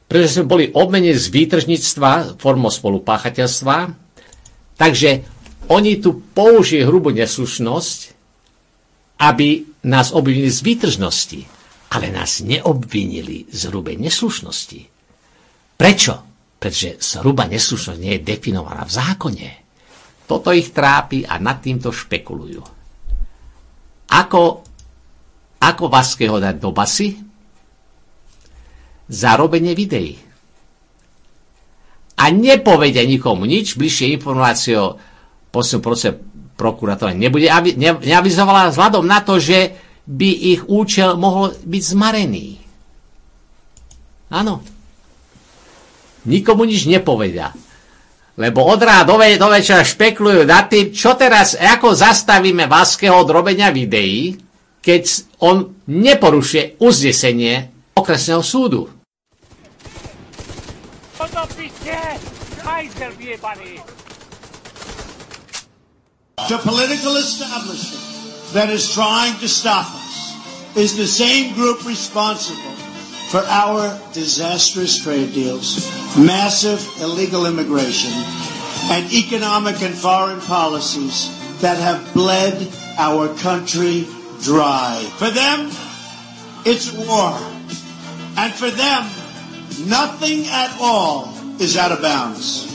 pretože 0.06 0.38
sme 0.38 0.46
boli 0.46 0.64
obmenení 0.70 1.18
z 1.18 1.34
výtržníctva 1.34 2.38
formou 2.38 2.70
spolupáchateľstva, 2.70 3.90
takže 4.78 5.26
oni 5.66 5.98
tu 5.98 6.22
použili 6.30 6.86
hrubú 6.86 7.10
neslušnosť, 7.10 7.98
aby 9.18 9.66
nás 9.82 10.14
obvinili 10.14 10.46
z 10.46 10.62
výtržnosti, 10.62 11.40
ale 11.90 12.14
nás 12.14 12.38
neobvinili 12.46 13.50
z 13.50 13.60
hrubej 13.66 13.98
neslušnosti. 13.98 14.80
Prečo? 15.74 16.14
Pretože 16.62 17.18
hrubá 17.20 17.50
neslušnosť 17.50 17.98
nie 17.98 18.14
je 18.16 18.26
definovaná 18.26 18.86
v 18.86 18.94
zákone. 18.94 19.65
Toto 20.26 20.50
ich 20.50 20.74
trápi 20.74 21.22
a 21.22 21.38
nad 21.38 21.62
týmto 21.62 21.94
špekulujú. 21.94 22.62
Ako 24.10 24.66
ako 25.56 25.84
Vaského 25.88 26.36
dať 26.36 26.56
do 26.60 26.70
basy? 26.70 27.16
Za 29.06 29.38
robenie 29.38 29.72
videí. 29.72 30.18
A 32.16 32.32
nepovedia 32.32 33.04
nikomu 33.04 33.44
nič, 33.44 33.76
bližšie 33.76 34.16
informácie 34.16 34.74
o 34.76 34.96
poslednom 35.52 35.84
procese 35.84 36.16
prokurátora 36.56 37.12
nebude, 37.12 37.52
ne, 37.76 37.90
neavizovala 38.00 38.72
vzhľadom 38.72 39.04
na 39.04 39.20
to, 39.20 39.36
že 39.36 39.76
by 40.08 40.30
ich 40.56 40.60
účel 40.64 41.20
mohol 41.20 41.52
byť 41.52 41.82
zmarený. 41.92 42.56
Áno. 44.32 44.64
Nikomu 46.24 46.64
nič 46.64 46.88
nepovedia. 46.88 47.52
Lebo 48.36 48.68
od 48.68 48.80
rána 48.84 49.08
do, 49.08 49.16
ve- 49.16 49.40
do 49.40 49.48
večera 49.48 49.80
špekulujú 49.80 50.44
nad 50.44 50.68
tým, 50.68 50.92
čo 50.92 51.16
teraz, 51.16 51.56
ako 51.56 51.96
zastavíme 51.96 52.68
Vaského 52.68 53.16
od 53.16 53.32
robenia 53.32 53.72
videí, 53.72 54.36
keď 54.84 55.02
on 55.40 55.72
neporušuje 55.88 56.76
uznesenie 56.78 57.72
okresného 57.96 58.44
súdu. 58.44 58.92
The 66.46 66.60
political 66.60 67.16
establishment 67.16 68.04
that 68.52 68.68
is 68.68 68.92
trying 68.92 69.34
to 69.40 69.48
stop 69.48 69.88
us 69.88 70.36
is 70.76 70.92
the 70.94 71.08
same 71.08 71.56
group 71.56 71.80
responsible 71.88 72.85
for 73.30 73.40
our 73.40 73.98
disastrous 74.12 75.02
trade 75.02 75.32
deals, 75.32 75.86
massive 76.16 76.80
illegal 77.00 77.46
immigration, 77.46 78.12
and 78.90 79.12
economic 79.12 79.82
and 79.82 79.94
foreign 79.94 80.40
policies 80.40 81.30
that 81.60 81.76
have 81.78 82.14
bled 82.14 82.68
our 82.98 83.34
country 83.38 84.06
dry. 84.42 85.02
For 85.18 85.30
them, 85.30 85.70
it's 86.64 86.92
war. 86.92 87.36
And 88.36 88.52
for 88.52 88.70
them, 88.70 89.10
nothing 89.88 90.46
at 90.46 90.76
all 90.80 91.34
is 91.58 91.76
out 91.76 91.90
of 91.90 92.02
bounds. 92.02 92.72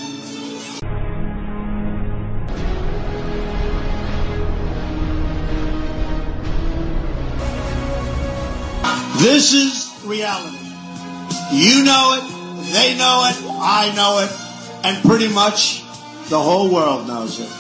This 9.22 9.53
is 9.53 9.80
reality. 10.11 10.57
You 11.51 11.83
know 11.83 12.19
it, 12.19 12.25
they 12.71 12.97
know 12.97 13.25
it, 13.31 13.38
I 13.59 13.91
know 13.95 14.19
it, 14.19 14.31
and 14.85 15.01
pretty 15.03 15.27
much 15.27 15.83
The 16.31 16.39
whole 16.39 16.71
world 16.71 17.09
knows 17.09 17.41
it. 17.41 17.51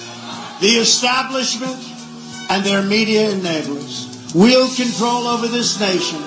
The 0.61 0.79
establishment 0.79 1.75
and 2.49 2.63
their 2.63 2.81
media 2.81 3.29
enablers 3.33 4.33
wield 4.33 4.73
control 4.77 5.27
over 5.27 5.49
this 5.49 5.77
nation 5.77 6.19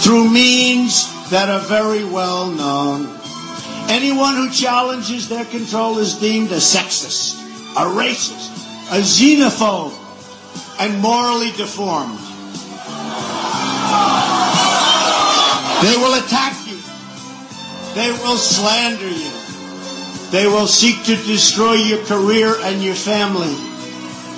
through 0.00 0.30
means 0.30 1.04
that 1.28 1.50
are 1.50 1.60
very 1.60 2.04
well 2.06 2.50
known. 2.50 3.06
Anyone 3.90 4.36
who 4.36 4.48
challenges 4.48 5.28
their 5.28 5.44
control 5.44 5.98
is 5.98 6.14
deemed 6.14 6.52
a 6.52 6.56
sexist, 6.56 7.36
a 7.76 7.84
racist, 7.84 8.48
a 8.88 9.02
xenophobe, 9.04 9.92
and 10.80 11.02
morally 11.02 11.52
deformed. 11.58 12.27
They 15.80 15.96
will 15.96 16.14
attack 16.14 16.66
you. 16.66 16.76
They 17.94 18.10
will 18.10 18.36
slander 18.36 19.08
you. 19.08 19.30
They 20.30 20.46
will 20.46 20.66
seek 20.66 21.04
to 21.04 21.14
destroy 21.14 21.74
your 21.74 22.04
career 22.04 22.54
and 22.62 22.82
your 22.82 22.96
family. 22.96 23.54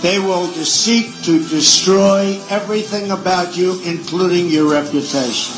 They 0.02 0.18
will 0.18 0.46
seek 0.48 1.06
to 1.24 1.38
destroy 1.48 2.38
everything 2.50 3.10
about 3.10 3.56
you, 3.56 3.80
including 3.84 4.48
your 4.48 4.70
reputation. 4.70 5.56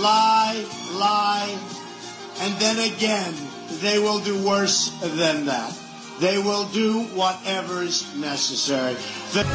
Lie, 0.00 0.64
lie, 0.92 1.58
and 2.40 2.54
then 2.60 2.78
again, 2.92 3.34
they 3.80 3.98
will 3.98 4.18
do 4.20 4.46
worse 4.46 4.90
than 5.16 5.46
that. 5.46 5.76
They 6.20 6.38
will 6.38 6.66
do 6.66 7.04
whatever's 7.14 8.04
necessary. 8.16 8.96
The-! 9.32 9.46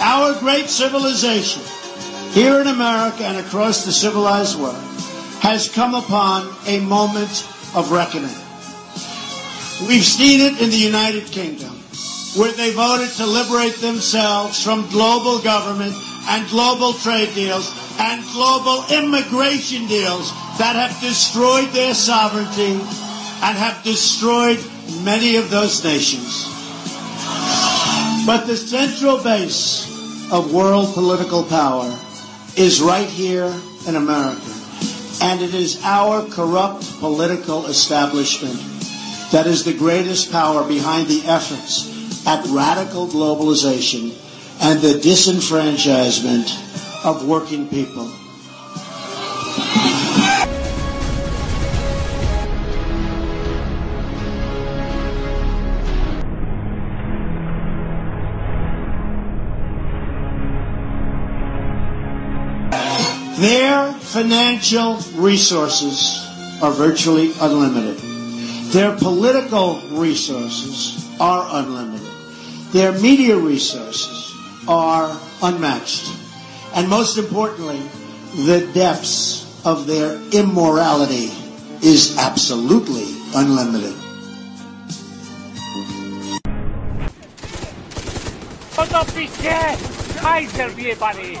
Our 0.00 0.38
great 0.40 0.68
civilization, 0.68 1.62
here 2.32 2.60
in 2.60 2.66
America 2.66 3.24
and 3.24 3.38
across 3.38 3.84
the 3.84 3.92
civilized 3.92 4.58
world, 4.58 4.76
has 5.40 5.68
come 5.68 5.94
upon 5.94 6.52
a 6.66 6.80
moment 6.80 7.46
of 7.74 7.90
reckoning. 7.92 8.34
We've 9.86 10.04
seen 10.04 10.40
it 10.40 10.60
in 10.60 10.70
the 10.70 10.76
United 10.76 11.26
Kingdom, 11.26 11.77
where 12.36 12.52
they 12.52 12.72
voted 12.72 13.10
to 13.16 13.26
liberate 13.26 13.76
themselves 13.76 14.62
from 14.62 14.88
global 14.90 15.38
government 15.38 15.94
and 16.28 16.48
global 16.48 16.92
trade 16.92 17.34
deals 17.34 17.72
and 17.98 18.22
global 18.32 18.84
immigration 18.90 19.86
deals 19.86 20.30
that 20.58 20.76
have 20.76 21.00
destroyed 21.00 21.68
their 21.70 21.94
sovereignty 21.94 22.72
and 23.42 23.56
have 23.56 23.82
destroyed 23.82 24.58
many 25.02 25.36
of 25.36 25.50
those 25.50 25.82
nations. 25.82 26.44
But 28.26 28.46
the 28.46 28.56
central 28.56 29.22
base 29.22 29.86
of 30.30 30.52
world 30.52 30.92
political 30.94 31.44
power 31.44 31.98
is 32.56 32.82
right 32.82 33.08
here 33.08 33.54
in 33.86 33.96
America. 33.96 34.42
And 35.22 35.40
it 35.40 35.54
is 35.54 35.80
our 35.82 36.28
corrupt 36.28 36.84
political 37.00 37.66
establishment 37.66 38.58
that 39.32 39.46
is 39.46 39.64
the 39.64 39.74
greatest 39.74 40.30
power 40.30 40.66
behind 40.66 41.08
the 41.08 41.22
efforts 41.26 41.97
at 42.26 42.44
radical 42.46 43.06
globalization 43.06 44.14
and 44.60 44.80
the 44.80 44.94
disenfranchisement 44.94 47.04
of 47.04 47.26
working 47.26 47.68
people. 47.68 48.10
Their 63.38 63.92
financial 63.92 64.96
resources 65.14 66.26
are 66.60 66.72
virtually 66.72 67.32
unlimited. 67.40 67.96
Their 68.72 68.96
political 68.96 69.80
resources 69.92 71.08
are 71.20 71.46
unlimited. 71.48 71.97
Their 72.72 72.92
media 73.00 73.36
resources 73.36 74.30
are 74.68 75.16
unmatched. 75.42 76.04
And 76.74 76.88
most 76.88 77.16
importantly, 77.16 77.80
the 78.44 78.68
depths 78.74 79.48
of 79.64 79.86
their 79.86 80.20
immorality 80.32 81.32
is 81.82 82.18
absolutely 82.18 83.08
unlimited. 83.34 83.96
Toto 88.76 89.00
piče! 89.16 89.76
Hajzel 90.20 90.70
vyjebaný! 90.76 91.40